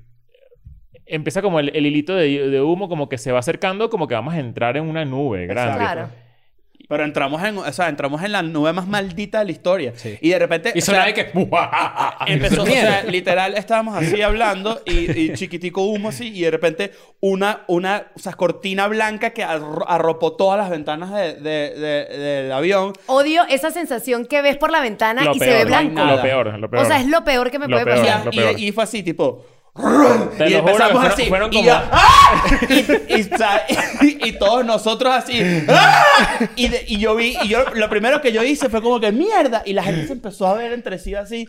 Empieza 1.04 1.42
como 1.42 1.60
el, 1.60 1.70
el 1.74 1.84
hilito 1.84 2.14
de, 2.14 2.48
de 2.48 2.60
humo 2.62 2.88
como 2.88 3.08
que 3.10 3.18
se 3.18 3.32
va 3.32 3.40
acercando 3.40 3.90
como 3.90 4.06
que 4.08 4.14
vamos 4.14 4.32
a 4.32 4.38
entrar 4.38 4.76
en 4.78 4.84
una 4.84 5.04
nube 5.04 5.46
grande. 5.46 5.76
Claro. 5.78 6.08
Pero 6.92 7.04
entramos 7.04 7.42
en, 7.42 7.56
o 7.56 7.72
sea, 7.72 7.88
entramos 7.88 8.22
en 8.22 8.32
la 8.32 8.42
nube 8.42 8.70
más 8.74 8.86
maldita 8.86 9.38
de 9.38 9.46
la 9.46 9.50
historia. 9.52 9.92
Sí. 9.96 10.18
Y 10.20 10.28
de 10.28 10.38
repente. 10.38 10.72
Y 10.74 10.80
o 10.80 10.82
sea, 10.82 11.10
que... 11.14 11.32
Empezó, 12.26 12.64
o 12.64 12.66
sea, 12.66 13.02
literal, 13.04 13.54
estábamos 13.54 13.96
así 13.96 14.20
hablando 14.20 14.82
y, 14.84 15.10
y 15.18 15.32
chiquitico 15.32 15.84
humo 15.86 16.10
así, 16.10 16.28
y 16.36 16.42
de 16.42 16.50
repente 16.50 16.92
una, 17.20 17.62
una 17.66 18.08
o 18.14 18.18
sea, 18.18 18.34
cortina 18.34 18.88
blanca 18.88 19.30
que 19.30 19.42
arro- 19.42 19.86
arropó 19.88 20.36
todas 20.36 20.58
las 20.58 20.68
ventanas 20.68 21.10
de- 21.14 21.34
de- 21.36 21.70
de- 21.80 22.18
del 22.18 22.52
avión. 22.52 22.92
Odio 23.06 23.42
esa 23.48 23.70
sensación 23.70 24.26
que 24.26 24.42
ves 24.42 24.58
por 24.58 24.70
la 24.70 24.82
ventana 24.82 25.24
Lo 25.24 25.34
y 25.34 25.38
peor, 25.38 25.50
se 25.50 25.58
ve 25.58 25.64
blanco. 25.64 26.04
Lo 26.04 26.20
peor, 26.20 26.58
lo 26.58 26.68
peor. 26.70 26.84
O 26.84 26.86
sea, 26.86 27.00
es 27.00 27.06
lo 27.06 27.24
peor 27.24 27.50
que 27.50 27.58
me 27.58 27.68
Lo 27.68 27.76
puede 27.80 27.86
peor. 27.86 28.06
Pasar. 28.06 28.34
y- 28.58 28.66
y 28.68 28.72
fue 28.72 28.84
así, 28.84 29.02
tipo. 29.02 29.46
Te 29.74 29.80
y 30.50 30.52
juro, 30.52 30.58
empezamos 30.58 31.08
fueron- 31.18 31.48
así. 31.50 31.58
y, 31.58 31.64
yo, 31.64 31.74
¡ah! 31.74 32.44
y, 34.26 34.32
todos 34.32 34.64
nosotros 34.66 35.14
así. 35.14 35.40
¡ah! 35.68 36.04
De- 36.56 36.84
y 36.86 36.98
yo 36.98 37.14
vi, 37.16 37.36
y 37.42 37.48
yo 37.48 37.64
lo 37.74 37.88
primero 37.88 38.20
que 38.20 38.32
yo 38.32 38.42
hice 38.42 38.68
fue 38.68 38.82
como 38.82 39.00
que 39.00 39.12
mierda. 39.12 39.62
Y 39.64 39.72
la 39.72 39.82
gente 39.82 40.06
se 40.06 40.12
empezó 40.12 40.46
a 40.46 40.54
ver 40.54 40.72
entre 40.72 40.98
sí 40.98 41.14
así. 41.14 41.48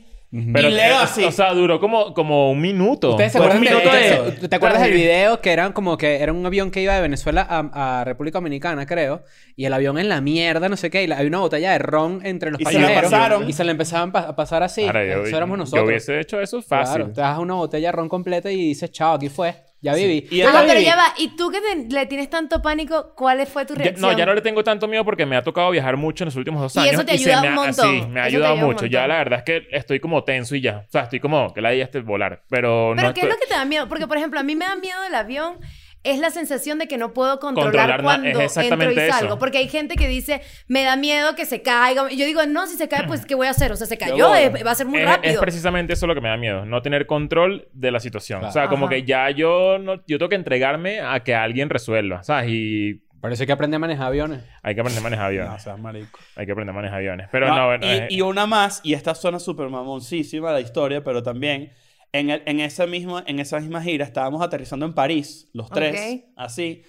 Pero, 0.53 0.67
y 0.67 0.71
Leo 0.71 0.97
así. 0.97 1.23
O 1.23 1.31
sea, 1.31 1.53
duró 1.53 1.79
como, 1.79 2.13
como 2.13 2.51
un 2.51 2.59
minuto. 2.59 3.11
¿Ustedes 3.11 3.34
se 3.34 3.38
un 3.39 3.43
acuerdan 3.45 3.61
minuto 3.61 3.91
de, 3.91 4.31
de... 4.41 4.47
¿Te, 4.47 4.55
acuerdas 4.55 4.81
del 4.81 4.93
video 4.93 5.39
que 5.41 5.51
eran 5.51 5.73
como 5.73 5.95
que 5.97 6.15
era 6.23 6.34
un 6.34 6.43
avión 6.45 6.71
que 6.71 6.81
iba 6.81 6.95
de 6.95 7.01
Venezuela 7.01 7.45
a, 7.47 7.99
a 7.99 8.03
República 8.03 8.39
Dominicana, 8.39 8.86
creo? 8.88 9.23
Y 9.55 9.65
el 9.65 9.73
avión 9.73 9.99
en 9.99 10.09
la 10.09 10.21
mierda, 10.21 10.69
no 10.69 10.75
sé 10.77 10.89
qué, 10.89 11.03
y 11.03 11.07
la- 11.07 11.17
hay 11.19 11.27
una 11.27 11.38
botella 11.39 11.73
de 11.73 11.77
ron 11.79 12.21
entre 12.25 12.49
los 12.49 12.59
Y 12.59 12.65
se 12.65 12.79
la 12.79 13.01
pasajeros. 13.01 13.47
Y 13.47 13.53
se 13.53 13.63
la 13.63 13.71
empezaban 13.71 14.11
pa- 14.11 14.21
a 14.21 14.36
pasar 14.36 14.63
así. 14.63 14.86
Ahora, 14.88 15.05
yo, 15.05 15.23
Eso 15.23 15.38
éramos 15.38 15.55
yo 15.55 15.57
nosotros. 15.59 15.88
hubiese 15.88 16.19
hecho 16.19 16.41
eso 16.41 16.61
Claro, 16.63 16.86
fácil. 16.88 17.13
te 17.13 17.21
das 17.21 17.38
una 17.38 17.53
botella 17.53 17.89
de 17.89 17.91
ron 17.91 18.09
completa 18.09 18.51
y 18.51 18.57
dices, 18.69 18.91
chao, 18.91 19.13
aquí 19.13 19.29
fue. 19.29 19.53
Ya 19.84 19.93
viví. 19.93 20.25
Y 20.31 20.41
Ajá, 20.41 20.61
está 20.61 20.65
pero 20.67 20.79
ya 20.79 20.95
va. 20.95 21.13
¿Y 21.17 21.36
tú 21.36 21.51
que 21.51 21.59
te- 21.59 21.93
le 21.93 22.05
tienes 22.05 22.29
tanto 22.29 22.61
pánico, 22.61 23.13
cuál 23.15 23.45
fue 23.45 23.65
tu 23.65 23.73
Ya- 23.75 23.84
reacción? 23.84 24.11
no, 24.11 24.17
ya 24.17 24.25
no 24.25 24.34
le 24.34 24.41
tengo 24.41 24.63
tanto 24.63 24.88
miedo 24.88 25.03
porque 25.03 25.25
me 25.25 25.36
ha 25.36 25.41
tocado 25.43 25.69
viajar 25.71 25.97
mucho 25.97 26.23
en 26.23 26.27
los 26.27 26.36
últimos 26.38 26.61
dos 26.61 26.75
Y 26.77 26.79
años. 26.79 26.93
eso 26.93 27.05
te 27.05 27.11
ayuda 27.11 27.41
me 27.41 27.47
un 27.49 27.53
ha- 27.53 27.55
montón. 27.65 27.91
Sí, 27.99 28.07
me 28.07 28.19
ha 28.21 28.27
Eso 28.27 28.38
ayudado 28.38 28.55
mucho. 28.55 28.86
Ya 28.86 29.05
la 29.07 29.17
verdad 29.17 29.39
es 29.39 29.45
que 29.45 29.67
estoy 29.75 29.99
como 29.99 30.23
tenso 30.23 30.55
y 30.55 30.61
ya. 30.61 30.86
O 30.88 30.91
sea, 30.91 31.01
estoy 31.01 31.19
como 31.19 31.53
que 31.53 31.59
la 31.61 31.73
idea 31.75 31.89
es 31.93 32.05
volar. 32.05 32.43
Pero, 32.49 32.93
Pero 32.95 33.07
no 33.09 33.13
¿qué 33.13 33.21
es 33.21 33.27
lo 33.27 33.36
que 33.38 33.45
te 33.45 33.53
da 33.53 33.65
miedo? 33.65 33.89
Porque, 33.89 34.07
por 34.07 34.15
ejemplo, 34.17 34.39
a 34.39 34.43
mí 34.43 34.55
me 34.55 34.65
da 34.65 34.75
miedo 34.77 35.01
del 35.01 35.15
avión 35.15 35.57
es 36.04 36.20
la 36.20 36.32
sensación 36.32 36.80
de 36.80 36.88
que 36.88 36.97
no 36.97 37.14
puedo 37.14 37.39
controlar, 37.39 37.72
Controlar 37.74 38.04
cuando 38.04 38.41
es 38.41 38.58
entro 38.58 38.91
y 38.91 38.95
salgo. 38.95 39.28
eso. 39.28 39.39
Porque 39.39 39.58
hay 39.60 39.70
gente 39.70 39.95
que 39.95 40.08
dice, 40.08 40.41
me 40.68 40.84
da 40.84 40.95
miedo 40.97 41.36
que 41.36 41.45
se 41.45 41.62
caiga. 41.62 42.12
Y 42.12 42.18
yo 42.18 42.26
digo, 42.26 42.45
no, 42.45 42.68
si 42.68 42.76
se 42.76 42.88
cae, 42.89 43.08
pues, 43.08 43.26
¿qué 43.26 43.36
voy 43.36 43.47
a 43.47 43.51
hacer? 43.51 43.72
O 43.72 43.76
sea, 43.78 43.88
se 43.88 43.97
cayó, 43.97 44.28
voy. 44.28 44.38
eh, 44.39 44.64
va 44.66 44.72
a 44.72 44.76
ser 44.76 44.86
muy 44.88 44.99
es, 44.99 45.06
rápido. 45.06 45.34
es 45.36 45.39
precisamente 45.39 45.93
eso 45.93 46.06
lo 46.06 46.14
que 46.14 46.22
me 46.22 46.30
da 46.30 46.38
miedo, 46.38 46.66
no 46.66 46.82
tener 46.82 47.06
control 47.06 47.68
de 47.74 47.91
la 47.91 47.99
situación. 47.99 48.39
Claro. 48.39 48.49
O 48.49 48.54
sea, 48.54 48.68
como 48.68 48.86
Ajá. 48.88 48.95
que 48.95 49.04
ya 49.04 49.30
yo 49.30 49.78
no, 49.80 49.95
yo 50.06 50.18
tengo 50.18 50.30
que 50.30 50.36
entregarme 50.36 50.99
a 50.99 51.22
que 51.22 51.34
alguien 51.36 51.70
resuelva, 51.70 52.22
¿sabes? 52.24 52.49
Y 52.49 53.01
hay 53.24 53.45
que 53.45 53.54
aprender 53.54 53.78
a 53.78 53.80
manejar 53.80 54.08
aviones. 54.08 54.41
hay 54.62 54.76
que 54.76 54.82
aprender 54.82 54.99
a 54.99 55.04
manejar 55.04 55.26
aviones. 55.28 55.49
No, 55.54 55.60
seas 55.60 55.80
marico. 55.80 56.20
Hay 56.36 56.45
que 56.45 56.51
aprender 56.51 56.74
a 56.74 56.76
manejar 56.76 56.97
aviones. 56.97 57.30
Pero 57.32 57.47
No, 57.47 57.56
no, 57.56 57.66
bueno, 57.68 57.86
y, 57.86 57.89
eh, 57.89 58.08
y 58.10 58.20
una 58.20 58.45
más, 58.45 58.82
y 58.84 58.93
esta 58.93 59.16
suena 59.16 59.39
súper 59.39 59.70
mamoncísima 59.70 60.51
la 60.51 60.60
historia, 60.60 61.01
pero 61.01 61.24
también 61.24 61.72
en, 62.14 62.30
el, 62.30 62.43
en, 62.45 62.59
esa 62.61 62.86
misma, 62.88 63.24
en 63.28 63.39
esa 63.39 63.59
misma 63.59 63.82
gira 63.82 64.05
estábamos 64.05 64.41
aterrizando 64.41 64.86
en 64.86 64.93
París, 64.93 65.49
los 65.53 65.70
tres, 65.70 66.22
así, 66.38 66.84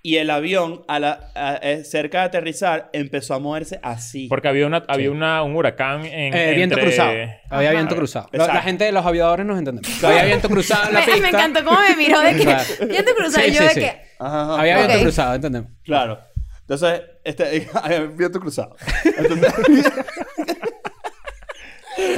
y 0.00 0.16
el 0.16 0.30
avión, 0.30 0.84
a 0.86 1.00
la, 1.00 1.30
a- 1.34 1.56
eh, 1.60 1.84
cerca 1.84 2.20
de 2.20 2.24
aterrizar, 2.26 2.88
empezó 2.92 3.34
a 3.34 3.40
moverse 3.40 3.80
así. 3.82 4.28
porque 4.28 4.46
había, 4.48 4.66
una, 4.66 4.84
había 4.86 5.10
una, 5.10 5.42
un 5.42 5.56
huracán 5.56 6.04
en 6.06 6.32
Eh, 6.32 6.54
viento 6.54 6.76
entre- 6.76 6.82
cruzado. 6.94 7.10
Había 7.50 7.68
Ajá. 7.70 7.76
viento 7.78 7.96
cruzado. 7.96 8.28
La 8.32 8.62
gente 8.62 8.84
de 8.84 8.92
los 8.92 9.04
aviadores 9.04 9.44
nos 9.44 9.58
entendemos. 9.58 10.04
Había 10.04 10.24
viento 10.24 10.48
cruzado 10.48 10.86
en 10.88 10.94
la 10.94 11.00
me, 11.00 11.06
pista. 11.06 11.20
me 11.22 11.28
encantó 11.28 11.64
cómo 11.64 11.80
me 11.80 11.96
miró 11.96 12.20
de 12.20 12.36
que... 12.36 12.44
Cruzar, 13.16 13.42
Sí, 13.44 13.50
yo 13.52 13.58
sí, 13.58 13.64
de 13.64 13.70
sí. 13.70 13.80
que... 13.80 13.86
Ajá, 14.20 14.42
ajá. 14.44 14.60
Había 14.60 14.76
viento 14.86 15.00
cruzado, 15.02 15.34
entendemos. 15.34 15.70
Claro. 15.82 16.20
Entonces, 16.60 17.02
este, 17.24 17.68
había 17.82 18.00
viento 18.02 18.38
cruzado. 18.38 18.76
Entonces, 19.04 19.52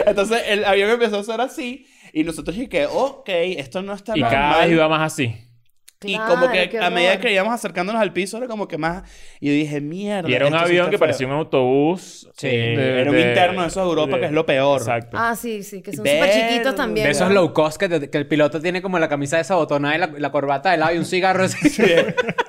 Entonces, 0.06 0.42
el 0.48 0.64
avión 0.64 0.90
empezó 0.90 1.18
a 1.20 1.24
ser 1.24 1.40
así, 1.40 1.86
y 2.12 2.24
nosotros 2.24 2.56
dije 2.56 2.68
que, 2.68 2.86
ok, 2.86 3.28
esto 3.28 3.82
no 3.82 3.92
está 3.94 4.16
Y 4.16 4.20
normal. 4.20 4.40
cada 4.40 4.60
vez 4.62 4.70
iba 4.72 4.88
más 4.88 5.12
así. 5.12 5.46
Y 6.02 6.14
Claro, 6.14 6.34
como 6.34 6.50
que 6.50 6.78
a 6.80 6.88
medida 6.88 7.20
que 7.20 7.30
íbamos 7.30 7.52
acercándonos 7.52 8.00
al 8.00 8.14
piso, 8.14 8.38
era 8.38 8.46
como 8.46 8.66
que 8.66 8.78
más. 8.78 9.02
Y 9.38 9.48
yo 9.48 9.52
dije, 9.52 9.82
mierda. 9.82 10.30
Y 10.30 10.32
era 10.34 10.46
un 10.46 10.52
sí 10.54 10.58
avión 10.58 10.86
que 10.86 10.92
feo". 10.92 11.00
parecía 11.00 11.26
un 11.26 11.34
autobús. 11.34 12.26
Sí. 12.38 12.46
de- 12.48 13.02
Era 13.02 13.10
un 13.10 13.16
de- 13.16 13.28
interno 13.28 13.60
de 13.60 13.68
esos 13.68 13.82
de 13.84 13.88
Europa, 13.90 14.18
que 14.18 14.24
es 14.24 14.32
lo 14.32 14.46
peor. 14.46 14.80
Exacto. 14.80 15.18
Ah, 15.20 15.36
sí, 15.36 15.62
sí, 15.62 15.82
que 15.82 15.92
son 15.92 16.06
súper 16.06 16.30
chiquitos 16.32 16.74
también. 16.74 17.04
De 17.04 17.10
esos 17.12 17.30
low 17.30 17.52
cost 17.52 17.76
que, 17.78 17.86
te- 17.90 18.08
que 18.08 18.16
el 18.16 18.26
piloto 18.26 18.62
tiene 18.62 18.80
como 18.80 18.98
la 18.98 19.10
camisa 19.10 19.36
desabotonada 19.36 19.94
y 19.94 19.98
la, 19.98 20.06
la 20.16 20.32
corbata 20.32 20.70
de 20.70 20.78
lado 20.78 20.94
y 20.94 20.96
un 20.96 21.04
cigarro 21.04 21.44
así. 21.44 21.68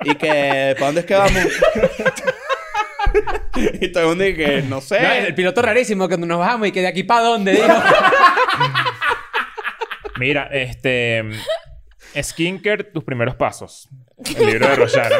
y 0.06 0.16
que, 0.16 0.74
¿para 0.76 0.86
dónde 0.86 1.02
es 1.02 1.06
que 1.06 1.16
vamos? 1.16 1.34
y 3.82 3.92
todo 3.92 4.04
el 4.04 4.10
mundo 4.12 4.24
dice 4.24 4.38
que, 4.38 4.62
no 4.62 4.80
sé. 4.80 5.02
No, 5.02 5.12
el 5.12 5.36
piloto 5.36 5.62
rarísimo 5.62 6.08
cuando 6.08 6.26
nos 6.26 6.40
bajamos 6.40 6.70
y 6.70 6.72
que 6.72 6.80
de 6.80 6.88
aquí 6.88 7.04
para 7.04 7.24
dónde, 7.24 7.52
digo. 7.52 7.66
Mira, 10.22 10.48
este. 10.52 11.24
Skincare, 12.22 12.84
tus 12.84 13.04
primeros 13.04 13.36
pasos. 13.36 13.90
El 14.38 14.46
libro 14.46 14.68
de 14.68 14.76
Roshana. 14.76 15.16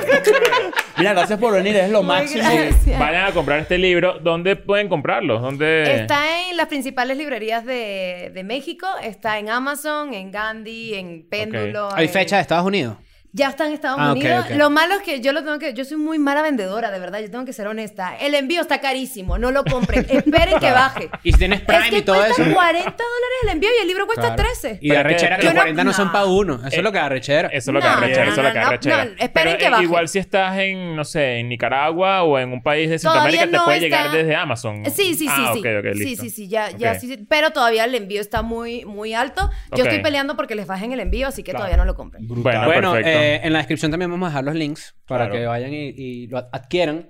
Mira, 0.98 1.14
gracias 1.14 1.40
por 1.40 1.54
venir, 1.54 1.76
es 1.76 1.90
lo 1.90 2.04
Muy 2.04 2.16
máximo. 2.18 2.44
gracias. 2.44 3.00
Vayan 3.00 3.26
a 3.26 3.32
comprar 3.32 3.60
este 3.62 3.78
libro. 3.80 4.20
¿Dónde 4.20 4.56
pueden 4.58 4.90
comprarlo? 4.90 5.40
¿Dónde...? 5.40 5.96
Está 6.02 6.50
en 6.50 6.58
las 6.58 6.68
principales 6.68 7.18
librerías 7.18 7.66
de, 7.66 8.30
de 8.32 8.44
México. 8.44 8.86
Está 9.02 9.40
en 9.40 9.50
Amazon, 9.50 10.14
en 10.14 10.30
Gandhi, 10.32 10.94
en 10.94 11.28
Péndulo. 11.28 11.90
Hay 11.96 12.06
en- 12.06 12.12
fecha 12.12 12.36
de 12.36 12.42
Estados 12.44 12.66
Unidos. 12.68 12.98
Ya 13.34 13.48
está 13.48 13.66
en 13.66 13.72
Estados 13.74 13.98
Ah, 14.00 14.12
Unidos. 14.12 14.46
ok. 14.46 14.58
Lo 14.58 14.70
malo 14.70 14.96
es 14.96 15.04
que 15.04 15.22
yo 15.22 15.32
lo 15.32 15.42
tengo 15.44 15.58
que... 15.58 15.74
Yo 15.74 15.86
soy 15.86 15.96
muy 15.96 16.20
mala 16.20 16.42
vendedora, 16.42 16.92
de 16.92 17.00
verdad. 17.00 17.20
Yo 17.22 17.32
tengo 17.32 17.46
que 17.46 17.54
ser 17.54 17.66
honesta. 17.68 18.18
El 18.18 18.36
envío 18.36 18.60
está 18.60 18.82
carísimo. 18.82 19.38
No 19.38 19.52
lo 19.52 19.64
compren. 19.64 20.06
Esperen 20.10 20.60
que 20.60 20.72
baje. 20.72 21.10
Y 21.24 21.32
si 21.32 21.38
tienes 21.40 21.62
Prime 21.62 21.86
es 21.86 21.90
que 21.92 21.98
y 22.00 22.02
todo 22.02 22.18
cuesta 22.18 22.42
eso. 22.44 22.54
40 22.54 22.84
dólares 22.84 23.38
el 23.44 23.50
envío 23.50 23.70
y 23.78 23.82
el 23.82 23.88
libro 23.88 24.06
cuesta 24.06 24.36
Claro. 24.36 24.44
13. 24.44 24.80
Y 24.82 24.90
de 24.90 24.96
Pero 24.96 25.10
es 25.10 25.16
que- 25.16 25.26
arrechera 25.28 25.36
que 25.38 25.42
Yo 25.44 25.48
los 25.50 25.54
no- 25.56 25.62
40 25.62 25.84
no 25.86 25.94
son 25.94 26.08
no. 26.08 26.12
para 26.12 26.26
uno. 26.26 26.56
Eso 26.56 26.68
es 26.78 26.84
lo 26.84 26.92
que 26.92 26.98
da 26.98 27.06
arrechera. 27.06 27.48
Eso 27.48 27.72
es 27.72 27.74
lo 27.74 27.80
que 27.80 27.88
No, 27.88 27.94
arrechera, 27.94 28.26
no, 28.26 28.32
eso 28.32 28.42
es 28.42 28.48
lo 28.48 28.54
que 28.54 28.60
no, 28.60 28.68
arrechera. 28.68 29.06
no, 29.06 29.12
esperen 29.12 29.32
Pero 29.34 29.58
que 29.58 29.66
eh, 29.66 29.70
baje. 29.70 29.84
igual 29.84 30.08
si 30.10 30.20
estás 30.20 30.58
en, 30.60 30.96
no 30.98 31.04
sé, 31.06 31.38
en 31.40 31.48
Nicaragua 31.50 32.24
o 32.24 32.38
en 32.38 32.52
un 32.52 32.62
país 32.62 32.90
de 32.90 33.00
Centroamérica, 33.00 33.46
te 33.46 33.52
no 33.52 33.64
puede 33.64 33.78
está- 33.86 33.98
llegar 34.04 34.12
desde 34.12 34.36
Amazon. 34.36 34.84
Sí, 34.88 34.92
sí, 34.92 35.16
sí, 35.16 35.28
Ah, 35.30 35.52
sí. 35.54 35.60
ok, 35.60 35.66
ok, 35.80 35.94
sí, 35.94 36.00
listo. 36.00 36.24
sí, 36.24 36.30
sí, 36.30 36.48
ya, 36.50 36.70
ya 36.72 37.00
sí, 37.00 37.08
sí. 37.08 37.26
Pero 37.30 37.52
todavía 37.52 37.86
el 37.86 37.96
envío 37.96 38.20
está 38.20 38.42
muy, 38.42 38.84
muy 38.84 39.14
alto. 39.14 39.50
Yo 39.74 39.84
estoy 39.86 40.00
peleando 40.02 40.36
porque 40.36 40.56
les 40.56 40.68
bajen 40.68 40.92
el 40.92 41.00
envío, 41.00 41.28
así 41.30 41.44
que 41.44 41.54
todavía 41.54 41.78
no 41.78 41.86
lo 41.86 41.96
compren. 41.96 42.28
Bueno, 42.28 42.66
bueno, 42.66 42.92
perfecto. 42.94 43.21
Eh, 43.22 43.42
en 43.44 43.54
la 43.54 43.60
descripción 43.60 43.92
también 43.92 44.12
vamos 44.12 44.28
a 44.28 44.30
dejar 44.30 44.44
los 44.46 44.56
links 44.56 44.96
para 45.08 45.26
Claro. 45.28 45.40
que 45.40 45.46
vayan 45.48 45.74
y, 45.74 45.90
y 45.96 46.28
lo 46.28 46.38
adquieran 46.52 47.10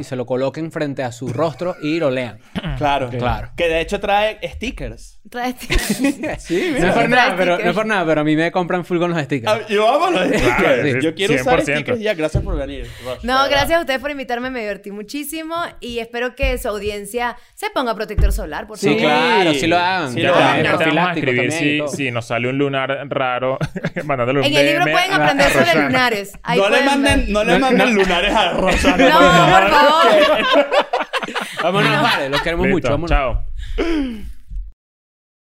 y 0.00 0.04
se 0.04 0.16
lo 0.16 0.24
coloquen 0.24 0.72
frente 0.72 1.02
a 1.02 1.12
su 1.12 1.28
rostro 1.28 1.76
y 1.82 1.98
lo 1.98 2.10
lean. 2.10 2.38
Claro. 2.78 3.10
Claro. 3.10 3.50
Que 3.54 3.68
de 3.68 3.80
hecho 3.82 4.00
trae 4.00 4.38
stickers. 4.48 5.17
Sí, 6.38 6.74
No 6.78 6.86
es 6.88 6.94
por 6.94 7.08
nada, 7.08 7.34
pero, 7.36 7.58
no 7.58 7.70
es 7.70 7.74
por 7.74 7.86
nada, 7.86 8.06
pero 8.06 8.20
a 8.20 8.24
mí 8.24 8.34
me 8.36 8.50
compran 8.50 8.84
full 8.84 8.98
con 8.98 9.10
los 9.10 9.20
stickers. 9.22 9.52
Ah, 9.52 9.66
Yo 9.68 9.88
amo 9.88 10.10
los 10.10 10.26
stickers. 10.28 10.54
Claro, 10.56 10.82
sí, 10.82 10.92
Yo 11.02 11.14
quiero 11.14 11.34
usar 11.34 11.60
100%. 11.60 11.62
stickers 11.74 12.00
ya. 12.00 12.14
Gracias 12.14 12.42
por 12.42 12.56
venir. 12.56 12.86
Rush, 13.04 13.18
No, 13.24 13.48
gracias 13.48 13.78
a 13.78 13.80
ustedes 13.80 14.00
por 14.00 14.10
invitarme, 14.10 14.50
me 14.50 14.60
divertí 14.60 14.90
muchísimo 14.90 15.54
y 15.80 15.98
espero 15.98 16.34
que 16.34 16.56
su 16.58 16.68
audiencia 16.68 17.36
se 17.54 17.70
ponga 17.70 17.94
protector 17.94 18.32
solar, 18.32 18.66
por 18.66 18.78
Sí, 18.78 18.86
favor. 18.86 19.00
claro, 19.02 19.54
sí 19.54 19.66
lo 19.66 19.76
hagan. 19.78 20.12
Sí 20.12 20.20
ya 20.22 20.28
lo 20.30 20.34
hagan. 20.36 20.62
te 20.78 20.84
vamos 20.86 21.08
a 21.08 21.12
escribir 21.14 21.52
si, 21.52 21.80
si 21.94 22.10
nos 22.10 22.26
sale 22.26 22.48
un 22.48 22.58
lunar 22.58 22.98
raro 23.08 23.58
mandándole 24.04 24.40
un 24.40 24.44
En 24.46 24.54
el 24.56 24.66
libro 24.66 24.84
DM 24.84 24.92
pueden 24.92 25.12
aprender 25.12 25.46
a 25.46 25.50
sobre 25.50 25.82
lunares. 25.82 26.32
Ahí 26.42 26.58
No 26.58 26.68
le 26.70 26.82
manden, 26.82 27.20
ver. 27.20 27.28
no 27.30 27.44
le 27.44 27.58
manden 27.58 27.94
lunares 27.94 28.34
a 28.34 28.52
Rosana. 28.52 29.08
No, 29.08 29.18
por 29.18 29.70
favor. 29.70 30.68
Vámonos, 31.62 32.02
vale, 32.02 32.28
los 32.30 32.40
queremos 32.42 32.66
Listo, 32.66 32.96
mucho. 32.98 33.14
Vámonos. 33.14 33.44
Chao. 33.76 34.37